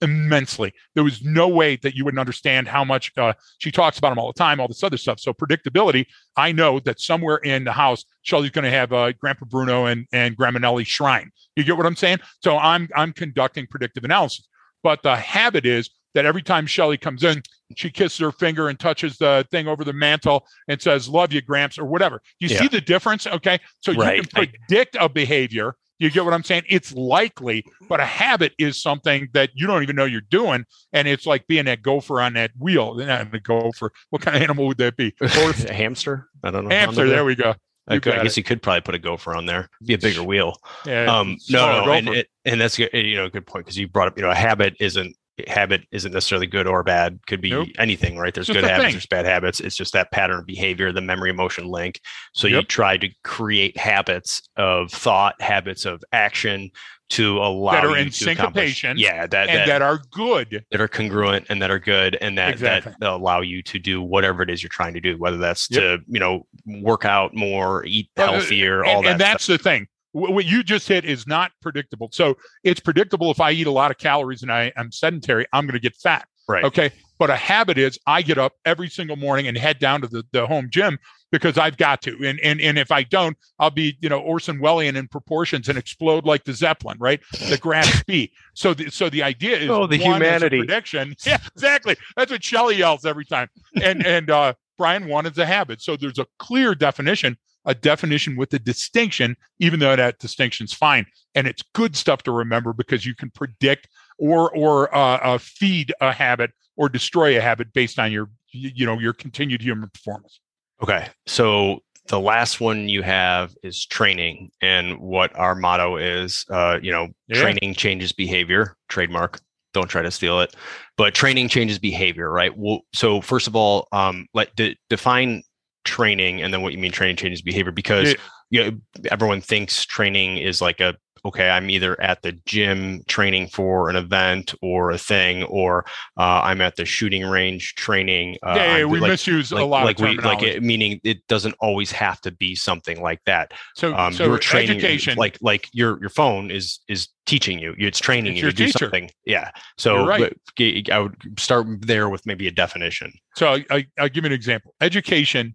immensely. 0.00 0.72
There 0.94 1.04
was 1.04 1.22
no 1.22 1.48
way 1.48 1.76
that 1.76 1.94
you 1.94 2.04
wouldn't 2.04 2.20
understand 2.20 2.68
how 2.68 2.84
much 2.84 3.12
uh, 3.16 3.32
she 3.58 3.70
talks 3.70 3.98
about 3.98 4.10
them 4.10 4.18
all 4.18 4.28
the 4.32 4.38
time, 4.38 4.60
all 4.60 4.68
this 4.68 4.82
other 4.82 4.96
stuff. 4.96 5.20
So 5.20 5.32
predictability, 5.32 6.06
I 6.36 6.52
know 6.52 6.80
that 6.80 7.00
somewhere 7.00 7.36
in 7.38 7.64
the 7.64 7.72
house, 7.72 8.04
Shelly's 8.22 8.50
going 8.50 8.64
to 8.64 8.70
have 8.70 8.92
uh, 8.92 9.12
Grandpa 9.12 9.46
Bruno 9.46 9.86
and 9.86 10.06
and 10.12 10.36
Grandma 10.36 10.58
Nelly 10.60 10.84
shrine. 10.84 11.30
You 11.56 11.64
get 11.64 11.76
what 11.76 11.86
I'm 11.86 11.96
saying? 11.96 12.18
So 12.42 12.58
I'm 12.58 12.88
I'm 12.94 13.12
conducting 13.12 13.66
predictive 13.66 14.04
analysis. 14.04 14.48
But 14.82 15.02
the 15.02 15.16
habit 15.16 15.64
is 15.64 15.90
that 16.14 16.26
every 16.26 16.42
time 16.42 16.66
Shelly 16.66 16.98
comes 16.98 17.24
in, 17.24 17.42
she 17.76 17.88
kisses 17.88 18.18
her 18.18 18.32
finger 18.32 18.68
and 18.68 18.78
touches 18.78 19.16
the 19.16 19.46
thing 19.50 19.66
over 19.66 19.84
the 19.84 19.92
mantle 19.92 20.46
and 20.68 20.80
says, 20.80 21.08
"Love 21.08 21.32
you, 21.32 21.40
Gramps," 21.40 21.78
or 21.78 21.84
whatever. 21.86 22.20
You 22.38 22.48
Yeah. 22.48 22.62
see 22.62 22.68
the 22.68 22.80
difference? 22.80 23.26
Okay, 23.26 23.58
so 23.80 23.92
Right. 23.92 24.16
you 24.16 24.22
can 24.22 24.30
predict 24.30 24.96
a 25.00 25.08
behavior. 25.08 25.74
You 26.02 26.10
get 26.10 26.24
what 26.24 26.34
I'm 26.34 26.42
saying? 26.42 26.64
It's 26.68 26.92
likely, 26.94 27.64
but 27.88 28.00
a 28.00 28.04
habit 28.04 28.54
is 28.58 28.80
something 28.82 29.28
that 29.34 29.50
you 29.54 29.66
don't 29.66 29.82
even 29.82 29.94
know 29.96 30.04
you're 30.04 30.20
doing, 30.20 30.64
and 30.92 31.06
it's 31.06 31.26
like 31.26 31.46
being 31.46 31.66
that 31.66 31.80
gopher 31.82 32.20
on 32.20 32.32
that 32.34 32.50
wheel. 32.58 32.94
Not 32.94 33.32
a 33.34 33.40
gopher. 33.40 33.92
What 34.10 34.20
kind 34.22 34.36
of 34.36 34.42
animal 34.42 34.66
would 34.66 34.78
that 34.78 34.96
be? 34.96 35.14
A 35.20 35.72
hamster? 35.72 36.28
I 36.42 36.50
don't 36.50 36.64
know. 36.64 36.70
hamster. 36.74 37.08
There 37.08 37.24
we 37.24 37.36
go. 37.36 37.54
I, 37.88 37.98
could- 37.98 38.14
I 38.14 38.22
guess 38.22 38.36
you 38.36 38.42
could 38.42 38.62
probably 38.62 38.80
put 38.80 38.94
a 38.94 38.98
gopher 38.98 39.34
on 39.34 39.46
there. 39.46 39.68
Be 39.84 39.94
a 39.94 39.98
bigger 39.98 40.22
wheel. 40.22 40.56
Yeah. 40.86 41.04
Um, 41.04 41.36
no, 41.50 41.84
no, 41.84 41.92
and, 41.92 42.08
it, 42.08 42.28
and 42.44 42.60
that's 42.60 42.78
you 42.78 43.16
know 43.16 43.24
a 43.26 43.30
good 43.30 43.46
point 43.46 43.64
because 43.64 43.76
you 43.78 43.88
brought 43.88 44.08
up 44.08 44.16
you 44.16 44.22
know 44.22 44.30
a 44.30 44.34
habit 44.34 44.76
isn't 44.80 45.16
habit 45.48 45.82
isn't 45.92 46.12
necessarily 46.12 46.46
good 46.46 46.66
or 46.66 46.82
bad. 46.82 47.18
Could 47.26 47.40
be 47.40 47.50
Nope. 47.50 47.68
anything, 47.78 48.16
right? 48.18 48.32
There's 48.34 48.46
Just 48.46 48.58
good 48.58 48.64
habits, 48.68 48.84
thing. 48.86 48.92
there's 48.94 49.06
bad 49.06 49.24
habits. 49.26 49.60
It's 49.60 49.76
just 49.76 49.92
that 49.92 50.10
pattern 50.10 50.38
of 50.40 50.46
behavior, 50.46 50.92
the 50.92 51.00
memory 51.00 51.30
emotion 51.30 51.66
link. 51.66 52.00
So 52.34 52.46
you 52.46 52.62
try 52.62 52.96
to 52.98 53.08
create 53.24 53.76
habits 53.76 54.42
of 54.56 54.90
thought, 54.90 55.40
habits 55.40 55.84
of 55.84 56.02
action 56.12 56.70
to 57.10 57.36
allow 57.38 57.72
That 57.72 57.84
are 57.84 57.90
you 57.90 58.06
in 58.06 58.10
syncopation 58.10 58.96
Yeah, 58.96 59.26
that 59.26 59.48
and 59.50 59.58
that, 59.58 59.66
that 59.66 59.82
are 59.82 60.00
good. 60.12 60.64
that 60.70 60.80
are 60.80 60.88
congruent 60.88 61.44
and 61.50 61.60
that 61.60 61.70
are 61.70 61.78
good 61.78 62.16
and 62.22 62.38
that 62.38 62.52
Exactly. 62.52 62.94
that 63.00 63.10
allow 63.10 63.42
you 63.42 63.62
to 63.64 63.78
do 63.78 64.00
whatever 64.00 64.42
it 64.42 64.48
is 64.48 64.62
you're 64.62 64.70
trying 64.70 64.94
to 64.94 65.00
do 65.00 65.18
whether 65.18 65.36
that's 65.36 65.68
Yep. 65.70 65.80
to 65.82 66.04
you 66.08 66.18
know 66.18 66.46
work 66.64 67.04
out 67.04 67.34
more 67.34 67.84
eat 67.84 68.08
Uh, 68.16 68.28
healthier 68.32 68.82
all 68.84 68.96
and, 68.98 69.04
that 69.06 69.10
and 69.12 69.20
that's 69.20 69.46
the 69.46 69.58
thing. 69.58 69.88
Wh- 70.12 70.30
What 70.30 70.44
you 70.44 70.62
just 70.62 70.88
hit 70.88 71.04
is 71.04 71.26
not 71.26 71.52
predictable. 71.60 72.08
So 72.12 72.36
it's 72.64 72.80
predictable 72.80 73.30
if 73.30 73.40
I 73.40 73.50
eat 73.52 73.66
a 73.66 73.70
lot 73.72 73.90
of 73.90 73.98
calories 73.98 74.42
and 74.42 74.52
I, 74.52 74.72
I'm 74.76 74.92
sedentary, 74.92 75.46
I'm 75.52 75.66
going 75.66 75.74
to 75.74 75.80
get 75.80 75.96
fat. 75.96 76.26
right 76.48 76.64
Okay. 76.64 76.90
But 77.18 77.30
a 77.30 77.36
habit 77.36 77.78
is 77.78 78.00
I 78.04 78.20
get 78.22 78.36
up 78.36 78.54
every 78.64 78.88
single 78.88 79.14
morning 79.14 79.46
and 79.46 79.56
head 79.56 79.78
down 79.78 80.00
to 80.00 80.08
the, 80.08 80.24
the 80.32 80.44
home 80.44 80.68
gym 80.72 80.98
because 81.30 81.56
I've 81.56 81.76
got 81.76 82.02
to. 82.02 82.16
And, 82.26 82.40
and 82.40 82.60
and 82.60 82.76
if 82.76 82.90
I 82.90 83.04
don't, 83.04 83.36
I'll 83.60 83.70
be, 83.70 83.96
you 84.00 84.08
know, 84.08 84.18
Orson 84.18 84.58
Welles 84.60 84.82
in 84.82 85.06
proportions 85.06 85.68
and 85.68 85.78
explode 85.78 86.26
like 86.26 86.42
the 86.42 86.52
Zeppelin, 86.52 86.96
right? 86.98 87.20
The 87.48 87.58
grass 87.58 88.02
be. 88.08 88.32
So 88.54 88.74
the 88.74 88.90
so 88.90 89.08
the 89.08 89.22
idea 89.22 89.56
is 89.56 89.70
Oh, 89.70 89.86
the 89.86 89.98
one 90.00 90.00
is 90.00 90.02
a 90.02 90.26
humanity. 90.26 90.58
prediction. 90.58 91.14
Yeah, 91.24 91.38
exactly. 91.54 91.96
That's 92.16 92.32
what 92.32 92.42
Shelley 92.42 92.76
yells 92.76 93.04
every 93.06 93.24
time. 93.24 93.48
And 93.80 94.04
and 94.04 94.28
uh 94.28 94.54
Brian 94.76 95.06
one 95.06 95.26
is 95.26 95.38
a 95.38 95.46
habit. 95.46 95.80
So 95.80 95.96
there's 95.96 96.18
a 96.18 96.26
clear 96.40 96.74
definition, 96.74 97.36
a 97.64 97.74
definition 97.74 98.36
with 98.36 98.52
a 98.54 98.58
distinction, 98.58 99.36
even 99.58 99.80
though 99.80 99.94
that 99.96 100.18
distinction's 100.18 100.72
fine. 100.72 101.06
And 101.34 101.46
it's 101.46 101.62
good 101.74 101.96
stuff 101.96 102.22
to 102.24 102.32
remember 102.32 102.72
because 102.72 103.06
you 103.06 103.14
can 103.14 103.30
predict 103.30 103.88
or 104.18 104.50
or 104.54 104.94
uh, 104.94 105.18
uh, 105.18 105.38
feed 105.38 105.92
a 106.00 106.12
habit 106.12 106.50
or 106.76 106.88
destroy 106.88 107.36
a 107.36 107.40
habit 107.40 107.72
based 107.72 107.98
on 107.98 108.12
your 108.12 108.28
you 108.50 108.84
know 108.86 108.98
your 108.98 109.12
continued 109.14 109.62
human 109.62 109.88
performance. 109.88 110.40
okay 110.82 111.08
so 111.26 111.80
the 112.08 112.20
last 112.20 112.60
one 112.60 112.88
you 112.88 113.02
have 113.02 113.54
is 113.62 113.86
training 113.86 114.50
and 114.60 114.98
what 115.00 115.34
our 115.38 115.54
motto 115.54 115.96
is 115.96 116.44
uh 116.50 116.78
you 116.82 116.92
know 116.92 117.08
Yeah. 117.28 117.40
training 117.40 117.74
changes 117.74 118.12
behavior 118.12 118.76
trademark 118.88 119.40
don't 119.72 119.88
try 119.88 120.02
to 120.02 120.10
steal 120.10 120.40
it 120.40 120.54
but 120.98 121.14
training 121.14 121.48
changes 121.48 121.78
behavior 121.78 122.30
right 122.30 122.52
well 122.56 122.80
so 122.92 123.20
first 123.22 123.46
of 123.46 123.56
all 123.56 123.88
um 123.92 124.26
let 124.34 124.54
de- 124.56 124.76
define 124.90 125.42
training 125.84 126.42
and 126.42 126.52
then 126.52 126.62
what 126.62 126.72
you 126.72 126.78
mean 126.78 126.92
training 126.92 127.16
changes 127.16 127.42
behavior 127.42 127.72
because 127.72 128.10
Yeah. 128.10 128.18
you 128.50 128.70
know, 128.70 128.78
everyone 129.10 129.40
thinks 129.40 129.84
training 129.84 130.38
is 130.38 130.60
like 130.60 130.80
a 130.80 130.96
okay 131.24 131.48
i'm 131.50 131.70
either 131.70 132.00
at 132.00 132.20
the 132.22 132.32
gym 132.46 133.02
training 133.06 133.46
for 133.46 133.88
an 133.88 133.96
event 133.96 134.54
or 134.60 134.90
a 134.90 134.98
thing 134.98 135.44
or 135.44 135.84
uh, 136.16 136.40
i'm 136.42 136.60
at 136.60 136.76
the 136.76 136.84
shooting 136.84 137.24
range 137.24 137.74
training 137.76 138.36
uh, 138.44 138.54
yeah, 138.56 138.76
yeah, 138.78 138.84
we 138.84 138.98
like, 138.98 139.10
misuse 139.10 139.52
like, 139.52 139.62
a 139.62 139.64
lot 139.64 139.84
like 139.84 139.98
of 139.98 140.02
we 140.02 140.18
like 140.18 140.42
it, 140.42 140.62
meaning 140.62 141.00
it 141.04 141.24
doesn't 141.28 141.54
always 141.60 141.92
have 141.92 142.20
to 142.20 142.30
be 142.32 142.54
something 142.54 143.00
like 143.00 143.20
that 143.24 143.52
so 143.76 143.94
um 143.94 144.12
so 144.12 144.24
you're 144.24 144.38
training 144.38 144.78
education, 144.78 145.16
like 145.16 145.38
like 145.40 145.68
your 145.72 146.00
your 146.00 146.10
phone 146.10 146.50
is 146.50 146.80
is 146.88 147.08
teaching 147.24 147.58
you 147.58 147.72
it's 147.78 148.00
training 148.00 148.32
It's 148.32 148.38
you 148.38 148.42
your 148.42 148.52
to 148.52 148.56
do 148.56 148.68
something 148.68 149.08
yeah 149.24 149.50
so 149.78 149.94
You're 149.94 150.06
right. 150.06 150.90
i 150.90 150.98
would 150.98 151.16
start 151.38 151.66
there 151.86 152.08
with 152.08 152.26
maybe 152.26 152.48
a 152.48 152.50
definition 152.50 153.12
so 153.36 153.54
I, 153.54 153.64
I, 153.70 153.86
I'll 153.98 154.08
give 154.08 154.24
you 154.24 154.26
an 154.26 154.32
example. 154.32 154.74
Education 154.80 155.54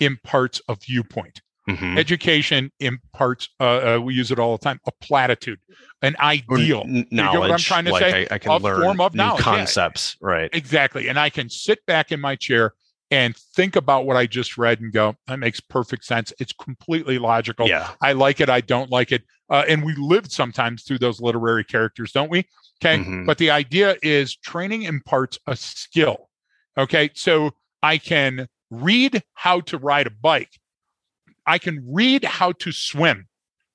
imparts 0.00 0.60
a 0.68 0.74
viewpoint. 0.76 1.40
Mhm. 1.68 1.98
Education 1.98 2.72
imparts. 2.80 3.50
Uh, 3.60 3.96
uh, 3.96 4.00
we 4.02 4.14
use 4.14 4.30
it 4.30 4.38
all 4.38 4.56
the 4.56 4.62
time. 4.64 4.80
A 4.86 4.92
platitude, 5.02 5.58
an 6.00 6.16
ideal. 6.18 6.82
n- 6.86 7.06
get 7.10 7.34
what 7.38 7.50
I'm 7.50 7.58
trying 7.58 7.84
to 7.84 7.92
like 7.92 8.00
say? 8.02 8.26
I, 8.30 8.34
I 8.36 8.38
can 8.38 8.52
A 8.52 8.56
learn 8.56 8.80
form 8.80 9.00
of 9.02 9.14
knowledge, 9.14 9.40
yeah. 9.40 9.44
concepts 9.44 10.16
right 10.22 10.48
Exactly. 10.54 11.08
And 11.08 11.18
I 11.18 11.28
can 11.28 11.50
sit 11.50 11.84
back 11.84 12.10
in 12.10 12.20
my 12.20 12.36
chair 12.36 12.72
and 13.10 13.36
think 13.54 13.76
about 13.76 14.06
what 14.06 14.16
I 14.16 14.26
just 14.26 14.56
read 14.56 14.80
and 14.80 14.90
go, 14.92 15.14
that 15.26 15.38
makes 15.38 15.60
perfect 15.60 16.04
sense. 16.06 16.32
It's 16.40 16.52
completely 16.54 17.18
logical. 17.18 17.68
yeah 17.68 17.90
I 18.00 18.12
like 18.12 18.40
it. 18.40 18.48
I 18.48 18.62
don't 18.62 18.90
like 18.90 19.12
it. 19.12 19.22
Uh, 19.50 19.64
and 19.68 19.84
we 19.84 19.94
live 19.96 20.30
sometimes 20.32 20.84
through 20.84 20.98
those 20.98 21.20
literary 21.20 21.64
characters, 21.64 22.12
don't 22.12 22.30
we? 22.30 22.46
Okay. 22.82 23.02
Mhm. 23.02 23.26
But 23.26 23.36
the 23.38 23.50
idea 23.50 23.96
is 24.02 24.34
training 24.36 24.82
imparts 24.84 25.38
a 25.46 25.54
skill. 25.56 26.30
Okay. 26.78 27.10
So 27.14 27.50
I 27.82 27.98
can 27.98 28.46
read 28.70 29.22
how 29.34 29.60
to 29.62 29.78
ride 29.78 30.06
a 30.06 30.10
bike, 30.10 30.50
I 31.46 31.58
can 31.58 31.84
read 31.88 32.24
how 32.24 32.52
to 32.52 32.72
swim. 32.72 33.26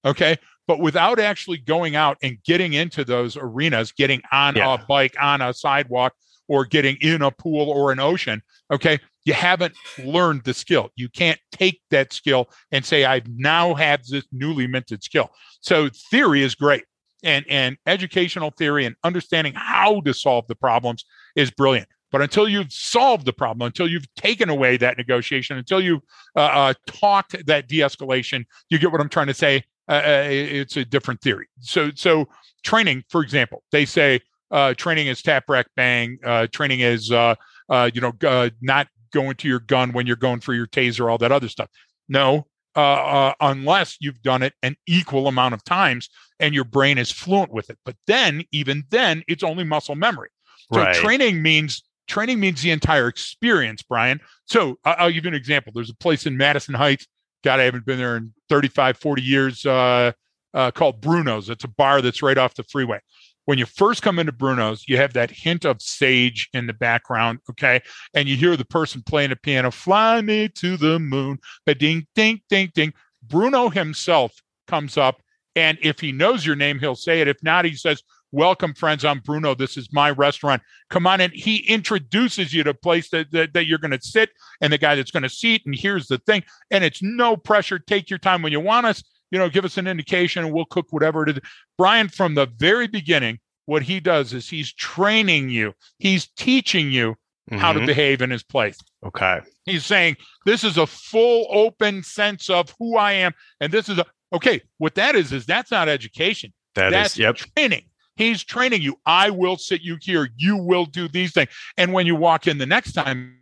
Okay. 0.06 0.38
But 0.68 0.80
without 0.80 1.20
actually 1.20 1.58
going 1.58 1.96
out 1.96 2.18
and 2.24 2.38
getting 2.46 2.74
into 2.74 3.04
those 3.04 3.36
arenas, 3.36 3.92
getting 3.92 4.22
on 4.32 4.56
Yeah. 4.56 4.76
a 4.76 4.86
bike, 4.86 5.16
on 5.20 5.42
a 5.42 5.54
sidewalk, 5.54 6.14
or 6.48 6.66
getting 6.66 6.98
in 7.02 7.22
a 7.22 7.32
pool 7.32 7.70
or 7.70 7.92
an 7.92 8.00
ocean, 8.00 8.42
okay, 8.72 9.00
you 9.26 9.34
haven't 9.34 9.74
learned 10.04 10.44
the 10.44 10.54
skill. 10.54 10.90
You 10.96 11.10
can't 11.10 11.40
take 11.52 11.82
that 11.90 12.12
skill 12.14 12.50
and 12.72 12.86
say, 12.86 13.06
I've 13.06 13.28
now 13.28 13.74
have 13.74 14.06
this 14.06 14.26
newly 14.32 14.68
minted 14.68 15.04
skill. 15.04 15.32
So 15.62 15.90
theory 16.12 16.44
is 16.44 16.56
great. 16.56 16.84
And, 17.24 17.46
and 17.50 17.78
educational 17.88 18.52
theory 18.52 18.86
and 18.86 18.96
understanding 19.06 19.54
how 19.56 20.02
to 20.02 20.14
solve 20.14 20.46
the 20.48 20.56
problems 20.56 21.06
is 21.38 21.50
brilliant. 21.52 21.88
But 22.14 22.22
until 22.22 22.48
you've 22.48 22.72
solved 22.72 23.26
the 23.26 23.34
problem, 23.34 23.66
until 23.66 23.88
you've 23.88 24.06
taken 24.14 24.48
away 24.48 24.78
that 24.78 24.98
negotiation, 24.98 25.58
until 25.58 25.82
you've 25.82 26.04
uh, 26.36 26.42
uh, 26.42 26.74
talked 26.86 27.44
that 27.48 27.68
de-escalation, 27.68 28.46
you 28.70 28.78
get 28.78 28.92
what 28.92 29.02
I'm 29.02 29.10
trying 29.10 29.28
to 29.28 29.34
say. 29.34 29.64
Uh, 29.90 29.94
uh, 29.94 30.28
it's 30.30 30.78
a 30.78 30.86
different 30.86 31.22
theory. 31.22 31.48
So, 31.60 31.90
so 31.96 32.30
training, 32.64 33.04
for 33.10 33.22
example, 33.22 33.64
they 33.72 33.84
say 33.86 34.22
uh, 34.52 34.76
training 34.76 35.08
is 35.08 35.24
tap, 35.24 35.46
rack, 35.50 35.66
bang. 35.76 36.20
Uh, 36.24 36.46
training 36.52 36.82
is, 36.82 37.12
uh, 37.12 37.34
uh, 37.68 37.90
you 37.92 38.00
know, 38.00 38.14
uh, 38.26 38.52
not 38.62 38.88
going 39.12 39.36
to 39.38 39.48
your 39.48 39.60
gun 39.60 39.92
when 39.92 40.06
you're 40.06 40.16
going 40.16 40.40
for 40.40 40.54
your 40.54 40.68
taser, 40.68 41.10
all 41.10 41.18
that 41.18 41.32
other 41.32 41.50
stuff. 41.50 41.70
No, 42.08 42.46
uh, 42.76 42.80
uh, 42.80 43.34
unless 43.42 43.98
you've 44.00 44.22
done 44.22 44.44
it 44.44 44.54
an 44.62 44.76
equal 44.86 45.28
amount 45.28 45.56
of 45.56 45.64
times 45.64 46.10
and 46.40 46.54
your 46.54 46.64
brain 46.64 47.00
is 47.00 47.12
fluent 47.12 47.52
with 47.52 47.72
it. 47.72 47.80
But 47.84 47.96
then, 48.06 48.44
even 48.52 48.84
then, 48.92 49.24
it's 49.28 49.44
only 49.44 49.64
muscle 49.64 49.96
memory. 49.96 50.30
So 50.72 50.82
Right. 50.82 50.96
training 50.96 51.42
means 51.42 51.84
training 52.08 52.40
means 52.40 52.62
the 52.62 52.72
entire 52.72 53.08
experience, 53.08 53.82
Brian. 53.82 54.20
So 54.46 54.78
I'll 54.84 55.12
give 55.12 55.26
you 55.26 55.30
an 55.30 55.36
example. 55.36 55.72
There's 55.74 55.90
a 55.90 55.96
place 55.96 56.26
in 56.26 56.38
Madison 56.38 56.76
Heights. 56.76 57.08
God, 57.44 57.60
I 57.60 57.64
haven't 57.64 57.86
been 57.86 57.98
there 57.98 58.18
in 58.18 58.34
35, 58.50 58.98
40 58.98 59.22
years. 59.22 59.66
Uh, 59.66 60.14
uh, 60.54 60.72
called 60.72 61.02
Bruno's. 61.02 61.50
It's 61.50 61.64
a 61.64 61.70
bar 61.70 62.02
that's 62.02 62.22
right 62.22 62.38
off 62.38 62.56
the 62.56 62.64
freeway. 62.64 63.00
when 63.46 63.58
you 63.58 63.66
first 63.66 64.02
come 64.02 64.20
into 64.20 64.32
Bruno's, 64.32 64.88
you 64.88 64.96
have 64.96 65.12
that 65.14 65.30
hint 65.30 65.66
of 65.66 65.82
sage 65.82 66.48
in 66.54 66.66
the 66.66 66.74
background, 66.74 67.40
okay? 67.50 67.82
And 68.14 68.30
you 68.30 68.38
hear 68.38 68.56
the 68.56 68.64
person 68.64 69.04
playing 69.06 69.32
the 69.32 69.36
piano, 69.36 69.70
fly 69.70 70.22
me 70.22 70.48
to 70.48 70.78
the 70.78 70.98
moon, 70.98 71.40
ba 71.66 71.76
ding, 71.76 72.08
ding, 72.16 72.40
ding, 72.50 72.72
ding. 72.74 72.94
Bruno 73.22 73.68
himself 73.68 74.32
comes 74.68 74.98
up, 74.98 75.22
and 75.58 75.78
if 75.82 76.00
he 76.00 76.14
knows 76.14 76.46
your 76.46 76.56
name, 76.56 76.80
he'll 76.80 76.96
say 76.96 77.20
it. 77.20 77.28
If 77.28 77.44
not, 77.44 77.66
he 77.66 77.76
says, 77.76 78.02
Welcome, 78.34 78.74
friends. 78.74 79.06
I'm 79.06 79.20
Bruno. 79.20 79.56
This 79.56 79.78
is 79.78 79.88
my 79.94 80.10
restaurant. 80.10 80.62
Come 80.90 81.08
on 81.08 81.22
in. 81.22 81.32
He 81.34 81.58
introduces 81.70 82.54
you 82.54 82.64
to 82.64 82.72
a 82.72 82.74
place 82.74 83.10
that, 83.12 83.32
that, 83.32 83.54
that 83.54 83.68
you're 83.68 83.78
going 83.78 83.92
to 83.92 84.02
sit 84.02 84.32
and 84.60 84.74
the 84.74 84.78
guy 84.78 84.96
that's 84.96 85.12
going 85.12 85.24
to 85.24 85.30
seat. 85.30 85.62
And 85.66 85.74
here's 85.74 86.08
the 86.08 86.18
thing. 86.18 86.44
And 86.72 86.84
it's 86.84 87.02
no 87.02 87.38
pressure. 87.38 87.80
Take 87.80 88.10
your 88.10 88.20
time 88.20 88.42
when 88.42 88.52
you 88.52 88.60
want 88.60 88.88
us 88.88 89.04
you 89.34 89.40
know, 89.40 89.50
give 89.50 89.66
us 89.66 89.80
an 89.80 89.88
indication 89.88 90.46
and 90.46 90.54
we'll 90.54 90.66
cook 90.66 90.86
whatever 90.92 91.24
it 91.24 91.30
is. 91.30 91.40
Brian, 91.76 92.08
from 92.08 92.36
the 92.36 92.46
very 92.58 92.86
beginning, 92.86 93.40
what 93.66 93.82
he 93.82 94.00
does 94.00 94.32
is 94.32 94.48
he's 94.48 94.72
training 94.72 95.50
you, 95.50 95.74
he's 95.98 96.28
teaching 96.38 96.92
you 96.92 97.14
mm-hmm. 97.50 97.58
how 97.58 97.74
to 97.74 97.80
mm-hmm. 97.80 97.88
behave 97.88 98.22
in 98.22 98.30
his 98.30 98.44
place. 98.44 98.78
Okay. 99.04 99.40
He's 99.66 99.88
saying, 99.88 100.18
this 100.46 100.64
is 100.64 100.78
a 100.78 100.86
full 100.86 101.48
open 101.50 102.04
sense 102.04 102.48
of 102.48 102.76
who 102.78 102.96
I 102.96 103.14
am. 103.14 103.34
And 103.60 103.74
this 103.74 103.90
is 103.90 103.98
a, 103.98 104.06
okay, 104.32 104.62
what 104.78 104.94
that 104.96 105.16
is, 105.16 105.34
is 105.34 105.48
that's 105.48 105.72
not 105.72 105.90
education. 105.90 106.54
That 106.76 106.92
that's 106.92 107.14
is, 107.14 107.20
yep. 107.20 107.38
training. 107.38 107.86
He's 108.16 108.44
training 108.44 108.82
you. 108.82 108.98
I 109.06 109.30
will 109.30 109.58
sit 109.58 109.82
you 109.82 109.98
here. 110.02 110.30
You 110.38 110.58
will 110.58 110.86
do 110.86 111.08
these 111.08 111.34
things. 111.34 111.50
And 111.78 111.94
when 111.94 112.06
you 112.06 112.16
walk 112.16 112.48
in 112.48 112.58
the 112.58 112.66
next 112.66 112.94
time, 112.94 113.38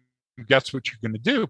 guess 0.47 0.73
what 0.73 0.87
you're 0.87 0.99
going 1.01 1.13
to 1.13 1.31
do? 1.31 1.47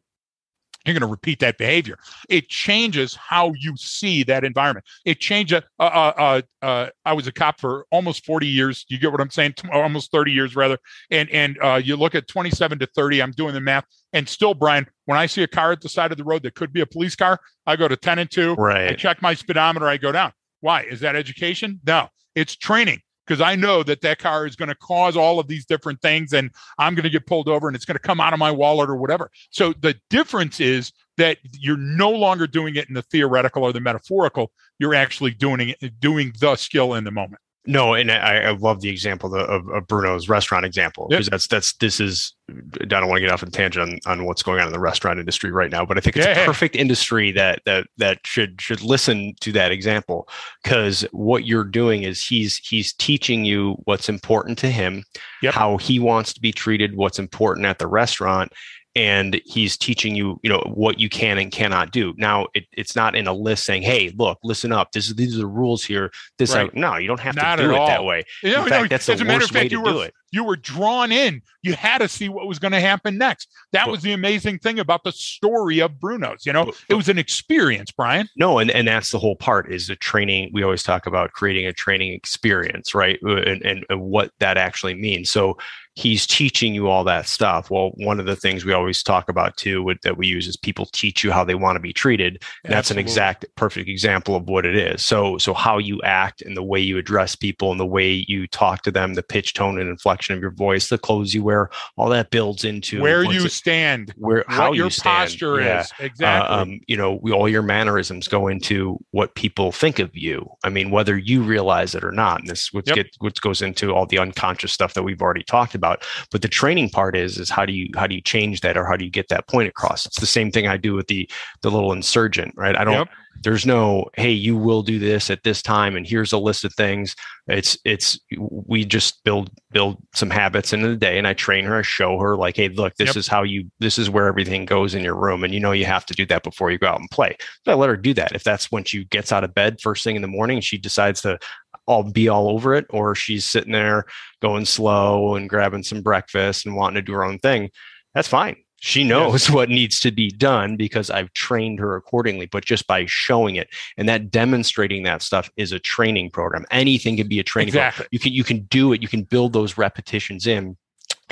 you're 0.85 0.93
going 0.93 1.07
to 1.07 1.07
repeat 1.07 1.39
that 1.39 1.57
behavior. 1.57 1.97
It 2.29 2.49
changes 2.49 3.15
how 3.15 3.53
you 3.57 3.75
see 3.77 4.23
that 4.23 4.43
environment. 4.43 4.85
It 5.05 5.19
changes. 5.19 5.61
Uh, 5.79 5.83
uh, 5.83 6.13
uh, 6.17 6.41
uh, 6.65 6.89
I 7.05 7.13
was 7.13 7.27
a 7.27 7.31
cop 7.31 7.59
for 7.59 7.85
almost 7.91 8.25
40 8.25 8.47
years. 8.47 8.85
You 8.89 8.97
get 8.97 9.11
what 9.11 9.21
I'm 9.21 9.29
saying? 9.29 9.55
Almost 9.71 10.11
30 10.11 10.31
years, 10.31 10.55
rather. 10.55 10.77
And 11.11 11.29
and 11.29 11.57
uh, 11.61 11.81
you 11.83 11.95
look 11.95 12.15
at 12.15 12.27
27 12.27 12.79
to 12.79 12.87
30. 12.87 13.21
I'm 13.21 13.31
doing 13.31 13.53
the 13.53 13.61
math, 13.61 13.85
and 14.13 14.27
still, 14.27 14.53
Brian, 14.53 14.87
when 15.05 15.17
I 15.17 15.25
see 15.25 15.43
a 15.43 15.47
car 15.47 15.71
at 15.71 15.81
the 15.81 15.89
side 15.89 16.11
of 16.11 16.17
the 16.17 16.23
road 16.23 16.43
that 16.43 16.55
could 16.55 16.73
be 16.73 16.81
a 16.81 16.85
police 16.85 17.15
car, 17.15 17.39
I 17.65 17.75
go 17.75 17.87
to 17.87 17.95
10 17.95 18.19
and 18.19 18.31
2. 18.31 18.55
Right. 18.55 18.91
I 18.91 18.95
check 18.95 19.21
my 19.21 19.33
speedometer. 19.33 19.87
I 19.87 19.97
go 19.97 20.11
down. 20.11 20.31
Why? 20.61 20.83
Is 20.83 20.99
that 21.01 21.15
education? 21.15 21.79
No, 21.85 22.07
it's 22.35 22.55
training 22.55 23.01
because 23.25 23.41
I 23.41 23.55
know 23.55 23.83
that 23.83 24.01
that 24.01 24.19
car 24.19 24.45
is 24.45 24.55
going 24.55 24.69
to 24.69 24.75
cause 24.75 25.15
all 25.15 25.39
of 25.39 25.47
these 25.47 25.65
different 25.65 26.01
things 26.01 26.33
and 26.33 26.51
I'm 26.77 26.95
going 26.95 27.03
to 27.03 27.09
get 27.09 27.25
pulled 27.25 27.47
over 27.47 27.67
and 27.67 27.75
it's 27.75 27.85
going 27.85 27.95
to 27.95 27.99
come 27.99 28.19
out 28.19 28.33
of 28.33 28.39
my 28.39 28.51
wallet 28.51 28.89
or 28.89 28.95
whatever. 28.95 29.31
So 29.49 29.73
the 29.73 29.95
difference 30.09 30.59
is 30.59 30.91
that 31.17 31.37
you're 31.53 31.77
no 31.77 32.09
longer 32.09 32.47
doing 32.47 32.75
it 32.75 32.87
in 32.87 32.93
the 32.93 33.03
theoretical 33.03 33.63
or 33.63 33.73
the 33.73 33.79
metaphorical. 33.79 34.51
You're 34.79 34.95
actually 34.95 35.31
doing 35.31 35.75
it, 35.79 35.99
doing 35.99 36.33
the 36.39 36.55
skill 36.55 36.95
in 36.95 37.03
the 37.03 37.11
moment. 37.11 37.41
No, 37.67 37.93
and 37.93 38.11
I, 38.11 38.37
I 38.37 38.51
love 38.51 38.81
the 38.81 38.89
example 38.89 39.35
of, 39.35 39.69
of 39.69 39.87
Bruno's 39.87 40.27
restaurant 40.27 40.65
example 40.65 41.07
because 41.07 41.27
yep. 41.27 41.31
that's 41.31 41.47
that's 41.47 41.73
this 41.73 41.99
is. 41.99 42.33
I 42.49 42.85
don't 42.85 43.07
want 43.07 43.17
to 43.17 43.21
get 43.21 43.31
off 43.31 43.43
on 43.43 43.49
a 43.49 43.51
tangent 43.51 44.01
on, 44.05 44.11
on 44.11 44.25
what's 44.25 44.43
going 44.43 44.59
on 44.59 44.67
in 44.67 44.73
the 44.73 44.79
restaurant 44.79 45.19
industry 45.19 45.51
right 45.51 45.69
now, 45.69 45.85
but 45.85 45.95
I 45.97 46.01
think 46.01 46.17
it's 46.17 46.25
yeah, 46.25 46.41
a 46.41 46.45
perfect 46.45 46.75
industry 46.75 47.31
that 47.33 47.61
that 47.65 47.85
that 47.97 48.19
should 48.25 48.59
should 48.59 48.81
listen 48.81 49.35
to 49.41 49.51
that 49.51 49.71
example 49.71 50.27
because 50.63 51.05
what 51.11 51.45
you're 51.45 51.63
doing 51.63 52.01
is 52.01 52.25
he's 52.25 52.57
he's 52.57 52.93
teaching 52.93 53.45
you 53.45 53.77
what's 53.85 54.09
important 54.09 54.57
to 54.59 54.71
him, 54.71 55.03
yep. 55.43 55.53
how 55.53 55.77
he 55.77 55.99
wants 55.99 56.33
to 56.33 56.41
be 56.41 56.51
treated, 56.51 56.97
what's 56.97 57.19
important 57.19 57.67
at 57.67 57.77
the 57.77 57.87
restaurant, 57.87 58.51
and 58.95 59.41
he's 59.45 59.77
teaching 59.77 60.15
you 60.15 60.39
you 60.43 60.49
know 60.49 60.61
what 60.73 60.99
you 60.99 61.09
can 61.09 61.37
and 61.37 61.51
cannot 61.51 61.91
do. 61.91 62.13
Now 62.17 62.47
it, 62.53 62.65
it's 62.71 62.95
not 62.95 63.15
in 63.15 63.27
a 63.27 63.33
list 63.33 63.65
saying 63.65 63.83
hey 63.83 64.13
look 64.17 64.39
listen 64.43 64.71
up. 64.71 64.91
This 64.91 65.07
is 65.07 65.15
these 65.15 65.35
are 65.35 65.39
the 65.39 65.47
rules 65.47 65.83
here. 65.83 66.11
This 66.37 66.53
right. 66.53 66.73
no 66.73 66.97
you 66.97 67.07
don't 67.07 67.19
have 67.19 67.35
not 67.35 67.55
to 67.55 67.63
do 67.63 67.71
it 67.71 67.77
all. 67.77 67.87
that 67.87 68.03
way 68.03 68.23
in 68.43 68.53
fact 68.53 68.69
no, 68.69 68.87
that's 68.87 69.05
the 69.05 69.25
worst 69.27 69.53
way 69.53 69.67
to 69.67 69.83
do 69.83 70.01
it 70.01 70.13
you 70.31 70.43
were 70.43 70.55
drawn 70.55 71.11
in. 71.11 71.41
You 71.61 71.73
had 71.73 71.99
to 71.99 72.07
see 72.07 72.29
what 72.29 72.47
was 72.47 72.57
going 72.57 72.71
to 72.71 72.79
happen 72.79 73.17
next. 73.17 73.49
That 73.71 73.89
was 73.89 74.01
the 74.01 74.13
amazing 74.13 74.59
thing 74.59 74.79
about 74.79 75.03
the 75.03 75.11
story 75.11 75.79
of 75.79 75.99
Bruno's. 75.99 76.45
You 76.45 76.53
know, 76.53 76.71
it 76.89 76.95
was 76.95 77.09
an 77.09 77.19
experience, 77.19 77.91
Brian. 77.91 78.27
No, 78.35 78.57
and, 78.57 78.71
and 78.71 78.87
that's 78.87 79.11
the 79.11 79.19
whole 79.19 79.35
part 79.35 79.71
is 79.71 79.87
the 79.87 79.95
training. 79.95 80.49
We 80.53 80.63
always 80.63 80.83
talk 80.83 81.05
about 81.05 81.33
creating 81.33 81.67
a 81.67 81.73
training 81.73 82.13
experience, 82.13 82.95
right? 82.95 83.19
Uh, 83.23 83.35
and, 83.35 83.61
and, 83.63 83.85
and 83.89 84.01
what 84.01 84.31
that 84.39 84.57
actually 84.57 84.95
means. 84.95 85.29
So 85.29 85.57
he's 85.95 86.25
teaching 86.25 86.73
you 86.73 86.87
all 86.87 87.03
that 87.03 87.27
stuff. 87.27 87.69
Well, 87.69 87.91
one 87.97 88.19
of 88.19 88.25
the 88.25 88.35
things 88.35 88.63
we 88.63 88.73
always 88.73 89.03
talk 89.03 89.27
about 89.29 89.57
too 89.57 89.83
with, 89.83 90.01
that 90.01 90.17
we 90.17 90.25
use 90.25 90.47
is 90.47 90.55
people 90.55 90.85
teach 90.85 91.23
you 91.23 91.31
how 91.31 91.43
they 91.43 91.53
want 91.53 91.75
to 91.75 91.81
be 91.81 91.93
treated. 91.93 92.41
And 92.63 92.73
That's 92.73 92.91
an 92.91 92.97
exact 92.97 93.45
perfect 93.55 93.89
example 93.89 94.35
of 94.35 94.47
what 94.47 94.65
it 94.65 94.75
is. 94.75 95.03
So 95.03 95.37
so 95.37 95.53
how 95.53 95.77
you 95.77 96.01
act 96.03 96.41
and 96.41 96.55
the 96.55 96.63
way 96.63 96.79
you 96.79 96.97
address 96.97 97.35
people 97.35 97.71
and 97.71 97.79
the 97.79 97.85
way 97.85 98.25
you 98.27 98.47
talk 98.47 98.83
to 98.83 98.91
them, 98.91 99.15
the 99.15 99.23
pitch, 99.23 99.53
tone, 99.53 99.79
and 99.79 99.89
inflection 99.89 100.20
inflection 100.21 100.35
of 100.35 100.41
your 100.41 100.51
voice, 100.51 100.89
the 100.89 100.97
clothes 100.97 101.33
you 101.33 101.43
wear, 101.43 101.69
all 101.97 102.09
that 102.09 102.29
builds 102.29 102.63
into 102.63 103.01
where 103.01 103.23
you 103.23 103.45
it, 103.45 103.51
stand, 103.51 104.13
where 104.17 104.43
how 104.47 104.71
your 104.71 104.85
you 104.85 104.89
stand. 104.89 105.17
posture 105.17 105.61
yeah. 105.61 105.81
is. 105.81 105.91
Exactly. 105.99 106.25
Uh, 106.25 106.61
um, 106.61 106.79
you 106.87 106.97
know, 106.97 107.19
we, 107.21 107.31
all 107.31 107.49
your 107.49 107.61
mannerisms 107.61 108.27
go 108.27 108.47
into 108.47 108.99
what 109.11 109.33
people 109.35 109.71
think 109.71 109.99
of 109.99 110.15
you. 110.15 110.49
I 110.63 110.69
mean, 110.69 110.91
whether 110.91 111.17
you 111.17 111.41
realize 111.41 111.95
it 111.95 112.03
or 112.03 112.11
not. 112.11 112.41
And 112.41 112.49
this 112.49 112.71
which 112.71 112.87
yep. 112.87 112.95
get 112.95 113.15
which 113.19 113.41
goes 113.41 113.61
into 113.61 113.93
all 113.93 114.05
the 114.05 114.19
unconscious 114.19 114.71
stuff 114.71 114.93
that 114.93 115.03
we've 115.03 115.21
already 115.21 115.43
talked 115.43 115.75
about. 115.75 116.05
But 116.31 116.41
the 116.41 116.47
training 116.47 116.89
part 116.89 117.15
is 117.15 117.37
is 117.37 117.49
how 117.49 117.65
do 117.65 117.73
you 117.73 117.89
how 117.95 118.07
do 118.07 118.15
you 118.15 118.21
change 118.21 118.61
that 118.61 118.77
or 118.77 118.85
how 118.85 118.95
do 118.95 119.05
you 119.05 119.11
get 119.11 119.29
that 119.29 119.47
point 119.47 119.69
across? 119.69 120.05
It's 120.05 120.19
the 120.19 120.25
same 120.25 120.51
thing 120.51 120.67
I 120.67 120.77
do 120.77 120.93
with 120.93 121.07
the 121.07 121.29
the 121.61 121.71
little 121.71 121.91
insurgent, 121.91 122.53
right? 122.55 122.77
I 122.77 122.83
don't. 122.83 122.93
Yep 122.93 123.09
there's 123.43 123.65
no 123.65 124.05
hey 124.15 124.31
you 124.31 124.55
will 124.55 124.83
do 124.83 124.99
this 124.99 125.29
at 125.29 125.43
this 125.43 125.61
time 125.61 125.95
and 125.95 126.07
here's 126.07 126.31
a 126.31 126.37
list 126.37 126.63
of 126.63 126.73
things. 126.73 127.15
It's 127.47 127.77
it's 127.85 128.19
we 128.37 128.85
just 128.85 129.23
build 129.23 129.49
build 129.71 129.97
some 130.13 130.29
habits 130.29 130.73
into 130.73 130.87
the 130.87 130.95
day 130.95 131.17
and 131.17 131.27
i 131.27 131.33
train 131.33 131.65
her 131.65 131.77
i 131.77 131.81
show 131.81 132.19
her 132.19 132.37
like 132.37 132.55
hey 132.55 132.69
look 132.69 132.95
this 132.95 133.09
yep. 133.09 133.15
is 133.17 133.27
how 133.27 133.43
you 133.43 133.69
this 133.79 133.97
is 133.97 134.09
where 134.09 134.27
everything 134.27 134.65
goes 134.65 134.93
in 134.93 135.03
your 135.03 135.15
room 135.15 135.43
and 135.43 135.53
you 135.53 135.59
know 135.59 135.71
you 135.71 135.85
have 135.85 136.05
to 136.05 136.13
do 136.13 136.25
that 136.27 136.43
before 136.43 136.71
you 136.71 136.77
go 136.77 136.87
out 136.87 136.99
and 136.99 137.09
play. 137.09 137.35
But 137.65 137.71
i 137.71 137.75
let 137.75 137.89
her 137.89 137.97
do 137.97 138.13
that. 138.13 138.33
If 138.33 138.43
that's 138.43 138.71
when 138.71 138.83
she 138.83 139.05
gets 139.05 139.31
out 139.31 139.43
of 139.43 139.53
bed 139.53 139.81
first 139.81 140.03
thing 140.03 140.15
in 140.15 140.21
the 140.21 140.27
morning 140.27 140.61
she 140.61 140.77
decides 140.77 141.21
to 141.21 141.39
all 141.87 142.03
be 142.03 142.29
all 142.29 142.49
over 142.49 142.75
it 142.75 142.85
or 142.91 143.15
she's 143.15 143.43
sitting 143.43 143.73
there 143.73 144.05
going 144.41 144.65
slow 144.65 145.35
and 145.35 145.49
grabbing 145.49 145.83
some 145.83 146.01
breakfast 146.01 146.65
and 146.65 146.75
wanting 146.75 146.95
to 146.95 147.01
do 147.01 147.13
her 147.13 147.23
own 147.23 147.39
thing 147.39 147.69
that's 148.13 148.27
fine 148.27 148.55
she 148.81 149.03
knows 149.03 149.47
yes. 149.47 149.55
what 149.55 149.69
needs 149.69 149.99
to 149.99 150.11
be 150.11 150.29
done 150.29 150.75
because 150.75 151.11
I've 151.11 151.31
trained 151.33 151.79
her 151.79 151.95
accordingly, 151.95 152.47
but 152.47 152.65
just 152.65 152.87
by 152.87 153.05
showing 153.07 153.55
it 153.55 153.69
and 153.95 154.09
that 154.09 154.31
demonstrating 154.31 155.03
that 155.03 155.21
stuff 155.21 155.51
is 155.55 155.71
a 155.71 155.77
training 155.77 156.31
program. 156.31 156.65
Anything 156.71 157.15
can 157.15 157.27
be 157.27 157.39
a 157.39 157.43
training 157.43 157.69
exactly. 157.69 158.05
program. 158.05 158.09
You 158.11 158.19
can 158.19 158.33
you 158.33 158.43
can 158.43 158.61
do 158.71 158.91
it, 158.91 159.01
you 159.01 159.07
can 159.07 159.21
build 159.21 159.53
those 159.53 159.77
repetitions 159.77 160.47
in 160.47 160.77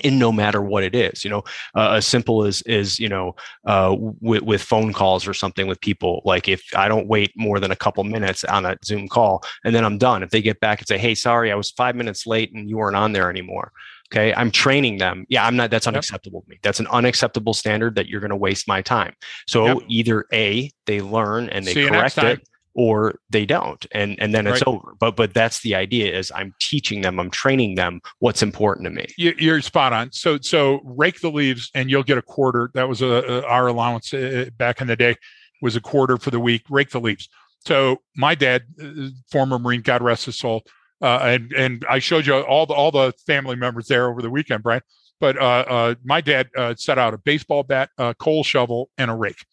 in 0.03 0.17
no 0.17 0.31
matter 0.31 0.61
what 0.61 0.81
it 0.81 0.95
is 0.95 1.25
you 1.25 1.29
know 1.29 1.43
uh, 1.75 1.91
as 1.91 2.07
simple 2.07 2.45
as 2.45 2.61
is 2.61 3.01
you 3.01 3.09
know 3.09 3.35
uh, 3.65 3.93
with, 4.21 4.43
with 4.43 4.61
phone 4.61 4.93
calls 4.93 5.27
or 5.27 5.33
something 5.33 5.67
with 5.67 5.81
people 5.81 6.21
like 6.23 6.47
if 6.47 6.63
i 6.73 6.87
don't 6.87 7.07
wait 7.07 7.33
more 7.35 7.59
than 7.59 7.71
a 7.71 7.75
couple 7.75 8.01
minutes 8.05 8.45
on 8.45 8.65
a 8.65 8.77
zoom 8.85 9.09
call 9.09 9.43
and 9.65 9.75
then 9.75 9.83
i'm 9.83 9.97
done 9.97 10.23
if 10.23 10.29
they 10.29 10.41
get 10.41 10.57
back 10.61 10.79
and 10.79 10.87
say 10.87 10.97
hey 10.97 11.13
sorry 11.13 11.51
i 11.51 11.55
was 11.55 11.71
five 11.71 11.97
minutes 11.97 12.25
late 12.25 12.53
and 12.53 12.69
you 12.69 12.77
weren't 12.77 12.95
on 12.95 13.11
there 13.11 13.29
anymore 13.29 13.73
Okay. 14.11 14.33
I'm 14.33 14.49
training 14.49 14.97
them. 14.97 15.25
Yeah, 15.29 15.45
I'm 15.45 15.55
not, 15.55 15.69
that's 15.69 15.85
unacceptable 15.85 16.39
yep. 16.39 16.45
to 16.45 16.49
me. 16.49 16.59
That's 16.63 16.79
an 16.79 16.87
unacceptable 16.87 17.53
standard 17.53 17.95
that 17.95 18.07
you're 18.07 18.21
going 18.21 18.31
to 18.31 18.35
waste 18.35 18.67
my 18.67 18.81
time. 18.81 19.13
So 19.47 19.65
yep. 19.65 19.77
either 19.87 20.25
A, 20.33 20.71
they 20.87 21.01
learn 21.01 21.49
and 21.49 21.65
they 21.65 21.73
See 21.73 21.87
correct 21.87 22.17
it 22.17 22.41
or 22.75 23.15
they 23.29 23.45
don't 23.45 23.85
and 23.91 24.15
and 24.19 24.33
then 24.33 24.45
it's 24.45 24.61
right. 24.61 24.67
over 24.67 24.93
but 24.99 25.15
but 25.15 25.33
that's 25.33 25.61
the 25.61 25.73
idea 25.73 26.17
is 26.17 26.31
i'm 26.35 26.53
teaching 26.59 27.01
them 27.01 27.19
i'm 27.19 27.29
training 27.29 27.75
them 27.75 27.99
what's 28.19 28.43
important 28.43 28.85
to 28.85 28.91
me 28.91 29.05
you're 29.17 29.59
spot 29.61 29.91
on 29.91 30.11
so 30.11 30.37
so 30.39 30.79
rake 30.83 31.19
the 31.19 31.31
leaves 31.31 31.71
and 31.73 31.89
you'll 31.89 32.03
get 32.03 32.17
a 32.17 32.21
quarter 32.21 32.69
that 32.75 32.87
was 32.87 33.01
a, 33.01 33.07
a 33.07 33.43
our 33.47 33.67
allowance 33.67 34.13
uh, 34.13 34.45
back 34.57 34.81
in 34.81 34.87
the 34.87 34.95
day 34.95 35.15
was 35.61 35.75
a 35.75 35.81
quarter 35.81 36.17
for 36.17 36.29
the 36.29 36.39
week 36.39 36.63
rake 36.69 36.91
the 36.91 37.01
leaves 37.01 37.27
so 37.65 37.97
my 38.15 38.35
dad 38.35 38.63
uh, 38.81 39.07
former 39.31 39.57
marine 39.57 39.81
god 39.81 40.01
rest 40.01 40.25
his 40.25 40.37
soul 40.37 40.63
uh, 41.01 41.19
and 41.21 41.53
and 41.53 41.85
I 41.89 41.99
showed 41.99 42.25
you 42.25 42.35
all 42.35 42.65
the 42.65 42.73
all 42.73 42.91
the 42.91 43.13
family 43.25 43.55
members 43.55 43.87
there 43.87 44.09
over 44.09 44.21
the 44.21 44.29
weekend, 44.29 44.63
Brian. 44.63 44.81
But 45.19 45.37
uh, 45.37 45.65
uh, 45.67 45.95
my 46.03 46.21
dad 46.21 46.49
uh, 46.57 46.75
set 46.77 46.97
out 46.97 47.13
a 47.13 47.17
baseball 47.17 47.63
bat, 47.63 47.89
a 47.97 48.15
coal 48.15 48.43
shovel, 48.43 48.89
and 48.97 49.11
a 49.11 49.15
rake, 49.15 49.45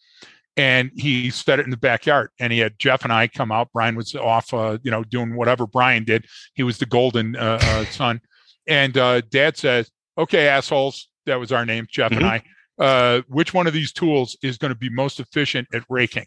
and 0.55 0.91
he 0.95 1.29
set 1.29 1.59
it 1.59 1.65
in 1.65 1.71
the 1.71 1.77
backyard. 1.77 2.29
And 2.39 2.53
he 2.53 2.59
had 2.59 2.79
Jeff 2.79 3.03
and 3.03 3.11
I 3.11 3.27
come 3.27 3.51
out. 3.51 3.69
Brian 3.73 3.95
was 3.95 4.15
off, 4.15 4.53
uh, 4.53 4.77
you 4.83 4.91
know, 4.91 5.03
doing 5.03 5.35
whatever 5.35 5.67
Brian 5.67 6.03
did. 6.03 6.25
He 6.53 6.63
was 6.63 6.77
the 6.77 6.85
golden 6.85 7.35
uh, 7.35 7.85
son. 7.85 8.21
And 8.67 8.93
Dad 8.93 9.57
says, 9.57 9.89
"Okay, 10.17 10.47
assholes." 10.47 11.09
That 11.25 11.41
was 11.41 11.51
our 11.51 11.65
name, 11.65 11.87
Jeff 11.91 12.11
mm-hmm. 12.11 12.23
and 12.23 12.41
I. 12.79 13.23
which 13.27 13.53
one 13.53 13.67
of 13.67 13.73
these 13.73 13.91
tools 13.91 14.37
is 14.41 14.57
going 14.57 14.71
to 14.71 14.77
be 14.77 14.89
most 14.89 15.19
efficient 15.19 15.67
at 15.73 15.83
raking? 15.89 16.25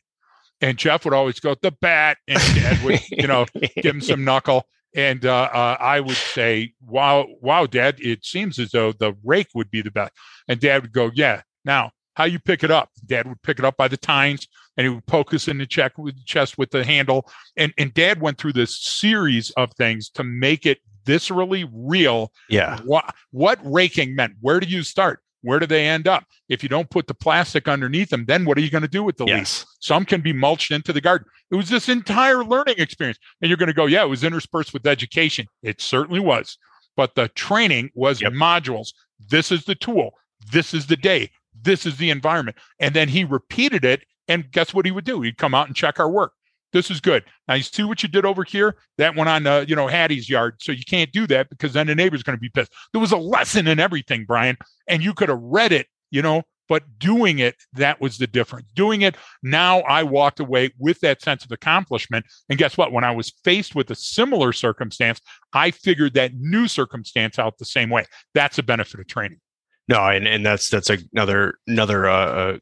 And 0.60 0.76
Jeff 0.76 1.06
would 1.06 1.14
always 1.14 1.40
go 1.40 1.54
the 1.62 1.72
bat, 1.72 2.18
and 2.28 2.38
Dad 2.54 2.84
would, 2.84 3.00
you 3.10 3.26
know, 3.26 3.46
give 3.76 3.94
him 3.94 4.02
some 4.02 4.24
knuckle. 4.24 4.66
And 4.94 5.24
uh, 5.24 5.48
uh, 5.52 5.76
I 5.78 6.00
would 6.00 6.16
say, 6.16 6.72
wow, 6.84 7.26
wow, 7.40 7.66
dad, 7.66 7.96
it 8.00 8.24
seems 8.24 8.58
as 8.58 8.70
though 8.70 8.92
the 8.92 9.14
rake 9.22 9.48
would 9.54 9.70
be 9.70 9.82
the 9.82 9.90
best. 9.90 10.12
And 10.48 10.60
dad 10.60 10.82
would 10.82 10.92
go, 10.92 11.10
yeah. 11.14 11.42
Now, 11.64 11.92
how 12.14 12.24
you 12.24 12.38
pick 12.38 12.64
it 12.64 12.70
up? 12.70 12.90
Dad 13.06 13.26
would 13.28 13.40
pick 13.42 13.58
it 13.58 13.64
up 13.64 13.76
by 13.76 13.88
the 13.88 13.96
tines 13.96 14.48
and 14.76 14.84
he 14.84 14.88
would 14.88 15.06
poke 15.06 15.32
us 15.32 15.46
in 15.46 15.58
the 15.58 15.66
check 15.66 15.96
with 15.96 16.16
the 16.16 16.24
chest 16.24 16.58
with 16.58 16.70
the 16.70 16.84
handle. 16.84 17.28
And, 17.56 17.72
and 17.78 17.94
dad 17.94 18.20
went 18.20 18.38
through 18.38 18.54
this 18.54 18.78
series 18.78 19.50
of 19.52 19.72
things 19.74 20.10
to 20.10 20.24
make 20.24 20.66
it 20.66 20.78
viscerally 21.04 21.68
real. 21.72 22.32
Yeah. 22.48 22.80
What 22.84 23.14
what 23.30 23.58
raking 23.62 24.14
meant. 24.14 24.34
Where 24.40 24.60
do 24.60 24.66
you 24.66 24.82
start? 24.82 25.20
Where 25.42 25.58
do 25.58 25.66
they 25.66 25.86
end 25.86 26.06
up? 26.06 26.24
If 26.48 26.62
you 26.62 26.68
don't 26.68 26.90
put 26.90 27.06
the 27.06 27.14
plastic 27.14 27.66
underneath 27.68 28.10
them, 28.10 28.26
then 28.26 28.44
what 28.44 28.58
are 28.58 28.60
you 28.60 28.70
going 28.70 28.82
to 28.82 28.88
do 28.88 29.02
with 29.02 29.16
the 29.16 29.24
Yes. 29.26 29.36
leaves? 29.38 29.66
Some 29.80 30.04
can 30.04 30.20
be 30.20 30.32
mulched 30.32 30.70
into 30.70 30.92
the 30.92 31.00
garden. 31.00 31.26
It 31.50 31.56
was 31.56 31.68
this 31.68 31.88
entire 31.88 32.44
learning 32.44 32.76
experience. 32.78 33.18
And 33.40 33.48
you're 33.48 33.56
going 33.56 33.68
to 33.68 33.72
go, 33.72 33.86
yeah, 33.86 34.02
it 34.02 34.08
was 34.08 34.22
interspersed 34.24 34.72
with 34.72 34.86
education. 34.86 35.46
It 35.62 35.80
certainly 35.80 36.20
was. 36.20 36.58
But 36.96 37.14
the 37.14 37.28
training 37.28 37.90
was 37.94 38.20
Yep. 38.20 38.32
modules. 38.32 38.88
This 39.30 39.50
is 39.50 39.64
the 39.64 39.74
tool. 39.74 40.12
This 40.52 40.74
is 40.74 40.86
the 40.86 40.96
day. 40.96 41.30
This 41.62 41.86
is 41.86 41.96
the 41.96 42.10
environment. 42.10 42.56
And 42.78 42.94
then 42.94 43.08
he 43.08 43.24
repeated 43.24 43.84
it. 43.84 44.02
And 44.28 44.50
guess 44.52 44.72
what 44.72 44.84
he 44.84 44.92
would 44.92 45.04
do? 45.04 45.22
He'd 45.22 45.38
come 45.38 45.54
out 45.54 45.66
and 45.66 45.74
check 45.74 45.98
our 45.98 46.08
work. 46.10 46.32
This 46.72 46.90
is 46.90 47.00
good. 47.00 47.24
Now 47.48 47.54
you 47.54 47.62
see 47.62 47.82
what 47.82 48.02
you 48.02 48.08
did 48.08 48.24
over 48.24 48.44
here. 48.44 48.76
That 48.98 49.16
went 49.16 49.28
on, 49.28 49.46
uh, 49.46 49.64
you 49.66 49.74
know, 49.74 49.88
Hattie's 49.88 50.28
yard. 50.28 50.56
So 50.60 50.72
you 50.72 50.84
can't 50.88 51.10
do 51.12 51.26
that 51.28 51.50
because 51.50 51.72
then 51.72 51.86
the 51.86 51.94
neighbor's 51.94 52.22
going 52.22 52.36
to 52.36 52.40
be 52.40 52.48
pissed. 52.48 52.72
There 52.92 53.00
was 53.00 53.12
a 53.12 53.16
lesson 53.16 53.66
in 53.66 53.80
everything, 53.80 54.24
Brian, 54.24 54.56
and 54.86 55.02
you 55.02 55.14
could 55.14 55.28
have 55.28 55.40
read 55.40 55.72
it, 55.72 55.88
you 56.10 56.22
know, 56.22 56.42
but 56.68 56.84
doing 57.00 57.40
it, 57.40 57.56
that 57.72 58.00
was 58.00 58.18
the 58.18 58.28
difference. 58.28 58.68
Doing 58.74 59.02
it, 59.02 59.16
now 59.42 59.80
I 59.80 60.04
walked 60.04 60.38
away 60.38 60.70
with 60.78 61.00
that 61.00 61.20
sense 61.20 61.44
of 61.44 61.50
accomplishment. 61.50 62.24
And 62.48 62.58
guess 62.58 62.78
what? 62.78 62.92
When 62.92 63.02
I 63.02 63.10
was 63.10 63.32
faced 63.42 63.74
with 63.74 63.90
a 63.90 63.96
similar 63.96 64.52
circumstance, 64.52 65.20
I 65.52 65.72
figured 65.72 66.14
that 66.14 66.34
new 66.34 66.68
circumstance 66.68 67.40
out 67.40 67.58
the 67.58 67.64
same 67.64 67.90
way. 67.90 68.04
That's 68.34 68.58
a 68.58 68.62
benefit 68.62 69.00
of 69.00 69.08
training. 69.08 69.40
No, 69.88 70.06
and, 70.06 70.28
and 70.28 70.46
that's 70.46 70.68
that's 70.68 70.88
another 71.12 71.54
another 71.66 72.08
uh, 72.08 72.26
uh, 72.26 72.58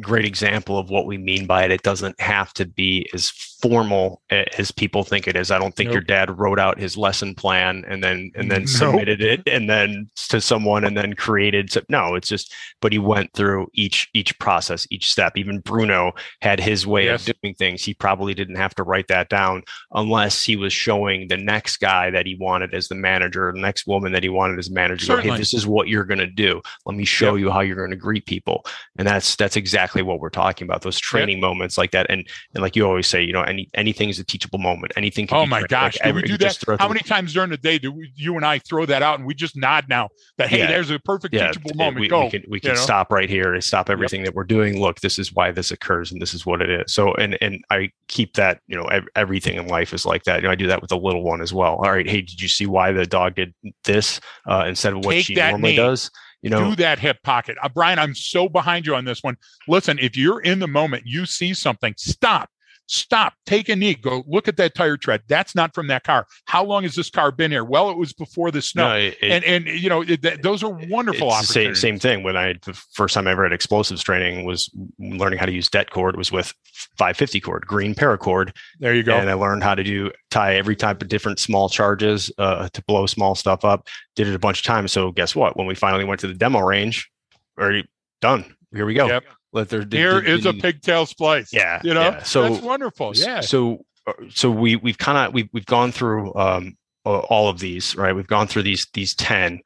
great 0.00 0.24
example 0.24 0.78
of 0.78 0.90
what 0.90 1.06
we 1.06 1.18
mean 1.18 1.46
by 1.46 1.64
it. 1.64 1.70
It 1.70 1.82
doesn't 1.82 2.20
have 2.20 2.52
to 2.54 2.64
be 2.66 3.08
as 3.14 3.30
formal 3.68 4.22
eh, 4.30 4.44
as 4.58 4.70
people 4.70 5.02
think 5.04 5.26
it 5.28 5.36
is. 5.36 5.50
I 5.50 5.58
don't 5.58 5.74
think 5.74 5.92
your 5.92 6.00
dad 6.00 6.38
wrote 6.38 6.58
out 6.58 6.78
his 6.78 6.96
lesson 6.96 7.34
plan 7.34 7.84
and 7.88 8.02
then 8.02 8.30
and 8.34 8.50
then 8.50 8.62
Nope. 8.62 8.68
submitted 8.68 9.20
it 9.20 9.42
and 9.46 9.68
then 9.68 10.08
to 10.28 10.40
someone 10.40 10.84
and 10.84 10.96
then 10.96 11.14
created. 11.14 11.72
So, 11.72 11.82
no, 11.88 12.14
it's 12.14 12.28
just. 12.28 12.52
But 12.82 12.92
he 12.92 12.98
went 12.98 13.32
through 13.32 13.68
each 13.74 14.08
each 14.14 14.38
process, 14.38 14.86
each 14.90 15.10
step. 15.10 15.36
Even 15.36 15.60
Bruno 15.60 16.12
had 16.42 16.60
his 16.60 16.86
way 16.86 17.06
Yes. 17.06 17.26
of 17.28 17.34
doing 17.42 17.54
things. 17.54 17.84
He 17.84 17.94
probably 17.94 18.34
didn't 18.34 18.56
have 18.56 18.74
to 18.76 18.82
write 18.82 19.08
that 19.08 19.28
down 19.28 19.62
unless 19.92 20.44
he 20.44 20.56
was 20.56 20.72
showing 20.72 21.28
the 21.28 21.36
next 21.36 21.78
guy 21.78 22.10
that 22.10 22.26
he 22.26 22.36
wanted 22.38 22.74
as 22.74 22.88
the 22.88 22.94
manager, 22.94 23.50
the 23.54 23.60
next 23.60 23.86
woman 23.86 24.12
that 24.12 24.22
he 24.22 24.28
wanted 24.28 24.58
as 24.58 24.70
manager. 24.70 25.16
go, 25.16 25.20
Hey, 25.22 25.36
this 25.36 25.54
is 25.54 25.66
what 25.66 25.88
you're 25.88 26.04
going 26.04 26.18
to 26.18 26.26
do. 26.26 26.60
Let 26.84 26.96
me 26.96 27.04
show 27.04 27.34
Yep. 27.34 27.40
you 27.40 27.50
how 27.50 27.60
you're 27.60 27.76
going 27.76 27.90
to 27.90 27.96
greet 27.96 28.26
people 28.26 28.64
and 28.98 29.06
that's 29.06 29.36
that's 29.36 29.56
exactly 29.56 30.02
what 30.02 30.20
we're 30.20 30.30
talking 30.30 30.66
about 30.66 30.82
those 30.82 30.98
training 30.98 31.40
moments 31.40 31.76
like 31.78 31.90
that 31.92 32.06
and 32.10 32.26
and 32.54 32.62
like 32.62 32.76
you 32.76 32.86
always 32.86 33.06
say 33.06 33.22
you 33.22 33.32
know 33.32 33.42
any 33.56 33.68
anything 33.74 34.08
is 34.08 34.18
a 34.18 34.24
teachable 34.24 34.58
moment 34.58 34.92
anything 34.96 35.26
can 35.26 35.38
Oh 35.38 35.44
be 35.44 35.50
my 35.50 35.58
trained. 35.60 35.68
gosh, 35.70 35.94
Like, 35.96 36.02
do 36.04 36.08
every- 36.10 36.22
we 36.22 36.28
do 36.28 36.36
that? 36.38 36.58
How 36.78 36.88
many 36.88 37.00
times 37.00 37.32
during 37.32 37.50
the 37.50 37.56
day 37.56 37.78
do 37.78 37.90
we, 37.92 38.12
you 38.14 38.36
and 38.36 38.44
I 38.44 38.58
throw 38.58 38.84
that 38.86 39.02
out 39.02 39.18
and 39.18 39.26
we 39.26 39.34
just 39.34 39.56
nod 39.56 39.86
now 39.88 40.08
that 40.38 40.48
hey, 40.48 40.58
Yeah. 40.58 40.66
there's 40.68 40.90
a 40.90 40.98
perfect 40.98 41.34
yeah 41.34 41.48
teachable 41.48 41.70
th- 41.70 41.76
moment. 41.78 42.00
we, 42.00 42.08
Go. 42.08 42.24
we 42.24 42.30
can 42.30 42.42
we 42.48 42.60
can 42.60 42.70
you 42.70 42.74
know? 42.76 42.80
stop 42.80 43.10
right 43.10 43.28
here 43.28 43.54
and 43.54 43.64
stop 43.64 43.88
everything 43.90 44.22
that 44.24 44.34
we're 44.34 44.44
doing 44.44 44.80
look 44.80 45.00
this 45.00 45.18
is 45.18 45.32
why 45.32 45.50
this 45.50 45.70
occurs 45.70 46.12
and 46.12 46.20
this 46.20 46.34
is 46.34 46.44
what 46.44 46.60
it 46.60 46.70
is 46.70 46.92
so 46.92 47.14
and 47.14 47.38
and 47.40 47.64
i 47.70 47.90
keep 48.08 48.34
that 48.34 48.60
you 48.66 48.76
know 48.76 48.88
everything 49.16 49.56
in 49.56 49.66
life 49.68 49.92
is 49.94 50.04
like 50.06 50.22
that 50.24 50.36
you 50.36 50.42
know 50.46 50.50
i 50.52 50.54
do 50.54 50.66
that 50.66 50.80
with 50.80 50.90
the 50.90 50.96
little 50.98 51.22
one 51.24 51.40
as 51.40 51.52
well 51.52 51.74
all 51.76 51.90
right 51.92 52.08
hey 52.08 52.20
did 52.20 52.40
you 52.40 52.48
see 52.48 52.66
why 52.66 52.92
the 52.92 53.06
dog 53.06 53.34
did 53.34 53.54
this 53.84 54.20
uh, 54.48 54.64
instead 54.68 54.92
of 54.92 55.04
what 55.04 55.12
Take 55.12 55.26
she 55.26 55.34
normally 55.34 55.70
knee. 55.70 55.76
does 55.76 56.10
you 56.42 56.50
know 56.50 56.70
do 56.70 56.76
that 56.76 56.98
hip 56.98 57.16
pocket. 57.24 57.56
Uh, 57.62 57.68
Brian, 57.68 57.98
I'm 57.98 58.14
so 58.14 58.48
behind 58.48 58.86
you 58.86 58.94
on 58.94 59.04
this 59.04 59.22
one. 59.22 59.36
Listen, 59.66 59.98
if 59.98 60.16
you're 60.16 60.40
in 60.40 60.58
the 60.60 60.68
moment, 60.68 61.02
you 61.06 61.24
see 61.26 61.54
something, 61.54 61.94
stop. 61.96 62.50
Stop. 62.88 63.34
Take 63.46 63.68
a 63.68 63.74
knee. 63.76 63.94
Go 63.94 64.22
look 64.28 64.46
at 64.48 64.56
that 64.58 64.74
tire 64.74 64.96
tread. 64.96 65.22
That's 65.28 65.54
not 65.54 65.74
from 65.74 65.88
that 65.88 66.04
car. 66.04 66.26
How 66.44 66.64
long 66.64 66.84
has 66.84 66.94
this 66.94 67.10
car 67.10 67.32
been 67.32 67.50
here? 67.50 67.64
Well, 67.64 67.90
it 67.90 67.96
was 67.96 68.12
before 68.12 68.50
the 68.52 68.62
snow. 68.62 68.88
no, 68.90 68.96
it- 68.96 69.16
and 69.22 69.44
and 69.44 69.66
you 69.66 69.88
know 69.88 70.02
it, 70.02 70.22
that, 70.22 70.42
those 70.42 70.62
are 70.62 70.70
wonderful 70.88 71.30
same, 71.42 71.74
same 71.74 71.98
thing 71.98 72.22
when 72.22 72.36
i 72.36 72.54
the 72.64 72.72
first 72.92 73.14
time 73.14 73.26
i 73.26 73.32
ever 73.32 73.42
had 73.42 73.52
explosives 73.52 74.02
training 74.02 74.44
was 74.44 74.70
learning 74.98 75.38
how 75.38 75.46
to 75.46 75.52
use 75.52 75.68
det 75.68 75.90
cord 75.90 76.16
was 76.16 76.30
with 76.30 76.52
550 76.98 77.40
cord 77.40 77.66
green 77.66 77.94
paracord 77.94 78.52
There 78.78 78.94
you 78.94 79.02
go. 79.02 79.16
and 79.16 79.28
i 79.28 79.34
learned 79.34 79.62
how 79.62 79.74
to 79.74 79.82
do 79.82 80.10
tie 80.30 80.54
every 80.54 80.76
type 80.76 81.02
of 81.02 81.08
different 81.08 81.38
small 81.40 81.68
charges 81.68 82.30
uh, 82.38 82.68
to 82.72 82.82
blow 82.86 83.06
small 83.06 83.34
stuff 83.34 83.64
up 83.64 83.88
did 84.14 84.28
it 84.28 84.34
a 84.34 84.38
bunch 84.38 84.60
of 84.60 84.64
times 84.64 84.92
so 84.92 85.10
guess 85.12 85.34
what 85.34 85.56
when 85.56 85.66
we 85.66 85.74
finally 85.74 86.04
went 86.04 86.20
to 86.20 86.26
the 86.28 86.34
demo 86.34 86.60
range 86.60 87.10
already 87.58 87.84
done 88.20 88.44
here 88.74 88.86
we 88.86 88.94
go 88.94 89.06
Yep. 89.08 89.24
Let 89.52 89.68
there 89.68 89.84
Here 89.90 90.18
is 90.20 90.44
a 90.46 90.52
pigtail 90.52 91.06
splice. 91.06 91.52
yeah 91.52 91.80
You 91.84 91.94
know, 91.94 92.02
yeah. 92.02 92.22
so 92.22 92.42
that's 92.48 92.62
wonderful. 92.62 93.12
Yeah. 93.14 93.40
so 93.40 93.84
uh, 94.06 94.12
so 94.30 94.50
we 94.50 94.76
we've 94.76 94.98
kind 94.98 95.18
of 95.18 95.34
we've 95.34 95.48
we've 95.52 95.66
gone 95.66 95.92
through 95.92 96.34
um 96.34 96.76
all 97.04 97.48
of 97.48 97.58
these 97.60 97.94
right 97.96 98.14
we've 98.14 98.26
gone 98.26 98.46
through 98.48 98.62
these 98.62 98.86
these 98.92 99.14
10 99.14 99.60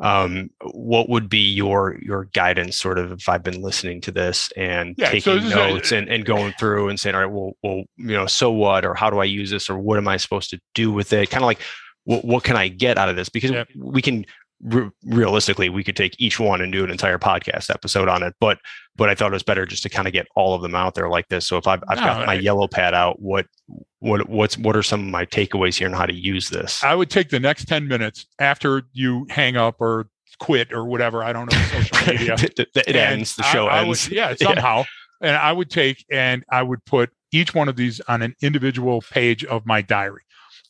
um 0.00 0.48
what 0.72 1.08
would 1.08 1.28
be 1.28 1.52
your 1.52 1.96
your 2.02 2.24
guidance 2.34 2.76
sort 2.76 2.98
of 2.98 3.12
if 3.12 3.28
i've 3.28 3.42
been 3.44 3.62
listening 3.62 4.00
to 4.00 4.10
this 4.12 4.50
and 4.56 4.94
Yeah, 4.98 5.06
so 5.06 5.12
taking 5.12 5.34
this 5.36 5.44
is 5.46 5.52
a- 5.52 5.56
notes 5.56 5.92
and, 5.92 6.08
and 6.08 6.24
going 6.24 6.52
through 6.58 6.88
and 6.88 6.98
saying 6.98 7.14
all 7.14 7.20
right 7.22 7.30
well 7.32 7.52
well 7.62 7.84
you 7.96 8.14
know 8.16 8.26
so 8.26 8.50
what 8.50 8.84
or 8.84 8.94
how 8.94 9.08
do 9.10 9.18
i 9.18 9.24
use 9.24 9.50
this 9.50 9.68
or 9.70 9.78
what 9.78 9.98
am 9.98 10.08
i 10.08 10.16
supposed 10.16 10.50
to 10.50 10.60
do 10.74 10.90
with 10.92 11.12
it 11.12 11.30
kind 11.30 11.42
of 11.44 11.46
like 11.46 11.60
what, 12.04 12.24
what 12.24 12.42
can 12.44 12.56
i 12.56 12.66
get 12.68 12.98
out 12.98 13.08
of 13.08 13.14
this 13.16 13.28
because 13.28 13.50
Yep. 13.52 13.68
we 13.76 14.02
can 14.02 14.24
re- 14.64 14.90
realistically 15.04 15.68
we 15.68 15.84
could 15.84 15.94
take 15.96 16.14
each 16.18 16.40
one 16.40 16.60
and 16.60 16.72
do 16.72 16.82
an 16.84 16.90
entire 16.90 17.18
podcast 17.18 17.70
episode 17.70 18.08
on 18.08 18.22
it 18.22 18.34
but 18.40 18.58
but 18.96 19.08
i 19.08 19.14
thought 19.14 19.30
it 19.30 19.32
was 19.32 19.42
better 19.42 19.64
just 19.66 19.82
to 19.84 19.88
kind 19.88 20.08
of 20.08 20.12
get 20.12 20.26
all 20.34 20.54
of 20.54 20.62
them 20.62 20.74
out 20.74 20.94
there 20.94 21.08
like 21.08 21.28
this 21.28 21.46
so 21.46 21.56
if 21.56 21.66
i've, 21.66 21.82
I've 21.88 21.98
got 21.98 22.22
oh, 22.22 22.26
my 22.26 22.32
I- 22.32 22.38
yellow 22.40 22.66
pad 22.66 22.94
out 22.94 23.20
what 23.20 23.46
what 24.00 24.28
what's 24.28 24.58
what 24.58 24.74
are 24.76 24.82
some 24.82 25.00
of 25.00 25.06
my 25.06 25.24
takeaways 25.26 25.76
here 25.78 25.86
and 25.86 25.96
how 25.96 26.06
to 26.06 26.14
use 26.14 26.48
this 26.50 26.82
I 26.82 26.94
would 26.94 27.08
take 27.10 27.30
the 27.30 27.40
next 27.40 27.66
10 27.68 27.88
minutes 27.88 28.26
after 28.38 28.82
you 28.92 29.26
hang 29.30 29.56
up 29.56 29.76
or 29.80 30.08
quit 30.40 30.72
or 30.72 30.84
whatever. 30.84 31.22
I 31.24 31.32
don't 31.32 31.50
know 31.50 31.58
social 31.72 32.12
media. 32.12 32.34
it, 32.34 32.58
it 32.76 32.96
ends 32.96 33.36
the 33.36 33.44
I- 33.46 33.52
show 33.52 33.66
I 33.66 33.80
would- 33.80 33.88
ends 33.88 34.10
yeah, 34.10 34.34
Yeah. 34.40 34.46
somehow. 34.46 34.84
And 35.22 35.36
I 35.36 35.52
would 35.52 35.70
take 35.70 36.04
and 36.10 36.44
I 36.50 36.62
would 36.62 36.84
put 36.84 37.10
each 37.32 37.54
one 37.54 37.68
of 37.70 37.76
these 37.76 38.00
on 38.08 38.20
an 38.20 38.34
individual 38.42 39.00
page 39.00 39.42
of 39.46 39.64
my 39.64 39.80
diary. 39.80 40.22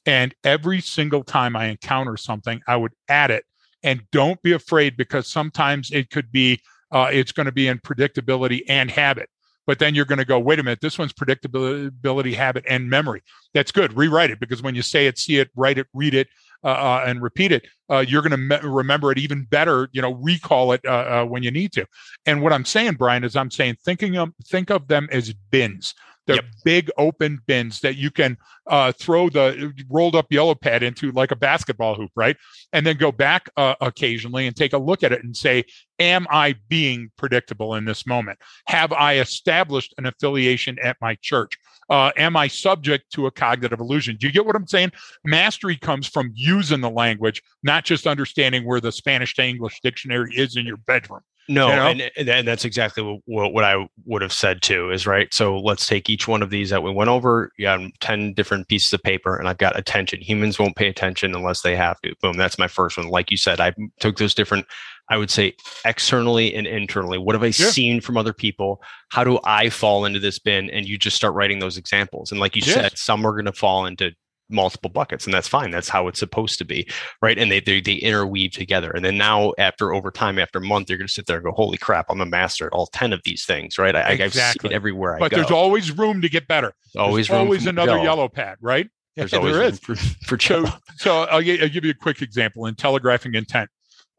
And 0.07 0.33
every 0.45 0.81
single 0.81 1.25
time 1.25 1.57
I 1.57 1.67
encounter 1.67 2.17
something, 2.17 2.61
I 2.69 2.77
would 2.77 2.93
add 3.09 3.31
it. 3.33 3.45
And 3.85 4.03
don't 4.11 4.43
be 4.43 4.53
afraid 4.53 4.97
because 4.97 5.29
sometimes 5.29 5.93
it 5.93 6.11
could 6.11 6.33
be, 6.33 6.61
uh, 6.91 7.11
it's 7.13 7.31
going 7.31 7.47
to 7.47 7.53
be 7.53 7.69
in 7.69 7.79
predictability 7.79 8.63
and 8.69 8.91
habit. 8.91 9.29
But 9.67 9.79
then 9.79 9.95
you're 9.95 10.05
going 10.05 10.19
to 10.19 10.25
go, 10.25 10.39
wait 10.39 10.59
a 10.59 10.63
minute, 10.63 10.81
this 10.81 10.99
one's 10.99 11.13
predictability, 11.13 12.35
habit, 12.35 12.65
and 12.69 12.91
memory. 12.91 13.23
That's 13.55 13.73
good. 13.73 13.97
Rewrite 13.97 14.31
it 14.31 14.41
because 14.41 14.63
when 14.63 14.75
you 14.75 14.83
say 14.83 15.07
it, 15.07 15.19
see 15.19 15.39
it, 15.39 15.51
write 15.55 15.79
it, 15.79 15.87
read 15.95 16.15
it, 16.15 16.29
uh, 16.63 16.69
uh, 16.69 17.05
and 17.07 17.23
repeat 17.23 17.53
it, 17.53 17.67
uh, 17.91 18.05
you're 18.07 18.23
going 18.23 18.31
to 18.31 18.37
me- 18.37 18.59
remember 18.63 19.13
it 19.13 19.19
even 19.19 19.45
better. 19.45 19.89
You 19.93 20.03
know, 20.03 20.15
recall 20.15 20.73
it 20.73 20.81
uh, 20.85 20.91
uh, 21.23 21.25
when 21.25 21.43
you 21.43 21.51
need 21.51 21.73
to. 21.73 21.87
And 22.27 22.43
what 22.43 22.53
I'm 22.53 22.65
saying, 22.65 22.95
Brian, 22.95 23.25
is 23.25 23.37
I'm 23.37 23.51
saying 23.51 23.77
thinking 23.85 24.17
of 24.17 24.33
think 24.47 24.71
of 24.71 24.89
them 24.89 25.09
as 25.13 25.33
bins. 25.51 25.95
They're 26.27 26.37
Yep. 26.37 26.45
big 26.65 26.91
open 26.97 27.41
bins 27.47 27.81
that 27.81 27.97
you 27.97 28.11
can 28.11 28.39
uh, 28.67 28.93
throw 28.93 29.29
the 29.29 29.73
rolled 29.91 30.17
up 30.17 30.33
yellow 30.33 30.55
pad 30.55 30.83
into 30.83 31.13
like 31.13 31.31
a 31.31 31.37
basketball 31.37 31.95
hoop, 31.95 32.11
right? 32.17 32.37
And 32.73 32.87
then 32.87 32.97
go 32.97 33.13
back 33.13 33.51
uh, 33.57 33.75
occasionally 33.81 34.47
and 34.47 34.57
take 34.57 34.73
a 34.73 34.79
look 34.79 35.03
at 35.03 35.13
it 35.13 35.23
and 35.23 35.37
say, 35.37 35.65
Am 35.99 36.27
I 36.31 36.57
being 36.69 37.11
predictable 37.17 37.75
in 37.77 37.85
this 37.85 38.07
moment? 38.07 38.39
Have 38.67 38.93
I 38.93 39.19
established 39.19 39.95
an 39.99 40.07
affiliation 40.07 40.77
at 40.83 40.97
my 41.01 41.17
church? 41.23 41.57
Uh, 41.91 42.11
am 42.17 42.37
I 42.37 42.49
subject 42.49 43.13
to 43.13 43.27
a 43.27 43.31
cognitive 43.31 43.79
illusion? 43.79 44.17
Do 44.17 44.27
you 44.27 44.33
get 44.33 44.47
what 44.47 44.57
I'm 44.57 44.67
saying? 44.67 44.93
Mastery 45.25 45.77
comes 45.77 46.09
from 46.09 46.33
using 46.35 46.81
the 46.81 46.91
language, 46.91 47.43
not 47.63 47.85
just 47.85 48.07
understanding 48.07 48.65
where 48.65 48.81
the 48.81 48.91
Spanish 48.91 49.35
to 49.35 49.45
English 49.45 49.81
dictionary 49.83 50.35
is 50.35 50.57
in 50.57 50.67
your 50.67 50.79
bedroom. 50.79 51.21
No, 51.49 51.69
You 51.69 51.77
know? 51.77 51.87
and, 51.89 52.29
and 52.29 52.49
that's 52.49 52.65
exactly 52.65 53.21
what, 53.27 53.53
what 53.53 53.65
I 53.65 53.87
would 54.07 54.23
have 54.23 54.33
said 54.33 54.63
too. 54.63 54.91
Is 54.91 55.07
right. 55.07 55.33
So 55.33 55.59
let's 55.59 55.87
take 55.87 56.09
each 56.09 56.27
one 56.27 56.43
of 56.43 56.51
these 56.51 56.71
that 56.71 56.83
we 56.83 56.91
went 56.91 57.11
over. 57.11 57.51
You 57.59 57.67
have 57.67 57.83
ten 58.01 58.33
different 58.33 58.69
pieces 58.69 58.93
of 58.93 59.03
paper, 59.03 59.37
and 59.37 59.49
I've 59.49 59.59
got 59.59 59.79
attention. 59.79 60.21
Humans 60.23 60.59
won't 60.59 60.77
pay 60.77 60.89
attention 60.89 61.35
unless 61.35 61.61
they 61.63 61.77
have 61.77 62.01
to. 62.01 62.15
Boom. 62.23 62.37
That's 62.37 62.59
my 62.59 62.69
first 62.69 62.97
one. 62.97 63.09
Like 63.09 63.31
you 63.31 63.37
said, 63.37 63.61
I 63.61 63.75
took 64.01 64.17
those 64.17 64.35
different. 64.35 64.67
I 65.11 65.19
would 65.19 65.31
say 65.31 65.55
externally 65.85 66.55
and 66.55 66.67
internally. 66.67 67.19
What 67.19 67.35
have 67.35 67.43
I 67.43 67.47
Yeah. 67.49 67.53
seen 67.53 68.01
from 68.01 68.17
other 68.17 68.33
people? 68.33 68.81
How 69.11 69.23
do 69.23 69.39
I 69.45 69.69
fall 69.69 70.07
into 70.07 70.19
this 70.19 70.39
bin? 70.39 70.71
And 70.71 70.87
you 70.87 70.97
just 70.97 71.15
start 71.15 71.35
writing 71.35 71.59
those 71.59 71.77
examples. 71.77 72.31
And 72.31 72.41
like 72.41 72.57
you 72.57 72.63
Yes. 72.65 72.75
said, 72.75 72.97
some 72.99 73.27
are 73.27 73.33
going 73.33 73.45
to 73.45 73.53
fall 73.53 73.85
into 73.85 74.13
multiple 74.51 74.91
buckets 74.91 75.25
and 75.25 75.33
that's 75.33 75.49
fine 75.49 75.71
that's 75.71 75.89
how 75.89 76.07
it's 76.07 76.19
supposed 76.21 76.59
to 76.59 76.65
be 76.65 76.87
right 77.23 77.39
and 77.39 77.51
they, 77.51 77.61
they 77.61 77.81
they 77.81 77.95
interweave 77.95 78.53
together 78.53 78.91
and 78.91 79.05
then 79.05 79.17
now 79.17 79.53
after 79.59 79.95
over 79.95 80.11
time 80.11 80.39
after 80.39 80.59
a 80.59 80.63
month 80.63 80.89
you're 80.91 80.99
going 80.99 81.07
to 81.09 81.13
sit 81.13 81.25
there 81.27 81.37
and 81.37 81.45
go 81.45 81.51
holy 81.53 81.79
crap 81.79 82.07
i'm 82.11 82.21
a 82.21 82.27
master 82.27 82.67
at 82.67 82.73
all 82.73 82.87
10 82.89 83.13
of 83.15 83.21
these 83.25 83.45
things 83.47 83.79
right 83.79 83.97
I, 83.97 84.01
I- 84.01 84.05
i've 84.11 84.17
seen 84.19 84.25
Exactly. 84.27 84.71
it 84.71 84.75
everywhere 84.75 85.17
But 85.19 85.27
i 85.27 85.29
go 85.31 85.37
there's 85.37 85.51
always 85.51 85.91
room 85.93 86.21
to 86.21 86.29
get 86.29 86.47
better. 86.47 86.75
always 86.97 87.29
There's 87.29 87.39
always 87.41 87.67
another 87.67 87.93
Joe. 87.97 88.03
yellow 88.03 88.29
pad, 88.29 88.59
right? 88.61 88.89
there's 89.17 89.33
Yeah, 89.33 89.39
always 89.39 89.55
there 89.57 89.65
room 89.69 89.77
for, 89.77 89.95
for 89.97 90.39
So, 90.39 90.67
so 90.97 91.23
I'll, 91.23 91.37
I'll 91.37 91.43
give 91.43 91.85
you 91.85 91.91
a 91.91 91.95
quick 91.95 92.21
example 92.23 92.67
in 92.67 92.75
telegraphing 92.75 93.35
intent. 93.35 93.71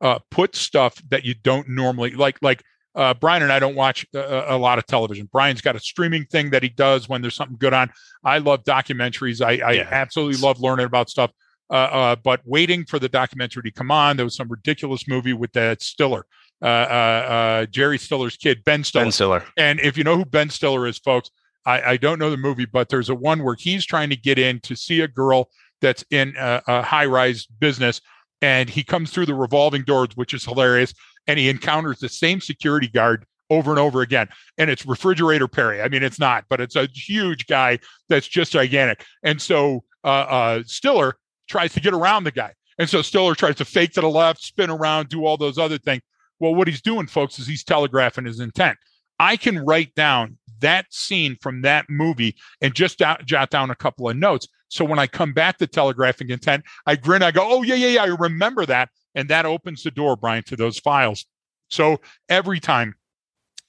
Uh, 0.02 0.20
put 0.32 0.56
stuff 0.56 1.02
that 1.10 1.24
you 1.24 1.34
don't 1.44 1.70
normally 1.70 2.12
like. 2.12 2.38
Like 2.42 2.64
uh, 2.96 3.14
Brian 3.14 3.44
and 3.44 3.52
I 3.52 3.60
don't 3.60 3.76
watch 3.76 4.06
uh, 4.16 4.46
a 4.48 4.58
lot 4.58 4.78
of 4.78 4.86
television. 4.86 5.28
Brian's 5.32 5.62
got 5.62 5.76
a 5.76 5.80
streaming 5.80 6.26
thing 6.26 6.50
that 6.52 6.64
he 6.64 6.70
does 6.70 7.10
when 7.10 7.22
there's 7.22 7.36
something 7.36 7.58
good 7.58 7.74
on. 7.74 7.92
I 8.24 8.38
love 8.38 8.64
documentaries. 8.64 9.46
I, 9.46 9.64
I 9.66 9.72
Yeah. 9.74 9.88
absolutely 9.92 10.38
love 10.42 10.60
learning 10.60 10.86
about 10.86 11.10
stuff. 11.10 11.32
uh, 11.72 11.74
uh, 11.74 12.16
but 12.24 12.42
waiting 12.46 12.86
for 12.86 13.00
the 13.00 13.10
documentary 13.10 13.64
to 13.64 13.72
come 13.72 13.90
on. 13.90 14.16
There 14.18 14.26
was 14.26 14.36
some 14.36 14.48
ridiculous 14.48 15.08
movie 15.08 15.34
with 15.34 15.52
that 15.54 15.82
Stiller, 15.82 16.26
uh, 16.62 16.66
uh, 16.66 16.68
uh, 16.70 17.66
Jerry 17.66 17.98
Stiller's 17.98 18.38
kid, 18.38 18.64
Ben 18.66 18.84
Stiller. 18.84 19.06
Ben 19.06 19.12
Stiller. 19.12 19.44
And 19.58 19.80
if 19.80 19.98
you 19.98 20.04
know 20.04 20.16
who 20.16 20.26
Ben 20.26 20.50
Stiller 20.52 20.86
is, 20.86 21.00
folks, 21.00 21.32
I, 21.66 21.82
I 21.94 21.98
don't 21.98 22.20
know 22.20 22.30
the 22.30 22.38
movie, 22.38 22.66
but 22.66 22.90
there's 22.90 23.10
a 23.10 23.16
one 23.16 23.44
where 23.44 23.56
he's 23.56 23.84
trying 23.84 24.12
to 24.12 24.16
get 24.16 24.38
in 24.38 24.60
to 24.60 24.76
see 24.76 25.02
a 25.02 25.08
girl 25.08 25.50
that's 25.82 26.06
in 26.12 26.36
a, 26.38 26.62
a 26.68 26.82
high 26.84 27.06
rise 27.08 27.48
business. 27.48 28.00
And 28.44 28.70
he 28.70 28.84
comes 28.84 29.10
through 29.10 29.26
the 29.26 29.34
revolving 29.34 29.84
doors, 29.86 30.10
which 30.14 30.36
is 30.36 30.46
hilarious. 30.46 30.94
And 31.28 31.40
he 31.40 31.50
encounters 31.50 32.00
the 32.00 32.10
same 32.10 32.42
security 32.42 32.88
guard 32.88 33.26
over 33.50 33.72
and 33.72 33.80
over 33.80 34.02
again. 34.02 34.28
And 34.58 34.70
it's 34.70 34.86
refrigerator 34.86 35.48
Perry. 35.48 35.82
I 35.82 35.88
mean, 35.88 36.04
it's 36.04 36.20
not, 36.20 36.46
but 36.50 36.62
it's 36.62 36.76
a 36.76 36.88
huge 36.94 37.48
guy 37.48 37.80
that's 38.10 38.28
just 38.28 38.52
gigantic. 38.52 39.06
And 39.24 39.42
so 39.42 39.84
uh, 40.04 40.08
uh, 40.08 40.64
Stiller 40.66 41.16
tries 41.48 41.74
to 41.74 41.80
get 41.80 41.94
around 41.94 42.24
the 42.24 42.32
guy. 42.32 42.54
And 42.78 42.90
so 42.90 43.02
Stiller 43.02 43.36
tries 43.36 43.56
to 43.56 43.66
fake 43.66 43.94
to 43.94 44.02
the 44.02 44.10
left, 44.10 44.42
spin 44.42 44.70
around, 44.70 45.10
do 45.10 45.26
all 45.26 45.38
those 45.38 45.58
other 45.58 45.78
things. 45.78 46.02
Well, 46.40 46.56
what 46.56 46.68
he's 46.68 46.82
doing, 46.82 47.08
folks, 47.08 47.40
is 47.40 47.48
he's 47.48 47.64
telegraphing 47.64 48.26
his 48.26 48.40
intent. 48.40 48.78
I 49.20 49.38
can 49.38 49.64
write 49.64 49.96
down 49.96 50.38
that 50.60 50.86
scene 50.90 51.38
from 51.42 51.62
that 51.62 51.86
movie 51.90 52.36
and 52.62 52.74
just 52.74 53.00
jot 53.00 53.50
down 53.50 53.72
a 53.72 53.76
couple 53.76 54.10
of 54.10 54.18
notes. 54.18 54.48
So 54.68 54.84
when 54.84 55.00
I 55.00 55.08
come 55.08 55.32
back 55.32 55.58
to 55.60 55.68
telegraphing 55.68 56.30
intent, 56.30 56.66
I 56.86 56.96
grin, 56.98 57.24
I 57.24 57.32
go, 57.32 57.48
oh, 57.48 57.64
yeah, 57.64 57.76
yeah, 57.76 57.88
yeah, 57.88 58.04
I 58.04 58.08
remember 58.08 58.66
that. 58.66 58.90
And 59.16 59.30
that 59.30 59.46
opens 59.46 59.84
the 59.84 59.92
door, 59.92 60.16
Brian, 60.16 60.44
to 60.44 60.56
those 60.56 60.78
files. 60.78 61.26
So 61.70 62.00
every 62.30 62.60
time 62.60 62.96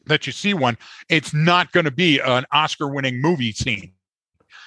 that 0.07 0.27
you 0.27 0.33
see 0.33 0.55
one, 0.55 0.77
it's 1.09 1.33
not 1.33 1.73
going 1.73 1.85
to 1.85 1.91
be 1.91 2.19
an 2.19 2.45
Oscar 2.53 2.89
winning 2.89 3.21
movie 3.21 3.53
scene. 3.53 3.93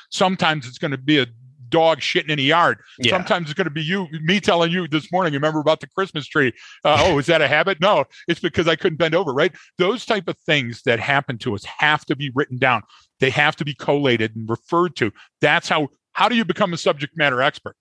Sometimes 0.09 0.67
it's 0.67 0.77
going 0.77 0.91
to 0.91 0.97
be 0.97 1.19
a 1.19 1.27
dog 1.69 1.99
shitting 1.99 2.29
in 2.29 2.39
a 2.39 2.41
yard. 2.41 2.79
Yeah. 2.97 3.11
Sometimes 3.11 3.49
it's 3.49 3.53
going 3.53 3.65
to 3.65 3.71
be 3.71 3.83
you, 3.83 4.07
me 4.23 4.39
telling 4.39 4.71
you 4.71 4.87
this 4.87 5.11
morning. 5.11 5.33
You 5.33 5.37
remember 5.37 5.59
about 5.59 5.81
the 5.81 5.87
Christmas 5.87 6.27
tree? 6.27 6.51
Uh, 6.83 6.97
oh, 7.01 7.19
is 7.19 7.27
that 7.27 7.41
a 7.41 7.47
habit? 7.47 7.79
No, 7.79 8.05
it's 8.27 8.39
because 8.39 8.67
I 8.67 8.75
couldn't 8.75 8.97
bend 8.97 9.13
over. 9.13 9.33
Right? 9.33 9.53
Those 9.77 10.05
type 10.05 10.27
of 10.27 10.37
things 10.39 10.81
that 10.83 10.99
happen 10.99 11.37
to 11.39 11.53
us 11.53 11.63
have 11.65 12.05
to 12.05 12.15
be 12.15 12.31
written 12.33 12.57
down. 12.57 12.81
They 13.19 13.29
have 13.29 13.55
to 13.57 13.65
be 13.65 13.75
collated 13.75 14.35
and 14.35 14.49
referred 14.49 14.95
to. 14.97 15.11
That's 15.41 15.69
how. 15.69 15.89
How 16.13 16.27
do 16.27 16.35
you 16.35 16.43
become 16.43 16.73
a 16.73 16.77
subject 16.77 17.15
matter 17.15 17.41
expert? 17.41 17.77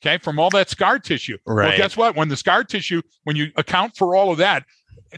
Okay, 0.00 0.18
from 0.18 0.38
all 0.38 0.50
that 0.50 0.70
scar 0.70 0.98
tissue. 0.98 1.38
Right. 1.44 1.68
Well, 1.68 1.76
guess 1.76 1.96
what? 1.96 2.14
When 2.14 2.28
the 2.28 2.36
scar 2.36 2.62
tissue, 2.62 3.02
when 3.24 3.34
you 3.34 3.50
account 3.56 3.96
for 3.96 4.14
all 4.14 4.30
of 4.30 4.38
that, 4.38 4.64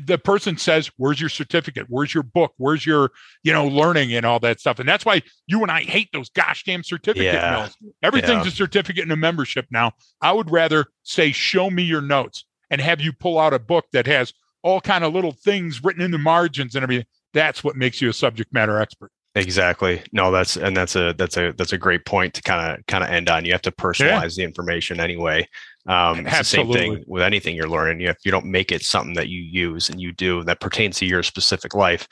the 0.07 0.16
person 0.16 0.57
says, 0.57 0.90
"Where's 0.97 1.20
your 1.20 1.28
certificate? 1.28 1.86
Where's 1.89 2.15
your 2.15 2.23
book? 2.23 2.52
Where's 2.57 2.86
your, 2.86 3.11
you 3.43 3.52
know, 3.52 3.66
learning 3.66 4.15
and 4.15 4.24
all 4.24 4.40
that 4.40 4.59
stuff?" 4.59 4.78
And 4.78 4.89
that's 4.89 5.05
why 5.05 5.23
you 5.47 5.62
and 5.62 5.70
I 5.70 5.82
hate 5.82 6.09
those 6.12 6.31
gosh 6.31 6.65
damn 6.65 6.82
certificate 6.82 7.35
yeah. 7.35 7.51
mills. 7.51 7.77
Everything's 8.02 8.47
yeah. 8.47 8.52
a 8.52 8.52
certificate 8.52 9.02
and 9.02 9.12
a 9.12 9.16
membership 9.16 9.66
now. 9.70 9.93
I 10.23 10.32
would 10.32 10.51
rather 10.51 10.86
say, 11.02 11.32
"Show 11.32 11.69
me 11.69 11.82
your 11.82 12.02
notes," 12.02 12.44
and 12.70 12.81
have 12.81 13.01
you 13.01 13.12
pull 13.12 13.39
out 13.39 13.52
a 13.52 13.59
book 13.59 13.86
that 13.93 14.07
has 14.07 14.32
all 14.62 14.81
kind 14.81 15.05
of 15.05 15.12
little 15.12 15.32
things 15.32 15.82
written 15.82 16.02
in 16.02 16.11
the 16.11 16.19
margins 16.19 16.74
and 16.74 16.82
everything. 16.82 17.07
That's 17.32 17.62
what 17.62 17.77
makes 17.77 18.01
you 18.01 18.09
a 18.11 18.12
subject 18.12 18.52
matter 18.52 18.81
expert. 18.81 19.11
Exactly. 19.36 20.02
No, 20.12 20.32
that's 20.32 20.57
and 20.57 20.77
that's 20.77 20.97
a 20.97 21.15
that's 21.16 21.36
a 21.36 21.52
that's 21.57 21.73
a 21.73 21.78
great 21.78 22.05
point 22.05 22.35
to 22.35 22.43
kind 22.43 22.78
of 22.78 22.85
kind 22.86 23.05
of 23.05 23.11
end 23.11 23.28
on. 23.28 23.44
You 23.44 23.52
have 23.52 23.62
to 23.62 23.70
personalize 23.70 24.36
yeah. 24.36 24.43
the 24.43 24.43
information 24.43 24.98
anyway. 24.98 25.47
Um, 25.86 26.27
it's 26.27 26.39
the 26.39 26.44
same 26.44 26.73
thing 26.73 27.05
with 27.07 27.23
anything 27.23 27.55
you're 27.55 27.69
learning. 27.69 28.01
You 28.01 28.09
If 28.09 28.19
you 28.24 28.32
don't 28.32 28.47
make 28.47 28.73
it 28.73 28.82
something 28.82 29.15
that 29.15 29.28
you 29.28 29.40
use 29.40 29.89
and 29.89 30.01
you 30.01 30.12
do 30.12 30.43
that 30.44 30.61
pertains 30.61 30.98
to 30.98 31.07
your 31.07 31.23
specific 31.23 31.74
life, 31.74 32.09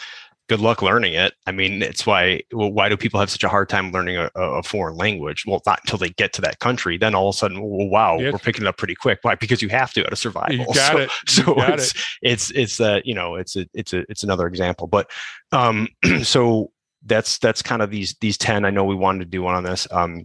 good 0.48 0.60
luck 0.60 0.80
learning 0.80 1.14
it. 1.14 1.34
I 1.46 1.52
mean, 1.52 1.82
it's 1.82 2.06
why 2.06 2.42
well, 2.52 2.72
why 2.72 2.88
do 2.88 2.96
people 2.96 3.20
have 3.20 3.30
such 3.30 3.44
a 3.44 3.48
hard 3.48 3.68
time 3.68 3.92
learning 3.92 4.16
a, 4.16 4.30
a, 4.34 4.62
foreign 4.62 4.96
language? 4.96 5.44
Well, 5.46 5.60
not 5.66 5.80
until 5.84 5.98
they 5.98 6.10
get 6.10 6.32
to 6.34 6.40
that 6.42 6.60
country. 6.60 6.98
Then 6.98 7.14
all 7.14 7.28
of 7.28 7.34
a 7.34 7.38
sudden, 7.38 7.60
well, 7.60 7.88
wow, 7.88 8.18
yes. 8.18 8.32
we're 8.32 8.38
picking 8.38 8.64
it 8.64 8.68
up 8.68 8.78
pretty 8.78 8.94
quick. 8.94 9.18
Why? 9.22 9.34
Because 9.34 9.60
you 9.60 9.68
have 9.68 9.92
to 9.92 10.06
out 10.06 10.12
of 10.12 10.18
survival. 10.18 10.54
You 10.54 10.66
got 10.74 10.92
so, 10.92 10.98
it. 10.98 11.10
You 11.10 11.32
so 11.32 11.54
got 11.54 11.74
it's, 11.74 11.90
it. 11.90 12.02
it's 12.22 12.50
it's 12.52 12.76
that 12.78 13.06
you 13.06 13.14
know 13.14 13.34
it's 13.34 13.56
a 13.56 13.66
it's 13.74 13.92
a 13.92 14.04
it's 14.08 14.22
another 14.22 14.46
example. 14.46 14.86
But 14.86 15.10
um, 15.52 15.88
so 16.22 16.70
that's 17.04 17.38
that's 17.38 17.62
kind 17.62 17.82
of 17.82 17.90
these 17.90 18.16
these 18.20 18.38
ten. 18.38 18.64
I 18.64 18.70
know 18.70 18.84
we 18.84 18.94
wanted 18.94 19.20
to 19.20 19.30
do 19.30 19.42
one 19.42 19.54
on 19.54 19.64
this. 19.64 19.86
Um, 19.90 20.24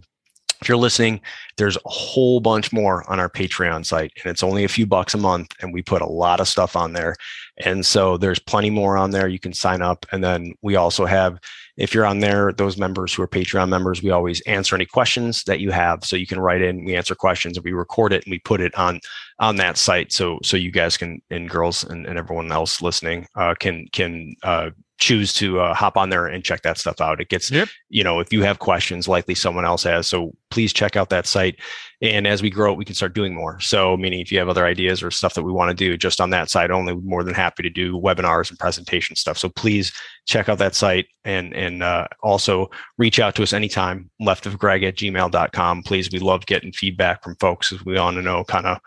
if 0.60 0.68
you're 0.68 0.78
listening, 0.78 1.20
there's 1.58 1.76
a 1.76 1.88
whole 1.88 2.40
bunch 2.40 2.72
more 2.72 3.08
on 3.10 3.20
our 3.20 3.28
Patreon 3.28 3.84
site, 3.84 4.12
and 4.22 4.30
it's 4.30 4.42
only 4.42 4.64
a 4.64 4.68
few 4.68 4.86
bucks 4.86 5.12
a 5.12 5.18
month, 5.18 5.52
and 5.60 5.74
we 5.74 5.82
put 5.82 6.00
a 6.00 6.06
lot 6.06 6.40
of 6.40 6.48
stuff 6.48 6.74
on 6.74 6.94
there. 6.94 7.16
And 7.58 7.84
so 7.84 8.16
there's 8.16 8.38
plenty 8.38 8.70
more 8.70 8.96
on 8.96 9.10
there. 9.10 9.28
You 9.28 9.38
can 9.38 9.52
sign 9.52 9.82
up, 9.82 10.06
and 10.10 10.24
then 10.24 10.54
we 10.62 10.76
also 10.76 11.04
have, 11.04 11.38
if 11.76 11.92
you're 11.92 12.06
on 12.06 12.20
there, 12.20 12.50
those 12.50 12.78
members 12.78 13.12
who 13.12 13.22
are 13.22 13.28
Patreon 13.28 13.68
members, 13.68 14.02
we 14.02 14.10
always 14.10 14.40
answer 14.42 14.74
any 14.74 14.86
questions 14.86 15.44
that 15.44 15.60
you 15.60 15.70
have. 15.70 16.02
So 16.02 16.16
you 16.16 16.26
can 16.26 16.40
write 16.40 16.62
in, 16.62 16.84
we 16.84 16.96
answer 16.96 17.14
questions, 17.14 17.58
and 17.58 17.64
we 17.64 17.72
record 17.72 18.14
it, 18.14 18.24
and 18.24 18.30
we 18.30 18.38
put 18.38 18.62
it 18.62 18.74
on 18.76 19.00
on 19.38 19.56
that 19.56 19.76
site, 19.76 20.12
so 20.12 20.38
so 20.42 20.56
you 20.56 20.70
guys 20.70 20.96
can 20.96 21.20
and 21.30 21.48
girls 21.48 21.84
and, 21.84 22.06
and 22.06 22.18
everyone 22.18 22.52
else 22.52 22.80
listening 22.80 23.26
uh, 23.36 23.54
can 23.58 23.86
can 23.92 24.34
uh, 24.42 24.70
choose 24.98 25.32
to 25.34 25.60
uh, 25.60 25.74
hop 25.74 25.96
on 25.96 26.08
there 26.08 26.26
and 26.26 26.44
check 26.44 26.62
that 26.62 26.78
stuff 26.78 27.00
out. 27.00 27.20
It 27.20 27.28
gets, 27.28 27.50
yep. 27.50 27.68
you 27.88 28.04
know, 28.04 28.20
if 28.20 28.32
you 28.32 28.42
have 28.42 28.58
questions, 28.58 29.08
likely 29.08 29.34
someone 29.34 29.64
else 29.64 29.82
has. 29.82 30.06
So 30.06 30.32
please 30.50 30.72
check 30.72 30.96
out 30.96 31.10
that 31.10 31.26
site. 31.26 31.58
And 32.00 32.26
as 32.26 32.42
we 32.42 32.50
grow 32.50 32.72
we 32.72 32.84
can 32.84 32.94
start 32.94 33.14
doing 33.14 33.34
more. 33.34 33.58
So, 33.60 33.96
meaning 33.96 34.20
if 34.20 34.30
you 34.30 34.38
have 34.38 34.48
other 34.48 34.64
ideas 34.64 35.02
or 35.02 35.10
stuff 35.10 35.34
that 35.34 35.42
we 35.42 35.52
want 35.52 35.70
to 35.70 35.74
do 35.74 35.96
just 35.96 36.20
on 36.20 36.30
that 36.30 36.48
site 36.48 36.70
only, 36.70 36.94
more 36.94 37.24
than 37.24 37.34
happy 37.34 37.62
to 37.62 37.70
do 37.70 38.00
webinars 38.00 38.50
and 38.50 38.58
presentation 38.58 39.16
stuff. 39.16 39.36
So 39.36 39.48
please 39.48 39.92
check 40.26 40.48
out 40.48 40.58
that 40.58 40.74
site 40.74 41.06
and 41.24 41.52
and 41.54 41.82
uh, 41.82 42.06
also 42.22 42.70
reach 42.98 43.18
out 43.18 43.34
to 43.36 43.42
us 43.42 43.52
anytime. 43.52 44.10
Left 44.20 44.46
of 44.46 44.58
Greg 44.58 44.84
at 44.84 44.96
gmail.com. 44.96 45.82
Please, 45.82 46.10
we 46.10 46.18
love 46.18 46.46
getting 46.46 46.72
feedback 46.72 47.22
from 47.22 47.36
folks 47.36 47.72
as 47.72 47.84
we 47.84 47.94
want 47.98 48.16
to 48.16 48.22
know 48.22 48.44
kind 48.44 48.66
of 48.66 48.78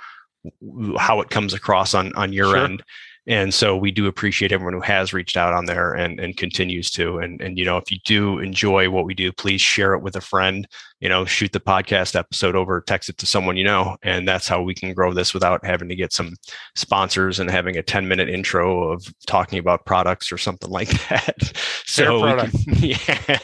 how 0.98 1.22
it 1.22 1.30
comes 1.30 1.54
across 1.54 1.94
on 1.94 2.14
on 2.16 2.34
your 2.34 2.48
sure. 2.48 2.58
end 2.58 2.84
and 3.28 3.54
so 3.54 3.76
we 3.76 3.92
do 3.92 4.08
appreciate 4.08 4.54
everyone 4.54 4.74
who 4.74 4.80
has 4.80 5.12
reached 5.14 5.36
out 5.36 5.54
on 5.54 5.66
there 5.66 5.94
and, 5.94 6.18
and 6.18 6.38
continues 6.38 6.90
to. 6.92 7.18
And, 7.18 7.42
and, 7.42 7.58
you 7.58 7.66
know, 7.66 7.76
if 7.76 7.92
you 7.92 8.00
do 8.06 8.40
enjoy 8.40 8.90
what 8.90 9.04
we 9.04 9.14
do, 9.14 9.34
please 9.34 9.60
share 9.60 9.94
it 9.94 10.02
with 10.02 10.16
a 10.16 10.22
friend, 10.22 10.66
you 11.02 11.10
know, 11.10 11.26
shoot 11.26 11.52
the 11.52 11.60
podcast 11.60 12.16
episode 12.16 12.56
over, 12.56 12.80
text 12.80 13.10
it 13.10 13.18
to 13.18 13.26
someone 13.26 13.58
you 13.58 13.66
know. 13.66 13.98
And 14.02 14.26
that's 14.26 14.48
how 14.48 14.62
we 14.62 14.74
can 14.74 14.94
grow 14.94 15.14
this 15.14 15.34
without 15.34 15.66
having 15.66 15.90
to 15.90 15.96
get 15.96 16.14
some 16.14 16.36
sponsors 16.78 17.42
and 17.42 17.52
having 17.52 17.76
a 17.76 17.84
10 17.84 18.08
minute 18.08 18.30
intro 18.30 18.92
of 18.94 19.06
talking 19.28 19.60
about 19.60 19.86
products 19.86 20.32
or 20.32 20.38
something 20.38 20.70
like 20.70 20.90
that. 21.10 21.52
so, 21.86 22.22
can, 22.22 22.52
yeah. 22.78 23.40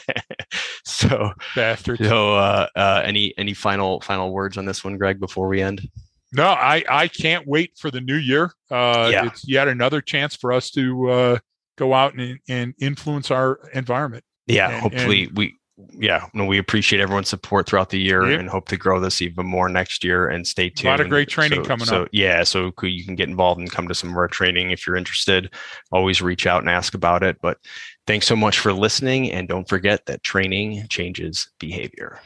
so, 0.86 1.30
bastard. 1.54 1.98
So, 1.98 2.36
uh, 2.36 2.68
uh, 2.74 3.02
any, 3.04 3.34
any 3.36 3.52
final, 3.52 4.00
final 4.00 4.32
words 4.32 4.56
on 4.56 4.64
this 4.64 4.82
one, 4.82 4.96
Greg, 4.96 5.20
before 5.20 5.46
we 5.46 5.60
end? 5.60 5.86
No, 6.34 6.48
I, 6.48 6.84
I 6.88 7.08
can't 7.08 7.46
wait 7.46 7.78
for 7.78 7.90
the 7.90 8.00
new 8.00 8.16
year. 8.16 8.52
Uh, 8.70 9.08
yeah. 9.12 9.26
It's 9.26 9.46
yet 9.46 9.68
another 9.68 10.00
chance 10.00 10.34
for 10.34 10.52
us 10.52 10.70
to 10.72 11.10
uh, 11.10 11.38
go 11.76 11.94
out 11.94 12.14
and, 12.14 12.38
and 12.48 12.74
influence 12.80 13.30
our 13.30 13.60
environment. 13.72 14.24
Yeah, 14.46 14.70
and, 14.70 14.80
hopefully 14.80 15.24
and, 15.24 15.36
we 15.36 15.56
yeah, 15.76 16.26
no, 16.34 16.44
we 16.44 16.58
appreciate 16.58 17.00
everyone's 17.00 17.28
support 17.28 17.68
throughout 17.68 17.90
the 17.90 17.98
year 17.98 18.22
and 18.22 18.48
hope 18.48 18.68
to 18.68 18.76
grow 18.76 19.00
this 19.00 19.20
even 19.20 19.46
more 19.46 19.68
next 19.68 20.04
year 20.04 20.28
and 20.28 20.46
stay 20.46 20.70
tuned. 20.70 20.86
A 20.86 20.90
lot 20.90 21.00
of 21.00 21.08
great 21.08 21.28
training 21.28 21.64
so, 21.64 21.68
coming 21.68 21.86
so, 21.86 22.02
up. 22.02 22.08
Yeah, 22.12 22.44
so 22.44 22.72
you 22.82 23.04
can 23.04 23.16
get 23.16 23.28
involved 23.28 23.60
and 23.60 23.70
come 23.70 23.88
to 23.88 23.94
some 23.94 24.10
of 24.10 24.16
our 24.16 24.28
training 24.28 24.70
if 24.70 24.86
you're 24.86 24.96
interested. 24.96 25.52
Always 25.90 26.22
reach 26.22 26.46
out 26.46 26.62
and 26.62 26.70
ask 26.70 26.94
about 26.94 27.24
it. 27.24 27.38
But 27.42 27.58
thanks 28.06 28.26
so 28.26 28.36
much 28.36 28.60
for 28.60 28.72
listening. 28.72 29.32
And 29.32 29.48
don't 29.48 29.68
forget 29.68 30.06
that 30.06 30.22
training 30.22 30.86
changes 30.90 31.50
behavior. 31.58 32.20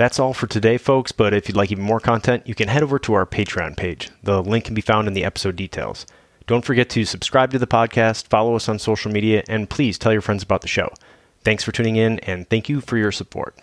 That's 0.00 0.18
all 0.18 0.32
for 0.32 0.46
today, 0.46 0.78
folks, 0.78 1.12
but 1.12 1.34
if 1.34 1.46
you'd 1.46 1.58
like 1.58 1.70
even 1.70 1.84
more 1.84 2.00
content, 2.00 2.46
you 2.46 2.54
can 2.54 2.68
head 2.68 2.82
over 2.82 2.98
to 3.00 3.12
our 3.12 3.26
Patreon 3.26 3.76
page. 3.76 4.08
The 4.22 4.42
link 4.42 4.64
can 4.64 4.74
be 4.74 4.80
found 4.80 5.06
in 5.06 5.12
the 5.12 5.24
episode 5.24 5.56
details. 5.56 6.06
Don't 6.46 6.64
forget 6.64 6.88
to 6.88 7.04
subscribe 7.04 7.50
to 7.50 7.58
the 7.58 7.66
podcast, 7.66 8.28
follow 8.28 8.56
us 8.56 8.66
on 8.66 8.78
social 8.78 9.12
media, 9.12 9.44
and 9.46 9.68
please 9.68 9.98
tell 9.98 10.10
your 10.10 10.22
friends 10.22 10.42
about 10.42 10.62
the 10.62 10.68
show. 10.68 10.88
Thanks 11.44 11.64
for 11.64 11.72
tuning 11.72 11.96
in, 11.96 12.18
and 12.20 12.48
thank 12.48 12.66
you 12.66 12.80
for 12.80 12.96
your 12.96 13.12
support. 13.12 13.58